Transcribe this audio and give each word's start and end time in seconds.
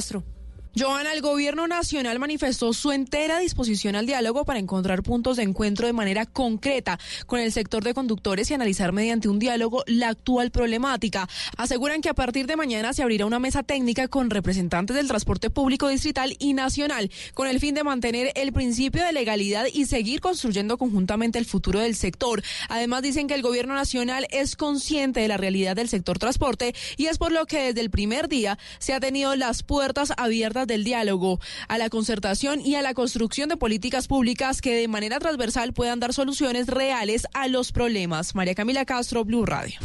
Castro. 0.00 0.39
Joana, 0.78 1.12
el 1.12 1.20
gobierno 1.20 1.66
nacional 1.66 2.20
manifestó 2.20 2.72
su 2.72 2.92
entera 2.92 3.40
disposición 3.40 3.96
al 3.96 4.06
diálogo 4.06 4.44
para 4.44 4.60
encontrar 4.60 5.02
puntos 5.02 5.36
de 5.36 5.42
encuentro 5.42 5.88
de 5.88 5.92
manera 5.92 6.26
concreta 6.26 6.96
con 7.26 7.40
el 7.40 7.50
sector 7.50 7.82
de 7.82 7.92
conductores 7.92 8.48
y 8.50 8.54
analizar 8.54 8.92
mediante 8.92 9.28
un 9.28 9.40
diálogo 9.40 9.82
la 9.88 10.10
actual 10.10 10.52
problemática. 10.52 11.28
Aseguran 11.56 12.00
que 12.00 12.08
a 12.08 12.14
partir 12.14 12.46
de 12.46 12.54
mañana 12.54 12.92
se 12.92 13.02
abrirá 13.02 13.26
una 13.26 13.40
mesa 13.40 13.64
técnica 13.64 14.06
con 14.06 14.30
representantes 14.30 14.94
del 14.94 15.08
transporte 15.08 15.50
público 15.50 15.88
distrital 15.88 16.36
y 16.38 16.54
nacional 16.54 17.10
con 17.34 17.48
el 17.48 17.58
fin 17.58 17.74
de 17.74 17.82
mantener 17.82 18.30
el 18.36 18.52
principio 18.52 19.04
de 19.04 19.12
legalidad 19.12 19.66
y 19.72 19.86
seguir 19.86 20.20
construyendo 20.20 20.78
conjuntamente 20.78 21.40
el 21.40 21.46
futuro 21.46 21.80
del 21.80 21.96
sector. 21.96 22.44
Además 22.68 23.02
dicen 23.02 23.26
que 23.26 23.34
el 23.34 23.42
gobierno 23.42 23.74
nacional 23.74 24.28
es 24.30 24.54
consciente 24.54 25.18
de 25.18 25.28
la 25.28 25.36
realidad 25.36 25.74
del 25.74 25.88
sector 25.88 26.20
transporte 26.20 26.76
y 26.96 27.06
es 27.06 27.18
por 27.18 27.32
lo 27.32 27.46
que 27.46 27.60
desde 27.60 27.80
el 27.80 27.90
primer 27.90 28.28
día 28.28 28.56
se 28.78 28.94
ha 28.94 29.00
tenido 29.00 29.34
las 29.34 29.64
puertas 29.64 30.12
abiertas 30.16 30.59
del 30.66 30.84
diálogo, 30.84 31.40
a 31.68 31.78
la 31.78 31.90
concertación 31.90 32.60
y 32.60 32.74
a 32.74 32.82
la 32.82 32.94
construcción 32.94 33.48
de 33.48 33.56
políticas 33.56 34.08
públicas 34.08 34.60
que 34.60 34.74
de 34.74 34.88
manera 34.88 35.18
transversal 35.18 35.72
puedan 35.72 36.00
dar 36.00 36.14
soluciones 36.14 36.66
reales 36.66 37.26
a 37.34 37.48
los 37.48 37.72
problemas. 37.72 38.34
María 38.34 38.54
Camila 38.54 38.84
Castro, 38.84 39.24
Blue 39.24 39.46
Radio. 39.46 39.78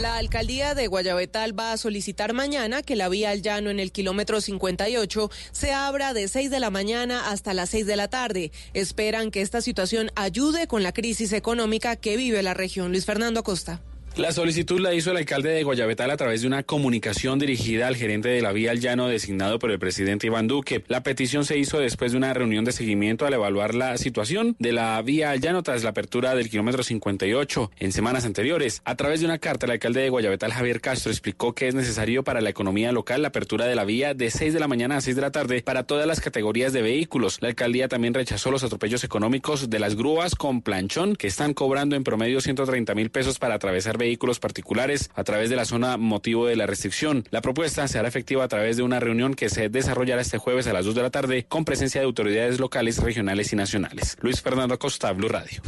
La 0.00 0.16
alcaldía 0.16 0.74
de 0.74 0.86
Guayabetal 0.86 1.58
va 1.58 1.72
a 1.72 1.76
solicitar 1.76 2.32
mañana 2.32 2.82
que 2.82 2.96
la 2.96 3.10
vía 3.10 3.30
al 3.30 3.42
llano 3.42 3.68
en 3.68 3.78
el 3.78 3.92
kilómetro 3.92 4.40
58 4.40 5.30
se 5.52 5.72
abra 5.72 6.14
de 6.14 6.26
6 6.26 6.50
de 6.50 6.58
la 6.58 6.70
mañana 6.70 7.30
hasta 7.30 7.52
las 7.52 7.68
6 7.70 7.84
de 7.84 7.96
la 7.96 8.08
tarde. 8.08 8.50
Esperan 8.72 9.30
que 9.30 9.42
esta 9.42 9.60
situación 9.60 10.10
ayude 10.14 10.68
con 10.68 10.82
la 10.82 10.92
crisis 10.92 11.34
económica 11.34 11.96
que 11.96 12.16
vive 12.16 12.42
la 12.42 12.54
región. 12.54 12.92
Luis 12.92 13.04
Fernando 13.04 13.40
Acosta. 13.40 13.82
La 14.16 14.32
solicitud 14.32 14.80
la 14.80 14.92
hizo 14.92 15.12
el 15.12 15.18
alcalde 15.18 15.50
de 15.50 15.62
Guayabetal 15.62 16.10
a 16.10 16.16
través 16.16 16.42
de 16.42 16.48
una 16.48 16.64
comunicación 16.64 17.38
dirigida 17.38 17.86
al 17.86 17.96
gerente 17.96 18.28
de 18.28 18.42
la 18.42 18.52
vía 18.52 18.72
al 18.72 18.80
llano 18.80 19.06
designado 19.06 19.60
por 19.60 19.70
el 19.70 19.78
presidente 19.78 20.26
Iván 20.26 20.48
Duque. 20.48 20.84
La 20.88 21.04
petición 21.04 21.44
se 21.44 21.56
hizo 21.56 21.78
después 21.78 22.10
de 22.10 22.18
una 22.18 22.34
reunión 22.34 22.64
de 22.64 22.72
seguimiento 22.72 23.24
al 23.24 23.34
evaluar 23.34 23.74
la 23.74 23.96
situación 23.98 24.56
de 24.58 24.72
la 24.72 25.00
vía 25.00 25.30
al 25.30 25.40
llano 25.40 25.62
tras 25.62 25.84
la 25.84 25.90
apertura 25.90 26.34
del 26.34 26.50
kilómetro 26.50 26.82
58 26.82 27.70
en 27.78 27.92
semanas 27.92 28.26
anteriores. 28.26 28.82
A 28.84 28.96
través 28.96 29.20
de 29.20 29.26
una 29.26 29.38
carta, 29.38 29.66
el 29.66 29.72
alcalde 29.72 30.02
de 30.02 30.10
Guayabetal, 30.10 30.52
Javier 30.52 30.80
Castro, 30.80 31.12
explicó 31.12 31.54
que 31.54 31.68
es 31.68 31.76
necesario 31.76 32.24
para 32.24 32.40
la 32.40 32.50
economía 32.50 32.90
local 32.90 33.22
la 33.22 33.28
apertura 33.28 33.66
de 33.66 33.76
la 33.76 33.84
vía 33.84 34.12
de 34.12 34.30
6 34.30 34.52
de 34.52 34.60
la 34.60 34.68
mañana 34.68 34.96
a 34.96 35.00
6 35.00 35.14
de 35.14 35.22
la 35.22 35.30
tarde 35.30 35.62
para 35.62 35.84
todas 35.84 36.06
las 36.08 36.20
categorías 36.20 36.72
de 36.72 36.82
vehículos. 36.82 37.38
La 37.40 37.48
alcaldía 37.48 37.86
también 37.86 38.12
rechazó 38.12 38.50
los 38.50 38.64
atropellos 38.64 39.04
económicos 39.04 39.70
de 39.70 39.78
las 39.78 39.94
grúas 39.94 40.34
con 40.34 40.62
planchón 40.62 41.14
que 41.14 41.28
están 41.28 41.54
cobrando 41.54 41.94
en 41.94 42.02
promedio 42.02 42.40
130 42.40 42.92
mil 42.96 43.10
pesos 43.10 43.38
para 43.38 43.54
atravesar 43.54 43.99
vehículos 44.00 44.40
particulares 44.40 45.10
a 45.14 45.22
través 45.22 45.50
de 45.50 45.56
la 45.56 45.64
zona 45.64 45.96
motivo 45.96 46.46
de 46.46 46.56
la 46.56 46.66
restricción. 46.66 47.24
La 47.30 47.40
propuesta 47.40 47.86
se 47.86 47.98
hará 47.98 48.08
efectiva 48.08 48.42
a 48.42 48.48
través 48.48 48.76
de 48.76 48.82
una 48.82 48.98
reunión 48.98 49.34
que 49.34 49.48
se 49.48 49.68
desarrollará 49.68 50.20
este 50.22 50.38
jueves 50.38 50.66
a 50.66 50.72
las 50.72 50.84
2 50.84 50.96
de 50.96 51.02
la 51.02 51.10
tarde 51.10 51.44
con 51.48 51.64
presencia 51.64 52.00
de 52.00 52.06
autoridades 52.06 52.58
locales, 52.58 52.98
regionales 52.98 53.52
y 53.52 53.56
nacionales. 53.56 54.16
Luis 54.20 54.42
Fernando 54.42 54.74
Acosta, 54.74 55.12
Blue 55.12 55.28
Radio. 55.28 55.62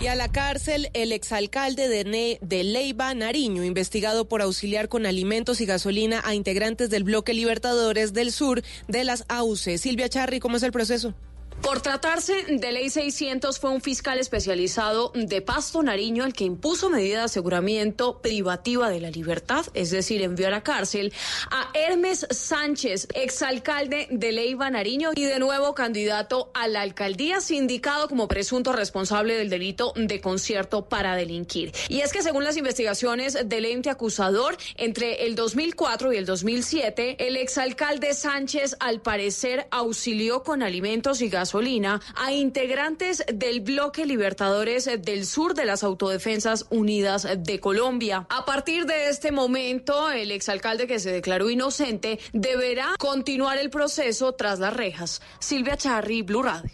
Y 0.00 0.06
a 0.06 0.14
la 0.14 0.30
cárcel 0.30 0.90
el 0.92 1.10
exalcalde 1.10 1.88
de, 1.88 2.38
de 2.40 2.64
Leiva, 2.64 3.14
Nariño, 3.14 3.64
investigado 3.64 4.28
por 4.28 4.42
auxiliar 4.42 4.88
con 4.88 5.06
alimentos 5.06 5.60
y 5.60 5.66
gasolina 5.66 6.22
a 6.24 6.34
integrantes 6.34 6.88
del 6.88 7.02
bloque 7.02 7.34
Libertadores 7.34 8.12
del 8.12 8.30
Sur 8.30 8.62
de 8.86 9.02
las 9.02 9.24
AUCE. 9.28 9.76
Silvia 9.78 10.08
Charri, 10.08 10.38
¿cómo 10.38 10.56
es 10.56 10.62
el 10.62 10.70
proceso? 10.70 11.14
Por 11.62 11.80
tratarse 11.82 12.44
de 12.48 12.72
ley 12.72 12.88
600 12.88 13.58
fue 13.58 13.70
un 13.70 13.80
fiscal 13.80 14.18
especializado 14.18 15.12
de 15.14 15.42
Pasto 15.42 15.82
Nariño 15.82 16.24
el 16.24 16.32
que 16.32 16.44
impuso 16.44 16.88
medida 16.88 17.18
de 17.18 17.24
aseguramiento 17.24 18.22
privativa 18.22 18.88
de 18.88 19.00
la 19.00 19.10
libertad, 19.10 19.66
es 19.74 19.90
decir, 19.90 20.22
envió 20.22 20.46
a 20.46 20.50
la 20.50 20.62
cárcel 20.62 21.12
a 21.50 21.70
Hermes 21.74 22.26
Sánchez, 22.30 23.08
exalcalde 23.12 24.06
de 24.10 24.32
Leiva 24.32 24.70
Nariño 24.70 25.10
y 25.14 25.24
de 25.24 25.38
nuevo 25.38 25.74
candidato 25.74 26.50
a 26.54 26.68
la 26.68 26.82
alcaldía, 26.82 27.40
sindicado 27.40 28.08
como 28.08 28.28
presunto 28.28 28.72
responsable 28.72 29.36
del 29.36 29.50
delito 29.50 29.92
de 29.96 30.20
concierto 30.20 30.88
para 30.88 31.16
delinquir. 31.16 31.72
Y 31.88 32.00
es 32.00 32.12
que 32.12 32.22
según 32.22 32.44
las 32.44 32.56
investigaciones 32.56 33.36
del 33.46 33.64
ente 33.64 33.90
acusador, 33.90 34.56
entre 34.76 35.26
el 35.26 35.34
2004 35.34 36.12
y 36.12 36.16
el 36.16 36.24
2007, 36.24 37.26
el 37.26 37.36
exalcalde 37.36 38.14
Sánchez 38.14 38.76
al 38.80 39.00
parecer 39.00 39.66
auxilió 39.70 40.42
con 40.42 40.62
alimentos 40.62 41.20
y 41.20 41.28
gas 41.28 41.47
gasolina 41.48 42.02
a 42.14 42.30
integrantes 42.30 43.24
del 43.32 43.60
bloque 43.60 44.04
Libertadores 44.04 44.84
del 45.00 45.24
Sur 45.24 45.54
de 45.54 45.64
las 45.64 45.82
Autodefensas 45.82 46.66
Unidas 46.68 47.26
de 47.38 47.58
Colombia. 47.58 48.26
A 48.28 48.44
partir 48.44 48.84
de 48.84 49.08
este 49.08 49.32
momento, 49.32 50.10
el 50.10 50.30
exalcalde 50.30 50.86
que 50.86 50.98
se 50.98 51.10
declaró 51.10 51.48
inocente 51.48 52.18
deberá 52.34 52.88
continuar 52.98 53.56
el 53.56 53.70
proceso 53.70 54.32
tras 54.32 54.58
las 54.58 54.74
rejas. 54.74 55.22
Silvia 55.38 55.78
Charri, 55.78 56.20
Blue 56.20 56.42
Radio. 56.42 56.70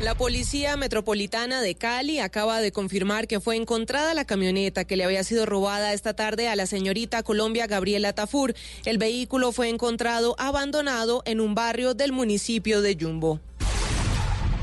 La 0.00 0.14
Policía 0.14 0.76
Metropolitana 0.76 1.60
de 1.60 1.74
Cali 1.74 2.20
acaba 2.20 2.60
de 2.60 2.72
confirmar 2.72 3.26
que 3.26 3.40
fue 3.40 3.56
encontrada 3.56 4.14
la 4.14 4.24
camioneta 4.24 4.84
que 4.84 4.96
le 4.96 5.04
había 5.04 5.24
sido 5.24 5.44
robada 5.44 5.92
esta 5.92 6.14
tarde 6.14 6.48
a 6.48 6.56
la 6.56 6.66
señorita 6.66 7.22
Colombia 7.24 7.66
Gabriela 7.66 8.14
Tafur. 8.14 8.54
El 8.84 8.96
vehículo 8.96 9.50
fue 9.50 9.68
encontrado 9.68 10.36
abandonado 10.38 11.22
en 11.26 11.40
un 11.40 11.54
barrio 11.54 11.94
del 11.94 12.12
municipio 12.12 12.80
de 12.80 12.94
Yumbo. 12.94 13.40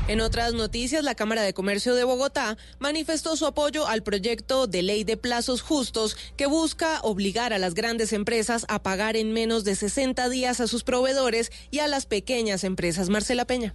En 0.08 0.20
otras 0.20 0.54
noticias, 0.54 1.02
la 1.02 1.16
Cámara 1.16 1.42
de 1.42 1.52
Comercio 1.52 1.96
de 1.96 2.04
Bogotá 2.04 2.56
manifestó 2.78 3.34
su 3.34 3.44
apoyo 3.44 3.88
al 3.88 4.04
proyecto 4.04 4.68
de 4.68 4.82
ley 4.82 5.02
de 5.02 5.16
plazos 5.16 5.62
justos 5.62 6.16
que 6.36 6.46
busca 6.46 7.00
obligar 7.02 7.52
a 7.52 7.58
las 7.58 7.74
grandes 7.74 8.12
empresas 8.12 8.66
a 8.68 8.84
pagar 8.84 9.16
en 9.16 9.32
menos 9.32 9.64
de 9.64 9.74
60 9.74 10.28
días 10.28 10.60
a 10.60 10.68
sus 10.68 10.84
proveedores 10.84 11.50
y 11.72 11.80
a 11.80 11.88
las 11.88 12.06
pequeñas 12.06 12.62
empresas. 12.62 13.08
Marcela 13.08 13.46
Peña. 13.46 13.74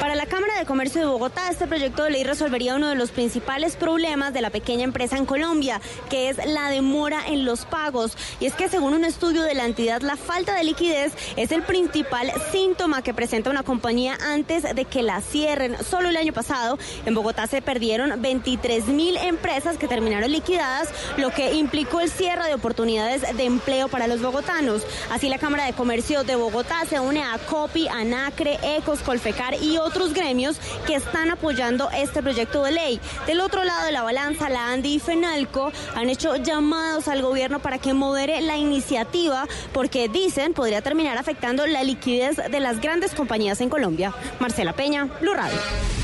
Para 0.00 0.14
la 0.14 0.26
Cámara 0.26 0.58
de 0.58 0.66
Comercio 0.66 1.00
de 1.00 1.06
Bogotá, 1.06 1.50
este 1.50 1.66
proyecto 1.66 2.02
de 2.04 2.10
ley 2.10 2.24
resolvería 2.24 2.74
uno 2.74 2.88
de 2.88 2.94
los 2.94 3.10
principales 3.10 3.76
problemas 3.76 4.34
de 4.34 4.40
la 4.40 4.50
pequeña 4.50 4.84
empresa 4.84 5.16
en 5.16 5.26
Colombia, 5.26 5.80
que 6.10 6.28
es 6.28 6.36
la 6.46 6.68
demora 6.70 7.20
en 7.26 7.44
los 7.44 7.64
pagos. 7.64 8.16
Y 8.40 8.46
es 8.46 8.54
que 8.54 8.68
según 8.68 8.94
un 8.94 9.04
estudio 9.04 9.42
de 9.42 9.54
la 9.54 9.64
entidad, 9.64 10.02
la 10.02 10.16
falta 10.16 10.54
de 10.54 10.64
liquidez 10.64 11.12
es 11.36 11.52
el 11.52 11.62
principal 11.62 12.32
síntoma 12.52 13.02
que 13.02 13.14
presenta 13.14 13.50
una 13.50 13.62
compañía 13.62 14.18
antes 14.20 14.62
de 14.62 14.84
que 14.84 15.02
la 15.02 15.20
cierren. 15.20 15.76
Solo 15.82 16.08
el 16.08 16.16
año 16.16 16.32
pasado 16.32 16.78
en 17.06 17.14
Bogotá 17.14 17.46
se 17.46 17.62
perdieron 17.62 18.20
23 18.20 18.86
mil 18.88 19.16
empresas 19.16 19.76
que 19.78 19.88
terminaron 19.88 20.30
liquidadas, 20.30 20.88
lo 21.16 21.30
que 21.30 21.54
implicó 21.54 22.00
el 22.00 22.10
cierre 22.10 22.46
de 22.46 22.54
oportunidades 22.54 23.22
de 23.36 23.44
empleo 23.44 23.88
para 23.88 24.06
los 24.06 24.20
bogotanos. 24.20 24.82
Así 25.10 25.28
la 25.28 25.38
Cámara 25.38 25.64
de 25.64 25.72
Comercio 25.72 26.24
de 26.24 26.36
Bogotá 26.36 26.84
se 26.88 27.00
une 27.00 27.22
a 27.22 27.38
COPI, 27.38 27.88
ANACRE, 27.88 28.58
ECOS, 28.76 29.00
Colfecar 29.00 29.54
y 29.54 29.63
otros 29.78 30.12
gremios 30.12 30.56
que 30.86 30.94
están 30.94 31.30
apoyando 31.30 31.88
este 31.90 32.22
proyecto 32.22 32.62
de 32.62 32.72
ley. 32.72 33.00
Del 33.26 33.40
otro 33.40 33.64
lado 33.64 33.86
de 33.86 33.92
la 33.92 34.02
balanza, 34.02 34.48
la 34.48 34.68
ANDI 34.72 34.94
y 34.94 34.98
FENALCO 34.98 35.72
han 35.94 36.08
hecho 36.10 36.36
llamados 36.36 37.08
al 37.08 37.22
gobierno 37.22 37.60
para 37.60 37.78
que 37.78 37.94
modere 37.94 38.40
la 38.40 38.56
iniciativa 38.56 39.46
porque 39.72 40.08
dicen 40.08 40.54
podría 40.54 40.82
terminar 40.82 41.18
afectando 41.18 41.66
la 41.66 41.82
liquidez 41.82 42.36
de 42.36 42.60
las 42.60 42.80
grandes 42.80 43.14
compañías 43.14 43.60
en 43.60 43.70
Colombia. 43.70 44.14
Marcela 44.38 44.72
Peña, 44.72 45.08
Blue 45.20 45.34
Radio. 45.34 46.03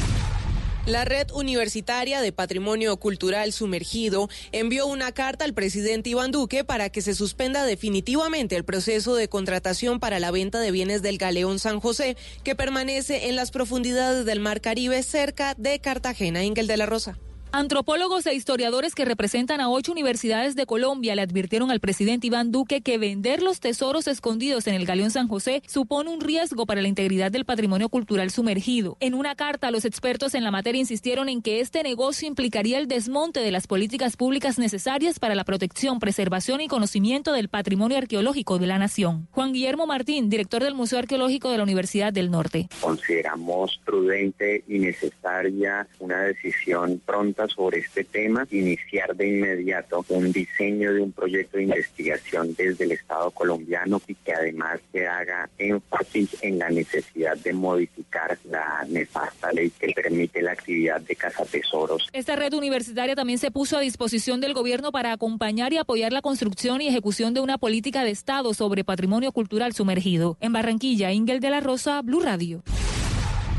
La 0.87 1.05
Red 1.05 1.31
Universitaria 1.33 2.23
de 2.23 2.33
Patrimonio 2.33 2.97
Cultural 2.97 3.53
Sumergido 3.53 4.31
envió 4.51 4.87
una 4.87 5.13
carta 5.13 5.45
al 5.45 5.53
presidente 5.53 6.11
Iván 6.11 6.31
Duque 6.31 6.65
para 6.65 6.89
que 6.89 7.03
se 7.03 7.15
suspenda 7.15 7.67
definitivamente 7.67 8.57
el 8.57 8.65
proceso 8.65 9.15
de 9.15 9.29
contratación 9.29 10.01
para 10.01 10.21
la 10.21 10.31
venta 10.31 10.59
de 10.59 10.71
bienes 10.71 11.03
del 11.03 11.19
Galeón 11.19 11.59
San 11.59 11.81
José, 11.81 12.17
que 12.45 12.55
permanece 12.55 13.29
en 13.29 13.37
las 13.37 13.51
profundidades 13.51 14.25
del 14.25 14.41
Mar 14.41 14.63
Caribe 14.63 15.03
cerca 15.03 15.55
de 15.55 15.79
Cartagena. 15.81 16.45
Ingel 16.45 16.67
de 16.67 16.79
la 16.79 16.87
Rosa. 16.87 17.19
Antropólogos 17.53 18.27
e 18.27 18.35
historiadores 18.35 18.95
que 18.95 19.05
representan 19.05 19.61
a 19.61 19.69
ocho 19.69 19.91
universidades 19.91 20.55
de 20.55 20.67
Colombia 20.67 21.17
le 21.17 21.23
advirtieron 21.23 21.73
al 21.73 21.81
presidente 21.81 22.29
Iván 22.29 22.53
Duque 22.53 22.81
que 22.81 22.97
vender 22.97 23.43
los 23.43 23.59
tesoros 23.59 24.07
escondidos 24.07 24.69
en 24.69 24.75
el 24.75 24.87
Galeón 24.87 25.11
San 25.11 25.27
José 25.27 25.61
supone 25.67 26.11
un 26.11 26.21
riesgo 26.21 26.65
para 26.65 26.81
la 26.81 26.87
integridad 26.87 27.33
del 27.33 27.45
patrimonio 27.45 27.89
cultural 27.89 28.31
sumergido. 28.31 28.97
En 29.01 29.15
una 29.15 29.35
carta, 29.35 29.73
los 29.73 29.85
expertos 29.85 30.37
en 30.37 30.45
la 30.45 30.53
materia 30.53 30.79
insistieron 30.79 31.29
en 31.29 31.43
que 31.43 31.59
este 31.59 31.83
negocio 31.83 32.29
implicaría 32.29 32.79
el 32.79 32.87
desmonte 32.87 33.41
de 33.41 33.51
las 33.51 33.67
políticas 33.67 34.17
públicas 34.17 34.61
necesarias 34.61 35.19
para 35.19 35.35
la 35.35 35.43
protección, 35.43 35.99
preservación 35.99 36.61
y 36.61 36.69
conocimiento 36.69 37.33
del 37.33 37.49
patrimonio 37.49 37.99
arqueológico 37.99 38.61
de 38.61 38.69
la 38.69 38.79
nación. 38.79 39.27
Juan 39.33 39.53
Guillermo 39.53 39.89
Martín, 39.89 40.31
director 40.31 40.63
del 40.63 40.77
Museo 40.77 41.01
Arqueológico 41.01 41.51
de 41.51 41.57
la 41.57 41.65
Universidad 41.65 42.13
del 42.13 42.31
Norte. 42.31 42.69
Consideramos 42.81 43.81
prudente 43.85 44.63
y 44.69 44.79
necesaria 44.79 45.89
una 45.99 46.21
decisión 46.21 47.03
pronta 47.05 47.40
sobre 47.49 47.79
este 47.79 48.05
tema, 48.05 48.47
iniciar 48.51 49.15
de 49.17 49.29
inmediato 49.29 50.05
un 50.09 50.33
diseño 50.33 50.93
de 50.93 51.01
un 51.01 51.13
proyecto 51.13 51.57
de 51.57 51.65
investigación 51.65 52.55
desde 52.55 52.85
el 52.85 52.93
Estado 52.93 53.31
colombiano 53.31 54.01
y 54.07 54.15
que 54.15 54.33
además 54.33 54.81
se 54.93 55.07
haga 55.07 55.49
énfasis 55.59 56.37
en 56.43 56.59
la 56.59 56.71
necesidad 56.71 57.37
de 57.39 57.53
modificar 57.53 58.39
la 58.45 58.85
nefasta 58.89 59.53
ley 59.53 59.71
que 59.71 59.89
permite 59.89 60.43
la 60.43 60.53
actividad 60.53 61.01
de 61.01 61.17
cazatesoros. 61.17 62.09
Esta 62.13 62.37
red 62.37 62.53
universitaria 62.53 63.15
también 63.15 63.39
se 63.39 63.51
puso 63.51 63.77
a 63.77 63.81
disposición 63.81 64.41
del 64.41 64.55
gobierno 64.55 64.93
para 64.93 65.13
acompañar 65.13 65.73
y 65.73 65.79
apoyar 65.79 66.13
la 66.13 66.23
construcción 66.23 66.81
y 66.81 66.89
ejecución 66.89 67.35
de 67.35 67.41
una 67.41 67.59
política 67.59 68.05
de 68.05 68.11
Estado 68.11 68.55
sobre 68.55 68.85
patrimonio 68.85 69.33
cultural 69.33 69.73
sumergido. 69.73 70.37
En 70.41 70.53
Barranquilla, 70.53 71.13
Ingel 71.13 71.41
de 71.41 71.51
la 71.51 71.61
Rosa, 71.61 72.03
Blue 72.03 72.21
Radio. 72.21 72.63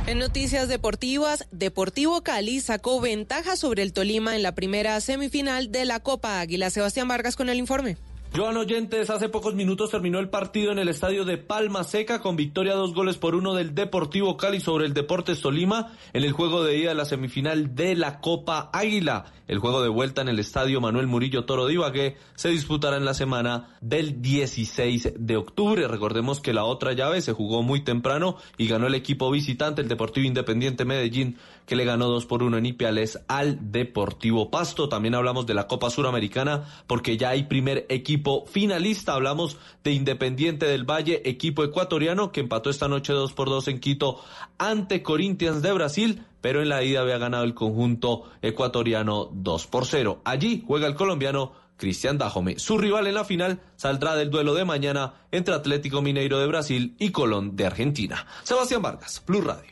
En 0.07 0.17
noticias 0.17 0.67
deportivas, 0.67 1.45
Deportivo 1.51 2.23
Cali 2.23 2.59
sacó 2.59 2.99
ventaja 2.99 3.55
sobre 3.55 3.83
el 3.83 3.93
Tolima 3.93 4.35
en 4.35 4.41
la 4.41 4.55
primera 4.55 4.99
semifinal 4.99 5.71
de 5.71 5.85
la 5.85 5.99
Copa 5.99 6.39
Águila. 6.39 6.71
Sebastián 6.71 7.07
Vargas 7.07 7.35
con 7.35 7.49
el 7.49 7.59
informe. 7.59 7.97
Joan 8.33 8.55
Oyentes, 8.55 9.09
hace 9.09 9.27
pocos 9.27 9.55
minutos 9.55 9.89
terminó 9.89 10.17
el 10.19 10.29
partido 10.29 10.71
en 10.71 10.79
el 10.79 10.87
estadio 10.87 11.25
de 11.25 11.37
Palma 11.37 11.83
Seca 11.83 12.21
con 12.21 12.37
victoria 12.37 12.75
dos 12.75 12.93
goles 12.93 13.17
por 13.17 13.35
uno 13.35 13.53
del 13.55 13.75
Deportivo 13.75 14.37
Cali 14.37 14.61
sobre 14.61 14.85
el 14.85 14.93
Deportes 14.93 15.41
Tolima 15.41 15.91
en 16.13 16.23
el 16.23 16.31
juego 16.31 16.63
de 16.63 16.77
ida 16.77 16.89
de 16.89 16.95
la 16.95 17.03
semifinal 17.03 17.75
de 17.75 17.93
la 17.97 18.21
Copa 18.21 18.69
Águila. 18.71 19.25
El 19.49 19.59
juego 19.59 19.83
de 19.83 19.89
vuelta 19.89 20.21
en 20.21 20.29
el 20.29 20.39
estadio 20.39 20.79
Manuel 20.79 21.07
Murillo 21.07 21.43
Toro 21.43 21.65
de 21.65 21.73
Ibagué 21.73 22.15
se 22.35 22.47
disputará 22.47 22.95
en 22.95 23.03
la 23.03 23.13
semana 23.13 23.77
del 23.81 24.21
16 24.21 25.15
de 25.19 25.35
octubre. 25.35 25.85
Recordemos 25.89 26.39
que 26.39 26.53
la 26.53 26.63
otra 26.63 26.93
llave 26.93 27.19
se 27.19 27.33
jugó 27.33 27.63
muy 27.63 27.83
temprano 27.83 28.37
y 28.57 28.69
ganó 28.69 28.87
el 28.87 28.95
equipo 28.95 29.29
visitante, 29.29 29.81
el 29.81 29.89
Deportivo 29.89 30.25
Independiente 30.25 30.85
Medellín, 30.85 31.37
que 31.71 31.77
le 31.77 31.85
ganó 31.85 32.09
dos 32.09 32.25
por 32.25 32.43
uno 32.43 32.57
en 32.57 32.65
Ipiales 32.65 33.21
al 33.29 33.71
Deportivo 33.71 34.51
Pasto. 34.51 34.89
También 34.89 35.15
hablamos 35.15 35.45
de 35.45 35.53
la 35.53 35.67
Copa 35.67 35.89
Suramericana 35.89 36.65
porque 36.85 37.15
ya 37.15 37.29
hay 37.29 37.43
primer 37.43 37.85
equipo 37.87 38.45
finalista. 38.45 39.13
Hablamos 39.13 39.57
de 39.81 39.93
Independiente 39.93 40.65
del 40.65 40.83
Valle, 40.83 41.21
equipo 41.23 41.63
ecuatoriano 41.63 42.33
que 42.33 42.41
empató 42.41 42.69
esta 42.69 42.89
noche 42.89 43.13
dos 43.13 43.31
por 43.31 43.47
dos 43.47 43.69
en 43.69 43.79
Quito 43.79 44.19
ante 44.57 45.01
Corinthians 45.01 45.61
de 45.61 45.71
Brasil 45.71 46.23
pero 46.41 46.61
en 46.61 46.67
la 46.67 46.83
ida 46.83 46.99
había 46.99 47.17
ganado 47.17 47.45
el 47.45 47.53
conjunto 47.53 48.29
ecuatoriano 48.41 49.29
2 49.31 49.67
por 49.67 49.85
0. 49.85 50.21
Allí 50.25 50.65
juega 50.67 50.87
el 50.87 50.95
colombiano 50.95 51.53
Cristian 51.77 52.17
Dajome. 52.17 52.59
Su 52.59 52.79
rival 52.79 53.07
en 53.07 53.13
la 53.13 53.23
final 53.23 53.61
saldrá 53.77 54.15
del 54.15 54.29
duelo 54.29 54.55
de 54.55 54.65
mañana 54.65 55.13
entre 55.31 55.53
Atlético 55.53 56.01
Mineiro 56.01 56.39
de 56.39 56.47
Brasil 56.47 56.95
y 56.99 57.11
Colón 57.11 57.55
de 57.55 57.67
Argentina. 57.67 58.25
Sebastián 58.43 58.81
Vargas, 58.81 59.23
Blue 59.25 59.41
Radio. 59.41 59.69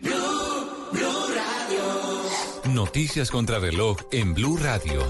Radio. 0.93 1.58
Noticias 2.65 3.31
contra 3.31 3.59
reloj 3.59 3.97
en 4.11 4.33
Blue 4.33 4.57
Radio. 4.57 5.07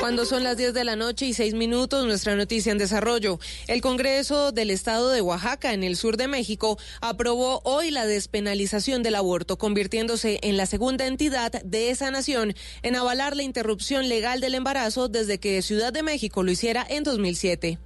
Cuando 0.00 0.24
son 0.24 0.42
las 0.42 0.56
10 0.56 0.72
de 0.72 0.84
la 0.84 0.96
noche 0.96 1.26
y 1.26 1.34
6 1.34 1.54
minutos, 1.54 2.06
nuestra 2.06 2.34
noticia 2.34 2.72
en 2.72 2.78
desarrollo. 2.78 3.38
El 3.68 3.82
Congreso 3.82 4.50
del 4.50 4.70
Estado 4.70 5.10
de 5.10 5.20
Oaxaca, 5.20 5.74
en 5.74 5.84
el 5.84 5.94
sur 5.94 6.16
de 6.16 6.26
México, 6.26 6.78
aprobó 7.02 7.60
hoy 7.64 7.90
la 7.90 8.06
despenalización 8.06 9.02
del 9.02 9.16
aborto, 9.16 9.58
convirtiéndose 9.58 10.40
en 10.42 10.56
la 10.56 10.64
segunda 10.64 11.06
entidad 11.06 11.52
de 11.62 11.90
esa 11.90 12.10
nación 12.10 12.54
en 12.82 12.96
avalar 12.96 13.36
la 13.36 13.42
interrupción 13.42 14.08
legal 14.08 14.40
del 14.40 14.54
embarazo 14.54 15.08
desde 15.08 15.38
que 15.38 15.60
Ciudad 15.60 15.92
de 15.92 16.02
México 16.02 16.42
lo 16.42 16.50
hiciera 16.50 16.86
en 16.88 17.04
2007. 17.04 17.78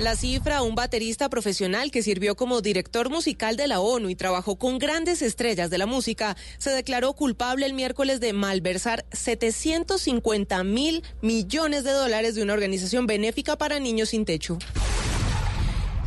La 0.00 0.16
cifra, 0.16 0.62
un 0.62 0.74
baterista 0.74 1.28
profesional 1.28 1.92
que 1.92 2.02
sirvió 2.02 2.34
como 2.34 2.60
director 2.60 3.10
musical 3.10 3.56
de 3.56 3.68
la 3.68 3.78
ONU 3.78 4.10
y 4.10 4.16
trabajó 4.16 4.56
con 4.56 4.80
grandes 4.80 5.22
estrellas 5.22 5.70
de 5.70 5.78
la 5.78 5.86
música, 5.86 6.36
se 6.58 6.70
declaró 6.70 7.12
culpable 7.12 7.64
el 7.64 7.74
miércoles 7.74 8.18
de 8.18 8.32
malversar 8.32 9.04
750 9.12 10.64
mil 10.64 11.04
millones 11.22 11.84
de 11.84 11.92
dólares 11.92 12.34
de 12.34 12.42
una 12.42 12.54
organización 12.54 13.06
benéfica 13.06 13.56
para 13.56 13.78
niños 13.78 14.08
sin 14.08 14.24
techo. 14.24 14.58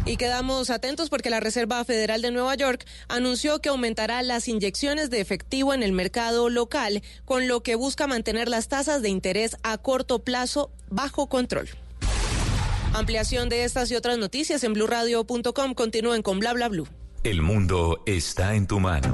Y 0.05 0.17
quedamos 0.17 0.69
atentos 0.69 1.09
porque 1.09 1.29
la 1.29 1.39
Reserva 1.39 1.83
Federal 1.85 2.21
de 2.21 2.31
Nueva 2.31 2.55
York 2.55 2.85
anunció 3.07 3.59
que 3.59 3.69
aumentará 3.69 4.21
las 4.21 4.49
inyecciones 4.49 5.09
de 5.09 5.21
efectivo 5.21 5.73
en 5.73 5.81
el 5.81 5.93
mercado 5.93 6.49
local, 6.49 7.03
con 7.23 7.47
lo 7.47 7.63
que 7.63 7.75
busca 7.75 8.05
mantener 8.05 8.49
las 8.49 8.67
tasas 8.67 9.01
de 9.01 9.09
interés 9.09 9.55
a 9.63 9.77
corto 9.77 10.19
plazo 10.19 10.71
bajo 10.89 11.27
control. 11.27 11.69
Ampliación 12.93 13.49
de 13.49 13.63
estas 13.63 13.91
y 13.91 13.95
otras 13.95 14.17
noticias 14.17 14.63
en 14.63 14.73
blurradio.com. 14.73 15.73
Continúen 15.73 16.21
con 16.21 16.39
bla 16.39 16.53
bla 16.53 16.69
blue. 16.69 16.87
El 17.23 17.41
mundo 17.41 18.03
está 18.05 18.55
en 18.55 18.67
tu 18.67 18.79
mano. 18.79 19.13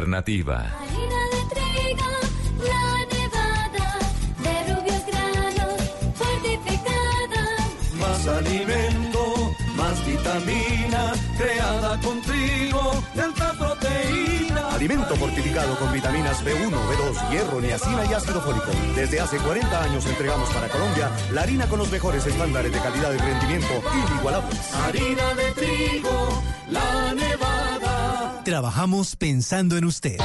Más 7.99 8.27
alimento, 8.27 9.53
más 9.75 10.05
vitamina, 10.05 11.13
creada 11.37 11.99
con 12.01 12.21
trigo 12.21 13.03
de 13.13 13.21
alta 13.21 13.53
proteína. 13.53 14.69
Alimento 14.73 15.15
fortificado 15.15 15.77
con 15.77 15.91
vitaminas 15.93 16.43
B1, 16.43 16.71
B2, 16.71 17.29
hierro, 17.29 17.61
niacina 17.61 18.05
y 18.05 18.13
ácido 18.13 18.41
fólico. 18.41 18.71
Desde 18.95 19.19
hace 19.19 19.37
40 19.37 19.83
años 19.83 20.05
entregamos 20.07 20.49
para 20.49 20.67
Colombia 20.69 21.11
la 21.31 21.41
harina 21.43 21.67
con 21.67 21.79
los 21.79 21.91
mejores 21.91 22.25
estándares 22.25 22.71
de 22.71 22.79
calidad 22.79 23.13
y 23.13 23.17
rendimiento 23.17 23.81
inigualables. 24.09 24.73
Harina 24.73 25.33
de 25.35 25.51
trigo, 25.51 26.43
la 26.69 27.13
nevada. 27.13 27.60
Trabajamos 28.43 29.15
pensando 29.15 29.77
en 29.77 29.85
usted. 29.85 30.17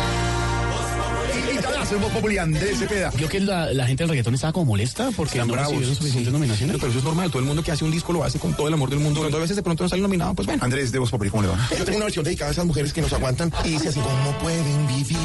Yo 3.19 3.29
que 3.29 3.41
la, 3.41 3.73
la, 3.73 3.87
gente 3.87 4.03
del 4.03 4.11
reggaetón 4.11 4.35
estaba 4.35 4.53
como 4.53 4.67
molesta 4.67 5.11
porque 5.17 5.35
Están 5.39 5.49
no 5.49 5.55
bravos, 5.55 5.87
suficientes 5.87 6.25
sí. 6.25 6.31
nominaciones. 6.31 6.77
Pero 6.77 6.89
eso 6.89 6.99
es 6.99 7.05
normal, 7.05 7.31
todo 7.31 7.39
el 7.41 7.45
mundo 7.45 7.63
que 7.63 7.71
hace 7.71 7.85
un 7.85 7.93
disco 7.93 8.13
lo 8.13 8.25
hace 8.25 8.39
con 8.41 8.55
todo 8.55 8.67
el 8.67 8.75
amor 8.75 8.91
del 8.91 8.99
mundo. 8.99 9.21
Cuando 9.21 9.37
a 9.37 9.41
veces 9.41 9.55
de 9.55 9.63
pronto 9.63 9.85
no 9.85 9.89
sale 9.89 10.03
nominado, 10.03 10.35
pues 10.35 10.47
bueno. 10.47 10.65
Andrés 10.65 10.91
de 10.91 10.99
Voz 10.99 11.11
Populi, 11.11 11.31
¿cómo 11.31 11.43
le 11.43 11.49
va? 11.49 11.69
Yo 11.79 11.85
tengo 11.85 11.99
una 11.99 12.07
versión 12.07 12.25
dedicada 12.25 12.51
a 12.51 12.53
esas 12.53 12.67
mujeres 12.67 12.93
que 12.93 13.03
nos 13.03 13.13
aguantan 13.13 13.53
y 13.65 13.71
dice 13.71 13.91
así. 13.91 14.01
¿Cómo 14.01 14.37
pueden 14.39 14.87
vivir 14.89 15.17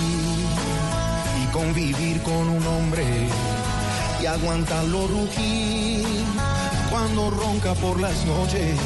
y 1.41 1.51
convivir 1.51 2.21
con 2.21 2.49
un 2.49 2.67
hombre 2.67 3.05
y 4.21 4.25
aguantarlo 4.27 5.07
rugir 5.07 6.05
cuando 6.91 7.31
ronca 7.31 7.73
por 7.75 7.99
las 7.99 8.23
noches? 8.25 8.77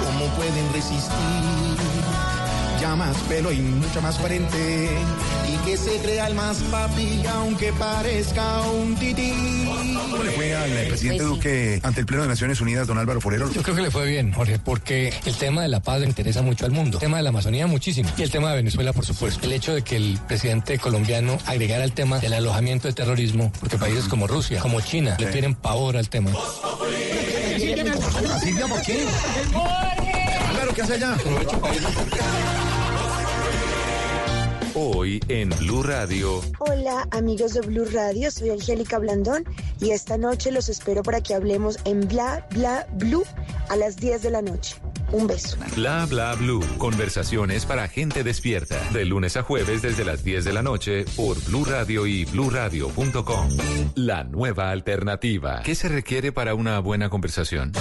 ¿Cómo 0.00 0.26
pueden 0.36 0.72
resistir? 0.72 2.37
Ya 2.80 2.94
más 2.94 3.16
pelo 3.28 3.50
y 3.50 3.56
mucha 3.56 4.00
más 4.00 4.18
frente 4.18 4.88
y 5.52 5.56
que 5.66 5.76
se 5.76 5.98
crea 5.98 6.28
el 6.28 6.34
más 6.34 6.58
papi 6.70 7.22
aunque 7.34 7.72
parezca 7.72 8.62
un 8.62 8.94
tití. 8.94 9.32
¿Cómo 10.10 10.22
le 10.22 10.30
fue 10.30 10.54
al 10.54 10.70
presidente 10.86 11.24
Duque 11.24 11.80
ante 11.82 12.00
el 12.00 12.06
Pleno 12.06 12.22
de 12.22 12.28
Naciones 12.28 12.60
Unidas, 12.60 12.86
don 12.86 12.98
Álvaro 12.98 13.20
Forero? 13.20 13.50
Yo 13.52 13.62
creo 13.62 13.74
que 13.74 13.82
le 13.82 13.90
fue 13.90 14.06
bien, 14.06 14.32
Jorge, 14.32 14.58
porque 14.58 15.12
el 15.26 15.34
tema 15.34 15.62
de 15.62 15.68
la 15.68 15.80
paz 15.80 16.00
le 16.00 16.06
interesa 16.06 16.42
mucho 16.42 16.66
al 16.66 16.70
mundo. 16.70 16.98
El 16.98 17.00
tema 17.00 17.16
de 17.16 17.24
la 17.24 17.30
Amazonía 17.30 17.66
muchísimo. 17.66 18.08
Y 18.16 18.22
el 18.22 18.30
tema 18.30 18.50
de 18.50 18.56
Venezuela, 18.56 18.92
por 18.92 19.04
supuesto. 19.04 19.44
El 19.44 19.52
hecho 19.52 19.74
de 19.74 19.82
que 19.82 19.96
el 19.96 20.18
presidente 20.28 20.78
colombiano 20.78 21.36
agregara 21.46 21.84
el 21.84 21.92
tema 21.92 22.18
del 22.20 22.32
alojamiento 22.32 22.86
de 22.86 22.94
terrorismo, 22.94 23.52
porque 23.58 23.76
países 23.76 24.04
como 24.04 24.26
Rusia, 24.26 24.60
como 24.60 24.80
China, 24.80 25.16
le 25.18 25.26
tienen 25.26 25.54
pavor 25.54 25.96
al 25.96 26.08
tema. 26.08 26.30
Silvia, 27.58 28.66
¿por 28.68 28.82
qué? 28.82 29.04
Claro, 30.52 30.74
¿qué 30.74 30.82
hace 30.82 30.94
allá? 30.94 31.16
Hoy 34.80 35.18
en 35.26 35.50
Blue 35.58 35.82
Radio. 35.82 36.40
Hola 36.60 37.08
amigos 37.10 37.54
de 37.54 37.62
Blue 37.62 37.84
Radio, 37.92 38.30
soy 38.30 38.50
Angélica 38.50 39.00
Blandón 39.00 39.42
y 39.80 39.90
esta 39.90 40.16
noche 40.16 40.52
los 40.52 40.68
espero 40.68 41.02
para 41.02 41.20
que 41.20 41.34
hablemos 41.34 41.80
en 41.84 42.06
Bla 42.06 42.46
Bla 42.52 42.86
Blue 42.92 43.24
a 43.70 43.74
las 43.74 43.96
10 43.96 44.22
de 44.22 44.30
la 44.30 44.40
noche. 44.40 44.76
Un 45.10 45.26
beso. 45.26 45.56
Bla 45.74 46.06
bla 46.06 46.36
blue. 46.36 46.62
Conversaciones 46.76 47.66
para 47.66 47.88
gente 47.88 48.22
despierta. 48.22 48.78
De 48.92 49.04
lunes 49.04 49.36
a 49.36 49.42
jueves 49.42 49.82
desde 49.82 50.04
las 50.04 50.22
10 50.22 50.44
de 50.44 50.52
la 50.52 50.62
noche 50.62 51.06
por 51.16 51.42
Blue 51.46 51.64
Radio 51.64 52.06
y 52.06 52.24
bluradio.com. 52.26 53.48
La 53.96 54.22
nueva 54.22 54.70
alternativa. 54.70 55.62
¿Qué 55.64 55.74
se 55.74 55.88
requiere 55.88 56.30
para 56.30 56.54
una 56.54 56.78
buena 56.78 57.08
conversación? 57.08 57.72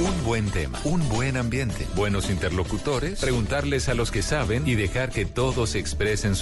Un 0.00 0.24
buen 0.24 0.50
tema, 0.50 0.80
un 0.84 1.06
buen 1.10 1.36
ambiente, 1.36 1.86
buenos 1.94 2.30
interlocutores, 2.30 3.20
preguntarles 3.20 3.88
a 3.90 3.94
los 3.94 4.10
que 4.10 4.22
saben 4.22 4.66
y 4.66 4.74
dejar 4.74 5.10
que 5.10 5.26
todos 5.26 5.74
expresen 5.74 6.34
su 6.34 6.41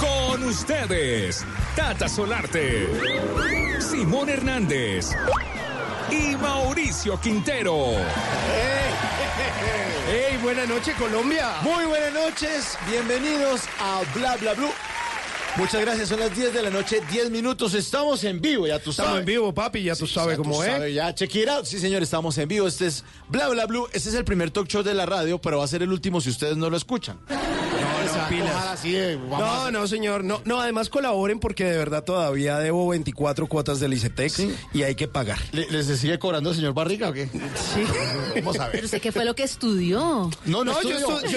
Con 0.00 0.42
ustedes, 0.44 1.44
Tata 1.76 2.08
Solarte, 2.08 2.88
Simón 3.80 4.30
Hernández 4.30 5.10
y 6.10 6.34
Mauricio 6.36 7.20
Quintero. 7.20 7.92
¡Hey! 10.08 10.38
Buenas 10.42 10.68
noches, 10.68 10.94
Colombia. 10.96 11.56
Muy 11.62 11.84
buenas 11.84 12.14
noches, 12.14 12.78
bienvenidos 12.90 13.60
a 13.78 14.00
Bla 14.14 14.36
Bla 14.38 14.54
Blue. 14.54 14.72
Muchas 15.56 15.80
gracias, 15.82 16.08
son 16.08 16.20
las 16.20 16.34
10 16.34 16.54
de 16.54 16.62
la 16.62 16.70
noche, 16.70 17.02
10 17.10 17.30
minutos, 17.30 17.74
estamos 17.74 18.24
en 18.24 18.40
vivo, 18.40 18.66
ya 18.66 18.78
tú 18.78 18.92
sabes. 18.92 19.08
Estamos 19.08 19.20
en 19.20 19.26
vivo, 19.26 19.52
papi, 19.52 19.82
ya 19.82 19.94
tú 19.94 20.06
sabes 20.06 20.38
cómo 20.38 20.64
es. 20.64 20.70
Sabe, 20.70 20.94
ya, 20.94 21.14
check 21.14 21.34
it 21.34 21.48
out. 21.48 21.66
Sí, 21.66 21.78
señor, 21.78 22.02
estamos 22.02 22.38
en 22.38 22.48
vivo. 22.48 22.66
Este 22.66 22.86
es 22.86 23.04
Bla 23.28 23.48
Bla 23.48 23.66
Blue. 23.66 23.86
Este 23.92 24.08
es 24.08 24.14
el 24.14 24.24
primer 24.24 24.50
talk 24.50 24.66
show 24.66 24.82
de 24.82 24.94
la 24.94 25.04
radio, 25.06 25.40
pero 25.40 25.58
va 25.58 25.64
a 25.64 25.68
ser 25.68 25.82
el 25.82 25.92
último 25.92 26.20
si 26.20 26.30
ustedes 26.30 26.56
no 26.56 26.70
lo 26.70 26.76
escuchan. 26.76 27.18
Pilas. 28.30 28.80
Eh, 28.84 29.18
No, 29.28 29.70
no, 29.72 29.86
señor. 29.88 30.22
No, 30.24 30.40
no, 30.44 30.60
además 30.60 30.88
colaboren 30.88 31.40
porque 31.40 31.64
de 31.64 31.76
verdad 31.76 32.04
todavía 32.04 32.58
debo 32.58 32.88
24 32.88 33.46
cuotas 33.48 33.80
del 33.80 33.92
ICETEX 33.92 34.42
y 34.72 34.82
hay 34.84 34.94
que 34.94 35.08
pagar. 35.08 35.38
¿Le- 35.52 35.68
¿Les 35.70 35.86
sigue 35.98 36.18
cobrando 36.18 36.50
el 36.50 36.56
señor 36.56 36.72
Barriga 36.72 37.08
o 37.08 37.12
qué? 37.12 37.26
Sí. 37.26 37.82
Vamos 38.36 38.58
a 38.58 38.64
ver. 38.64 38.72
Pero 38.72 38.84
usted 38.86 39.00
qué 39.00 39.10
fue 39.12 39.24
lo 39.24 39.34
que 39.34 39.42
estudió. 39.42 40.30
No, 40.46 40.64
no, 40.64 40.64
No, 40.64 40.82
yo, 40.82 40.90
estudió. 40.90 41.18
estu- 41.20 41.30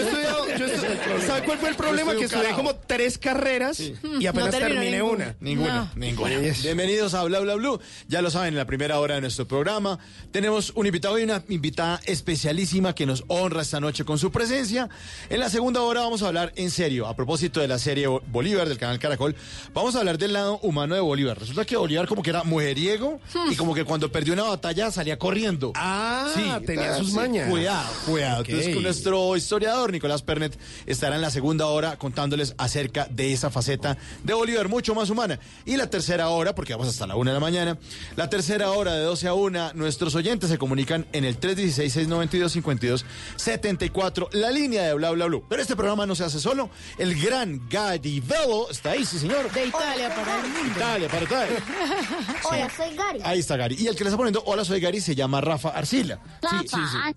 yo 0.57 0.65
estudié- 0.67 1.27
¿Sabe 1.27 1.43
cuál 1.45 1.57
fue 1.57 1.69
el 1.69 1.75
problema? 1.75 2.13
Que 2.15 2.25
estudié 2.25 2.51
como 2.51 2.75
tres 2.75 3.17
carreras 3.17 3.79
y 3.79 4.27
apenas 4.27 4.53
No 4.53 4.59
terminé 4.59 4.91
ninguna. 4.91 5.13
una. 5.25 5.35
Ninguna, 5.39 5.73
No. 5.75 5.89
ninguna. 5.95 6.39
Yes. 6.39 6.61
Bienvenidos 6.63 7.13
a 7.15 7.23
Bla 7.23 7.39
Bla 7.39 7.55
Blue. 7.55 7.79
Ya 8.07 8.21
lo 8.21 8.29
saben, 8.29 8.49
en 8.49 8.57
la 8.57 8.65
primera 8.65 8.99
hora 8.99 9.15
de 9.15 9.21
nuestro 9.21 9.47
programa 9.47 9.97
tenemos 10.31 10.71
un 10.75 10.85
invitado 10.85 11.17
y 11.17 11.23
una 11.23 11.43
invitada 11.49 11.99
especialísima 12.05 12.93
que 12.93 13.05
nos 13.07 13.23
honra 13.27 13.61
esta 13.63 13.79
noche 13.79 14.05
con 14.05 14.19
su 14.19 14.31
presencia. 14.31 14.89
En 15.29 15.39
la 15.39 15.49
segunda 15.49 15.81
hora 15.81 16.01
vamos 16.01 16.21
a 16.21 16.27
hablar 16.27 16.51
en 16.55 16.69
serio, 16.69 16.82
a 17.07 17.15
propósito 17.15 17.61
de 17.61 17.67
la 17.67 17.79
serie 17.79 18.07
Bo- 18.07 18.21
Bolívar 18.27 18.67
del 18.67 18.77
canal 18.77 18.99
Caracol, 18.99 19.35
vamos 19.73 19.95
a 19.95 19.99
hablar 19.99 20.17
del 20.17 20.33
lado 20.33 20.59
humano 20.63 20.95
de 20.95 21.01
Bolívar. 21.01 21.39
Resulta 21.39 21.63
que 21.65 21.77
Bolívar 21.77 22.07
como 22.07 22.21
que 22.21 22.29
era 22.29 22.43
mujeriego 22.43 23.19
y 23.49 23.55
como 23.55 23.73
que 23.73 23.85
cuando 23.85 24.11
perdió 24.11 24.33
una 24.33 24.43
batalla 24.43 24.91
salía 24.91 25.17
corriendo. 25.17 25.71
Ah, 25.75 26.59
tenía 26.65 26.95
ah, 26.95 26.97
sus 26.97 27.09
sí. 27.11 27.15
mañas. 27.15 27.49
Cuidado, 27.49 27.89
cuidado. 28.05 28.43
Entonces, 28.45 28.73
con 28.73 28.83
nuestro 28.83 29.35
historiador 29.37 29.91
Nicolás 29.91 30.21
Pernet 30.21 30.57
estará 30.85 31.15
en 31.15 31.21
la 31.21 31.31
segunda 31.31 31.67
hora 31.67 31.97
contándoles 31.97 32.53
acerca 32.57 33.07
de 33.09 33.31
esa 33.33 33.49
faceta 33.49 33.97
de 34.23 34.33
Bolívar 34.33 34.67
mucho 34.69 34.93
más 34.95 35.09
humana. 35.09 35.39
Y 35.65 35.77
la 35.77 35.89
tercera 35.89 36.29
hora, 36.29 36.53
porque 36.55 36.73
vamos 36.73 36.87
hasta 36.89 37.07
la 37.07 37.15
una 37.15 37.31
de 37.31 37.35
la 37.35 37.39
mañana, 37.41 37.77
la 38.15 38.29
tercera 38.29 38.71
hora 38.71 38.93
de 38.93 39.01
12 39.03 39.27
a 39.27 39.33
1, 39.33 39.73
nuestros 39.73 40.15
oyentes 40.15 40.49
se 40.49 40.57
comunican 40.57 41.05
en 41.13 41.25
el 41.25 41.39
316-692-5274, 41.39 44.29
la 44.33 44.51
línea 44.51 44.83
de 44.83 44.93
Bla 44.93 45.11
Bla 45.11 45.25
Blue. 45.25 45.43
Pero 45.49 45.61
este 45.61 45.75
programa 45.75 46.05
no 46.05 46.15
se 46.15 46.23
hace 46.23 46.39
solo. 46.39 46.69
El 46.97 47.19
gran 47.21 47.61
Gary 47.69 48.19
Bello 48.19 48.69
está 48.69 48.91
ahí, 48.91 49.05
sí 49.05 49.19
señor. 49.19 49.51
De 49.51 49.65
Italia 49.67 50.13
para 50.15 50.35
el 50.41 50.47
mundo. 50.49 50.69
Italia, 50.75 51.07
para 51.09 51.23
Italia. 51.23 51.57
Hola, 52.43 52.69
soy 52.75 52.95
Gary. 52.95 53.19
Ahí 53.23 53.39
está 53.39 53.57
Gary. 53.57 53.75
Y 53.79 53.87
el 53.87 53.95
que 53.95 54.03
le 54.03 54.09
está 54.09 54.17
poniendo 54.17 54.43
hola 54.45 54.63
soy 54.65 54.79
Gary 54.79 55.01
se 55.01 55.15
llama 55.15 55.41
Rafa 55.41 55.69
Arcila. 55.69 56.19
Sí, 56.49 56.67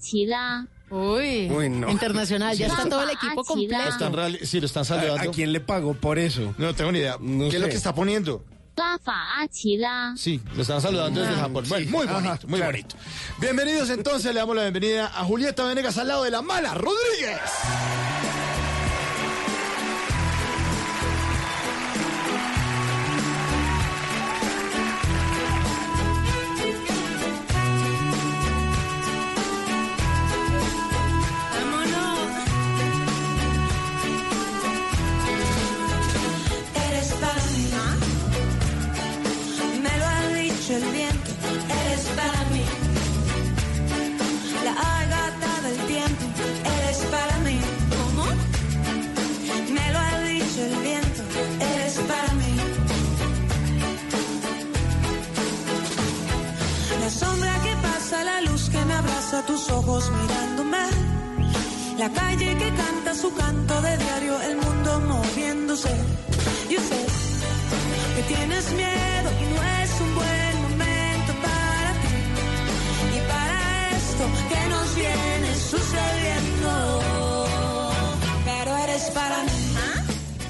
sí. 0.00 0.28
Uy, 0.88 1.50
Uy, 1.50 1.68
no. 1.68 1.90
internacional, 1.90 2.56
ya 2.56 2.68
está 2.68 2.88
todo 2.88 3.02
el 3.02 3.10
equipo 3.10 3.42
completo. 3.42 3.88
están 3.88 4.12
sí, 4.44 4.60
lo 4.60 4.66
están 4.66 4.82
¿A, 4.82 4.84
saludando. 4.84 5.30
a 5.30 5.32
quién 5.32 5.52
le 5.52 5.58
pago 5.60 5.94
por 5.94 6.16
eso? 6.16 6.54
No 6.58 6.72
tengo 6.76 6.92
ni 6.92 7.00
idea. 7.00 7.16
No 7.20 7.48
¿Qué 7.48 7.56
es 7.56 7.62
lo 7.62 7.68
que 7.68 7.74
está 7.74 7.92
poniendo? 7.92 8.44
Rafa 8.76 9.40
Achila. 9.40 10.14
Sí, 10.16 10.40
lo 10.54 10.62
están 10.62 10.80
saludando 10.80 11.20
desde 11.22 11.34
Ah, 11.34 11.38
Japón. 11.40 11.64
sí. 11.66 11.70
Bueno, 11.70 11.90
muy 11.90 12.06
Ajá, 12.06 12.20
bonito, 12.20 12.46
muy 12.48 12.58
claro. 12.58 12.72
bonito. 12.72 12.96
Bienvenidos 13.38 13.90
entonces, 13.90 14.32
le 14.32 14.38
damos 14.38 14.54
la 14.54 14.62
bienvenida 14.62 15.06
a 15.06 15.24
Julieta 15.24 15.64
Venegas 15.64 15.96
al 15.98 16.08
lado 16.08 16.22
de 16.24 16.30
la 16.30 16.42
mala 16.42 16.74
Rodríguez. 16.74 17.40
La 58.24 58.40
luz 58.42 58.68
que 58.68 58.84
me 58.84 58.94
abraza, 58.94 59.42
tus 59.46 59.70
ojos 59.70 60.10
mirándome. 60.10 60.84
La 61.98 62.10
calle 62.10 62.56
que 62.56 62.68
canta 62.82 63.14
su 63.14 63.32
canto 63.34 63.80
de 63.82 63.96
diario, 63.96 64.40
el 64.42 64.56
mundo 64.56 65.00
moviéndose. 65.00 65.94
Yo 66.70 66.80
sé 66.80 67.00
que 68.14 68.22
tienes 68.34 68.72
miedo 68.72 69.28
y 69.42 69.44
no 69.54 69.62
es 69.80 69.90
un 70.04 70.14
buen 70.14 70.54
momento 70.66 71.32
para 71.46 71.90
ti. 72.02 72.14
Y 73.16 73.20
para 73.30 73.56
esto 73.96 74.24
que 74.50 74.68
nos 74.68 74.94
viene 74.94 75.54
sucediendo. 75.72 76.70
Pero 78.44 78.76
eres 78.76 79.04
para 79.10 79.42
mí. 79.44 79.65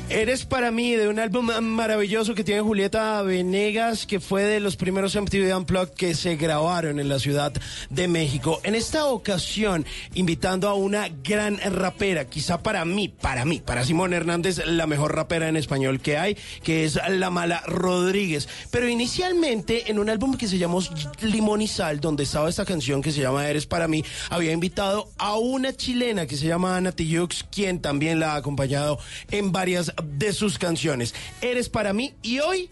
Eres 0.09 0.45
para 0.45 0.71
mí 0.71 0.95
de 0.95 1.09
un 1.09 1.19
álbum 1.19 1.51
maravilloso 1.63 2.37
que 2.37 2.45
tiene 2.45 2.61
Julieta 2.61 3.21
Venegas, 3.23 4.07
que 4.07 4.21
fue 4.21 4.45
de 4.45 4.61
los 4.61 4.77
primeros 4.77 5.17
MTV 5.17 5.55
Unplugged 5.57 5.95
que 5.95 6.15
se 6.15 6.37
grabaron 6.37 7.01
en 7.01 7.09
la 7.09 7.19
Ciudad 7.19 7.53
de 7.91 8.07
México. 8.07 8.61
En 8.63 8.77
esta 8.77 9.07
ocasión, 9.07 9.85
invitando 10.15 10.69
a 10.69 10.75
una 10.75 11.09
gran 11.25 11.59
rapera, 11.59 12.27
quizá 12.27 12.63
para 12.63 12.85
mí, 12.85 13.09
para 13.09 13.45
mí, 13.45 13.61
para 13.61 13.85
Simón 13.85 14.13
Hernández, 14.13 14.65
la 14.65 14.87
mejor 14.87 15.13
rapera 15.13 15.49
en 15.49 15.57
español 15.57 15.99
que 15.99 16.17
hay, 16.17 16.37
que 16.63 16.85
es 16.85 17.01
La 17.09 17.31
Mala 17.31 17.65
Rodríguez. 17.67 18.49
Pero 18.71 18.89
inicialmente, 18.89 19.91
en 19.91 19.99
un 19.99 20.09
álbum 20.09 20.37
que 20.37 20.47
se 20.47 20.59
llamó 20.59 20.83
Limón 21.21 21.63
y 21.63 21.67
Sal, 21.69 21.99
donde 21.99 22.23
estaba 22.23 22.49
esta 22.49 22.65
canción 22.65 23.03
que 23.03 23.11
se 23.11 23.23
llama 23.23 23.49
Eres 23.49 23.67
para 23.67 23.89
mí, 23.89 24.05
había 24.31 24.53
invitado 24.53 25.11
a 25.19 25.37
una 25.37 25.77
chilena 25.77 26.27
que 26.27 26.37
se 26.37 26.47
llama 26.47 26.77
Ana 26.77 26.93
Tijoux, 26.93 27.45
quien 27.51 27.81
también 27.81 28.21
la 28.21 28.35
ha 28.35 28.37
acompañado 28.37 29.01
en 29.33 29.51
varias 29.51 29.96
de 30.03 30.33
sus 30.33 30.59
canciones. 30.59 31.15
Eres 31.41 31.69
para 31.69 31.93
mí 31.93 32.15
y 32.23 32.41
hoy 32.41 32.71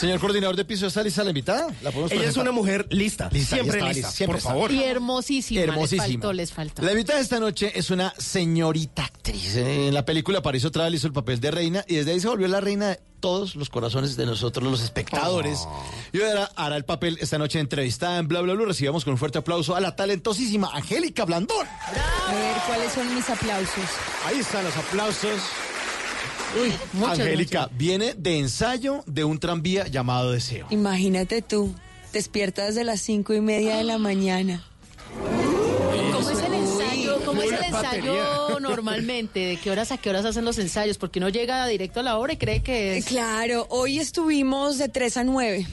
Señor 0.00 0.18
coordinador 0.18 0.56
de 0.56 0.64
piso, 0.64 0.86
¿está 0.86 1.02
lista 1.02 1.22
la 1.22 1.28
invitada? 1.28 1.66
¿La 1.82 1.90
podemos 1.90 2.10
Ella 2.10 2.24
es 2.24 2.36
una 2.38 2.52
mujer 2.52 2.86
lista, 2.88 3.28
siempre 3.30 3.78
está 3.78 3.92
lista, 3.92 4.10
siempre 4.10 4.32
por 4.32 4.38
está. 4.38 4.48
favor. 4.48 4.72
Y 4.72 4.82
hermosísima. 4.82 5.60
Hermosísima. 5.60 6.04
Les 6.06 6.12
faltó, 6.14 6.32
les 6.32 6.52
faltó. 6.52 6.82
La 6.82 6.92
invitada 6.92 7.18
de 7.18 7.22
esta 7.24 7.38
noche 7.38 7.70
es 7.74 7.90
una 7.90 8.14
señorita 8.16 9.04
actriz. 9.04 9.56
En 9.56 9.92
la 9.92 10.06
película 10.06 10.40
París 10.40 10.64
otra 10.64 10.84
vez 10.84 10.94
hizo 10.94 11.06
el 11.06 11.12
papel 11.12 11.38
de 11.38 11.50
reina 11.50 11.84
y 11.86 11.96
desde 11.96 12.12
ahí 12.12 12.20
se 12.20 12.28
volvió 12.28 12.48
la 12.48 12.62
reina 12.62 12.88
de 12.88 13.00
todos 13.20 13.54
los 13.56 13.68
corazones 13.68 14.16
de 14.16 14.24
nosotros, 14.24 14.70
los 14.70 14.80
espectadores. 14.82 15.58
Oh. 15.66 15.84
Y 16.14 16.22
ahora 16.22 16.50
hará 16.56 16.76
el 16.78 16.86
papel 16.86 17.18
esta 17.20 17.36
noche 17.36 17.60
entrevistada 17.60 18.16
en 18.16 18.26
Bla 18.26 18.40
Bla 18.40 18.54
Bla. 18.54 18.64
Recibamos 18.64 19.04
con 19.04 19.12
un 19.12 19.18
fuerte 19.18 19.36
aplauso 19.36 19.76
a 19.76 19.80
la 19.80 19.94
talentosísima 19.94 20.70
Angélica 20.72 21.26
Blandón. 21.26 21.66
A 21.66 22.32
ver, 22.32 22.56
¿cuáles 22.66 22.90
son 22.94 23.14
mis 23.14 23.28
aplausos? 23.28 23.84
Ahí 24.24 24.38
están 24.38 24.64
los 24.64 24.76
aplausos. 24.78 25.40
Uy, 26.60 26.72
muchas, 26.94 27.20
Angélica 27.20 27.60
muchas. 27.62 27.78
viene 27.78 28.14
de 28.14 28.38
ensayo 28.38 29.04
de 29.06 29.24
un 29.24 29.38
tranvía 29.38 29.86
llamado 29.86 30.32
Deseo. 30.32 30.66
Imagínate 30.70 31.42
tú, 31.42 31.74
despiertas 32.12 32.68
desde 32.68 32.84
las 32.84 33.00
cinco 33.00 33.34
y 33.34 33.40
media 33.40 33.76
de 33.76 33.84
la 33.84 33.98
mañana. 33.98 34.64
¿Cómo 36.12 36.30
es 36.30 36.42
el 36.42 36.54
ensayo? 36.54 37.20
¿Cómo 37.24 37.42
es 37.42 37.52
el 37.52 37.64
ensayo 37.64 38.14
ensayo 38.14 38.60
normalmente? 38.60 39.40
¿De 39.40 39.56
qué 39.56 39.70
horas 39.70 39.92
a 39.92 39.98
qué 39.98 40.10
horas 40.10 40.24
hacen 40.24 40.44
los 40.44 40.58
ensayos? 40.58 40.98
Porque 40.98 41.18
uno 41.18 41.28
llega 41.28 41.66
directo 41.66 42.00
a 42.00 42.02
la 42.02 42.18
hora 42.18 42.32
y 42.32 42.36
cree 42.36 42.62
que 42.62 42.98
es... 42.98 43.04
Claro, 43.06 43.66
hoy 43.70 43.98
estuvimos 43.98 44.78
de 44.78 44.88
3 44.88 45.16
a 45.18 45.24
9. 45.24 45.66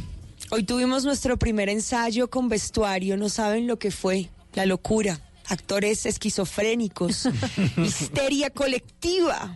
Hoy 0.51 0.63
tuvimos 0.63 1.03
nuestro 1.03 1.37
primer 1.37 1.69
ensayo 1.69 2.29
con 2.29 2.47
vestuario, 2.49 3.17
no 3.17 3.29
saben 3.29 3.67
lo 3.67 3.77
que 3.77 3.91
fue, 3.91 4.29
la 4.53 4.65
locura. 4.65 5.19
Actores 5.49 6.05
esquizofrénicos, 6.05 7.27
histeria 7.77 8.49
colectiva. 8.49 9.55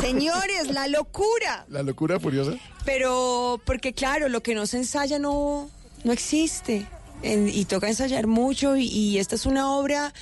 Señores, 0.00 0.68
la 0.72 0.88
locura. 0.88 1.64
La 1.68 1.82
locura 1.82 2.18
furiosa. 2.18 2.52
Pero 2.84 3.60
porque 3.64 3.92
claro, 3.92 4.28
lo 4.28 4.42
que 4.42 4.54
no 4.54 4.66
se 4.66 4.78
ensaya 4.78 5.18
no, 5.18 5.70
no 6.04 6.12
existe. 6.12 6.86
En- 7.22 7.48
y 7.48 7.64
toca 7.66 7.88
ensayar 7.88 8.26
mucho 8.26 8.76
y, 8.76 8.86
y 8.86 9.18
esta 9.18 9.34
es 9.34 9.44
una 9.46 9.72
obra 9.72 10.12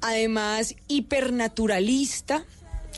además 0.00 0.74
hipernaturalista. 0.88 2.44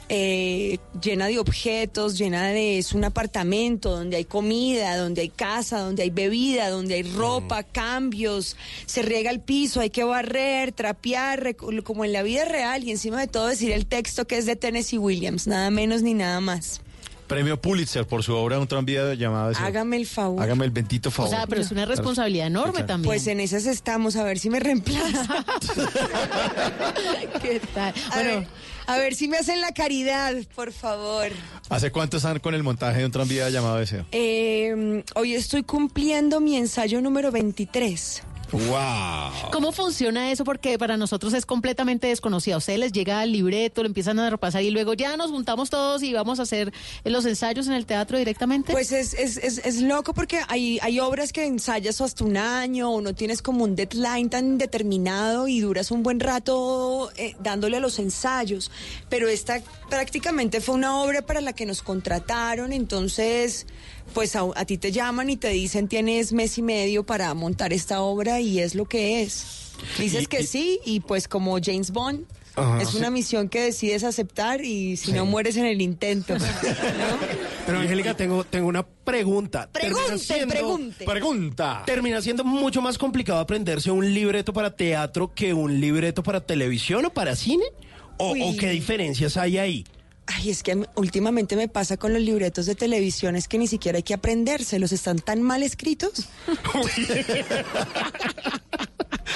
Eh, 0.09 0.79
llena 1.01 1.27
de 1.27 1.39
objetos, 1.39 2.19
llena 2.19 2.49
de... 2.49 2.79
es 2.79 2.93
un 2.93 3.05
apartamento 3.05 3.91
donde 3.91 4.17
hay 4.19 4.25
comida, 4.25 4.97
donde 4.97 5.23
hay 5.23 5.29
casa, 5.29 5.81
donde 5.81 6.03
hay 6.03 6.11
bebida, 6.11 6.69
donde 6.71 6.95
hay 6.95 7.03
ropa, 7.03 7.63
cambios, 7.63 8.57
se 8.87 9.03
riega 9.03 9.31
el 9.31 9.41
piso, 9.41 9.81
hay 9.81 9.91
que 9.91 10.05
barrer, 10.05 10.73
trapear, 10.73 11.57
como 11.85 12.05
en 12.05 12.13
la 12.13 12.23
vida 12.23 12.45
real 12.45 12.85
y 12.85 12.91
encima 12.91 13.21
de 13.21 13.27
todo 13.29 13.47
decir 13.49 13.73
el 13.73 13.87
texto 13.87 14.27
que 14.27 14.37
es 14.39 14.47
de 14.47 14.57
Tennessee 14.57 14.99
Williams, 14.99 15.47
nada 15.47 15.71
menos 15.71 16.03
ni 16.03 16.15
nada 16.15 16.41
más. 16.41 16.81
Premio 17.27 17.59
Pulitzer 17.59 18.07
por 18.07 18.23
su 18.23 18.35
obra 18.35 18.59
Un 18.59 18.67
tranvía 18.67 19.15
llamado. 19.15 19.55
Hágame 19.59 19.97
el 19.97 20.07
favor. 20.07 20.43
Hágame 20.43 20.67
el 20.67 20.71
bendito 20.71 21.09
O 21.09 21.13
favor. 21.13 21.31
sea, 21.31 21.47
pero 21.47 21.63
es 21.63 21.71
una 21.71 21.87
responsabilidad 21.87 22.49
enorme 22.49 22.83
también. 22.83 23.09
Pues 23.09 23.27
en 23.27 23.41
esas 23.41 23.65
estamos, 23.65 24.17
a 24.17 24.25
ver 24.25 24.39
si 24.39 24.51
me 24.51 24.61
reemplaza. 24.61 25.27
¿Qué 27.43 27.61
tal? 27.73 27.95
A, 28.11 28.15
Bueno, 28.15 28.31
ver, 28.41 28.47
a 28.87 28.97
ver 28.97 29.15
si 29.15 29.29
me 29.29 29.39
hacen 29.39 29.61
la 29.61 29.73
caridad, 29.73 30.35
por 30.55 30.73
favor. 30.73 31.29
¿Hace 31.69 31.91
cuánto 31.91 32.19
están 32.19 32.39
con 32.41 32.55
el 32.55 32.63
montaje 32.63 32.99
de 32.99 33.07
Un 33.07 33.13
tranvía 33.13 33.49
llamado 33.51 33.77
Deseo? 33.77 34.07
Eh, 34.13 35.03
hoy 35.15 35.35
estoy 35.35 35.63
cumpliendo 35.63 36.41
mi 36.41 36.57
ensayo 36.57 37.01
número 37.01 37.31
23. 37.31 38.23
¡Wow! 38.55 39.51
¿Cómo 39.51 39.73
funciona 39.73 40.31
eso? 40.31 40.45
Porque 40.45 40.79
para 40.79 40.97
nosotros 40.97 41.33
es 41.35 41.45
completamente 41.45 42.07
desconocido. 42.07 42.55
A 42.57 42.59
ustedes 42.59 42.79
les 42.79 42.93
llega 42.93 43.23
el 43.25 43.33
libreto, 43.33 43.83
lo 43.83 43.89
empiezan 43.89 44.19
a 44.21 44.31
repasar 44.31 44.63
y 44.63 44.71
luego 44.71 44.95
ya 44.95 45.17
nos 45.17 45.31
juntamos 45.33 45.71
todos 45.71 46.03
y 46.05 46.13
vamos 46.13 46.39
a 46.39 46.43
hacer 46.43 46.73
los 47.05 47.25
ensayos 47.27 47.67
en 47.67 47.73
el 47.73 47.85
teatro 47.85 48.17
directamente. 48.17 48.73
Pues 48.73 48.93
es, 48.93 49.15
es, 49.15 49.39
es, 49.39 49.59
es 49.59 49.83
loco 49.83 50.15
porque 50.15 50.41
hay, 50.49 50.79
hay 50.83 51.01
obras 51.01 51.33
que 51.33 51.45
ensayas 51.45 52.01
hasta 52.01 52.25
un 52.25 52.37
año 52.37 52.91
o 52.91 53.01
no 53.01 53.15
tienes 53.15 53.43
como 53.43 53.65
un 53.65 53.75
deadline 53.75 54.31
tan 54.31 54.57
determinado 54.57 55.49
y 55.49 55.61
duras 55.61 55.91
un 55.91 56.05
buen 56.05 56.21
rato 56.21 57.11
eh, 57.17 57.35
dándole 57.41 57.79
a 57.79 57.81
los 57.81 57.99
ensayos. 57.99 58.71
Pero 59.09 59.29
esta 59.29 59.61
prácticamente 59.91 60.61
fue 60.61 60.77
una 60.77 61.03
obra 61.03 61.23
para 61.23 61.41
la 61.41 61.53
que 61.53 61.67
nos 61.67 61.83
contrataron, 61.83 62.73
entonces 62.73 63.67
pues 64.15 64.37
a, 64.37 64.43
a 64.55 64.65
ti 64.65 64.79
te 64.79 64.93
llaman 64.93 65.29
y 65.29 65.37
te 65.37 65.49
dicen 65.49 65.89
tienes 65.89 66.33
mes 66.33 66.57
y 66.57 66.63
medio 66.63 67.05
para 67.05 67.35
montar 67.35 67.73
esta 67.73 68.01
obra 68.01 68.41
y 68.41 68.61
es 68.61 68.75
lo 68.75 68.85
que 68.87 69.23
es. 69.23 69.45
Dices 69.99 70.23
Y- 70.23 70.27
que 70.27 70.41
y- 70.43 70.47
sí 70.47 70.81
y 70.87 71.01
pues 71.01 71.29
como 71.29 71.59
James 71.63 71.91
Bond. 71.91 72.25
Ajá. 72.57 72.81
es 72.81 72.95
una 72.95 73.11
misión 73.11 73.49
que 73.49 73.61
decides 73.61 74.05
aceptar 74.05 74.65
y 74.65 74.97
si 74.97 75.07
Sí. 75.07 75.13
no 75.13 75.27
mueres 75.27 75.57
en 75.57 75.67
el 75.67 75.83
intento. 75.83 76.35
Pero 77.67 77.79
Angélica, 77.81 78.15
tengo, 78.17 78.45
tengo 78.45 78.69
una 78.69 78.85
pregunta. 78.87 79.69
Termina 79.73 79.97
Pregunte, 79.97 80.25
siendo- 80.25 80.55
pregunte. 80.55 81.05
Pregunta. 81.05 81.83
Termina 81.85 82.21
siendo 82.23 82.45
mucho 82.45 82.81
más 82.81 82.97
complicado 82.97 83.41
aprenderse 83.41 83.91
un 83.91 84.13
libreto 84.15 84.53
para 84.53 84.77
teatro 84.77 85.33
que 85.35 85.53
un 85.53 85.81
libreto 85.81 86.23
para 86.23 86.41
televisión 86.41 87.05
o 87.07 87.11
para 87.13 87.35
cine. 87.35 87.65
¿O, 88.19 88.31
o 88.31 88.57
qué 88.57 88.71
diferencias 88.71 89.37
hay 89.37 89.59
ahí? 89.59 89.85
Ay, 90.27 90.51
es 90.51 90.63
que 90.63 90.87
últimamente 90.95 91.55
me 91.57 91.69
pasa 91.69 91.97
con 91.97 92.13
los 92.13 92.23
libretos 92.23 92.67
de 92.67 92.75
televisión, 92.75 93.37
es 93.37 93.47
que 93.47 93.59
ni 93.59 93.67
siquiera 93.67 93.97
hay 93.97 94.03
que 94.03 94.15
aprendérselos, 94.15 94.93
están 94.93 95.19
tan 95.19 95.43
mal 95.43 95.63
escritos. 95.63 96.29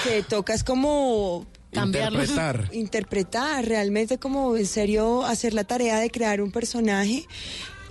que 0.04 0.22
tocas 0.22 0.64
como 0.64 1.46
Cambiarlos. 1.72 2.30
Interpretar. 2.30 2.70
interpretar, 2.72 3.64
realmente 3.66 4.18
como 4.18 4.56
en 4.56 4.66
serio 4.66 5.24
hacer 5.24 5.52
la 5.52 5.64
tarea 5.64 5.98
de 5.98 6.10
crear 6.10 6.40
un 6.40 6.50
personaje 6.50 7.26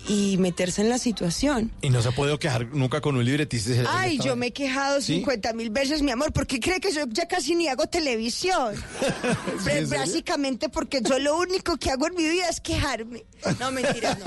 y 0.07 0.37
meterse 0.37 0.81
en 0.81 0.89
la 0.89 0.97
situación. 0.97 1.71
Y 1.81 1.89
no 1.89 2.01
se 2.01 2.11
puede 2.11 2.37
quejar 2.39 2.67
nunca 2.67 3.01
con 3.01 3.15
un 3.15 3.25
libretista. 3.25 3.71
Ay, 3.89 4.13
"Esta 4.13 4.23
yo 4.23 4.31
vaina". 4.31 4.35
me 4.35 4.47
he 4.47 4.53
quejado 4.53 5.01
¿Sí? 5.01 5.15
50 5.15 5.53
mil 5.53 5.69
veces, 5.69 6.01
mi 6.01 6.11
amor, 6.11 6.31
porque 6.31 6.59
cree 6.59 6.79
que 6.79 6.91
yo 6.91 7.03
ya 7.09 7.27
casi 7.27 7.55
ni 7.55 7.67
hago 7.67 7.87
televisión. 7.87 8.75
Básicamente 9.89 10.69
porque 10.69 11.01
yo 11.01 11.19
lo 11.19 11.37
único 11.37 11.77
que 11.77 11.91
hago 11.91 12.07
en 12.07 12.15
mi 12.15 12.27
vida 12.27 12.47
es 12.49 12.61
quejarme. 12.61 13.25
No, 13.59 13.71
mentira, 13.71 14.17
no. 14.23 14.25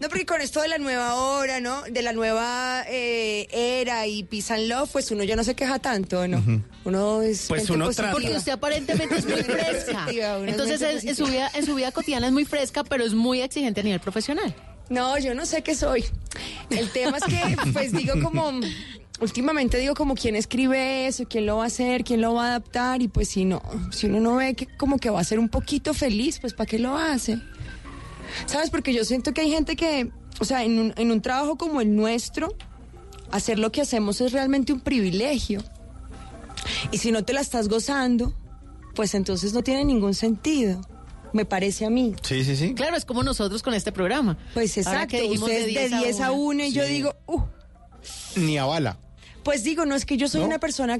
No, 0.00 0.08
porque 0.08 0.26
con 0.26 0.40
esto 0.40 0.60
de 0.62 0.68
la 0.68 0.78
nueva 0.78 1.14
hora, 1.14 1.60
¿no? 1.60 1.82
De 1.82 2.02
la 2.02 2.12
nueva 2.12 2.84
eh, 2.88 3.46
era 3.52 4.06
y 4.06 4.24
Peace 4.24 4.52
and 4.52 4.68
Love, 4.68 4.90
pues 4.92 5.10
uno 5.10 5.24
ya 5.24 5.36
no 5.36 5.44
se 5.44 5.54
queja 5.54 5.78
tanto, 5.78 6.26
¿no? 6.26 6.42
Uno 6.84 7.22
es. 7.22 7.46
Pues 7.48 7.68
uno 7.70 7.86
positiva. 7.86 8.08
trata. 8.08 8.12
Porque 8.12 8.36
usted 8.36 8.52
aparentemente 8.52 9.16
es 9.16 9.24
muy 9.26 9.42
fresca. 9.42 10.06
es 10.10 10.48
Entonces 10.48 10.80
mente 10.80 11.10
en, 11.10 11.16
su 11.16 11.26
vida, 11.26 11.50
en 11.54 11.66
su 11.66 11.74
vida 11.74 11.92
cotidiana 11.92 12.26
es 12.26 12.32
muy 12.32 12.44
fresca, 12.44 12.84
pero 12.84 13.04
es 13.04 13.14
muy 13.14 13.40
exigente 13.42 13.80
a 13.80 13.84
nivel 13.84 14.00
profesional. 14.00 14.54
No, 14.90 15.16
yo 15.18 15.34
no 15.34 15.46
sé 15.46 15.62
qué 15.62 15.74
soy. 15.74 16.04
El 16.68 16.90
tema 16.90 17.16
es 17.16 17.24
que, 17.24 17.56
pues 17.72 17.92
digo 17.92 18.14
como, 18.22 18.50
últimamente 19.20 19.78
digo 19.78 19.94
como 19.94 20.16
quién 20.16 20.34
escribe 20.34 21.06
eso, 21.06 21.24
quién 21.28 21.46
lo 21.46 21.58
va 21.58 21.64
a 21.64 21.66
hacer, 21.68 22.02
quién 22.02 22.20
lo 22.20 22.34
va 22.34 22.44
a 22.44 22.48
adaptar 22.48 23.00
y 23.00 23.06
pues 23.08 23.28
si 23.28 23.44
no, 23.44 23.62
si 23.92 24.06
uno 24.06 24.18
no 24.20 24.36
ve 24.36 24.54
que 24.54 24.66
como 24.66 24.98
que 24.98 25.08
va 25.08 25.20
a 25.20 25.24
ser 25.24 25.38
un 25.38 25.48
poquito 25.48 25.94
feliz, 25.94 26.40
pues 26.40 26.54
¿para 26.54 26.66
qué 26.66 26.80
lo 26.80 26.96
hace? 26.96 27.38
¿Sabes? 28.46 28.70
Porque 28.70 28.92
yo 28.92 29.04
siento 29.04 29.32
que 29.32 29.42
hay 29.42 29.50
gente 29.50 29.76
que, 29.76 30.10
o 30.40 30.44
sea, 30.44 30.64
en 30.64 30.78
un, 30.78 30.94
en 30.96 31.12
un 31.12 31.22
trabajo 31.22 31.56
como 31.56 31.80
el 31.80 31.94
nuestro, 31.94 32.48
hacer 33.30 33.60
lo 33.60 33.70
que 33.70 33.82
hacemos 33.82 34.20
es 34.20 34.32
realmente 34.32 34.72
un 34.72 34.80
privilegio. 34.80 35.62
Y 36.90 36.98
si 36.98 37.12
no 37.12 37.24
te 37.24 37.32
la 37.32 37.40
estás 37.40 37.68
gozando, 37.68 38.34
pues 38.96 39.14
entonces 39.14 39.52
no 39.54 39.62
tiene 39.62 39.84
ningún 39.84 40.14
sentido, 40.14 40.80
me 41.32 41.44
parece 41.44 41.84
a 41.86 41.90
mí. 41.90 42.14
Sí, 42.22 42.44
sí, 42.44 42.56
sí. 42.56 42.74
Claro, 42.74 42.96
es 42.96 43.04
como 43.04 43.22
nosotros 43.22 43.62
con 43.62 43.74
este 43.74 43.92
programa. 43.92 44.36
Pues 44.54 44.76
exacto, 44.78 45.16
ustedes 45.28 45.74
de 45.90 45.96
10 45.98 46.20
a 46.20 46.32
1 46.32 46.64
y 46.64 46.72
yo 46.72 46.84
Sí. 46.84 46.92
digo, 46.92 47.14
uh, 47.26 47.40
Ni 48.36 48.58
a 48.58 48.64
bala. 48.64 48.98
pues 49.42 49.62
digo, 49.64 49.84
no 49.86 49.94
es 49.94 50.04
que 50.04 50.16
yo 50.16 50.28
soy 50.28 50.40
¿No? 50.40 50.46
una 50.46 50.58
persona 50.58 50.98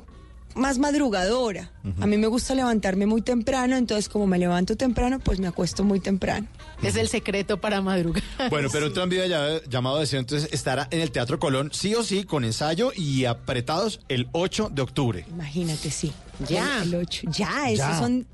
más 0.57 0.79
madrugadora. 0.79 1.71
A 2.01 2.07
mí 2.07 2.17
me 2.19 2.27
gusta 2.27 2.57
levantarme 2.57 3.07
muy 3.07 3.23
temprano, 3.23 3.77
entonces 3.77 4.09
como 4.09 4.27
me 4.27 4.37
levanto 4.37 4.77
temprano, 4.77 5.21
pues 5.21 5.39
me 5.39 5.47
acuesto 5.47 5.85
muy 5.85 6.01
temprano. 6.01 6.49
Es 6.83 6.97
el 6.97 7.07
secreto 7.09 7.61
para 7.61 7.81
madrugar. 7.81 8.23
Bueno, 8.51 8.69
pero 8.73 8.87
un 8.87 8.93
tranvía 8.93 9.27
ya- 9.29 9.63
llamado 9.69 9.99
Deseo 10.01 10.19
entonces 10.19 10.49
estará 10.53 10.89
en 10.91 11.01
el 11.01 11.13
Teatro 11.13 11.39
Colón, 11.39 11.71
sí 11.73 11.95
o 11.95 12.03
sí, 12.03 12.25
con 12.25 12.45
ensayo 12.45 12.91
y 12.97 13.27
apretados 13.27 14.01
el 14.09 14.29
8 14.33 14.71
de 14.73 14.83
octubre. 14.83 15.25
Imagínate, 15.31 15.89
sí. 15.91 16.13
Ya. 16.49 16.83
El 16.83 16.97
8. 16.97 17.31
Ya, 17.31 17.71
esos 17.71 17.79
Ya. 17.87 17.99
son 17.99 18.27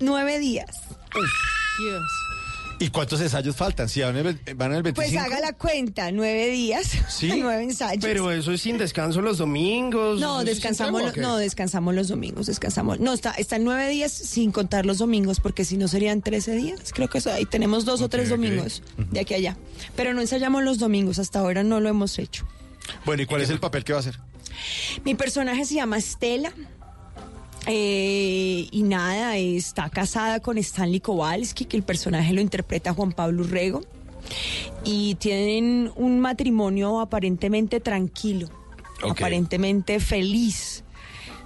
nueve 0.00 0.38
días. 0.38 0.70
Dios. 1.78 2.02
¿Y 2.80 2.88
cuántos 2.88 3.20
ensayos 3.20 3.54
faltan? 3.54 3.88
Si 3.88 4.00
van 4.02 4.16
el, 4.16 4.38
van 4.56 4.72
el 4.74 4.82
25. 4.82 4.94
Pues 4.94 5.16
haga 5.16 5.40
la 5.40 5.52
cuenta, 5.52 6.10
nueve 6.10 6.48
días, 6.48 6.90
Sí. 7.08 7.32
nueve 7.40 7.62
ensayos. 7.62 8.02
Pero 8.04 8.32
eso 8.32 8.50
es 8.52 8.60
sin 8.62 8.78
descanso 8.78 9.22
los 9.22 9.38
domingos. 9.38 10.18
No, 10.20 10.40
¿eso 10.40 10.42
es 10.42 10.46
sin 10.46 10.54
descansamos, 10.56 11.02
lo- 11.16 11.22
no, 11.22 11.36
descansamos 11.36 11.94
los 11.94 12.08
domingos, 12.08 12.46
descansamos. 12.46 12.98
No, 12.98 13.12
está, 13.12 13.30
están 13.32 13.62
nueve 13.62 13.88
días 13.88 14.10
sin 14.12 14.50
contar 14.50 14.86
los 14.86 14.98
domingos, 14.98 15.38
porque 15.38 15.64
si 15.64 15.76
no 15.76 15.86
serían 15.86 16.20
13 16.20 16.56
días. 16.56 16.92
Creo 16.92 17.08
que 17.08 17.18
eso, 17.18 17.32
ahí 17.32 17.46
tenemos 17.46 17.84
dos 17.84 18.02
o 18.02 18.08
tres 18.08 18.28
domingos 18.28 18.82
de 18.96 19.20
aquí 19.20 19.34
a 19.34 19.36
allá. 19.36 19.56
Pero 19.94 20.12
no 20.12 20.20
ensayamos 20.20 20.64
los 20.64 20.78
domingos, 20.78 21.20
hasta 21.20 21.38
ahora 21.38 21.62
no 21.62 21.78
lo 21.80 21.88
hemos 21.88 22.18
hecho. 22.18 22.44
Bueno, 23.06 23.22
¿y 23.22 23.26
cuál 23.26 23.40
es 23.42 23.50
el 23.50 23.60
papel 23.60 23.84
que 23.84 23.92
va 23.92 23.98
a 23.98 24.00
hacer? 24.00 24.18
Mi 25.04 25.14
personaje 25.14 25.64
se 25.64 25.74
llama 25.76 25.96
Estela. 25.96 26.52
Eh, 27.66 28.68
y 28.70 28.82
nada, 28.82 29.36
está 29.36 29.88
casada 29.88 30.40
con 30.40 30.58
Stanley 30.58 31.00
Kowalski, 31.00 31.64
que 31.64 31.76
el 31.76 31.82
personaje 31.82 32.32
lo 32.32 32.40
interpreta 32.40 32.92
Juan 32.92 33.12
Pablo 33.12 33.42
Urrego. 33.42 33.82
Y 34.84 35.16
tienen 35.16 35.90
un 35.96 36.20
matrimonio 36.20 37.00
aparentemente 37.00 37.80
tranquilo, 37.80 38.48
aparentemente 39.02 40.00
feliz. 40.00 40.82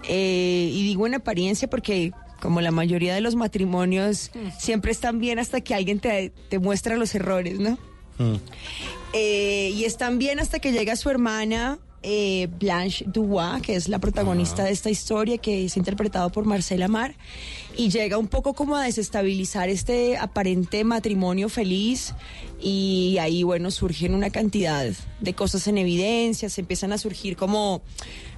Eh, 0.09 0.71
y 0.73 0.83
digo 0.85 1.07
en 1.07 1.15
apariencia 1.15 1.69
porque 1.69 2.13
como 2.41 2.61
la 2.61 2.71
mayoría 2.71 3.15
de 3.15 3.21
los 3.21 3.35
matrimonios 3.35 4.31
siempre 4.59 4.93
están 4.93 5.19
bien 5.19 5.41
hasta 5.41 5.61
que 5.61 5.75
alguien 5.75 5.99
te, 5.99 6.31
te 6.49 6.61
muestra 6.61 6.97
los 6.97 7.15
errores, 7.17 7.59
¿no? 7.59 7.79
Eh, 9.13 9.73
y 9.75 9.85
están 9.85 10.19
bien 10.19 10.39
hasta 10.39 10.59
que 10.59 10.73
llega 10.73 10.95
su 10.97 11.11
hermana 11.11 11.79
eh, 12.03 12.49
Blanche 12.59 13.05
Dubois, 13.07 13.63
que 13.63 13.75
es 13.75 13.89
la 13.89 13.99
protagonista 13.99 14.65
de 14.65 14.71
esta 14.71 14.91
historia, 14.91 15.39
que 15.39 15.65
es 15.65 15.77
interpretado 15.77 16.31
por 16.31 16.45
Marcela 16.45 16.89
Mar, 16.89 17.15
y 17.77 17.91
llega 17.91 18.19
un 18.19 18.29
poco 18.29 18.55
como 18.55 18.77
a 18.77 18.85
desestabilizar 18.85 19.69
este 19.69 20.17
aparente 20.17 20.85
matrimonio 20.85 21.49
feliz, 21.49 22.15
y 22.61 23.17
ahí, 23.21 23.43
bueno, 23.43 23.71
surgen 23.71 24.15
una 24.15 24.31
cantidad 24.31 24.87
de 25.21 25.35
cosas 25.35 25.67
en 25.69 25.79
evidencia, 25.79 26.49
se 26.49 26.61
empiezan 26.61 26.93
a 26.93 26.99
surgir 26.99 27.37
como 27.37 27.83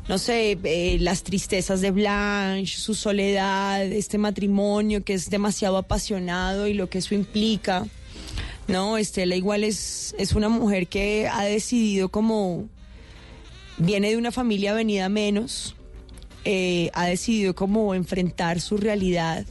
no 0.08 0.18
sé, 0.18 0.58
eh, 0.64 0.98
las 0.98 1.22
tristezas 1.22 1.80
de 1.80 1.92
Blanche, 1.92 2.78
su 2.78 2.94
soledad, 2.94 3.84
este 3.84 4.18
matrimonio 4.18 5.04
que 5.04 5.14
es 5.14 5.30
demasiado 5.30 5.76
apasionado 5.76 6.66
y 6.66 6.74
lo 6.74 6.90
que 6.90 6.98
eso 6.98 7.14
implica. 7.14 7.86
No, 8.66 8.98
Estela 8.98 9.36
igual 9.36 9.62
es, 9.62 10.14
es 10.18 10.32
una 10.32 10.48
mujer 10.48 10.88
que 10.88 11.28
ha 11.28 11.44
decidido 11.44 12.08
como 12.08 12.68
viene 13.80 14.10
de 14.10 14.16
una 14.16 14.30
familia 14.30 14.72
venida 14.74 15.08
menos, 15.08 15.74
eh, 16.44 16.90
ha 16.94 17.06
decidido 17.06 17.54
como 17.54 17.94
enfrentar 17.94 18.60
su 18.60 18.76
realidad 18.76 19.44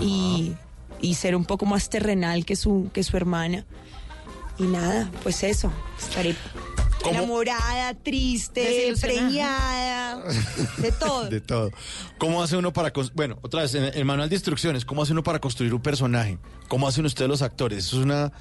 y, 0.00 0.52
y 1.00 1.14
ser 1.14 1.36
un 1.36 1.44
poco 1.44 1.66
más 1.66 1.88
terrenal 1.88 2.44
que 2.44 2.56
su, 2.56 2.90
que 2.92 3.04
su 3.04 3.16
hermana. 3.16 3.64
Y 4.58 4.64
nada, 4.64 5.10
pues 5.22 5.42
eso, 5.42 5.72
estaré 5.98 6.36
¿Cómo? 7.02 7.18
enamorada, 7.18 7.94
triste, 7.94 8.94
preñada, 9.00 10.22
de 10.78 10.92
todo. 10.92 11.24
De 11.30 11.40
todo. 11.40 11.70
¿Cómo 12.18 12.42
hace 12.42 12.56
uno 12.56 12.72
para... 12.72 12.92
Bueno, 13.14 13.38
otra 13.42 13.62
vez, 13.62 13.74
en 13.74 13.84
el 13.84 14.04
manual 14.04 14.28
de 14.28 14.36
instrucciones, 14.36 14.84
¿cómo 14.84 15.02
hace 15.02 15.12
uno 15.12 15.22
para 15.22 15.40
construir 15.40 15.74
un 15.74 15.82
personaje? 15.82 16.38
¿Cómo 16.68 16.86
hacen 16.88 17.04
ustedes 17.04 17.28
los 17.28 17.42
actores? 17.42 17.86
Eso 17.86 17.98
es 17.98 18.04
una... 18.04 18.32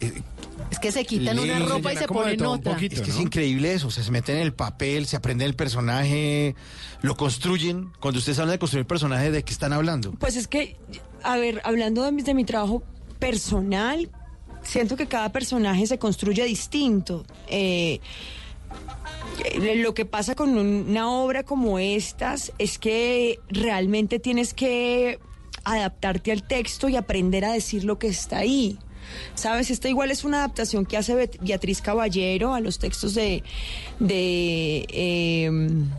eh, 0.00 0.22
Es 0.70 0.78
que 0.78 0.92
se 0.92 1.04
quitan 1.04 1.38
una 1.38 1.58
ropa 1.60 1.92
y 1.92 1.96
se 1.96 2.06
ponen 2.06 2.44
otra. 2.44 2.72
poquito, 2.72 2.96
Es 2.96 3.02
que 3.02 3.10
es 3.10 3.20
increíble 3.20 3.74
eso, 3.74 3.88
o 3.88 3.90
sea, 3.90 4.02
se 4.04 4.10
meten 4.10 4.36
en 4.36 4.42
el 4.42 4.52
papel, 4.52 5.06
se 5.06 5.16
aprende 5.16 5.44
el 5.44 5.54
personaje, 5.54 6.54
lo 7.02 7.16
construyen. 7.16 7.92
Cuando 8.00 8.18
ustedes 8.18 8.38
hablan 8.38 8.54
de 8.54 8.58
construir 8.58 8.86
personaje, 8.86 9.30
¿de 9.30 9.42
qué 9.42 9.52
están 9.52 9.72
hablando? 9.72 10.12
Pues 10.12 10.36
es 10.36 10.48
que, 10.48 10.76
a 11.22 11.36
ver, 11.36 11.60
hablando 11.64 12.02
de 12.02 12.12
mi, 12.12 12.22
de 12.22 12.34
mi 12.34 12.44
trabajo 12.44 12.82
personal, 13.18 14.10
siento 14.62 14.96
que 14.96 15.06
cada 15.06 15.30
personaje 15.30 15.86
se 15.86 15.98
construye 15.98 16.44
distinto. 16.44 17.24
Eh, 17.48 18.00
lo 19.76 19.94
que 19.94 20.04
pasa 20.04 20.34
con 20.34 20.56
una 20.56 21.10
obra 21.10 21.42
como 21.42 21.78
estas 21.78 22.52
es 22.58 22.78
que 22.78 23.38
realmente 23.48 24.18
tienes 24.18 24.54
que 24.54 25.18
adaptarte 25.64 26.32
al 26.32 26.42
texto 26.42 26.88
y 26.88 26.96
aprender 26.96 27.44
a 27.44 27.52
decir 27.52 27.84
lo 27.84 27.98
que 27.98 28.08
está 28.08 28.38
ahí. 28.38 28.78
¿Sabes? 29.34 29.70
Esta 29.70 29.88
igual 29.88 30.10
es 30.10 30.24
una 30.24 30.38
adaptación 30.38 30.86
que 30.86 30.96
hace 30.96 31.30
Beatriz 31.40 31.80
Caballero 31.80 32.54
a 32.54 32.60
los 32.60 32.78
textos 32.78 33.14
de... 33.14 33.42
de 34.00 34.86
em, 34.88 35.90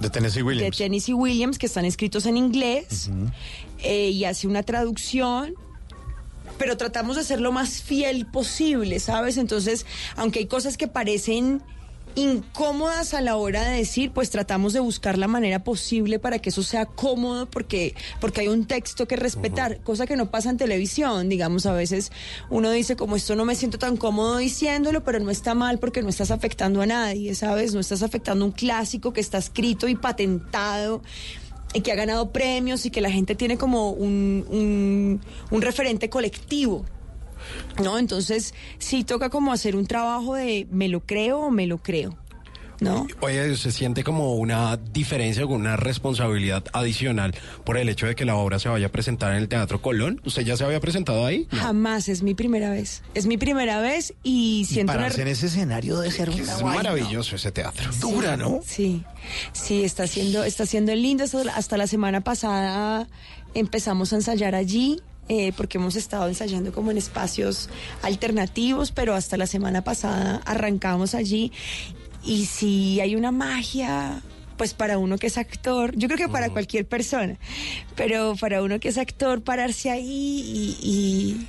De 0.00 0.10
Tennessee 0.10 0.40
de 0.40 0.44
Williams. 0.44 0.76
Tennessee 0.76 1.14
Williams 1.14 1.58
que 1.58 1.66
están 1.66 1.84
escritos 1.84 2.26
en 2.26 2.36
inglés 2.36 3.10
eh, 3.80 4.10
y 4.10 4.24
hace 4.24 4.46
una 4.46 4.62
traducción 4.62 5.54
pero 6.58 6.76
tratamos 6.76 7.16
de 7.16 7.22
ser 7.22 7.40
lo 7.40 7.52
más 7.52 7.82
fiel 7.82 8.26
posible, 8.26 8.98
¿sabes? 8.98 9.36
Entonces, 9.36 9.86
aunque 10.16 10.40
hay 10.40 10.46
cosas 10.46 10.76
que 10.76 10.88
parecen 10.88 11.62
incómodas 12.14 13.14
a 13.14 13.20
la 13.20 13.36
hora 13.36 13.64
de 13.64 13.78
decir, 13.78 14.10
pues 14.12 14.30
tratamos 14.30 14.72
de 14.72 14.80
buscar 14.80 15.18
la 15.18 15.28
manera 15.28 15.64
posible 15.64 16.18
para 16.18 16.38
que 16.38 16.50
eso 16.50 16.62
sea 16.62 16.86
cómodo 16.86 17.46
porque 17.46 17.94
porque 18.20 18.42
hay 18.42 18.48
un 18.48 18.66
texto 18.66 19.06
que 19.06 19.16
respetar, 19.16 19.80
cosa 19.80 20.06
que 20.06 20.16
no 20.16 20.30
pasa 20.30 20.50
en 20.50 20.56
televisión, 20.56 21.28
digamos, 21.28 21.66
a 21.66 21.72
veces 21.72 22.12
uno 22.50 22.70
dice 22.70 22.96
como 22.96 23.16
esto 23.16 23.36
no 23.36 23.44
me 23.44 23.54
siento 23.54 23.78
tan 23.78 23.96
cómodo 23.96 24.38
diciéndolo, 24.38 25.04
pero 25.04 25.20
no 25.20 25.30
está 25.30 25.54
mal 25.54 25.78
porque 25.78 26.02
no 26.02 26.08
estás 26.08 26.30
afectando 26.30 26.82
a 26.82 26.86
nadie, 26.86 27.34
¿sabes? 27.34 27.74
No 27.74 27.80
estás 27.80 28.02
afectando 28.02 28.44
un 28.44 28.52
clásico 28.52 29.12
que 29.12 29.20
está 29.20 29.38
escrito 29.38 29.88
y 29.88 29.94
patentado 29.94 31.02
y 31.74 31.80
que 31.82 31.92
ha 31.92 31.96
ganado 31.96 32.30
premios 32.30 32.86
y 32.86 32.90
que 32.90 33.00
la 33.00 33.10
gente 33.10 33.34
tiene 33.34 33.58
como 33.58 33.90
un, 33.90 34.46
un, 34.48 35.20
un 35.50 35.62
referente 35.62 36.08
colectivo. 36.08 36.84
¿No? 37.82 37.98
Entonces, 37.98 38.54
sí 38.78 39.04
toca 39.04 39.30
como 39.30 39.52
hacer 39.52 39.76
un 39.76 39.86
trabajo 39.86 40.34
de 40.34 40.66
me 40.70 40.88
lo 40.88 41.00
creo 41.00 41.40
o 41.40 41.50
me 41.50 41.66
lo 41.66 41.78
creo. 41.78 42.16
¿No? 42.80 43.08
Oye, 43.20 43.56
¿se 43.56 43.72
siente 43.72 44.04
como 44.04 44.36
una 44.36 44.76
diferencia 44.76 45.44
o 45.44 45.48
una 45.48 45.76
responsabilidad 45.76 46.64
adicional 46.72 47.34
por 47.64 47.76
el 47.76 47.88
hecho 47.88 48.06
de 48.06 48.14
que 48.14 48.24
la 48.24 48.36
obra 48.36 48.60
se 48.60 48.68
vaya 48.68 48.86
a 48.86 48.90
presentar 48.90 49.32
en 49.32 49.38
el 49.38 49.48
Teatro 49.48 49.82
Colón? 49.82 50.20
¿Usted 50.24 50.42
ya 50.42 50.56
se 50.56 50.64
había 50.64 50.78
presentado 50.78 51.26
ahí? 51.26 51.48
Jamás, 51.50 52.08
es 52.08 52.22
mi 52.22 52.34
primera 52.34 52.70
vez. 52.70 53.02
Es 53.14 53.26
mi 53.26 53.36
primera 53.36 53.80
vez 53.80 54.14
y 54.22 54.64
siento 54.68 54.92
una... 54.92 55.00
Pararse 55.00 55.22
en 55.22 55.28
ese 55.28 55.46
escenario 55.46 55.98
de 55.98 56.12
ser 56.12 56.28
Es 56.28 56.62
maravilloso 56.62 57.34
ese 57.34 57.50
teatro. 57.50 57.90
Dura, 58.00 58.36
¿no? 58.36 58.60
Sí, 58.64 59.02
sí, 59.52 59.82
está 59.82 60.06
siendo, 60.06 60.44
está 60.44 60.64
siendo 60.64 60.94
lindo. 60.94 61.24
Hasta 61.56 61.76
la 61.76 61.88
semana 61.88 62.20
pasada 62.20 63.08
empezamos 63.54 64.12
a 64.12 64.16
ensayar 64.16 64.54
allí. 64.54 65.00
Eh, 65.28 65.52
porque 65.56 65.78
hemos 65.78 65.96
estado 65.96 66.28
ensayando 66.28 66.72
como 66.72 66.90
en 66.90 66.98
espacios 66.98 67.68
alternativos, 68.02 68.92
pero 68.92 69.14
hasta 69.14 69.36
la 69.36 69.46
semana 69.46 69.82
pasada 69.84 70.40
arrancamos 70.44 71.14
allí. 71.14 71.52
Y 72.24 72.46
si 72.46 73.00
hay 73.00 73.14
una 73.16 73.30
magia, 73.30 74.22
pues 74.56 74.74
para 74.74 74.98
uno 74.98 75.18
que 75.18 75.28
es 75.28 75.38
actor, 75.38 75.94
yo 75.96 76.08
creo 76.08 76.18
que 76.18 76.32
para 76.32 76.50
cualquier 76.50 76.86
persona, 76.86 77.38
pero 77.94 78.34
para 78.40 78.62
uno 78.62 78.80
que 78.80 78.88
es 78.88 78.98
actor, 78.98 79.42
pararse 79.42 79.90
ahí 79.90 80.76
y, 80.82 80.86
y- 80.88 81.48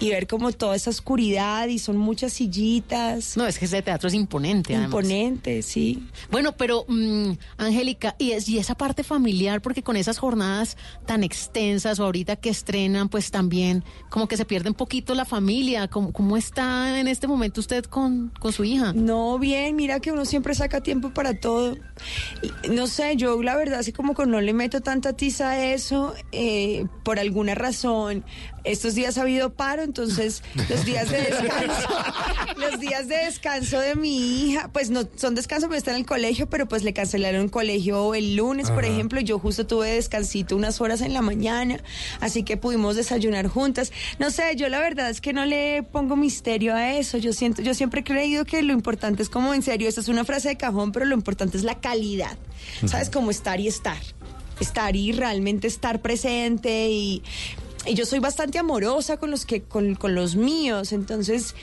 y 0.00 0.10
ver 0.10 0.26
como 0.26 0.50
toda 0.52 0.74
esa 0.74 0.90
oscuridad 0.90 1.68
y 1.68 1.78
son 1.78 1.96
muchas 1.98 2.32
sillitas. 2.32 3.36
No, 3.36 3.46
es 3.46 3.58
que 3.58 3.66
ese 3.66 3.82
teatro 3.82 4.08
es 4.08 4.14
imponente. 4.14 4.74
además. 4.74 4.88
Imponente, 4.90 5.62
sí. 5.62 6.02
Bueno, 6.30 6.52
pero 6.56 6.84
mm, 6.88 7.32
Angélica, 7.58 8.16
y, 8.18 8.32
es- 8.32 8.48
y 8.48 8.58
esa 8.58 8.74
parte 8.74 9.04
familiar, 9.04 9.60
porque 9.62 9.82
con 9.82 9.96
esas 9.96 10.18
jornadas 10.18 10.76
tan 11.06 11.22
extensas 11.22 12.00
o 12.00 12.04
ahorita 12.04 12.36
que 12.36 12.48
estrenan, 12.50 13.08
pues 13.08 13.30
también 13.30 13.84
como 14.08 14.26
que 14.26 14.36
se 14.36 14.44
pierde 14.44 14.70
un 14.70 14.74
poquito 14.74 15.14
la 15.14 15.24
familia. 15.24 15.86
¿Cómo, 15.88 16.12
cómo 16.12 16.36
está 16.36 16.98
en 16.98 17.06
este 17.06 17.26
momento 17.26 17.60
usted 17.60 17.84
con, 17.84 18.32
con 18.40 18.52
su 18.52 18.64
hija? 18.64 18.92
No, 18.94 19.38
bien, 19.38 19.76
mira 19.76 20.00
que 20.00 20.12
uno 20.12 20.24
siempre 20.24 20.54
saca 20.54 20.80
tiempo 20.82 21.10
para 21.12 21.38
todo. 21.38 21.76
Y, 22.42 22.68
No 22.70 22.86
sé, 22.86 23.16
yo 23.16 23.42
la 23.42 23.54
verdad, 23.56 23.80
así 23.80 23.92
como 23.92 24.14
que 24.14 24.24
no 24.26 24.40
le 24.40 24.54
meto 24.54 24.80
tanta 24.80 25.12
tiza 25.12 25.50
a 25.50 25.66
eso, 25.74 26.14
eh, 26.32 26.86
por 27.04 27.18
alguna 27.18 27.54
razón. 27.54 28.24
Estos 28.64 28.94
días 28.94 29.18
ha 29.18 29.22
habido 29.22 29.50
paro, 29.54 29.82
entonces 29.82 30.42
los 30.68 30.84
días 30.84 31.10
de 31.10 31.18
descanso, 31.22 31.88
los 32.56 32.80
días 32.80 33.08
de 33.08 33.16
descanso 33.16 33.80
de 33.80 33.94
mi 33.96 34.50
hija, 34.50 34.70
pues 34.72 34.90
no 34.90 35.08
son 35.16 35.34
descanso 35.34 35.66
porque 35.66 35.78
está 35.78 35.92
en 35.92 35.98
el 35.98 36.06
colegio, 36.06 36.48
pero 36.48 36.66
pues 36.66 36.82
le 36.82 36.92
cancelaron 36.92 37.42
el 37.42 37.50
colegio 37.50 38.14
el 38.14 38.36
lunes, 38.36 38.70
por 38.70 38.84
ejemplo, 38.84 39.20
y 39.20 39.24
yo 39.24 39.38
justo 39.38 39.66
tuve 39.66 39.92
descansito 39.92 40.56
unas 40.56 40.80
horas 40.80 41.00
en 41.00 41.14
la 41.14 41.22
mañana, 41.22 41.80
así 42.20 42.42
que 42.42 42.56
pudimos 42.56 42.96
desayunar 42.96 43.48
juntas. 43.48 43.92
No 44.18 44.30
sé, 44.30 44.56
yo 44.56 44.68
la 44.68 44.80
verdad 44.80 45.10
es 45.10 45.20
que 45.20 45.32
no 45.32 45.44
le 45.46 45.82
pongo 45.82 46.16
misterio 46.16 46.74
a 46.74 46.94
eso. 46.94 47.18
Yo 47.18 47.32
siento, 47.32 47.62
yo 47.62 47.74
siempre 47.74 48.00
he 48.00 48.04
creído 48.04 48.44
que 48.44 48.62
lo 48.62 48.72
importante 48.72 49.22
es 49.22 49.28
como 49.28 49.54
en 49.54 49.62
serio, 49.62 49.88
esta 49.88 50.00
es 50.00 50.08
una 50.08 50.24
frase 50.24 50.48
de 50.48 50.56
cajón, 50.56 50.92
pero 50.92 51.06
lo 51.06 51.14
importante 51.14 51.56
es 51.56 51.64
la 51.64 51.80
calidad. 51.80 52.36
¿Sabes? 52.86 53.10
Como 53.10 53.30
estar 53.30 53.60
y 53.60 53.68
estar. 53.68 53.98
Estar 54.60 54.94
y 54.94 55.12
realmente 55.12 55.66
estar 55.66 56.02
presente 56.02 56.90
y, 56.90 57.22
y 57.86 57.94
yo 57.94 58.04
soy 58.06 58.18
bastante 58.18 58.58
amorosa 58.58 59.16
con 59.16 59.30
los 59.30 59.46
que, 59.46 59.62
con, 59.62 59.94
con 59.94 60.14
los 60.14 60.36
míos, 60.36 60.92
entonces 60.92 61.54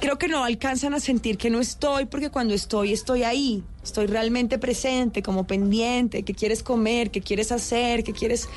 creo 0.00 0.18
que 0.18 0.28
no 0.28 0.44
alcanzan 0.44 0.94
a 0.94 1.00
sentir 1.00 1.38
que 1.38 1.50
no 1.50 1.60
estoy, 1.60 2.06
porque 2.06 2.30
cuando 2.30 2.54
estoy, 2.54 2.92
estoy 2.92 3.22
ahí. 3.22 3.62
Estoy 3.82 4.06
realmente 4.06 4.58
presente, 4.58 5.22
como 5.22 5.46
pendiente, 5.46 6.22
qué 6.22 6.34
quieres 6.34 6.62
comer, 6.62 7.10
qué 7.10 7.20
quieres 7.20 7.52
hacer, 7.52 8.04
qué 8.04 8.12
quieres... 8.12 8.48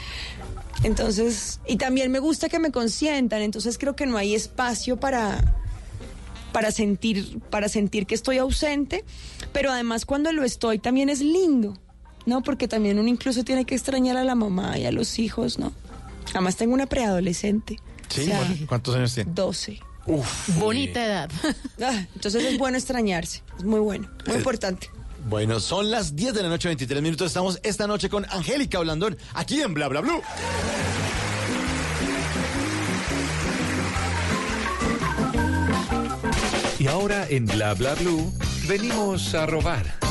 Entonces, 0.83 1.59
y 1.67 1.77
también 1.77 2.11
me 2.11 2.19
gusta 2.19 2.49
que 2.49 2.59
me 2.59 2.71
consientan, 2.71 3.41
entonces 3.41 3.77
creo 3.77 3.95
que 3.95 4.05
no 4.05 4.17
hay 4.17 4.35
espacio 4.35 4.97
para 4.97 5.55
para 6.51 6.71
sentir 6.71 7.39
para 7.49 7.67
sentir 7.67 8.05
que 8.05 8.15
estoy 8.15 8.37
ausente, 8.37 9.03
pero 9.53 9.71
además 9.71 10.05
cuando 10.05 10.31
lo 10.31 10.43
estoy 10.43 10.79
también 10.79 11.09
es 11.09 11.21
lindo, 11.21 11.77
¿no? 12.25 12.43
Porque 12.43 12.67
también 12.67 12.99
uno 12.99 13.09
incluso 13.09 13.43
tiene 13.43 13.65
que 13.65 13.75
extrañar 13.75 14.17
a 14.17 14.23
la 14.23 14.35
mamá 14.35 14.77
y 14.77 14.85
a 14.85 14.91
los 14.91 15.17
hijos, 15.17 15.59
¿no? 15.59 15.73
Además 16.33 16.55
tengo 16.55 16.73
una 16.73 16.85
preadolescente. 16.85 17.79
Sí, 18.09 18.21
o 18.21 18.25
sea, 18.25 18.39
¿cu- 18.47 18.65
¿cuántos 18.67 18.95
años 18.95 19.13
tiene? 19.13 19.31
12. 19.33 19.79
Bonita 20.57 21.05
edad. 21.05 21.29
Ah, 21.83 22.05
entonces 22.15 22.43
es 22.43 22.57
bueno 22.57 22.77
extrañarse, 22.77 23.43
es 23.57 23.63
muy 23.63 23.79
bueno, 23.79 24.09
muy 24.25 24.35
Eh, 24.35 24.37
importante. 24.39 24.89
Bueno, 25.29 25.59
son 25.59 25.91
las 25.91 26.15
10 26.15 26.33
de 26.33 26.41
la 26.43 26.49
noche, 26.49 26.69
23 26.69 27.01
minutos. 27.03 27.27
Estamos 27.27 27.59
esta 27.63 27.85
noche 27.85 28.09
con 28.09 28.25
Angélica 28.29 28.79
Blandón, 28.79 29.17
aquí 29.33 29.61
en 29.61 29.73
Bla 29.73 29.87
Bla 29.89 30.01
Blue. 30.01 30.21
Y 36.79 36.87
ahora 36.87 37.25
en 37.29 37.45
Bla 37.45 37.73
Bla 37.73 37.95
Blue 37.95 38.31
venimos 38.67 39.33
a 39.33 39.45
robar. 39.45 40.06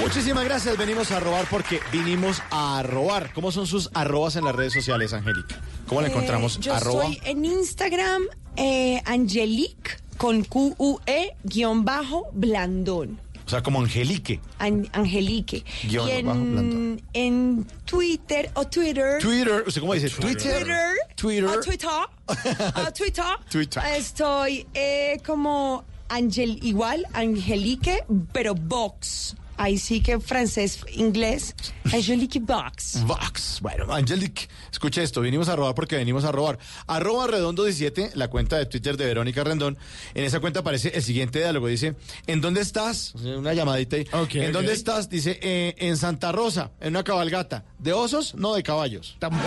Muchísimas 0.00 0.44
gracias, 0.44 0.76
venimos 0.78 1.10
a 1.10 1.20
robar 1.20 1.46
porque 1.50 1.80
vinimos 1.92 2.40
a 2.50 2.82
robar. 2.82 3.32
¿Cómo 3.34 3.50
son 3.52 3.66
sus 3.66 3.90
arrobas 3.94 4.36
en 4.36 4.44
las 4.44 4.54
redes 4.54 4.72
sociales, 4.72 5.12
Angélica? 5.12 5.60
¿Cómo 5.86 6.00
la 6.00 6.08
encontramos? 6.08 6.56
Eh, 6.56 6.60
yo 6.62 6.74
Arroba. 6.74 7.04
estoy 7.08 7.30
en 7.30 7.44
Instagram, 7.44 8.22
eh, 8.56 9.02
Angelique, 9.04 9.92
con 10.16 10.44
Q-U-E, 10.44 11.34
guion 11.44 11.84
bajo, 11.84 12.28
Blandón. 12.32 13.20
O 13.44 13.50
sea, 13.50 13.62
como 13.62 13.80
Angelique. 13.80 14.40
An- 14.58 14.88
Angelique. 14.92 15.64
Guión 15.84 16.08
y 16.08 16.22
bajo, 16.22 16.38
en, 16.38 16.52
Blandón. 16.52 17.02
en 17.14 17.66
Twitter 17.84 18.50
o 18.54 18.66
Twitter. 18.66 19.18
Twitter, 19.20 19.64
¿usted 19.66 19.80
cómo 19.80 19.94
dice? 19.94 20.10
Twitter. 20.10 20.36
Twitter. 20.64 20.94
Twitter. 21.16 21.44
O 21.46 21.60
Twitter. 21.60 21.90
o 22.86 22.92
Twitter. 22.92 23.24
Twitter. 23.50 23.82
Estoy 23.96 24.66
eh, 24.74 25.18
como 25.26 25.84
Angel, 26.10 26.58
igual, 26.62 27.04
Angelique, 27.14 28.04
pero 28.32 28.54
box. 28.54 29.34
Ahí 29.58 29.76
sí 29.78 30.00
que 30.00 30.18
francés, 30.20 30.80
inglés, 30.94 31.54
Angelique 31.92 32.38
Box. 32.40 33.04
Vox. 33.04 33.58
Bueno, 33.60 33.92
Angelique, 33.92 34.48
escucha 34.72 35.02
esto, 35.02 35.20
venimos 35.20 35.48
a 35.48 35.56
robar 35.56 35.74
porque 35.74 35.96
venimos 35.96 36.24
a 36.24 36.32
robar. 36.32 36.58
Arroba 36.86 37.26
Redondo 37.26 37.64
17, 37.64 38.12
la 38.14 38.28
cuenta 38.28 38.56
de 38.56 38.66
Twitter 38.66 38.96
de 38.96 39.04
Verónica 39.06 39.44
Rendón. 39.44 39.76
En 40.14 40.24
esa 40.24 40.40
cuenta 40.40 40.60
aparece 40.60 40.92
el 40.94 41.02
siguiente 41.02 41.40
diálogo. 41.40 41.66
Dice, 41.66 41.94
¿en 42.26 42.40
dónde 42.40 42.60
estás? 42.60 43.14
Una 43.14 43.52
llamadita 43.52 43.96
ahí. 43.96 44.06
¿En 44.34 44.52
dónde 44.52 44.72
estás? 44.72 45.08
Dice, 45.10 45.38
"Eh, 45.42 45.74
en 45.78 45.96
Santa 45.96 46.32
Rosa, 46.32 46.70
en 46.80 46.90
una 46.90 47.04
cabalgata. 47.04 47.64
¿De 47.78 47.92
osos? 47.92 48.34
No, 48.34 48.54
de 48.54 48.62
caballos. 48.62 49.16
Tampoco. 49.18 49.44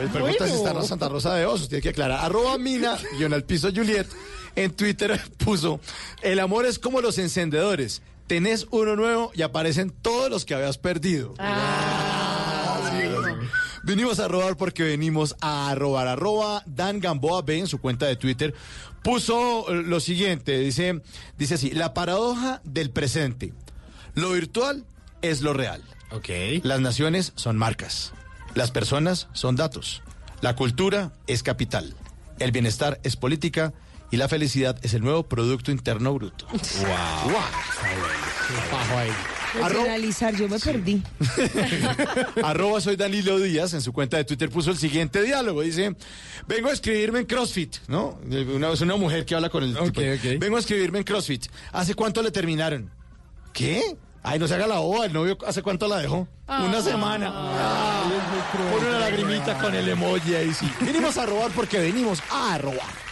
El 0.00 0.08
pregunta 0.08 0.46
si 0.46 0.54
está 0.54 0.70
en 0.72 0.84
Santa 0.84 1.08
Rosa 1.08 1.34
de 1.34 1.46
Osos, 1.46 1.68
tiene 1.68 1.82
que 1.82 1.90
aclarar. 1.90 2.24
Arroba 2.24 2.58
Mina, 2.58 2.96
guion 3.18 3.32
al 3.32 3.44
piso 3.44 3.68
Juliet, 3.74 4.06
en 4.56 4.70
Twitter 4.72 5.20
puso, 5.44 5.80
el 6.22 6.40
amor 6.40 6.66
es 6.66 6.78
como 6.78 7.00
los 7.00 7.18
encendedores. 7.18 8.02
Tenés 8.26 8.66
uno 8.70 8.94
nuevo 8.94 9.32
y 9.34 9.42
aparecen 9.42 9.90
todos 9.90 10.30
los 10.30 10.44
que 10.44 10.54
habías 10.54 10.78
perdido. 10.78 11.34
Así 11.38 12.98
es. 12.98 13.10
Vinimos 13.82 14.20
a 14.20 14.28
robar 14.28 14.56
porque 14.56 14.84
venimos 14.84 15.34
a 15.40 15.74
robar. 15.74 16.06
Arroba 16.06 16.62
Dan 16.66 17.00
Gamboa 17.00 17.42
B 17.42 17.58
en 17.58 17.66
su 17.66 17.80
cuenta 17.80 18.06
de 18.06 18.14
Twitter 18.14 18.54
puso 19.02 19.66
lo 19.72 20.00
siguiente, 20.00 20.58
dice, 20.58 21.02
dice 21.38 21.54
así, 21.54 21.70
la 21.70 21.94
paradoja 21.94 22.60
del 22.64 22.90
presente. 22.90 23.52
Lo 24.14 24.32
virtual 24.32 24.84
es 25.22 25.42
lo 25.42 25.52
real. 25.52 25.82
Ok. 26.10 26.28
Las 26.62 26.80
naciones 26.80 27.32
son 27.36 27.56
marcas. 27.56 28.12
Las 28.54 28.70
personas 28.70 29.28
son 29.32 29.56
datos. 29.56 30.02
La 30.40 30.56
cultura 30.56 31.12
es 31.26 31.42
capital. 31.42 31.94
El 32.38 32.52
bienestar 32.52 33.00
es 33.04 33.16
política. 33.16 33.72
Y 34.10 34.16
la 34.16 34.28
felicidad 34.28 34.76
es 34.82 34.94
el 34.94 35.02
nuevo 35.02 35.22
Producto 35.24 35.70
Interno 35.70 36.12
Bruto. 36.14 36.46
Wow. 38.90 39.64
Arro- 39.64 39.82
Analizar, 39.82 40.34
yo 40.36 40.48
me 40.48 40.58
perdí. 40.58 41.02
Arroba 42.42 42.80
soy 42.80 42.96
Danilo 42.96 43.38
Díaz, 43.38 43.74
en 43.74 43.80
su 43.82 43.92
cuenta 43.92 44.16
de 44.16 44.24
Twitter 44.24 44.48
puso 44.50 44.70
el 44.70 44.78
siguiente 44.78 45.22
diálogo. 45.22 45.62
Dice, 45.62 45.94
vengo 46.46 46.68
a 46.68 46.72
escribirme 46.72 47.20
en 47.20 47.26
CrossFit, 47.26 47.76
¿no? 47.88 48.18
Una, 48.54 48.70
es 48.72 48.80
una 48.80 48.96
mujer 48.96 49.24
que 49.24 49.34
habla 49.34 49.48
con 49.50 49.64
el 49.64 49.76
tipo. 49.76 50.00
Vengo 50.38 50.56
a 50.56 50.60
escribirme 50.60 50.98
en 50.98 51.04
CrossFit. 51.04 51.46
¿Hace 51.72 51.94
cuánto 51.94 52.22
le 52.22 52.30
terminaron? 52.30 52.90
¿Qué? 53.52 53.96
Ay, 54.22 54.38
no 54.38 54.46
se 54.46 54.54
haga 54.54 54.66
la 54.66 54.78
boba, 54.78 55.06
el 55.06 55.12
novio 55.12 55.36
¿hace 55.46 55.62
cuánto 55.62 55.88
la 55.88 55.98
dejó? 55.98 56.28
Una 56.46 56.80
semana. 56.82 57.30
Ah, 57.32 58.04
pone 58.72 58.88
una 58.88 58.98
lagrimita 59.00 59.58
con 59.58 59.74
el 59.74 59.88
emoji 59.88 60.34
ahí, 60.34 60.52
sí. 60.54 60.70
Venimos 60.80 61.16
a 61.18 61.26
robar 61.26 61.50
porque 61.52 61.78
venimos 61.78 62.20
a 62.30 62.58
robar. 62.58 63.09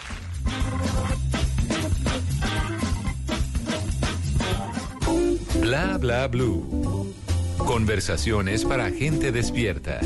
Bla 5.61 5.97
bla 5.97 6.27
blue. 6.27 7.13
Conversaciones 7.57 8.65
para 8.65 8.89
gente 8.89 9.31
despierta. 9.31 9.99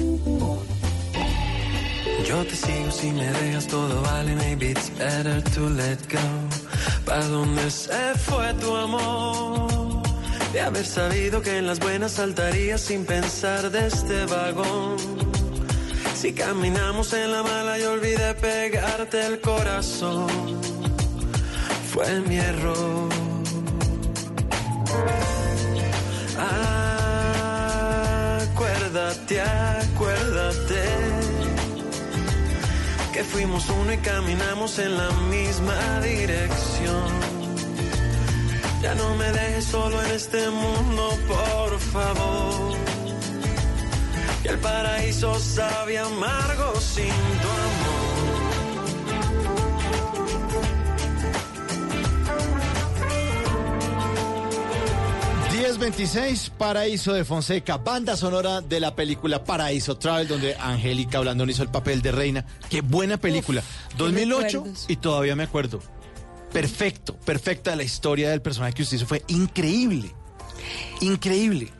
Yo 2.27 2.45
te 2.45 2.55
sigo 2.55 2.91
si 2.91 3.11
me 3.11 3.25
dejas 3.25 3.67
todo 3.67 4.01
vale, 4.01 4.35
maybe 4.35 4.71
it's 4.71 4.89
better 4.97 5.43
to 5.55 5.69
let 5.69 5.97
go. 6.09 6.19
¿Para 7.05 7.25
dónde 7.27 7.69
se 7.69 8.13
fue 8.25 8.53
tu 8.55 8.75
amor? 8.75 10.03
De 10.51 10.61
haber 10.61 10.85
sabido 10.85 11.41
que 11.41 11.57
en 11.57 11.67
las 11.67 11.79
buenas 11.79 12.13
saltarías 12.13 12.81
sin 12.81 13.05
pensar 13.05 13.69
de 13.71 13.87
este 13.87 14.25
vagón. 14.25 15.32
Si 16.23 16.31
caminamos 16.31 17.11
en 17.11 17.33
la 17.33 17.43
mala 17.43 17.77
y 17.77 17.83
olvidé 17.83 18.33
pegarte 18.35 19.25
el 19.25 19.41
corazón, 19.41 20.29
fue 21.91 22.21
mi 22.21 22.37
error. 22.37 23.09
Acuérdate, 28.39 29.41
acuérdate 29.41 30.83
que 33.11 33.23
fuimos 33.25 33.69
uno 33.69 33.91
y 33.91 33.97
caminamos 33.97 34.79
en 34.79 34.97
la 34.97 35.11
misma 35.29 35.99
dirección. 35.99 37.11
Ya 38.81 38.95
no 38.95 39.13
me 39.15 39.29
dejes 39.29 39.65
solo 39.65 40.01
en 40.03 40.11
este 40.11 40.49
mundo, 40.49 41.17
por 41.27 41.77
favor. 41.79 42.92
Que 44.43 44.49
el 44.49 44.59
paraíso 44.59 45.39
sabe 45.39 45.97
amargo 45.97 46.79
sin 46.79 47.07
tu 47.07 47.47
amor. 47.47 48.03
1026, 55.53 56.51
Paraíso 56.57 57.13
de 57.13 57.23
Fonseca, 57.23 57.77
banda 57.77 58.17
sonora 58.17 58.59
de 58.61 58.79
la 58.79 58.95
película 58.95 59.43
Paraíso 59.43 59.97
Travel, 59.97 60.27
donde 60.27 60.55
Angélica 60.55 61.19
Blandón 61.19 61.49
hizo 61.49 61.63
el 61.63 61.69
papel 61.69 62.01
de 62.01 62.11
reina. 62.11 62.45
Qué 62.69 62.81
buena 62.81 63.17
película. 63.17 63.63
2008 63.97 64.43
recuerdos. 64.45 64.85
y 64.89 64.95
todavía 64.97 65.35
me 65.35 65.43
acuerdo. 65.43 65.79
Perfecto, 66.51 67.15
perfecta 67.15 67.75
la 67.75 67.83
historia 67.83 68.29
del 68.29 68.41
personaje 68.41 68.73
que 68.73 68.83
usted 68.83 68.97
hizo. 68.97 69.07
Fue 69.07 69.23
increíble. 69.27 70.13
Increíble. 71.01 71.71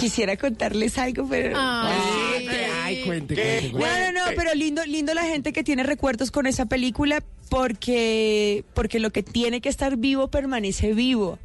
Quisiera 0.00 0.36
contarles 0.36 0.98
algo, 0.98 1.26
pero... 1.28 1.56
Ay, 1.60 2.48
ay, 2.82 3.02
cuente, 3.04 3.34
cuente, 3.34 3.70
No, 3.72 3.78
cuente. 3.78 4.12
no, 4.12 4.24
no, 4.24 4.30
pero 4.36 4.54
lindo, 4.54 4.84
lindo 4.86 5.14
la 5.14 5.24
gente 5.24 5.52
que 5.52 5.62
tiene 5.62 5.82
recuerdos 5.82 6.30
con 6.30 6.46
esa 6.46 6.66
película 6.66 7.22
porque, 7.48 8.64
porque 8.74 8.98
lo 9.00 9.10
que 9.10 9.22
tiene 9.22 9.60
que 9.60 9.68
estar 9.68 9.96
vivo 9.96 10.28
permanece 10.28 10.94
vivo. 10.94 11.38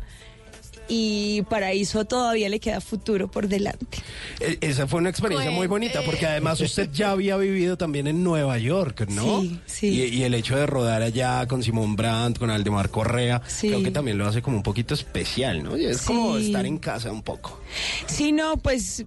Y 0.88 1.42
Paraíso 1.50 2.06
todavía 2.06 2.48
le 2.48 2.60
queda 2.60 2.80
futuro 2.80 3.30
por 3.30 3.48
delante. 3.48 3.98
E- 4.40 4.60
Esa 4.62 4.86
fue 4.86 5.00
una 5.00 5.10
experiencia 5.10 5.50
muy 5.50 5.66
bonita 5.66 6.02
porque 6.06 6.28
además 6.28 6.62
usted 6.62 6.90
ya 6.94 7.10
había 7.12 7.38
vivido 7.38 7.76
también 7.78 8.06
en 8.06 8.24
Nueva 8.24 8.58
York, 8.60 9.08
¿no? 9.10 9.42
Sí, 9.42 9.60
sí. 9.66 9.88
Y, 9.88 10.02
y 10.20 10.24
el 10.24 10.34
hecho 10.36 10.56
de 10.56 10.68
rodar 10.68 11.02
allá 11.02 11.48
con 11.48 11.64
Simón 11.64 11.96
Brandt, 11.96 12.38
con 12.38 12.50
Aldemar 12.52 12.90
Correa, 12.92 13.42
Sí. 13.48 13.70
creo 13.70 13.82
que 13.82 13.90
también 13.92 14.18
lo 14.20 14.28
hace 14.28 14.42
como 14.44 14.58
un 14.58 14.64
poquito 14.64 14.94
especial, 14.94 15.64
¿no? 15.64 15.76
Y 15.76 15.86
es 15.86 16.02
como 16.04 16.38
estar 16.38 16.66
en 16.66 16.78
casa 16.78 17.12
un 17.12 17.24
poco. 17.24 17.60
Sí, 18.06 18.32
no, 18.32 18.58
pues... 18.58 19.06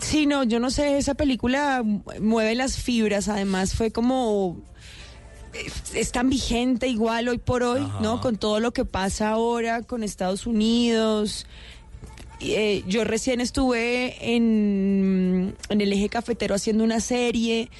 Sí, 0.00 0.24
no, 0.26 0.42
yo 0.44 0.58
no 0.58 0.70
sé, 0.70 0.96
esa 0.96 1.14
película 1.14 1.82
mueve 2.20 2.54
las 2.54 2.76
fibras, 2.78 3.28
además 3.28 3.74
fue 3.74 3.90
como... 3.90 4.62
es- 5.94 6.12
tan 6.12 6.30
vigente 6.30 6.88
igual 6.88 7.28
hoy 7.28 7.38
por 7.38 7.62
hoy, 7.62 7.86
¿no? 8.00 8.20
Con 8.20 8.36
todo 8.36 8.60
lo 8.60 8.72
que 8.72 8.84
pasa 8.84 9.30
ahora 9.30 9.82
con 9.82 10.02
Estados 10.02 10.46
Unidos. 10.46 11.46
Eh, 12.40 12.82
yo 12.88 13.04
recién 13.04 13.40
estuve 13.40 14.34
en, 14.34 15.54
en 15.68 15.80
el 15.80 15.92
eje 15.92 16.08
cafetero 16.08 16.54
haciendo 16.56 16.82
una 16.82 16.98
serie 16.98 17.70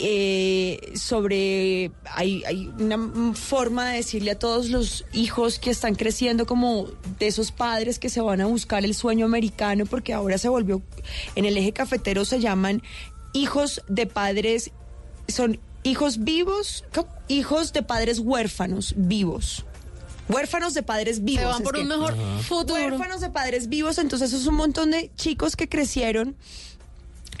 eh, 0.00 0.92
sobre 0.94 1.90
hay, 2.14 2.44
hay 2.44 2.68
una 2.78 3.34
forma 3.34 3.88
de 3.90 3.96
decirle 3.96 4.30
a 4.30 4.38
todos 4.38 4.68
los 4.68 5.04
hijos 5.12 5.58
que 5.58 5.70
están 5.70 5.96
creciendo 5.96 6.46
como 6.46 6.86
de 7.18 7.26
esos 7.26 7.50
padres 7.50 7.98
que 7.98 8.08
se 8.08 8.20
van 8.20 8.40
a 8.40 8.46
buscar 8.46 8.84
el 8.84 8.94
sueño 8.94 9.26
americano 9.26 9.84
porque 9.86 10.12
ahora 10.14 10.38
se 10.38 10.48
volvió 10.48 10.80
en 11.34 11.46
el 11.46 11.56
eje 11.56 11.72
cafetero 11.72 12.24
se 12.24 12.38
llaman 12.38 12.80
hijos 13.32 13.82
de 13.88 14.06
padres 14.06 14.70
son 15.26 15.58
hijos 15.82 16.24
vivos 16.24 16.84
hijos 17.28 17.72
de 17.72 17.82
padres 17.82 18.18
huérfanos 18.18 18.94
vivos 18.96 19.64
huérfanos 20.28 20.74
de 20.74 20.82
padres 20.82 21.24
vivos 21.24 21.44
van 21.44 21.56
es 21.56 21.62
por 21.62 21.74
que- 21.74 21.80
un 21.82 21.88
mejor 21.88 22.12
Ajá. 22.12 22.38
futuro. 22.42 22.74
huérfanos 22.74 23.20
de 23.20 23.30
padres 23.30 23.68
vivos 23.68 23.98
entonces 23.98 24.32
es 24.32 24.46
un 24.46 24.56
montón 24.56 24.90
de 24.90 25.10
chicos 25.16 25.56
que 25.56 25.68
crecieron 25.68 26.36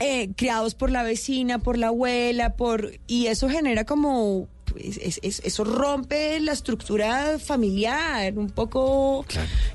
eh, 0.00 0.30
criados 0.36 0.74
por 0.76 0.90
la 0.92 1.02
vecina, 1.02 1.58
por 1.58 1.76
la 1.76 1.88
abuela, 1.88 2.54
por 2.54 2.92
y 3.08 3.26
eso 3.26 3.48
genera 3.48 3.84
como 3.84 4.46
pues, 4.66 4.96
es- 4.98 5.18
es- 5.22 5.40
eso 5.44 5.64
rompe 5.64 6.38
la 6.38 6.52
estructura 6.52 7.38
familiar 7.40 8.38
un 8.38 8.48
poco 8.50 9.24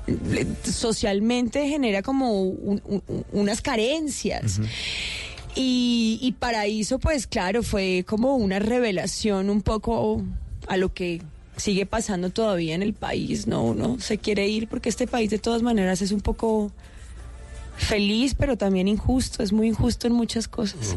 eh, 0.06 0.46
socialmente 0.64 1.68
genera 1.68 2.00
como 2.02 2.40
un- 2.42 2.80
un- 2.86 3.24
unas 3.32 3.60
carencias. 3.60 4.60
Y, 5.56 6.18
y 6.20 6.32
Paraíso, 6.32 6.98
pues 6.98 7.26
claro, 7.26 7.62
fue 7.62 8.04
como 8.06 8.36
una 8.36 8.58
revelación 8.58 9.50
un 9.50 9.62
poco 9.62 10.22
a 10.66 10.76
lo 10.76 10.92
que 10.92 11.22
sigue 11.56 11.86
pasando 11.86 12.30
todavía 12.30 12.74
en 12.74 12.82
el 12.82 12.94
país, 12.94 13.46
¿no? 13.46 13.62
Uno 13.62 13.98
se 14.00 14.18
quiere 14.18 14.48
ir 14.48 14.66
porque 14.66 14.88
este 14.88 15.06
país 15.06 15.30
de 15.30 15.38
todas 15.38 15.62
maneras 15.62 16.02
es 16.02 16.10
un 16.12 16.20
poco 16.20 16.72
Feliz, 17.76 18.36
pero 18.38 18.56
también 18.56 18.86
injusto. 18.86 19.42
Es 19.42 19.52
muy 19.52 19.66
injusto 19.66 20.06
en 20.06 20.12
muchas 20.12 20.46
cosas. 20.46 20.96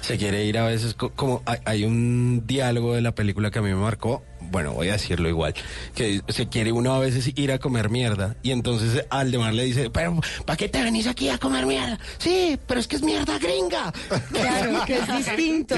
Se 0.00 0.16
quiere 0.16 0.42
ir 0.46 0.56
a 0.56 0.64
veces, 0.64 0.94
co- 0.94 1.10
como 1.10 1.42
hay, 1.44 1.58
hay 1.66 1.84
un 1.84 2.44
diálogo 2.46 2.94
de 2.94 3.02
la 3.02 3.14
película 3.14 3.50
que 3.50 3.58
a 3.58 3.62
mí 3.62 3.68
me 3.68 3.74
marcó, 3.74 4.22
bueno, 4.50 4.72
voy 4.72 4.88
a 4.88 4.92
decirlo 4.92 5.28
igual, 5.28 5.54
que 5.94 6.20
se 6.28 6.48
quiere 6.48 6.72
uno 6.72 6.94
a 6.94 6.98
veces 6.98 7.30
ir 7.36 7.52
a 7.52 7.58
comer 7.58 7.90
mierda 7.90 8.36
y 8.42 8.50
entonces 8.50 9.04
Aldemar 9.10 9.54
le 9.54 9.64
dice, 9.64 9.90
pero 9.90 10.20
¿para 10.44 10.56
qué 10.56 10.68
te 10.68 10.82
venís 10.82 11.06
aquí 11.06 11.28
a 11.28 11.38
comer 11.38 11.66
mierda? 11.66 11.98
Sí, 12.18 12.58
pero 12.66 12.80
es 12.80 12.86
que 12.88 12.96
es 12.96 13.02
mierda 13.02 13.38
gringa. 13.38 13.92
Claro, 14.32 14.84
que 14.86 14.94
es 14.98 15.06
distinto. 15.26 15.74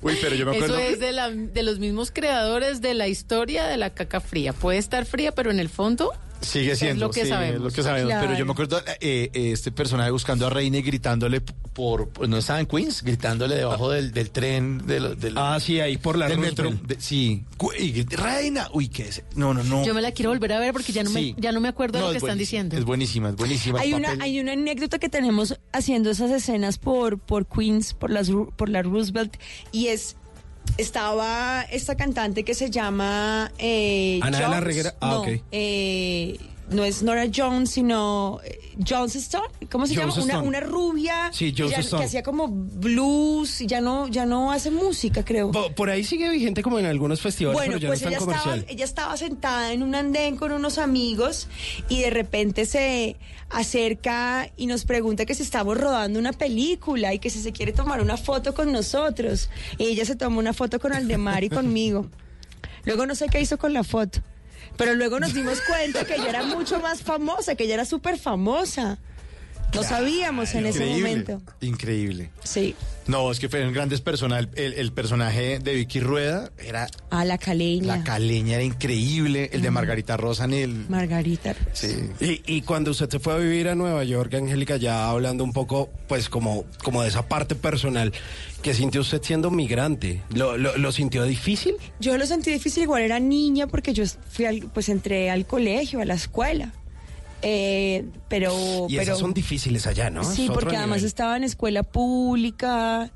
Uy, 0.00 0.16
pero 0.20 0.34
yo 0.34 0.46
me 0.46 0.56
Eso 0.56 0.64
acuerdo. 0.66 0.78
es 0.78 1.00
de, 1.00 1.12
la- 1.12 1.30
de 1.30 1.62
los 1.62 1.78
mismos 1.78 2.10
creadores 2.10 2.80
de 2.80 2.94
la 2.94 3.08
historia 3.08 3.66
de 3.66 3.76
la 3.76 3.90
caca 3.90 4.20
fría. 4.20 4.52
Puede 4.52 4.78
estar 4.78 5.04
fría, 5.04 5.32
pero 5.32 5.50
en 5.50 5.60
el 5.60 5.68
fondo 5.68 6.12
Sigue 6.40 6.72
Es 6.72 6.78
siendo, 6.78 7.06
lo 7.06 7.10
que 7.10 7.22
sí, 7.24 7.28
sabemos. 7.28 7.56
es 7.56 7.62
lo 7.62 7.70
que 7.70 7.82
sabemos. 7.82 8.10
Claro. 8.10 8.26
Pero 8.28 8.38
yo 8.38 8.46
me 8.46 8.52
acuerdo 8.52 8.78
eh, 9.00 9.30
eh, 9.32 9.50
este 9.52 9.72
personaje 9.72 10.10
buscando 10.10 10.46
a 10.46 10.50
Reina 10.50 10.78
y 10.78 10.82
gritándole 10.82 11.40
por, 11.40 12.08
por- 12.08 12.28
no 12.28 12.38
estaba 12.38 12.60
en 12.60 12.66
Queens, 12.66 13.02
gritándole 13.02 13.56
debajo 13.56 13.90
del, 13.90 14.12
del 14.12 14.30
tren, 14.30 14.86
del, 14.86 15.18
del- 15.18 15.36
Ah, 15.36 15.58
sí, 15.60 15.80
ahí 15.80 15.96
por 15.98 16.16
la 16.16 16.28
del 16.28 16.38
metro. 16.38 16.70
de- 16.70 17.00
sí, 17.00 17.44
y 17.78 18.02
Reina, 18.04 18.68
uy, 18.72 18.88
qué 18.88 19.08
es, 19.08 19.22
no, 19.34 19.52
no, 19.52 19.62
no. 19.64 19.84
yo 19.84 19.94
me 19.94 20.00
la 20.02 20.12
quiero 20.12 20.30
volver 20.30 20.52
a 20.52 20.60
ver 20.60 20.72
porque 20.72 20.92
ya 20.92 21.02
no, 21.02 21.10
Sí. 21.10 21.34
me, 21.36 21.42
ya 21.42 21.52
no 21.52 21.60
me 21.60 21.68
acuerdo 21.68 21.98
de 21.98 22.00
No, 22.00 22.06
lo 22.06 22.12
que 22.12 22.18
es 22.18 22.22
están 22.22 22.38
diciendo. 22.38 22.76
Es 22.76 22.84
buenísima, 22.84 23.30
es 23.30 23.36
buenísima. 23.36 23.80
Hay 23.80 23.92
una, 23.94 24.08
papel. 24.08 24.22
hay 24.22 24.40
una 24.40 24.52
anécdota 24.52 24.98
que 24.98 25.08
tenemos 25.08 25.58
haciendo 25.72 26.10
esas 26.10 26.30
escenas 26.30 26.78
por, 26.78 27.18
por 27.18 27.46
Queens, 27.46 27.94
por, 27.94 28.10
las, 28.10 28.30
por 28.56 28.68
la 28.68 28.82
Roosevelt, 28.82 29.36
y 29.72 29.88
es, 29.88 30.16
estaba 30.76 31.62
esta 31.70 31.96
cantante 31.96 32.44
que 32.44 32.54
se 32.54 32.70
llama... 32.70 33.50
Eh, 33.58 34.20
Ana 34.22 34.38
de 34.38 34.48
la. 34.48 34.60
Reguera. 34.60 34.94
Ah, 35.00 35.10
no, 35.10 35.20
ok. 35.22 35.28
eh, 35.52 36.38
no 36.70 36.84
es 36.84 37.02
Nora 37.02 37.26
Jones, 37.34 37.70
sino 37.70 38.40
eh, 38.44 38.58
Jones 38.86 39.16
Stone, 39.16 39.48
¿cómo 39.70 39.86
se 39.86 39.94
llama? 39.94 40.12
Una, 40.42 40.60
rubia 40.60 41.30
Sí, 41.32 41.46
ella- 41.46 41.66
Johnston. 41.72 42.00
que 42.00 42.04
hacía 42.06 42.22
como 42.22 42.48
blues, 42.48 43.60
y 43.60 43.66
ya 43.66 43.80
no, 43.80 44.08
ya 44.08 44.26
no 44.26 44.52
hace 44.52 44.70
música, 44.70 45.24
creo. 45.24 45.50
Po- 45.50 45.70
Por 45.74 45.90
ahí 45.90 46.04
sigue 46.04 46.28
vigente 46.30 46.62
como 46.62 46.78
en 46.78 46.86
algunos 46.86 47.20
festivales, 47.20 47.56
Bueno, 47.58 47.72
pero 47.74 47.80
ya 47.82 47.88
pues 47.88 48.02
no 48.02 48.08
ella 48.08 48.18
es 48.18 48.24
tan 48.24 48.30
estaba, 48.34 48.44
comercial. 48.50 48.72
ella 48.74 48.84
estaba 48.84 49.16
sentada 49.16 49.72
en 49.72 49.82
un 49.82 49.94
andén 49.94 50.36
con 50.36 50.52
unos 50.52 50.78
amigos 50.78 51.48
y 51.88 52.00
de 52.00 52.10
repente 52.10 52.66
se 52.66 53.16
acerca 53.50 54.50
y 54.56 54.66
nos 54.66 54.84
pregunta 54.84 55.24
que 55.26 55.34
si 55.34 55.42
estamos 55.42 55.76
rodando 55.78 56.18
una 56.18 56.32
película 56.32 57.14
y 57.14 57.18
que 57.18 57.30
si 57.30 57.40
se 57.40 57.52
quiere 57.52 57.72
tomar 57.72 58.00
una 58.00 58.16
foto 58.16 58.54
con 58.54 58.72
nosotros. 58.72 59.50
Y 59.78 59.84
ella 59.84 60.04
se 60.04 60.16
tomó 60.16 60.38
una 60.38 60.52
foto 60.52 60.78
con 60.80 60.92
Aldemar 60.92 61.44
y 61.44 61.48
conmigo. 61.48 62.06
Luego 62.84 63.06
no 63.06 63.14
sé 63.14 63.26
qué 63.30 63.40
hizo 63.40 63.58
con 63.58 63.72
la 63.72 63.84
foto. 63.84 64.20
Pero 64.78 64.94
luego 64.94 65.18
nos 65.18 65.34
dimos 65.34 65.60
cuenta 65.62 66.04
que 66.04 66.14
ella 66.14 66.28
era 66.28 66.42
mucho 66.44 66.78
más 66.80 67.02
famosa, 67.02 67.56
que 67.56 67.64
ella 67.64 67.74
era 67.74 67.84
súper 67.84 68.16
famosa. 68.16 68.98
No 69.74 69.82
sabíamos 69.82 70.54
en 70.54 70.66
ese 70.66 70.86
momento. 70.86 71.40
Increíble. 71.60 72.30
Sí. 72.42 72.74
No, 73.06 73.30
es 73.30 73.38
que 73.40 73.48
fueron 73.48 73.72
grandes 73.72 74.00
personas. 74.00 74.40
El, 74.40 74.48
el- 74.64 74.72
el 74.74 74.92
personaje 74.92 75.58
de 75.60 75.74
Vicky 75.74 76.00
Rueda 76.00 76.50
era. 76.58 76.88
A 77.10 77.24
la 77.24 77.38
caleña. 77.38 77.96
La 77.98 78.04
caleña 78.04 78.54
era 78.54 78.64
increíble. 78.64 79.50
El 79.52 79.62
de 79.62 79.70
Margarita 79.70 80.16
Rosa 80.16 80.44
en 80.44 80.52
el. 80.54 80.88
Margarita. 80.88 81.54
Sí. 81.72 82.10
Y, 82.20 82.42
y 82.46 82.62
cuando 82.62 82.90
usted 82.90 83.08
se 83.10 83.18
fue 83.18 83.34
a 83.34 83.36
vivir 83.36 83.68
a 83.68 83.74
Nueva 83.74 84.04
York, 84.04 84.34
Angélica, 84.34 84.76
ya 84.76 85.08
hablando 85.10 85.44
un 85.44 85.52
poco, 85.52 85.88
pues 86.06 86.28
como, 86.28 86.64
como 86.82 87.02
de 87.02 87.08
esa 87.08 87.26
parte 87.28 87.54
personal, 87.54 88.12
¿qué 88.62 88.74
sintió 88.74 89.00
usted 89.02 89.22
siendo 89.22 89.50
migrante? 89.50 90.22
¿Lo, 90.34 90.56
lo, 90.58 90.76
lo 90.76 90.92
sintió 90.92 91.24
difícil? 91.24 91.76
Yo 92.00 92.16
lo 92.18 92.26
sentí 92.26 92.50
difícil, 92.50 92.82
igual 92.84 93.02
era 93.02 93.18
niña 93.20 93.66
porque 93.68 93.92
yo 93.94 94.04
fui 94.30 94.44
al, 94.44 94.60
pues 94.74 94.88
entré 94.88 95.30
al 95.30 95.46
colegio, 95.46 96.00
a 96.00 96.04
la 96.04 96.14
escuela. 96.14 96.72
Eh, 97.42 98.04
pero, 98.28 98.52
Y 98.88 98.96
pero 98.96 99.02
esas 99.02 99.18
son 99.18 99.32
difíciles 99.32 99.86
allá, 99.86 100.10
¿no? 100.10 100.24
sí, 100.24 100.48
porque 100.52 100.76
además 100.76 100.98
nivel. 100.98 101.06
estaba 101.06 101.36
en 101.36 101.44
escuela 101.44 101.82
pública 101.84 103.10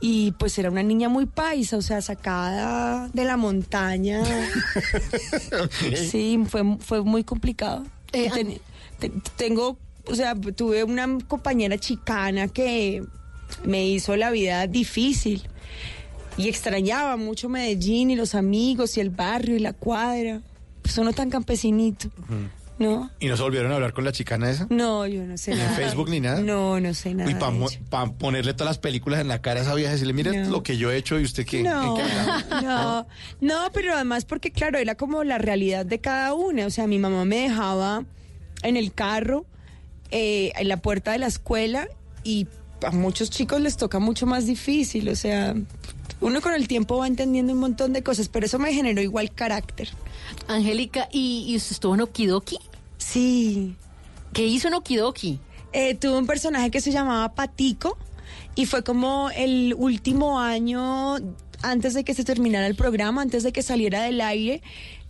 y 0.00 0.32
pues 0.32 0.58
era 0.58 0.70
una 0.70 0.82
niña 0.82 1.08
muy 1.08 1.26
paisa, 1.26 1.76
o 1.76 1.82
sea, 1.82 2.00
sacada 2.00 3.08
de 3.12 3.24
la 3.24 3.36
montaña. 3.36 4.22
sí, 6.10 6.38
fue, 6.48 6.62
fue 6.80 7.02
muy 7.02 7.24
complicado. 7.24 7.84
Eh, 8.12 8.30
Ten- 8.32 8.60
te- 8.98 9.12
tengo, 9.36 9.78
o 10.06 10.14
sea, 10.14 10.34
tuve 10.34 10.84
una 10.84 11.18
compañera 11.26 11.78
chicana 11.78 12.48
que 12.48 13.02
me 13.64 13.86
hizo 13.86 14.16
la 14.16 14.30
vida 14.30 14.66
difícil. 14.66 15.42
Y 16.36 16.48
extrañaba 16.48 17.16
mucho 17.16 17.48
Medellín 17.48 18.10
y 18.10 18.16
los 18.16 18.34
amigos 18.36 18.96
y 18.96 19.00
el 19.00 19.10
barrio 19.10 19.56
y 19.56 19.58
la 19.58 19.72
cuadra. 19.72 20.40
Pues 20.82 20.96
uno 20.96 21.12
tan 21.12 21.28
campesinito, 21.30 22.08
¿no? 22.78 23.10
¿Y 23.20 23.26
no 23.26 23.36
se 23.36 23.42
volvieron 23.42 23.72
a 23.72 23.74
hablar 23.76 23.92
con 23.92 24.04
la 24.04 24.12
chicana 24.12 24.50
esa? 24.50 24.66
No, 24.70 25.06
yo 25.06 25.24
no 25.24 25.36
sé 25.36 25.52
¿Ni 25.54 25.60
en 25.60 25.64
nada. 25.66 25.76
Facebook 25.76 26.08
ni 26.10 26.20
nada? 26.20 26.40
No, 26.40 26.78
no 26.80 26.94
sé 26.94 27.14
nada. 27.14 27.30
Y 27.30 27.34
para 27.34 27.54
ello. 27.56 28.14
ponerle 28.18 28.54
todas 28.54 28.70
las 28.70 28.78
películas 28.78 29.20
en 29.20 29.28
la 29.28 29.40
cara 29.42 29.60
a 29.60 29.62
esa 29.64 29.74
vieja 29.74 29.90
y 29.90 29.94
decirle, 29.94 30.12
mire 30.12 30.36
No. 30.44 30.50
lo 30.50 30.62
que 30.62 30.76
yo 30.76 30.90
he 30.90 30.96
hecho 30.96 31.18
y 31.18 31.24
usted 31.24 31.44
qué. 31.44 31.62
No, 31.62 31.98
¿en 31.98 32.04
qué 32.06 32.12
anda?" 32.12 32.60
no, 32.62 33.06
no, 33.40 33.72
pero 33.72 33.94
además 33.94 34.24
porque 34.24 34.50
claro, 34.52 34.78
era 34.78 34.94
como 34.94 35.24
la 35.24 35.38
realidad 35.38 35.84
de 35.84 36.00
cada 36.00 36.34
una. 36.34 36.66
O 36.66 36.70
sea, 36.70 36.86
mi 36.86 36.98
mamá 36.98 37.24
me 37.24 37.40
dejaba 37.40 38.04
en 38.62 38.76
el 38.76 38.92
carro, 38.92 39.44
eh, 40.10 40.52
en 40.56 40.68
la 40.68 40.76
puerta 40.78 41.12
de 41.12 41.18
la 41.18 41.26
escuela 41.26 41.88
y 42.24 42.46
a 42.82 42.90
muchos 42.92 43.30
chicos 43.30 43.60
les 43.60 43.76
toca 43.76 43.98
mucho 43.98 44.24
más 44.26 44.46
difícil. 44.46 45.08
O 45.08 45.16
sea, 45.16 45.54
uno 46.20 46.40
con 46.40 46.54
el 46.54 46.68
tiempo 46.68 46.98
va 46.98 47.06
entendiendo 47.06 47.52
un 47.52 47.58
montón 47.60 47.92
de 47.92 48.02
cosas, 48.02 48.28
pero 48.28 48.46
eso 48.46 48.58
me 48.58 48.72
generó 48.72 49.00
igual 49.02 49.32
carácter. 49.32 49.88
Angélica, 50.48 51.08
¿y, 51.12 51.44
y 51.48 51.56
usted 51.56 51.72
estuvo 51.72 51.94
en 51.94 52.00
Okidoki? 52.00 52.58
Sí. 52.96 53.76
¿Qué 54.32 54.46
hizo 54.46 54.68
en 54.68 54.74
Okidoki? 54.74 55.38
Eh, 55.72 55.94
tuve 55.94 56.18
un 56.18 56.26
personaje 56.26 56.70
que 56.70 56.80
se 56.80 56.90
llamaba 56.90 57.34
Patico 57.34 57.96
y 58.54 58.66
fue 58.66 58.82
como 58.82 59.30
el 59.30 59.74
último 59.76 60.40
año 60.40 61.16
antes 61.62 61.94
de 61.94 62.04
que 62.04 62.14
se 62.14 62.24
terminara 62.24 62.66
el 62.66 62.74
programa, 62.74 63.22
antes 63.22 63.42
de 63.42 63.52
que 63.52 63.62
saliera 63.62 64.02
del 64.02 64.20
aire. 64.20 64.62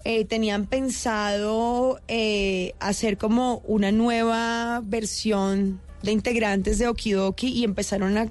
eh, 0.05 0.25
tenían 0.25 0.67
pensado 0.67 2.01
eh, 2.09 2.73
hacer 2.81 3.19
como 3.19 3.59
una 3.67 3.91
nueva 3.93 4.81
versión 4.85 5.81
de 6.03 6.13
integrantes 6.13 6.79
de 6.79 6.87
Okidoki 6.89 7.49
y 7.49 7.65
empezaron 7.65 8.17
a 8.17 8.31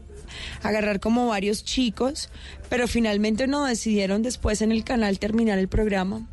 agarrar 0.64 1.00
como 1.00 1.28
varios 1.28 1.64
chicos, 1.64 2.30
pero 2.70 2.88
finalmente 2.88 3.48
no 3.48 3.66
decidieron 3.66 4.24
después 4.24 4.62
en 4.62 4.72
el 4.72 4.84
canal 4.84 5.20
terminar 5.20 5.60
el 5.60 5.68
programa. 5.68 6.26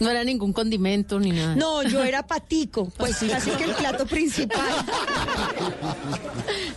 No 0.00 0.10
era 0.10 0.24
ningún 0.24 0.52
condimento 0.52 1.20
ni 1.20 1.30
nada. 1.30 1.54
No, 1.54 1.82
yo 1.84 2.02
era 2.02 2.26
patico, 2.26 2.90
pues 2.96 3.16
casi 3.30 3.50
que 3.52 3.64
el 3.64 3.74
plato 3.74 4.06
principal. 4.06 4.60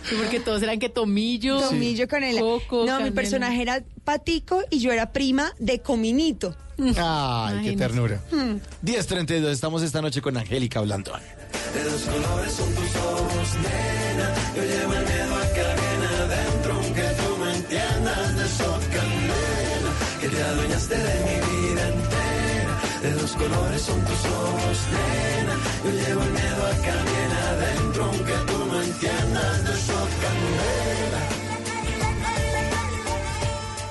Sí, 0.08 0.14
porque 0.16 0.40
todos 0.40 0.62
eran 0.62 0.78
que 0.78 0.88
tomillo. 0.88 1.60
Tomillo 1.60 2.08
con 2.08 2.22
el. 2.24 2.38
coco, 2.38 2.84
no, 2.86 3.00
mi 3.00 3.10
personaje 3.10 3.60
era 3.60 3.82
patico 4.04 4.62
y 4.70 4.78
yo 4.80 4.92
era 4.92 5.12
prima 5.12 5.52
de 5.58 5.80
cominito. 5.80 6.54
Ay, 6.78 6.86
qué 6.94 6.94
Imagínese. 6.94 7.76
ternura. 7.76 8.20
Hmm. 8.30 8.56
10.32, 8.84 9.48
estamos 9.50 9.82
esta 9.82 10.00
noche 10.00 10.22
con 10.22 10.36
Angélica 10.36 10.80
Blandón. 10.80 11.20
De 11.74 11.84
los 11.84 12.02
colores 12.02 12.52
son 12.52 12.72
tus 12.74 12.96
ojos, 12.96 13.48
nena. 13.56 14.34
Yo 14.56 14.62
llevo 14.62 14.92
el 14.94 15.04
miedo 15.04 15.34
a 15.34 15.52
que 15.52 15.60
alguien 15.60 16.02
adentro, 16.22 16.74
aunque 16.74 17.02
tú 17.02 17.36
me 17.44 17.56
entiendas 17.56 18.36
de 18.36 18.44
eso. 18.44 18.78
Que 20.20 20.28
te 20.28 20.42
adueñaste 20.42 20.96
de 20.96 21.14
mi 21.24 21.34
vida. 21.34 21.57
De 23.08 23.14
los 23.14 23.32
colores 23.32 23.80
son 23.80 24.04
tus 24.04 24.24
ojos, 24.26 24.78
nena. 24.92 25.56
Yo 25.82 25.90
llevo 25.90 26.22
el 26.24 26.30
miedo 26.30 26.66
a 26.66 26.82
que 26.82 26.90
alguien 26.90 27.32
adentro, 27.48 28.04
aunque 28.04 28.32
tú 28.46 28.66
no 28.66 28.82
entiendas 28.82 29.64
de 29.64 29.72
eso, 29.72 30.08
candela. 30.20 31.22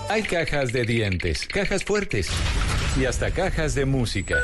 Hay 0.09 0.21
cajas 0.21 0.71
de 0.71 0.83
dientes, 0.83 1.47
cajas 1.47 1.83
fuertes 1.83 2.29
y 2.95 3.05
hasta 3.05 3.31
cajas 3.31 3.73
de 3.73 3.85
música. 3.85 4.35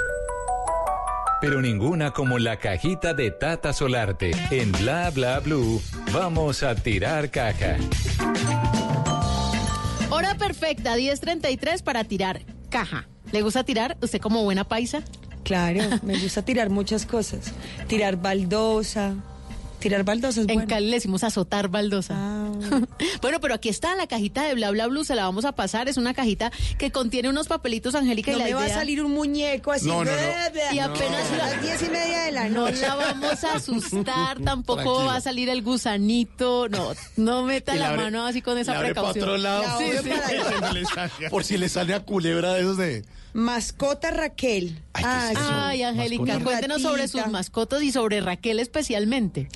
Pero 1.40 1.62
ninguna 1.62 2.10
como 2.10 2.40
la 2.40 2.58
cajita 2.58 3.14
de 3.14 3.30
Tata 3.30 3.74
Solarte. 3.74 4.32
En 4.50 4.72
Bla 4.72 5.12
Bla 5.12 5.40
Blue, 5.40 5.84
vamos 6.12 6.64
a 6.64 6.74
tirar 6.74 7.30
caja. 7.30 7.78
Hora 10.10 10.34
perfecta, 10.34 10.98
10.33 10.98 11.84
para 11.84 12.04
tirar 12.06 12.42
caja. 12.72 13.08
¿Le 13.34 13.42
gusta 13.42 13.64
tirar? 13.64 13.98
¿Usted 14.00 14.22
como 14.22 14.44
buena 14.44 14.64
paisa? 14.64 15.02
Claro, 15.44 15.82
me 16.04 16.20
gusta 16.20 16.46
tirar 16.46 16.70
muchas 16.70 17.08
cosas. 17.08 17.52
Tirar 17.88 18.16
baldosa. 18.22 19.16
Tirar 19.84 20.04
baldosa 20.06 20.42
es 20.42 20.48
En 20.48 20.54
bueno. 20.56 20.70
Cali 20.70 20.88
le 20.88 20.96
decimos 20.96 21.24
azotar 21.26 21.68
baldosa. 21.68 22.14
Ah, 22.18 22.50
bueno, 23.22 23.40
pero 23.42 23.54
aquí 23.54 23.68
está 23.68 23.94
la 23.96 24.08
cajita 24.08 24.44
de 24.44 24.56
Bla 24.56 24.72
Bla 24.72 24.88
Blue, 24.88 25.04
se 25.04 25.14
la 25.14 25.26
vamos 25.26 25.44
a 25.44 25.52
pasar. 25.52 25.90
Es 25.90 25.98
una 25.98 26.14
cajita 26.14 26.52
que 26.78 26.90
contiene 26.92 27.28
unos 27.28 27.48
papelitos, 27.50 27.94
Angélica, 27.94 28.32
No 28.32 28.38
y 28.38 28.40
la 28.40 28.46
me 28.46 28.54
va 28.54 28.62
a 28.62 28.66
idea- 28.68 28.76
salir 28.78 29.04
un 29.04 29.12
muñeco 29.12 29.74
así. 29.74 29.88
No, 29.88 30.06
no, 30.06 30.12
no. 30.12 30.18
Y 30.74 30.80
apenas 30.80 31.30
a 31.32 31.38
la- 31.38 31.50
las 31.50 31.62
diez 31.62 31.82
y 31.84 31.90
media 31.90 32.24
de 32.24 32.32
la 32.32 32.48
No 32.50 32.62
noche. 32.68 32.82
la 32.82 32.96
vamos 32.96 33.44
a 33.44 33.56
asustar, 33.56 34.40
tampoco 34.46 34.82
Tranquilo. 34.84 35.06
va 35.06 35.16
a 35.18 35.22
salir 35.22 35.50
el 35.50 35.62
gusanito. 35.62 36.70
No, 36.70 36.94
no 37.18 37.44
meta 37.44 37.76
la, 37.76 37.90
abre- 37.90 38.04
mano 38.04 38.26
así 38.26 38.42
con 38.42 38.58
esa 38.58 38.72
para 38.74 38.86
precaución. 38.86 39.24
otro 39.26 39.38
lado. 39.38 39.64
La 39.64 39.78
Sí, 39.80 39.84
obvio 39.84 40.02
sí. 40.04 40.10
para 40.10 41.04
allá. 41.04 41.30
Por 41.30 41.44
si 41.44 41.58
le 41.58 41.68
sale 41.68 41.94
a 41.94 42.00
culebra 42.00 42.54
de 42.54 42.62
esos 42.62 42.78
de. 42.78 43.04
Mascota 43.36 44.12
Raquel. 44.12 44.80
Ah, 44.94 45.30
sí. 45.32 45.38
Ay, 45.42 45.82
Angélica, 45.82 46.40
cuéntenos 46.40 46.84
sobre 46.84 47.08
sus 47.08 47.26
mascotas 47.28 47.82
y 47.82 47.92
sobre 47.92 48.22
Raquel 48.22 48.60
especialmente. 48.60 49.50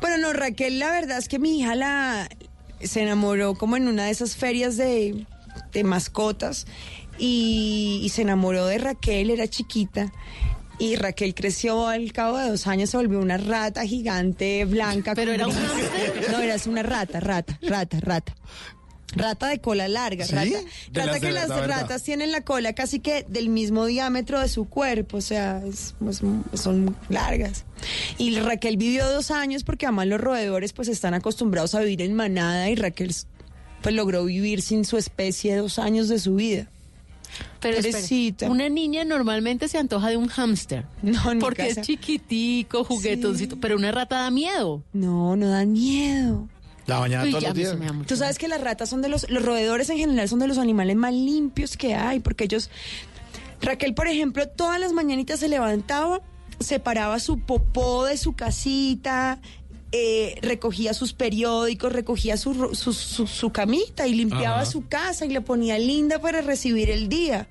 Bueno, 0.00 0.18
no, 0.18 0.32
Raquel, 0.32 0.78
la 0.78 0.90
verdad 0.90 1.18
es 1.18 1.28
que 1.28 1.38
mi 1.38 1.60
hija 1.60 1.74
la 1.74 2.28
se 2.80 3.02
enamoró 3.02 3.54
como 3.54 3.76
en 3.76 3.88
una 3.88 4.04
de 4.04 4.10
esas 4.10 4.36
ferias 4.36 4.76
de, 4.76 5.26
de 5.72 5.84
mascotas 5.84 6.66
y, 7.18 8.00
y 8.02 8.08
se 8.10 8.22
enamoró 8.22 8.66
de 8.66 8.78
Raquel, 8.78 9.30
era 9.30 9.48
chiquita. 9.48 10.12
Y 10.78 10.96
Raquel 10.96 11.34
creció 11.34 11.88
al 11.88 12.12
cabo 12.12 12.36
de 12.36 12.50
dos 12.50 12.66
años, 12.66 12.90
se 12.90 12.98
volvió 12.98 13.18
una 13.18 13.38
rata 13.38 13.86
gigante, 13.86 14.66
blanca. 14.66 15.14
¿Pero 15.14 15.32
era 15.32 15.46
un? 15.46 15.54
No, 16.30 16.40
era 16.40 16.56
una 16.66 16.82
rata, 16.82 17.18
rata, 17.20 17.58
rata, 17.62 17.98
rata. 18.00 18.34
Rata 19.14 19.46
de 19.48 19.60
cola 19.60 19.86
larga, 19.88 20.26
¿Sí? 20.26 20.34
rata, 20.34 20.48
De 20.50 21.00
rata 21.00 21.06
las 21.06 21.14
de 21.20 21.20
que 21.28 21.32
la 21.32 21.40
las 21.46 21.48
verdad. 21.48 21.80
ratas 21.82 22.02
tienen 22.02 22.32
la 22.32 22.40
cola 22.42 22.72
casi 22.74 22.98
que 23.00 23.24
del 23.28 23.48
mismo 23.48 23.86
diámetro 23.86 24.40
de 24.40 24.48
su 24.48 24.68
cuerpo, 24.68 25.18
o 25.18 25.20
sea, 25.20 25.62
es- 25.64 25.94
es- 26.10 26.60
son 26.60 26.96
largas. 27.08 27.64
Y 28.18 28.36
Raquel 28.40 28.76
vivió 28.76 29.08
dos 29.08 29.30
años 29.30 29.62
porque 29.64 29.86
además 29.86 30.08
los 30.08 30.20
roedores 30.20 30.72
pues 30.72 30.88
están 30.88 31.14
acostumbrados 31.14 31.74
a 31.74 31.80
vivir 31.80 32.02
en 32.02 32.14
manada 32.14 32.68
y 32.68 32.74
Raquel 32.74 33.14
pues 33.82 33.94
logró 33.94 34.24
vivir 34.24 34.60
sin 34.60 34.84
su 34.84 34.96
especie 34.96 35.54
dos 35.56 35.78
años 35.78 36.08
de 36.08 36.18
su 36.18 36.34
vida. 36.34 36.68
Pero 37.60 37.76
Pobrecita. 37.76 38.50
una 38.50 38.68
niña 38.68 39.04
normalmente 39.04 39.68
se 39.68 39.78
antoja 39.78 40.08
de 40.08 40.16
un 40.16 40.28
hámster. 40.28 40.84
No, 41.02 41.20
Porque 41.40 41.68
casa- 41.68 41.80
es 41.80 41.86
chiquitico, 41.86 42.82
juguetoncito. 42.84 43.56
Pero 43.60 43.76
una 43.76 43.92
rata 43.92 44.16
da 44.22 44.30
miedo. 44.30 44.82
No, 44.92 45.36
no 45.36 45.48
dan 45.48 45.72
miedo. 45.72 46.48
La 46.86 46.98
bañada 47.00 47.24
Uy, 47.24 47.30
todos 47.30 47.42
los 47.44 47.54
días. 47.54 47.76
Tú 48.06 48.16
sabes 48.16 48.38
que 48.38 48.48
las 48.48 48.60
ratas 48.60 48.88
son 48.88 49.02
de 49.02 49.08
los, 49.08 49.28
los 49.30 49.44
roedores 49.44 49.90
en 49.90 49.98
general 49.98 50.28
son 50.28 50.38
de 50.38 50.46
los 50.46 50.58
animales 50.58 50.96
más 50.96 51.12
limpios 51.12 51.76
que 51.76 51.94
hay, 51.94 52.20
porque 52.20 52.44
ellos, 52.44 52.70
Raquel, 53.60 53.94
por 53.94 54.06
ejemplo, 54.08 54.46
todas 54.48 54.78
las 54.78 54.92
mañanitas 54.92 55.40
se 55.40 55.48
levantaba, 55.48 56.20
separaba 56.60 57.18
su 57.18 57.40
popó 57.40 58.04
de 58.04 58.16
su 58.16 58.34
casita, 58.34 59.40
eh, 59.92 60.36
recogía 60.42 60.92
sus 60.94 61.12
periódicos, 61.12 61.92
recogía 61.92 62.36
su, 62.36 62.74
su, 62.74 62.92
su- 62.92 63.26
su 63.26 63.50
camita 63.50 64.06
y 64.06 64.14
limpiaba 64.14 64.56
Ajá. 64.62 64.66
su 64.66 64.86
casa 64.88 65.24
y 65.26 65.30
la 65.30 65.40
ponía 65.40 65.78
linda 65.78 66.18
para 66.20 66.40
recibir 66.40 66.90
el 66.90 67.08
día. 67.08 67.48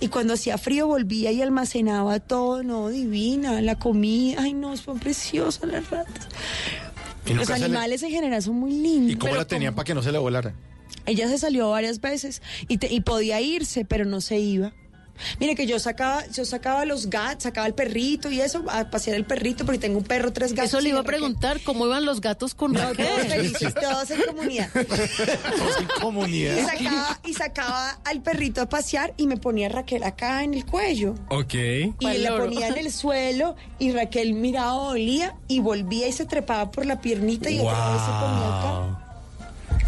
Y 0.00 0.08
cuando 0.08 0.34
hacía 0.34 0.58
frío 0.58 0.86
volvía 0.88 1.30
y 1.30 1.40
almacenaba 1.40 2.20
todo, 2.20 2.62
no, 2.62 2.88
divina, 2.88 3.60
la 3.62 3.78
comida, 3.78 4.42
ay 4.42 4.54
no, 4.54 4.76
son 4.76 4.98
preciosas 4.98 5.70
las 5.70 5.88
ratas. 5.90 6.28
Los 7.32 7.48
le- 7.48 7.54
animales 7.54 8.02
en 8.02 8.10
general 8.10 8.42
son 8.42 8.56
muy 8.56 8.72
lindos. 8.72 9.12
¿Y 9.12 9.16
cómo 9.16 9.34
la 9.36 9.46
tenían 9.46 9.74
para 9.74 9.84
que 9.84 9.94
no 9.94 10.02
se 10.02 10.12
le 10.12 10.18
volara? 10.18 10.52
ella 11.06 11.28
se 11.28 11.38
salió 11.38 11.70
varias 11.70 12.00
veces 12.00 12.40
y, 12.68 12.78
te- 12.78 12.92
y 12.92 13.00
podía 13.00 13.40
irse, 13.40 13.84
pero 13.84 14.04
no 14.04 14.20
se 14.20 14.38
iba. 14.38 14.72
Mire 15.40 15.54
que 15.54 15.66
yo 15.66 15.78
sacaba, 15.78 16.26
yo 16.28 16.44
sacaba 16.44 16.84
los 16.84 17.08
gatos, 17.10 17.44
sacaba 17.44 17.66
el 17.66 17.74
perrito 17.74 18.30
y 18.30 18.40
eso, 18.40 18.64
a 18.68 18.90
pasear 18.90 19.16
el 19.16 19.24
perrito, 19.24 19.64
porque 19.64 19.78
tengo 19.78 19.98
un 19.98 20.04
perro, 20.04 20.32
tres 20.32 20.52
gatos. 20.52 20.70
Eso 20.70 20.80
le 20.80 20.88
y 20.88 20.92
iba 20.92 21.00
a 21.00 21.04
preguntar 21.04 21.60
cómo 21.62 21.86
iban 21.86 22.04
los 22.04 22.20
gatos 22.20 22.54
con 22.54 22.72
No, 22.72 22.80
Raquel. 22.80 23.06
todos 23.06 23.26
felices, 23.26 23.74
todos 23.74 24.10
en 24.10 24.22
comunidad. 24.22 24.68
Y 24.74 26.00
Comunidad. 26.00 26.66
sacaba, 26.66 27.20
y 27.24 27.34
sacaba 27.34 27.98
al 28.04 28.22
perrito 28.22 28.60
a 28.62 28.68
pasear 28.68 29.14
y 29.16 29.26
me 29.26 29.36
ponía 29.36 29.66
a 29.66 29.70
Raquel 29.70 30.02
acá 30.04 30.42
en 30.44 30.54
el 30.54 30.64
cuello. 30.66 31.14
Ok. 31.28 31.54
Y 31.54 32.18
la 32.18 32.36
ponía 32.36 32.68
en 32.68 32.78
el 32.78 32.92
suelo 32.92 33.56
y 33.78 33.92
Raquel 33.92 34.34
miraba, 34.34 34.74
olía 34.74 35.34
y 35.48 35.60
volvía 35.60 36.08
y 36.08 36.12
se 36.12 36.24
trepaba 36.26 36.70
por 36.70 36.86
la 36.86 37.00
piernita 37.00 37.50
y 37.50 37.60
otra 37.60 37.92
vez 37.92 38.00
se 38.02 38.10
ponía 38.10 38.60
acá. 38.60 39.00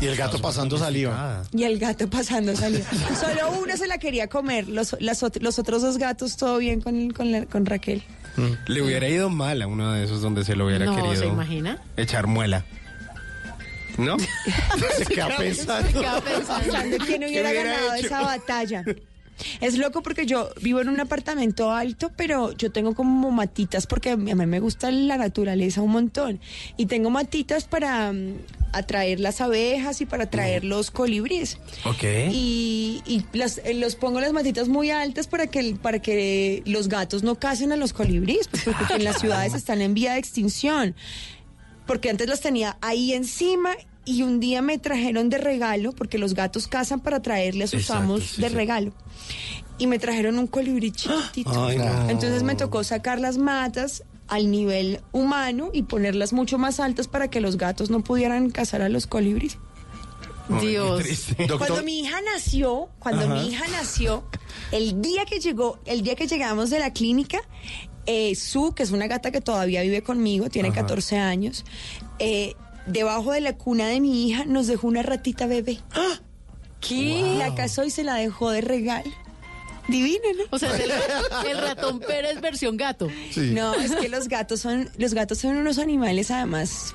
Y 0.01 0.07
el 0.07 0.17
gato 0.17 0.39
pasando 0.41 0.77
saliva. 0.79 1.43
Y 1.53 1.65
el 1.65 1.79
gato 1.79 2.09
pasando 2.11 2.55
salía. 2.55 2.85
Solo 3.19 3.51
una 3.63 3.77
se 3.77 3.87
la 3.87 3.99
quería 3.99 4.27
comer. 4.29 4.69
Los, 4.69 4.97
las 5.01 5.23
los 5.41 5.59
otros 5.59 5.83
dos 5.83 5.97
gatos, 5.99 6.37
todo 6.37 6.59
bien 6.59 6.81
con, 6.81 7.11
con, 7.11 7.33
la- 7.33 7.47
con 7.47 7.65
Raquel. 7.67 8.03
Le 8.67 8.83
hubiera 8.83 9.09
ido 9.09 9.31
mal 9.31 9.63
a 9.63 9.67
uno 9.67 9.93
de 9.93 10.05
esos 10.05 10.21
donde 10.21 10.45
se 10.45 10.55
lo 10.55 10.67
hubiera 10.67 10.85
No, 10.85 10.95
querido 10.97 11.17
¿se 11.17 11.27
imagina? 11.27 11.79
echar 11.97 12.27
muela. 12.27 12.65
¿No? 13.97 14.17
Se 14.99 15.07
queda 15.07 15.35
pensando. 15.39 15.89
Se 15.91 15.95
queda 15.99 16.21
pensando. 16.21 16.77
Quién 17.07 17.25
hubiera, 17.25 17.49
hubiera 17.49 17.53
ganado 17.53 17.95
hecho? 17.95 18.07
esa 18.09 18.21
batalla. 18.21 18.85
Es 19.61 19.79
loco 19.79 20.03
porque 20.03 20.27
yo 20.27 20.51
vivo 20.61 20.81
en 20.81 20.89
un 20.89 21.01
apartamento 21.01 21.73
alto, 21.73 22.11
pero 22.17 22.53
yo 22.53 22.71
tengo 22.73 22.95
como 22.95 23.31
matitas 23.31 23.87
porque 23.87 24.11
a 24.11 24.17
mí 24.17 24.35
me 24.35 24.61
gusta 24.61 24.91
la 24.91 25.17
naturaleza 25.17 25.83
un 25.83 25.93
montón. 25.93 26.41
Y 26.77 26.87
tengo 26.87 27.11
matitas 27.11 27.65
para 27.65 28.13
mm, 28.13 28.35
atraer 28.73 29.21
las 29.21 29.41
abejas 29.41 30.01
y 30.01 30.07
para 30.07 30.25
atraer 30.25 30.65
los 30.65 30.91
colibríes. 30.91 31.59
Ok. 31.85 32.05
Y, 32.31 33.03
y 33.07 33.25
las, 33.33 33.59
eh, 33.59 33.75
los 33.75 33.97
pongo 33.97 34.21
las 34.21 34.33
matitas 34.33 34.69
muy 34.69 34.91
altas 34.91 35.27
para 35.27 35.47
que, 35.47 35.77
para 35.81 36.01
que 36.01 36.63
los 36.67 36.89
gatos 36.89 37.23
no 37.23 37.37
casen 37.37 37.73
a 37.73 37.77
los 37.77 37.93
colibríes, 37.93 38.49
pues, 38.49 38.65
porque 38.65 38.95
en 38.95 39.05
las 39.05 39.21
ciudades 39.21 39.55
están 39.55 39.81
en 39.81 39.95
vía 39.95 40.15
de 40.15 40.19
extinción. 40.19 40.95
Porque 41.87 42.11
antes 42.11 42.29
las 42.29 42.41
tenía 42.41 42.77
ahí 42.81 43.13
encima 43.13 43.71
y 44.07 44.23
un 44.23 44.41
día 44.41 44.63
me 44.63 44.79
trajeron 44.79 45.29
de 45.29 45.37
regalo, 45.39 45.93
porque 45.93 46.17
los 46.17 46.33
gatos 46.33 46.69
cazan 46.69 47.01
para 47.01 47.21
traerle 47.21 47.65
a 47.65 47.67
sus 47.67 47.81
Exacto, 47.83 48.05
amos 48.05 48.23
sí, 48.25 48.41
de 48.41 48.49
sí. 48.49 48.55
regalo. 48.55 48.93
Y 49.79 49.87
me 49.89 49.99
trajeron 49.99 50.39
un 50.39 50.47
colibrí 50.47 50.91
chiquitito. 50.93 51.67
Ay, 51.67 51.77
no. 51.77 52.09
Entonces 52.09 52.43
me 52.45 52.55
tocó 52.55 52.83
sacar 52.85 53.21
las 53.21 53.37
matas 53.37 54.05
al 54.29 54.51
nivel 54.51 55.01
humano 55.13 55.71
y 55.73 55.83
ponerlas 55.83 56.33
mucho 56.33 56.57
más 56.57 56.81
altas 56.81 57.09
para 57.09 57.29
que 57.29 57.41
los 57.41 57.59
gatos 57.59 57.91
no 57.91 58.03
pudieran 58.03 58.51
cazar 58.51 58.81
a 58.81 58.89
los 58.89 59.07
colibríes. 59.07 59.59
Dios. 60.61 61.03
Cuando 61.59 61.83
mi 61.83 62.01
hija 62.01 62.21
nació, 62.33 62.89
cuando 63.01 63.25
Ajá. 63.25 63.35
mi 63.35 63.49
hija 63.49 63.65
nació, 63.73 64.25
el 64.71 65.03
día 65.03 65.25
que 65.25 65.41
llegó, 65.41 65.81
el 65.85 66.03
día 66.03 66.15
que 66.15 66.27
llegamos 66.29 66.71
de 66.71 66.79
la 66.79 66.93
clínica, 66.93 67.41
eh, 68.07 68.37
Su, 68.37 68.73
que 68.73 68.85
es 68.85 68.93
una 68.93 69.09
gata 69.09 69.33
que 69.33 69.41
todavía 69.41 69.83
vive 69.83 70.03
conmigo, 70.03 70.49
tiene 70.49 70.69
Ajá. 70.69 70.83
14 70.83 71.19
años, 71.19 71.65
eh, 72.21 72.55
debajo 72.87 73.33
de 73.33 73.41
la 73.41 73.57
cuna 73.57 73.87
de 73.89 74.01
mi 74.01 74.29
hija 74.29 74.45
nos 74.45 74.67
dejó 74.67 74.87
una 74.89 75.03
ratita 75.03 75.47
bebé. 75.47 75.79
¿Qué? 76.81 77.35
La 77.39 77.55
casó 77.55 77.85
y 77.85 77.91
se 77.91 78.05
la 78.05 78.15
dejó 78.15 78.51
de 78.51 78.61
regalo. 78.61 79.11
Divina, 79.89 80.25
¿no? 80.37 80.45
O 80.51 80.59
sea, 80.59 80.75
es 80.77 80.81
el, 80.81 80.91
el 81.51 81.59
ratón 81.59 82.01
Pérez 82.01 82.41
versión 82.41 82.77
gato. 82.77 83.09
No, 83.37 83.75
es 83.75 83.95
que 83.95 84.09
los 84.09 84.27
gatos 84.29 84.61
son, 84.61 84.91
los 84.99 85.15
gatos 85.15 85.39
son 85.39 85.57
unos 85.57 85.79
animales 85.79 86.31
además 86.33 86.95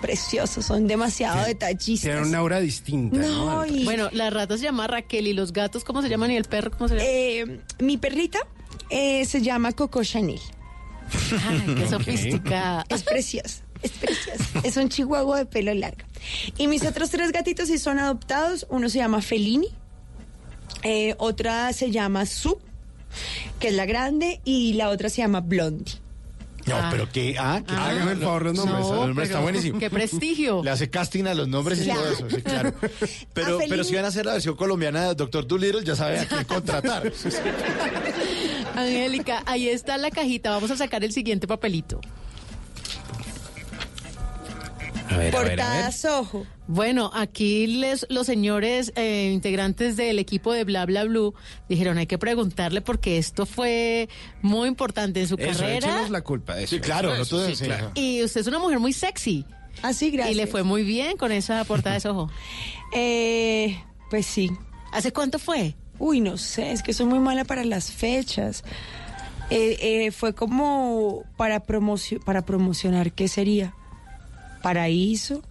preciosos, 0.00 0.66
son 0.66 0.88
demasiado 0.88 1.44
detallistas. 1.46 2.10
Tiene 2.10 2.26
una 2.26 2.38
aura 2.38 2.58
distinta, 2.58 3.18
¿no? 3.18 3.62
No, 3.62 3.66
y- 3.66 3.84
Bueno, 3.84 4.08
la 4.12 4.30
rata 4.30 4.58
se 4.58 4.64
llama 4.64 4.88
Raquel 4.88 5.28
y 5.28 5.32
los 5.34 5.52
gatos, 5.52 5.84
¿cómo 5.84 6.02
se 6.02 6.08
llaman? 6.08 6.32
¿Y 6.32 6.36
el 6.36 6.44
perro 6.44 6.72
cómo 6.72 6.88
se 6.88 6.96
llama? 6.96 7.06
Eh, 7.08 7.60
mi 7.78 7.96
perrita 7.96 8.40
eh, 8.90 9.24
se 9.24 9.40
llama 9.42 9.70
Coco 9.70 10.02
Chanel. 10.02 10.40
Ay, 11.48 11.74
qué 11.76 11.86
sofisticada. 11.88 12.84
Es 12.88 13.04
preciosa, 13.04 13.61
es. 13.82 14.64
Es 14.64 14.76
un 14.76 14.88
chihuahua 14.88 15.38
de 15.38 15.46
pelo 15.46 15.72
largo. 15.74 16.02
Y 16.58 16.66
mis 16.68 16.84
otros 16.84 17.10
tres 17.10 17.32
gatitos 17.32 17.68
sí 17.68 17.78
son 17.78 17.98
adoptados. 17.98 18.66
Uno 18.70 18.88
se 18.88 18.98
llama 18.98 19.20
Felini, 19.22 19.68
eh, 20.82 21.14
otra 21.18 21.72
se 21.72 21.90
llama 21.90 22.26
Su, 22.26 22.58
que 23.60 23.68
es 23.68 23.74
la 23.74 23.86
grande, 23.86 24.40
y 24.44 24.74
la 24.74 24.88
otra 24.90 25.08
se 25.08 25.18
llama 25.22 25.40
Blondie. 25.40 25.94
No, 26.64 26.76
Ah. 26.76 26.88
pero 26.92 27.10
que. 27.10 27.34
Ah, 27.40 27.60
que 27.66 27.74
Ah. 27.74 27.86
hágame 27.88 28.12
el 28.12 28.18
favor 28.20 28.44
los 28.44 28.54
nombres. 28.54 28.80
No, 28.86 29.00
el 29.00 29.06
nombre 29.08 29.24
está 29.24 29.40
buenísimo. 29.40 29.80
qué 29.80 29.90
prestigio. 29.90 30.62
Le 30.64 30.70
hace 30.70 30.88
casting 30.88 31.24
a 31.24 31.34
los 31.34 31.48
nombres 31.48 31.80
y 31.80 31.84
Claro. 31.86 32.00
todo 32.02 32.12
eso, 32.12 32.30
sí, 32.30 32.40
claro. 32.40 32.72
Pero, 33.34 33.58
pero 33.68 33.82
si 33.82 33.96
van 33.96 34.04
a 34.04 34.08
hacer 34.08 34.26
la 34.26 34.34
versión 34.34 34.54
colombiana 34.54 35.08
de 35.08 35.14
Doctor 35.16 35.44
Dolittle, 35.44 35.82
ya 35.82 35.96
sabe 35.96 36.20
a 36.20 36.26
quién 36.26 36.44
contratar. 36.44 37.12
Angélica, 38.76 39.42
ahí 39.46 39.68
está 39.68 39.98
la 39.98 40.10
cajita. 40.10 40.50
Vamos 40.50 40.70
a 40.70 40.76
sacar 40.76 41.02
el 41.04 41.12
siguiente 41.12 41.46
papelito. 41.46 42.00
A 45.14 45.18
ver, 45.18 45.36
a 45.36 45.38
ver, 45.38 45.40
a 45.40 45.42
ver. 45.42 45.56
Portadas 45.56 46.04
Ojo. 46.04 46.46
Bueno, 46.66 47.10
aquí 47.14 47.66
les, 47.66 48.06
los 48.08 48.26
señores 48.26 48.92
eh, 48.96 49.30
integrantes 49.32 49.96
del 49.96 50.18
equipo 50.18 50.52
de 50.52 50.64
Bla 50.64 50.86
Bla 50.86 51.04
Blue 51.04 51.34
dijeron 51.68 51.98
hay 51.98 52.06
que 52.06 52.18
preguntarle 52.18 52.80
porque 52.80 53.18
esto 53.18 53.46
fue 53.46 54.08
muy 54.40 54.68
importante 54.68 55.20
en 55.20 55.28
su 55.28 55.34
Eso, 55.36 55.60
carrera. 55.60 56.08
la 56.08 56.22
culpa 56.22 56.54
de 56.54 56.64
eso. 56.64 56.76
Sí, 56.76 56.80
claro, 56.80 57.10
Eso, 57.10 57.18
nosotros 57.18 57.46
sí, 57.50 57.56
sí. 57.56 57.64
claro. 57.64 57.90
Y 57.94 58.22
usted 58.22 58.40
es 58.40 58.46
una 58.46 58.58
mujer 58.58 58.78
muy 58.78 58.92
sexy. 58.92 59.44
Así, 59.82 60.10
gracias. 60.10 60.34
Y 60.34 60.38
le 60.38 60.46
fue 60.46 60.62
muy 60.62 60.84
bien 60.84 61.16
con 61.16 61.32
esa 61.32 61.64
portada 61.64 61.98
de 61.98 62.08
ojo. 62.08 62.30
Eh, 62.94 63.82
pues 64.10 64.26
sí. 64.26 64.50
¿Hace 64.92 65.12
cuánto 65.12 65.38
fue? 65.38 65.74
Uy, 65.98 66.20
no 66.20 66.36
sé, 66.36 66.72
es 66.72 66.82
que 66.82 66.92
soy 66.92 67.06
muy 67.06 67.18
mala 67.20 67.44
para 67.44 67.64
las 67.64 67.90
fechas. 67.90 68.64
Eh, 69.50 69.76
eh, 69.80 70.10
fue 70.12 70.34
como 70.34 71.24
para, 71.36 71.60
promocio 71.60 72.20
para 72.20 72.44
promocionar, 72.44 73.12
¿qué 73.12 73.28
sería? 73.28 73.74
Paraíso. 74.62 75.42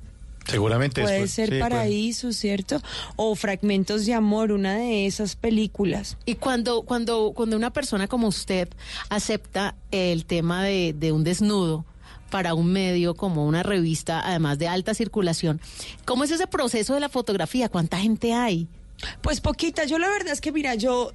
Seguramente 0.48 1.02
Puede 1.02 1.14
después, 1.22 1.32
ser 1.32 1.50
sí, 1.50 1.60
puede. 1.60 1.62
Paraíso, 1.62 2.34
¿cierto? 2.34 2.82
O 3.16 3.36
Fragmentos 3.36 4.06
de 4.06 4.14
Amor, 4.14 4.52
una 4.52 4.76
de 4.76 5.06
esas 5.06 5.36
películas. 5.36 6.18
Y 6.26 6.36
cuando, 6.36 6.82
cuando, 6.82 7.34
cuando 7.36 7.56
una 7.56 7.72
persona 7.72 8.08
como 8.08 8.28
usted 8.28 8.68
acepta 9.10 9.76
el 9.92 10.26
tema 10.26 10.64
de, 10.64 10.94
de 10.98 11.12
un 11.12 11.24
desnudo 11.24 11.86
para 12.32 12.54
un 12.54 12.72
medio 12.72 13.14
como 13.14 13.46
una 13.46 13.62
revista, 13.62 14.22
además 14.26 14.58
de 14.58 14.68
alta 14.68 14.94
circulación, 14.94 15.62
¿cómo 16.06 16.24
es 16.24 16.32
ese 16.32 16.48
proceso 16.48 16.96
de 16.96 17.02
la 17.02 17.10
fotografía? 17.10 17.70
¿Cuánta 17.70 18.00
gente 18.00 18.34
hay? 18.34 18.68
Pues 19.22 19.42
poquita, 19.42 19.86
yo 19.86 20.00
la 20.00 20.10
verdad 20.10 20.34
es 20.34 20.42
que 20.42 20.52
mira, 20.52 20.76
yo 20.76 21.12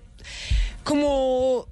como 0.84 1.66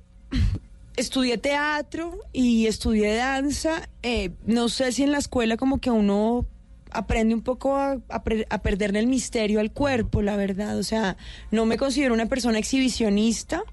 estudié 0.96 1.38
teatro 1.38 2.18
y 2.32 2.66
estudié 2.66 3.14
danza, 3.16 3.88
eh, 4.02 4.30
no 4.46 4.68
sé 4.68 4.92
si 4.92 5.02
en 5.02 5.12
la 5.12 5.18
escuela 5.18 5.56
como 5.56 5.78
que 5.78 5.90
uno 5.90 6.46
aprende 6.90 7.34
un 7.34 7.42
poco 7.42 7.76
a, 7.76 7.98
a 8.08 8.22
a 8.50 8.58
perderle 8.62 9.00
el 9.00 9.08
misterio 9.08 9.58
al 9.58 9.72
cuerpo, 9.72 10.22
la 10.22 10.36
verdad. 10.36 10.78
O 10.78 10.84
sea, 10.84 11.16
no 11.50 11.66
me 11.66 11.76
considero 11.76 12.14
una 12.14 12.26
persona 12.26 12.58
exhibicionista, 12.58 13.64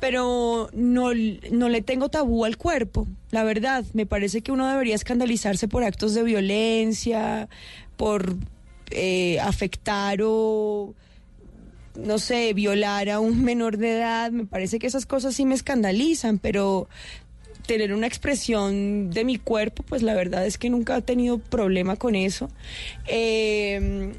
pero 0.00 0.68
no, 0.74 1.10
no 1.50 1.68
le 1.70 1.80
tengo 1.80 2.10
tabú 2.10 2.44
al 2.44 2.58
cuerpo, 2.58 3.06
la 3.30 3.42
verdad. 3.42 3.84
Me 3.94 4.04
parece 4.04 4.42
que 4.42 4.52
uno 4.52 4.68
debería 4.68 4.94
escandalizarse 4.94 5.66
por 5.66 5.82
actos 5.82 6.14
de 6.14 6.22
violencia, 6.22 7.48
por 7.96 8.36
eh, 8.90 9.40
afectar 9.40 10.20
o 10.22 10.94
no 12.04 12.18
sé, 12.18 12.52
violar 12.54 13.10
a 13.10 13.20
un 13.20 13.42
menor 13.42 13.76
de 13.76 13.98
edad, 13.98 14.30
me 14.30 14.46
parece 14.46 14.78
que 14.78 14.86
esas 14.86 15.06
cosas 15.06 15.34
sí 15.34 15.44
me 15.44 15.54
escandalizan, 15.54 16.38
pero 16.38 16.88
tener 17.66 17.92
una 17.92 18.06
expresión 18.06 19.10
de 19.10 19.24
mi 19.24 19.36
cuerpo, 19.36 19.82
pues 19.82 20.02
la 20.02 20.14
verdad 20.14 20.46
es 20.46 20.56
que 20.56 20.70
nunca 20.70 20.96
he 20.96 21.02
tenido 21.02 21.38
problema 21.38 21.96
con 21.96 22.14
eso. 22.14 22.48
Eh, 23.06 24.12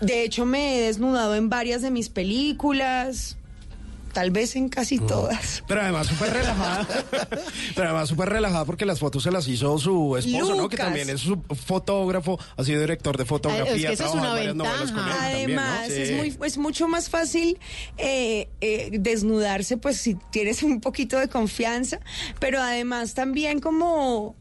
de 0.00 0.22
hecho, 0.22 0.46
me 0.46 0.78
he 0.78 0.80
desnudado 0.80 1.34
en 1.34 1.50
varias 1.50 1.82
de 1.82 1.90
mis 1.90 2.08
películas, 2.08 3.36
tal 4.16 4.30
vez 4.30 4.56
en 4.56 4.70
casi 4.70 4.98
todas. 4.98 5.62
Pero 5.68 5.82
además 5.82 6.06
súper 6.06 6.32
relajada. 6.32 6.88
Pero 7.74 7.88
además 7.88 8.08
súper 8.08 8.30
relajada 8.30 8.64
porque 8.64 8.86
las 8.86 8.98
fotos 8.98 9.22
se 9.22 9.30
las 9.30 9.46
hizo 9.46 9.78
su 9.78 10.16
esposo, 10.16 10.54
¿no? 10.54 10.70
Que 10.70 10.78
también 10.78 11.10
es 11.10 11.20
su 11.20 11.38
fotógrafo, 11.66 12.40
ha 12.56 12.64
sido 12.64 12.80
director 12.80 13.18
de 13.18 13.26
fotografía. 13.26 13.74
es 13.74 13.84
que 13.88 13.92
esa 13.92 14.06
es 14.06 14.14
una 14.14 14.28
en 14.28 14.32
varias 14.32 14.54
novelas 14.56 14.90
con 14.92 15.04
él 15.06 15.12
también, 15.12 15.54
¿no? 15.54 15.60
Además, 15.60 15.86
Sí. 15.88 16.00
es, 16.00 16.12
muy, 16.16 16.46
es 16.46 16.56
mucho 16.56 16.88
más 16.88 17.10
fácil 17.10 17.58
eh, 17.98 18.48
eh, 18.62 18.88
desnudarse, 18.98 19.76
pues 19.76 19.98
si 19.98 20.14
tienes 20.30 20.62
un 20.62 20.80
poquito 20.80 21.18
de 21.18 21.28
confianza, 21.28 22.00
pero 22.40 22.58
además 22.62 23.12
también 23.12 23.60
como... 23.60 24.34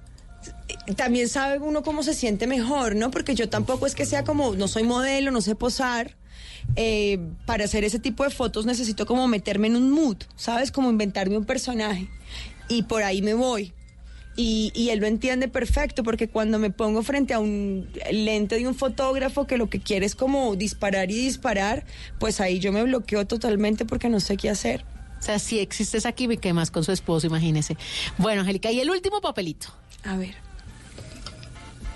También 0.96 1.28
sabe 1.28 1.60
uno 1.60 1.84
cómo 1.84 2.02
se 2.02 2.14
siente 2.14 2.48
mejor, 2.48 2.96
¿no? 2.96 3.12
Porque 3.12 3.36
yo 3.36 3.50
tampoco 3.50 3.88
es 3.88 3.94
que 3.94 4.06
sea 4.06 4.24
como, 4.24 4.56
no 4.56 4.70
soy 4.70 4.84
modelo, 4.84 5.32
no 5.32 5.42
sé 5.42 5.54
posar. 5.56 6.16
Eh, 6.76 7.20
para 7.46 7.66
hacer 7.66 7.84
ese 7.84 8.00
tipo 8.00 8.24
de 8.24 8.30
fotos 8.30 8.66
necesito 8.66 9.06
como 9.06 9.28
meterme 9.28 9.68
en 9.68 9.76
un 9.76 9.92
mood, 9.92 10.18
¿sabes? 10.36 10.72
Como 10.72 10.90
inventarme 10.90 11.38
un 11.38 11.46
personaje. 11.46 12.08
Y 12.68 12.84
por 12.84 13.04
ahí 13.04 13.22
me 13.22 13.34
voy. 13.34 13.74
Y, 14.38 14.74
y 14.76 14.90
él 14.90 15.00
lo 15.00 15.08
entiende 15.08 15.48
perfecto 15.48 16.04
porque 16.04 16.28
cuando 16.28 16.60
me 16.60 16.70
pongo 16.70 17.04
frente 17.04 17.34
a 17.34 17.40
un 17.40 17.88
lente 18.12 18.58
de 18.58 18.68
un 18.68 18.76
fotógrafo 18.76 19.48
que 19.48 19.58
lo 19.58 19.70
que 19.70 19.80
quiere 19.80 20.06
es 20.06 20.16
como 20.16 20.56
disparar 20.58 21.10
y 21.10 21.16
disparar, 21.16 21.86
pues 22.20 22.42
ahí 22.42 22.60
yo 22.60 22.74
me 22.74 22.84
bloqueo 22.84 23.26
totalmente 23.26 23.86
porque 23.86 24.10
no 24.10 24.20
sé 24.20 24.36
qué 24.36 24.50
hacer. 24.50 24.84
O 25.20 25.24
sea, 25.26 25.40
si 25.40 25.60
existe 25.60 25.98
esa 25.98 26.12
química 26.12 26.50
y 26.50 26.54
más 26.54 26.70
con 26.70 26.84
su 26.84 26.92
esposo, 26.92 27.26
imagínese. 27.28 27.78
Bueno, 28.18 28.42
Angélica, 28.42 28.72
y 28.72 28.80
el 28.82 28.90
último 28.90 29.22
papelito. 29.22 29.70
A 30.04 30.18
ver. 30.18 30.36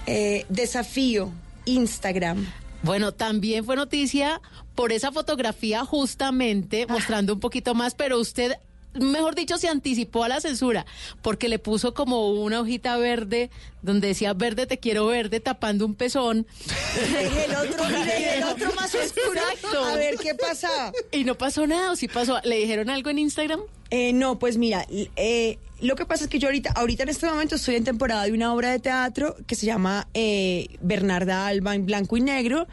Eh, 0.08 0.46
desafío, 0.50 1.32
Instagram. 1.66 2.48
Bueno, 2.82 3.14
también 3.14 3.66
fue 3.66 3.76
noticia 3.76 4.42
por 4.74 4.94
esa 4.94 5.12
fotografía 5.12 5.84
justamente 5.84 6.88
mostrando 6.88 7.34
un 7.34 7.40
poquito 7.40 7.76
más, 7.76 7.94
pero 7.94 8.20
usted, 8.20 8.54
mejor 8.94 9.36
dicho, 9.36 9.58
se 9.58 9.68
anticipó 9.68 10.24
a 10.24 10.30
la 10.30 10.42
censura 10.42 10.86
porque 11.22 11.50
le 11.50 11.60
puso 11.60 11.94
como 11.94 12.32
una 12.32 12.60
hojita 12.60 12.98
verde 12.98 13.50
donde 13.82 14.10
decía 14.10 14.34
verde 14.34 14.66
te 14.66 14.78
quiero 14.78 15.08
verde 15.08 15.40
tapando 15.40 15.86
un 15.86 15.96
pezón. 15.96 16.48
El 17.46 17.56
otro, 17.56 17.84
el 18.36 18.44
otro 18.44 18.74
más 18.74 18.94
oscuro. 18.94 19.40
Exacto. 19.52 19.84
A 19.84 19.96
ver 19.96 20.16
qué 20.18 20.36
pasa. 20.36 20.92
Y 21.12 21.24
no 21.24 21.36
pasó 21.36 21.66
nada, 21.68 21.92
o 21.92 21.96
sí 21.96 22.08
pasó. 22.08 22.40
¿Le 22.44 22.58
dijeron 22.58 22.90
algo 22.90 23.10
en 23.10 23.20
Instagram? 23.20 23.62
Eh, 23.92 24.14
no, 24.14 24.38
pues 24.38 24.58
mira, 24.58 24.86
eh, 24.90 25.58
lo 25.82 25.96
que 25.96 26.06
pasa 26.06 26.26
es 26.26 26.30
que 26.30 26.40
yo 26.40 26.48
ahorita, 26.48 26.74
ahorita 26.76 27.04
en 27.04 27.10
este 27.10 27.28
momento 27.28 27.56
estoy 27.56 27.76
en 27.76 27.84
temporada 27.84 28.24
de 28.24 28.34
una 28.34 28.54
obra 28.54 28.70
de 28.70 28.80
teatro 28.80 29.36
que 29.48 29.56
se 29.56 29.66
llama 29.66 30.08
eh, 30.14 30.68
Bernarda 30.82 31.48
Alba 31.48 31.74
en 31.74 31.86
blanco 31.86 32.18
y 32.18 32.22
negro 32.22 32.68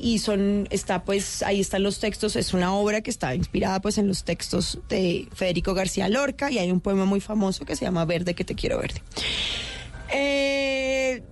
y 0.00 0.18
son, 0.18 0.66
está 0.70 1.04
pues, 1.04 1.42
ahí 1.42 1.60
están 1.60 1.82
los 1.82 2.00
textos, 2.00 2.36
es 2.36 2.54
una 2.54 2.74
obra 2.74 3.02
que 3.02 3.10
está 3.10 3.34
inspirada 3.34 3.80
pues 3.80 3.98
en 3.98 4.08
los 4.08 4.24
textos 4.24 4.78
de 4.88 5.28
Federico 5.34 5.74
García 5.74 6.08
Lorca 6.08 6.50
y 6.50 6.58
hay 6.58 6.70
un 6.70 6.80
poema 6.80 7.04
muy 7.04 7.20
famoso 7.20 7.64
que 7.64 7.76
se 7.76 7.84
llama 7.84 8.04
Verde 8.04 8.34
que 8.34 8.44
te 8.44 8.54
quiero 8.54 8.78
verde. 8.78 9.02
Eh, 10.12 11.22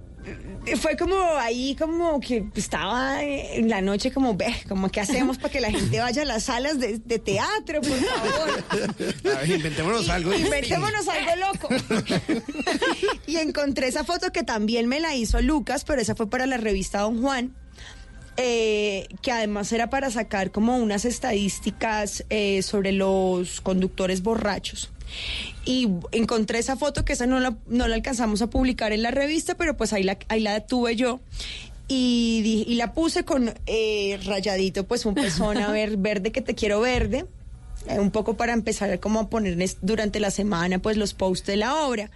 fue 0.76 0.96
como 0.96 1.16
ahí 1.38 1.74
como 1.76 2.20
que 2.20 2.44
estaba 2.54 3.24
en 3.24 3.68
la 3.68 3.80
noche 3.80 4.10
como 4.10 4.34
ve 4.36 4.54
como 4.68 4.90
qué 4.90 5.00
hacemos 5.00 5.38
para 5.38 5.50
que 5.50 5.60
la 5.60 5.70
gente 5.70 5.98
vaya 6.00 6.22
a 6.22 6.24
las 6.24 6.44
salas 6.44 6.78
de, 6.78 6.98
de 6.98 7.18
teatro 7.18 7.80
por 7.80 7.96
favor 7.96 8.64
A 9.34 9.40
ver, 9.40 9.50
inventémonos 9.50 10.08
algo. 10.08 10.34
Inventémonos 10.34 11.08
algo 11.08 11.30
loco. 11.36 11.68
y 13.26 13.36
encontré 13.36 13.88
esa 13.88 14.04
foto 14.04 14.30
que 14.30 14.42
también 14.42 14.86
me 14.86 15.00
la 15.00 15.14
hizo 15.14 15.40
Lucas, 15.40 15.84
pero 15.84 16.00
esa 16.02 16.14
fue 16.14 16.28
para 16.28 16.46
la 16.46 16.58
revista 16.58 17.00
Don 17.00 17.22
Juan. 17.22 17.54
Eh, 18.40 19.08
que 19.20 19.32
además 19.32 19.72
era 19.72 19.90
para 19.90 20.10
sacar 20.12 20.52
como 20.52 20.76
unas 20.78 21.04
estadísticas 21.04 22.24
eh, 22.30 22.62
sobre 22.62 22.92
los 22.92 23.60
conductores 23.60 24.22
borrachos. 24.22 24.90
Y 25.64 25.88
encontré 26.12 26.60
esa 26.60 26.76
foto 26.76 27.04
que 27.04 27.14
esa 27.14 27.26
no 27.26 27.40
la, 27.40 27.56
no 27.66 27.88
la 27.88 27.96
alcanzamos 27.96 28.40
a 28.40 28.48
publicar 28.48 28.92
en 28.92 29.02
la 29.02 29.10
revista, 29.10 29.56
pero 29.56 29.76
pues 29.76 29.92
ahí 29.92 30.04
la, 30.04 30.18
ahí 30.28 30.40
la 30.40 30.60
tuve 30.60 30.94
yo. 30.94 31.18
Y, 31.88 32.64
y 32.68 32.74
la 32.76 32.92
puse 32.92 33.24
con 33.24 33.52
eh, 33.66 34.20
rayadito, 34.24 34.86
pues 34.86 35.04
un 35.04 35.14
pezón 35.14 35.56
a 35.56 35.72
ver, 35.72 35.96
verde 35.98 36.30
que 36.30 36.40
te 36.40 36.54
quiero 36.54 36.80
verde 36.80 37.26
eh, 37.86 38.00
un 38.00 38.10
poco 38.10 38.34
para 38.34 38.52
empezar 38.52 38.98
como 39.00 39.20
a 39.20 39.30
poner 39.30 39.56
durante 39.80 40.20
la 40.20 40.30
semana 40.30 40.78
pues 40.78 40.96
los 40.96 41.14
posts 41.14 41.46
de 41.46 41.56
la 41.56 41.76
obra. 41.86 42.10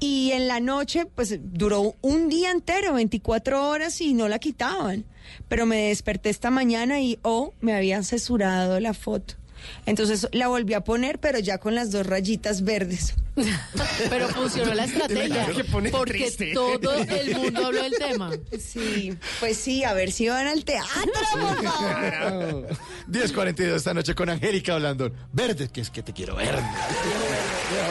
Y 0.00 0.30
en 0.32 0.46
la 0.46 0.60
noche 0.60 1.06
pues 1.06 1.38
duró 1.42 1.96
un 2.02 2.28
día 2.28 2.50
entero, 2.50 2.94
24 2.94 3.68
horas 3.68 4.00
y 4.00 4.14
no 4.14 4.28
la 4.28 4.38
quitaban. 4.38 5.04
Pero 5.48 5.66
me 5.66 5.88
desperté 5.88 6.30
esta 6.30 6.50
mañana 6.50 7.00
y 7.00 7.18
oh, 7.22 7.52
me 7.60 7.74
habían 7.74 8.04
censurado 8.04 8.78
la 8.80 8.94
foto. 8.94 9.37
Entonces 9.86 10.28
la 10.32 10.48
volví 10.48 10.74
a 10.74 10.82
poner, 10.82 11.18
pero 11.18 11.38
ya 11.38 11.58
con 11.58 11.74
las 11.74 11.90
dos 11.90 12.06
rayitas 12.06 12.62
verdes. 12.62 13.14
Pero 14.10 14.28
funcionó 14.30 14.74
la 14.74 14.84
estrategia. 14.84 15.46
Porque 15.92 16.12
triste. 16.12 16.52
todo 16.52 16.92
el 16.92 17.36
mundo 17.36 17.66
habló 17.66 17.82
del 17.82 17.94
tema. 17.94 18.30
Sí, 18.58 19.16
pues 19.38 19.56
sí, 19.56 19.84
a 19.84 19.92
ver 19.92 20.10
si 20.10 20.28
van 20.28 20.48
al 20.48 20.64
teatro, 20.64 21.12
por 21.32 21.62
favor. 21.62 22.68
10.42 23.08 23.74
esta 23.76 23.94
noche 23.94 24.14
con 24.16 24.28
Angélica 24.28 24.76
Blandón. 24.76 25.14
Verde, 25.32 25.68
que 25.68 25.82
es 25.82 25.90
que 25.90 26.02
te 26.02 26.12
quiero 26.12 26.34
verde. 26.34 26.50
Verde, 26.50 26.62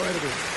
verde. 0.01 0.56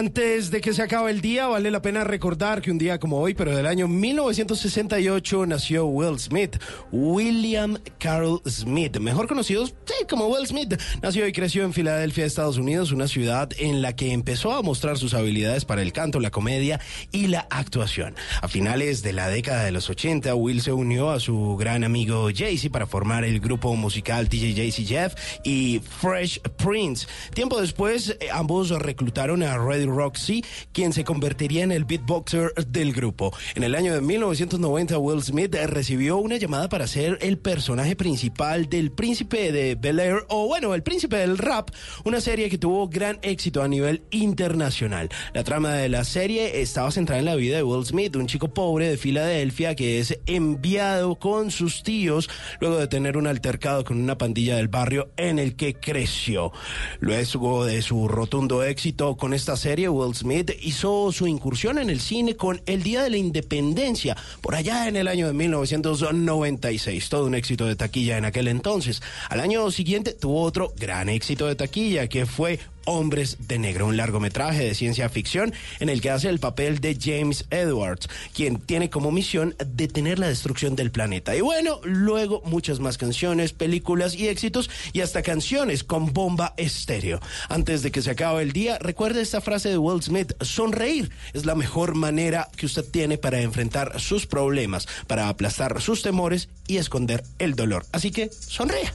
Antes 0.00 0.50
de 0.50 0.62
que 0.62 0.72
se 0.72 0.80
acabe 0.80 1.10
el 1.10 1.20
día, 1.20 1.46
vale 1.46 1.70
la 1.70 1.82
pena 1.82 2.04
recordar 2.04 2.62
que 2.62 2.70
un 2.70 2.78
día 2.78 2.98
como 2.98 3.18
hoy, 3.18 3.34
pero 3.34 3.54
del 3.54 3.66
año 3.66 3.86
1968, 3.86 5.44
nació 5.44 5.84
Will 5.84 6.18
Smith. 6.18 6.56
William 6.90 7.76
Carroll 7.98 8.40
Smith, 8.48 8.96
mejor 8.96 9.28
conocido 9.28 9.66
como 10.08 10.28
Will 10.28 10.46
Smith. 10.46 10.80
Nació 11.02 11.26
y 11.26 11.32
creció 11.32 11.64
en 11.64 11.74
Filadelfia, 11.74 12.24
Estados 12.24 12.56
Unidos, 12.56 12.92
una 12.92 13.08
ciudad 13.08 13.50
en 13.58 13.82
la 13.82 13.94
que 13.94 14.12
empezó 14.12 14.54
a 14.54 14.62
mostrar 14.62 14.96
sus 14.96 15.12
habilidades 15.12 15.66
para 15.66 15.82
el 15.82 15.92
canto, 15.92 16.18
la 16.18 16.30
comedia 16.30 16.80
y 17.12 17.26
la 17.26 17.46
actuación. 17.50 18.14
A 18.40 18.48
finales 18.48 19.02
de 19.02 19.12
la 19.12 19.28
década 19.28 19.64
de 19.64 19.72
los 19.72 19.90
80, 19.90 20.34
Will 20.34 20.62
se 20.62 20.72
unió 20.72 21.10
a 21.10 21.20
su 21.20 21.58
gran 21.58 21.84
amigo 21.84 22.30
Jay-Z 22.34 22.72
para 22.72 22.86
formar 22.86 23.24
el 23.24 23.38
grupo 23.38 23.76
musical 23.76 24.30
DJ 24.30 24.54
Jay-Z 24.54 24.88
Jeff 24.88 25.14
y 25.44 25.82
Fresh 26.00 26.40
Prince. 26.56 27.06
Tiempo 27.34 27.60
después, 27.60 28.16
eh, 28.18 28.28
ambos 28.32 28.70
reclutaron 28.70 29.42
a 29.42 29.58
Reddy 29.58 29.89
Roxy, 29.94 30.44
quien 30.72 30.92
se 30.92 31.04
convertiría 31.04 31.64
en 31.64 31.72
el 31.72 31.84
beatboxer 31.84 32.52
del 32.66 32.92
grupo. 32.92 33.32
En 33.54 33.64
el 33.64 33.74
año 33.74 33.94
de 33.94 34.00
1990, 34.00 34.98
Will 34.98 35.22
Smith 35.22 35.54
recibió 35.66 36.18
una 36.18 36.36
llamada 36.36 36.68
para 36.68 36.86
ser 36.86 37.18
el 37.20 37.38
personaje 37.38 37.96
principal 37.96 38.68
del 38.68 38.90
Príncipe 38.92 39.52
de 39.52 39.74
Bel 39.74 40.00
Air, 40.00 40.24
o 40.28 40.46
bueno, 40.46 40.74
el 40.74 40.82
Príncipe 40.82 41.16
del 41.16 41.38
Rap, 41.38 41.70
una 42.04 42.20
serie 42.20 42.50
que 42.50 42.58
tuvo 42.58 42.88
gran 42.88 43.18
éxito 43.22 43.62
a 43.62 43.68
nivel 43.68 44.02
internacional. 44.10 45.08
La 45.34 45.44
trama 45.44 45.74
de 45.74 45.88
la 45.88 46.04
serie 46.04 46.60
estaba 46.60 46.90
centrada 46.90 47.18
en 47.18 47.26
la 47.26 47.36
vida 47.36 47.56
de 47.56 47.62
Will 47.62 47.86
Smith, 47.86 48.16
un 48.16 48.26
chico 48.26 48.48
pobre 48.48 48.88
de 48.88 48.96
Filadelfia 48.96 49.74
que 49.74 49.98
es 49.98 50.18
enviado 50.26 51.16
con 51.16 51.50
sus 51.50 51.82
tíos 51.82 52.28
luego 52.60 52.78
de 52.78 52.88
tener 52.88 53.16
un 53.16 53.26
altercado 53.26 53.84
con 53.84 54.00
una 54.00 54.18
pandilla 54.18 54.56
del 54.56 54.68
barrio 54.68 55.10
en 55.16 55.38
el 55.38 55.56
que 55.56 55.74
creció. 55.74 56.52
Luego 57.00 57.64
de 57.64 57.82
su 57.82 58.08
rotundo 58.08 58.62
éxito 58.62 59.16
con 59.16 59.34
esta 59.34 59.56
serie, 59.56 59.79
Will 59.88 60.14
Smith 60.14 60.50
hizo 60.60 61.10
su 61.12 61.26
incursión 61.26 61.78
en 61.78 61.90
el 61.90 62.00
cine 62.00 62.36
con 62.36 62.60
El 62.66 62.82
Día 62.82 63.02
de 63.02 63.10
la 63.10 63.16
Independencia, 63.16 64.16
por 64.40 64.54
allá 64.54 64.88
en 64.88 64.96
el 64.96 65.08
año 65.08 65.26
de 65.26 65.32
1996. 65.32 67.08
Todo 67.08 67.26
un 67.26 67.34
éxito 67.34 67.66
de 67.66 67.76
taquilla 67.76 68.18
en 68.18 68.24
aquel 68.24 68.48
entonces. 68.48 69.02
Al 69.28 69.40
año 69.40 69.70
siguiente 69.70 70.12
tuvo 70.12 70.42
otro 70.42 70.72
gran 70.76 71.08
éxito 71.08 71.46
de 71.46 71.54
taquilla 71.54 72.08
que 72.08 72.26
fue 72.26 72.58
Hombres 72.84 73.36
de 73.48 73.58
Negro, 73.58 73.86
un 73.86 73.96
largometraje 73.96 74.64
de 74.64 74.74
ciencia 74.74 75.08
ficción 75.08 75.52
en 75.78 75.88
el 75.88 76.00
que 76.00 76.10
hace 76.10 76.28
el 76.28 76.38
papel 76.38 76.80
de 76.80 76.96
James 77.00 77.44
Edwards, 77.50 78.08
quien 78.34 78.58
tiene 78.58 78.90
como 78.90 79.10
misión 79.10 79.54
detener 79.64 80.18
la 80.18 80.28
destrucción 80.28 80.76
del 80.76 80.90
planeta. 80.90 81.36
Y 81.36 81.40
bueno, 81.40 81.80
luego 81.84 82.42
muchas 82.44 82.80
más 82.80 82.98
canciones, 82.98 83.52
películas 83.52 84.14
y 84.14 84.28
éxitos 84.28 84.70
y 84.92 85.00
hasta 85.00 85.22
canciones 85.22 85.84
con 85.84 86.12
bomba 86.12 86.54
estéreo. 86.56 87.20
Antes 87.48 87.82
de 87.82 87.90
que 87.90 88.02
se 88.02 88.10
acabe 88.10 88.42
el 88.42 88.52
día, 88.52 88.78
recuerde 88.78 89.20
esta 89.20 89.40
frase 89.40 89.68
de 89.68 89.78
Will 89.78 90.02
Smith, 90.02 90.32
sonreír 90.40 91.10
es 91.32 91.46
la 91.46 91.54
mejor 91.54 91.94
manera 91.94 92.48
que 92.56 92.66
usted 92.66 92.84
tiene 92.84 93.18
para 93.18 93.40
enfrentar 93.40 94.00
sus 94.00 94.26
problemas, 94.26 94.88
para 95.06 95.28
aplastar 95.28 95.80
sus 95.80 96.02
temores 96.02 96.48
y 96.66 96.78
esconder 96.78 97.24
el 97.38 97.54
dolor. 97.54 97.86
Así 97.92 98.10
que 98.10 98.30
sonría. 98.30 98.94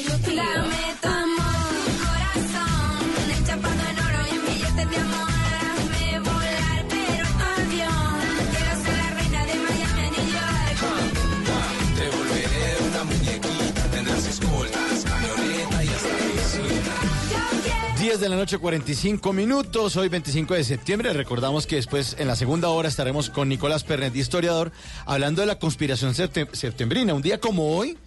10 18.11 18.19
de 18.19 18.27
la 18.27 18.35
noche, 18.35 18.57
45 18.57 19.31
minutos. 19.31 19.95
Hoy, 19.95 20.09
25 20.09 20.53
de 20.55 20.65
septiembre. 20.65 21.13
Recordamos 21.13 21.65
que 21.65 21.77
después, 21.77 22.17
en 22.19 22.27
la 22.27 22.35
segunda 22.35 22.67
hora, 22.67 22.89
estaremos 22.89 23.29
con 23.29 23.47
Nicolás 23.47 23.85
Pernet, 23.85 24.13
historiador, 24.13 24.73
hablando 25.05 25.39
de 25.39 25.47
la 25.47 25.57
conspiración 25.59 26.13
septem- 26.13 26.53
septembrina. 26.53 27.13
Un 27.13 27.21
día 27.21 27.39
como 27.39 27.73
hoy, 27.77 27.97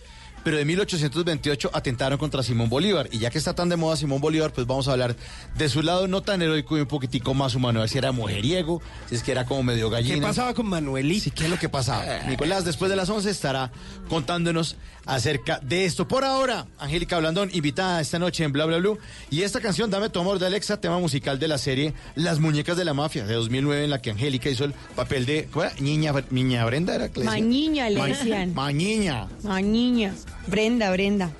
pero 0.44 0.58
de 0.58 0.66
1828, 0.66 1.70
atentaron 1.72 2.18
contra 2.18 2.42
Simón 2.42 2.68
Bolívar. 2.68 3.08
Y 3.12 3.18
ya 3.18 3.30
que 3.30 3.38
está 3.38 3.54
tan 3.54 3.70
de 3.70 3.76
moda 3.76 3.96
Simón 3.96 4.20
Bolívar, 4.20 4.52
pues 4.52 4.66
vamos 4.66 4.88
a 4.88 4.92
hablar 4.92 5.16
de 5.56 5.68
su 5.70 5.80
lado 5.80 6.06
no 6.06 6.20
tan 6.20 6.42
heroico 6.42 6.76
y 6.76 6.82
un 6.82 6.86
poquitico 6.86 7.32
más 7.32 7.54
humano. 7.54 7.78
A 7.80 7.84
ver 7.84 7.88
si 7.88 7.96
era 7.96 8.12
mujeriego, 8.12 8.82
si 9.08 9.14
es 9.14 9.22
que 9.22 9.32
era 9.32 9.46
como 9.46 9.62
medio 9.62 9.88
gallina. 9.88 10.16
¿Qué 10.16 10.20
pasaba 10.20 10.52
con 10.52 10.66
Manuelito? 10.66 11.24
Sí, 11.24 11.30
¿qué 11.30 11.44
es 11.44 11.50
lo 11.50 11.58
que 11.58 11.70
pasaba? 11.70 12.04
Nicolás, 12.28 12.66
después 12.66 12.90
de 12.90 12.96
las 12.96 13.08
11 13.08 13.30
estará 13.30 13.72
contándonos 14.10 14.76
acerca 15.06 15.58
de 15.60 15.84
esto. 15.84 16.06
Por 16.08 16.24
ahora, 16.24 16.66
Angélica 16.78 17.18
Blandón, 17.18 17.50
invitada 17.52 18.00
esta 18.00 18.18
noche 18.18 18.44
en 18.44 18.52
Bla 18.52 18.64
Bla 18.66 18.78
Blue. 18.78 18.98
Y 19.30 19.42
esta 19.42 19.60
canción, 19.60 19.90
Dame 19.90 20.08
tu 20.08 20.18
amor 20.20 20.38
de 20.38 20.46
Alexa, 20.46 20.80
tema 20.80 20.98
musical 20.98 21.38
de 21.38 21.48
la 21.48 21.58
serie 21.58 21.94
Las 22.14 22.40
Muñecas 22.40 22.76
de 22.76 22.84
la 22.84 22.94
Mafia 22.94 23.24
de 23.26 23.34
2009, 23.34 23.84
en 23.84 23.90
la 23.90 24.00
que 24.02 24.10
Angélica 24.10 24.48
hizo 24.48 24.64
el 24.64 24.72
papel 24.96 25.26
de. 25.26 25.48
¿Cómo 25.52 25.64
era? 25.64 25.74
Niña, 25.80 26.12
Niña 26.30 26.64
Brenda, 26.64 26.94
era 26.94 27.08
que 27.10 27.20
le 27.20 27.26
decían? 27.26 27.42
Mañiña 27.44 27.90
le 27.90 27.98
Ma- 27.98 28.06
decían. 28.06 28.54
Mañiña. 28.54 29.28
Mañiña. 29.42 30.14
Brenda, 30.46 30.90
Brenda. 30.90 31.30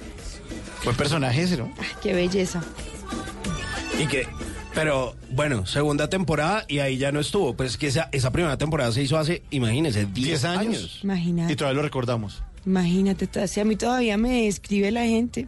Buen 0.84 0.96
personaje 0.96 1.42
ese, 1.42 1.56
¿no? 1.56 1.72
Ay, 1.78 1.86
qué 2.02 2.12
belleza. 2.12 2.62
Y 3.98 4.06
que, 4.06 4.26
pero 4.74 5.14
bueno, 5.30 5.66
segunda 5.66 6.08
temporada 6.08 6.64
y 6.68 6.80
ahí 6.80 6.98
ya 6.98 7.12
no 7.12 7.20
estuvo. 7.20 7.54
Pues 7.54 7.76
que 7.76 7.86
esa, 7.86 8.08
esa 8.12 8.30
primera 8.32 8.56
temporada 8.58 8.92
se 8.92 9.02
hizo 9.02 9.16
hace, 9.16 9.42
imagínense, 9.50 10.00
10 10.06 10.12
10 10.14 10.44
años. 10.44 10.60
años. 10.60 11.00
Imagínate. 11.02 11.52
Y 11.52 11.56
todavía 11.56 11.76
lo 11.76 11.82
recordamos. 11.82 12.42
Imagínate, 12.66 13.48
si 13.48 13.60
a 13.60 13.64
mí 13.64 13.76
todavía 13.76 14.16
me 14.16 14.46
escribe 14.48 14.90
la 14.90 15.04
gente. 15.04 15.46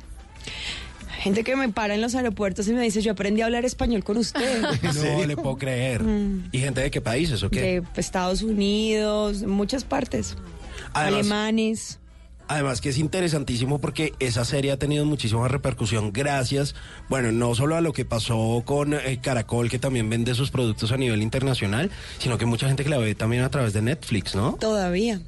Gente 1.19 1.45
que 1.45 1.57
me 1.57 1.69
para 1.71 1.95
en 1.95 2.01
los 2.03 2.15
aeropuertos 2.15 2.69
y 2.69 2.73
me 2.73 2.83
dice, 2.83 3.01
yo 3.03 3.13
aprendí 3.13 3.41
a 3.41 3.47
hablar 3.47 3.65
español 3.65 4.05
con 4.05 4.17
usted. 4.19 4.63
No 4.95 5.25
le 5.27 5.35
puedo 5.37 5.57
creer. 5.57 6.03
Mm. 6.03 6.51
¿Y 6.53 6.59
gente 6.59 6.81
de 6.83 6.91
qué 6.91 7.01
países 7.01 7.43
o 7.43 7.51
qué? 7.51 7.81
De 7.81 8.01
Estados 8.01 8.43
Unidos, 8.43 9.43
muchas 9.43 9.85
partes. 9.85 10.37
Además- 10.93 11.21
Alemanes. 11.21 11.99
Además 12.49 12.81
que 12.81 12.91
es 12.91 12.99
interesantísimo 12.99 13.81
porque 13.81 14.13
esa 14.21 14.45
serie 14.45 14.71
ha 14.71 14.79
tenido 14.79 15.05
muchísima 15.05 15.49
repercusión 15.49 16.13
gracias, 16.13 16.77
bueno, 17.09 17.33
no 17.33 17.57
solo 17.57 17.75
a 17.75 17.81
lo 17.81 17.93
que 17.93 18.05
pasó 18.05 18.63
con 18.65 18.95
eh, 18.95 19.19
Caracol, 19.21 19.69
que 19.69 19.81
también 19.81 20.09
vende 20.09 20.33
sus 20.37 20.53
productos 20.53 20.93
a 20.93 20.97
nivel 20.97 21.23
internacional, 21.23 21.91
sino 22.19 22.39
que 22.39 22.47
mucha 22.47 22.69
gente 22.69 22.85
que 22.85 22.91
la 22.91 22.99
ve 22.99 23.17
también 23.17 23.43
a 23.43 23.51
través 23.51 23.73
de 23.73 23.83
Netflix, 23.83 24.37
¿no? 24.37 24.53
Todavía. 24.61 25.21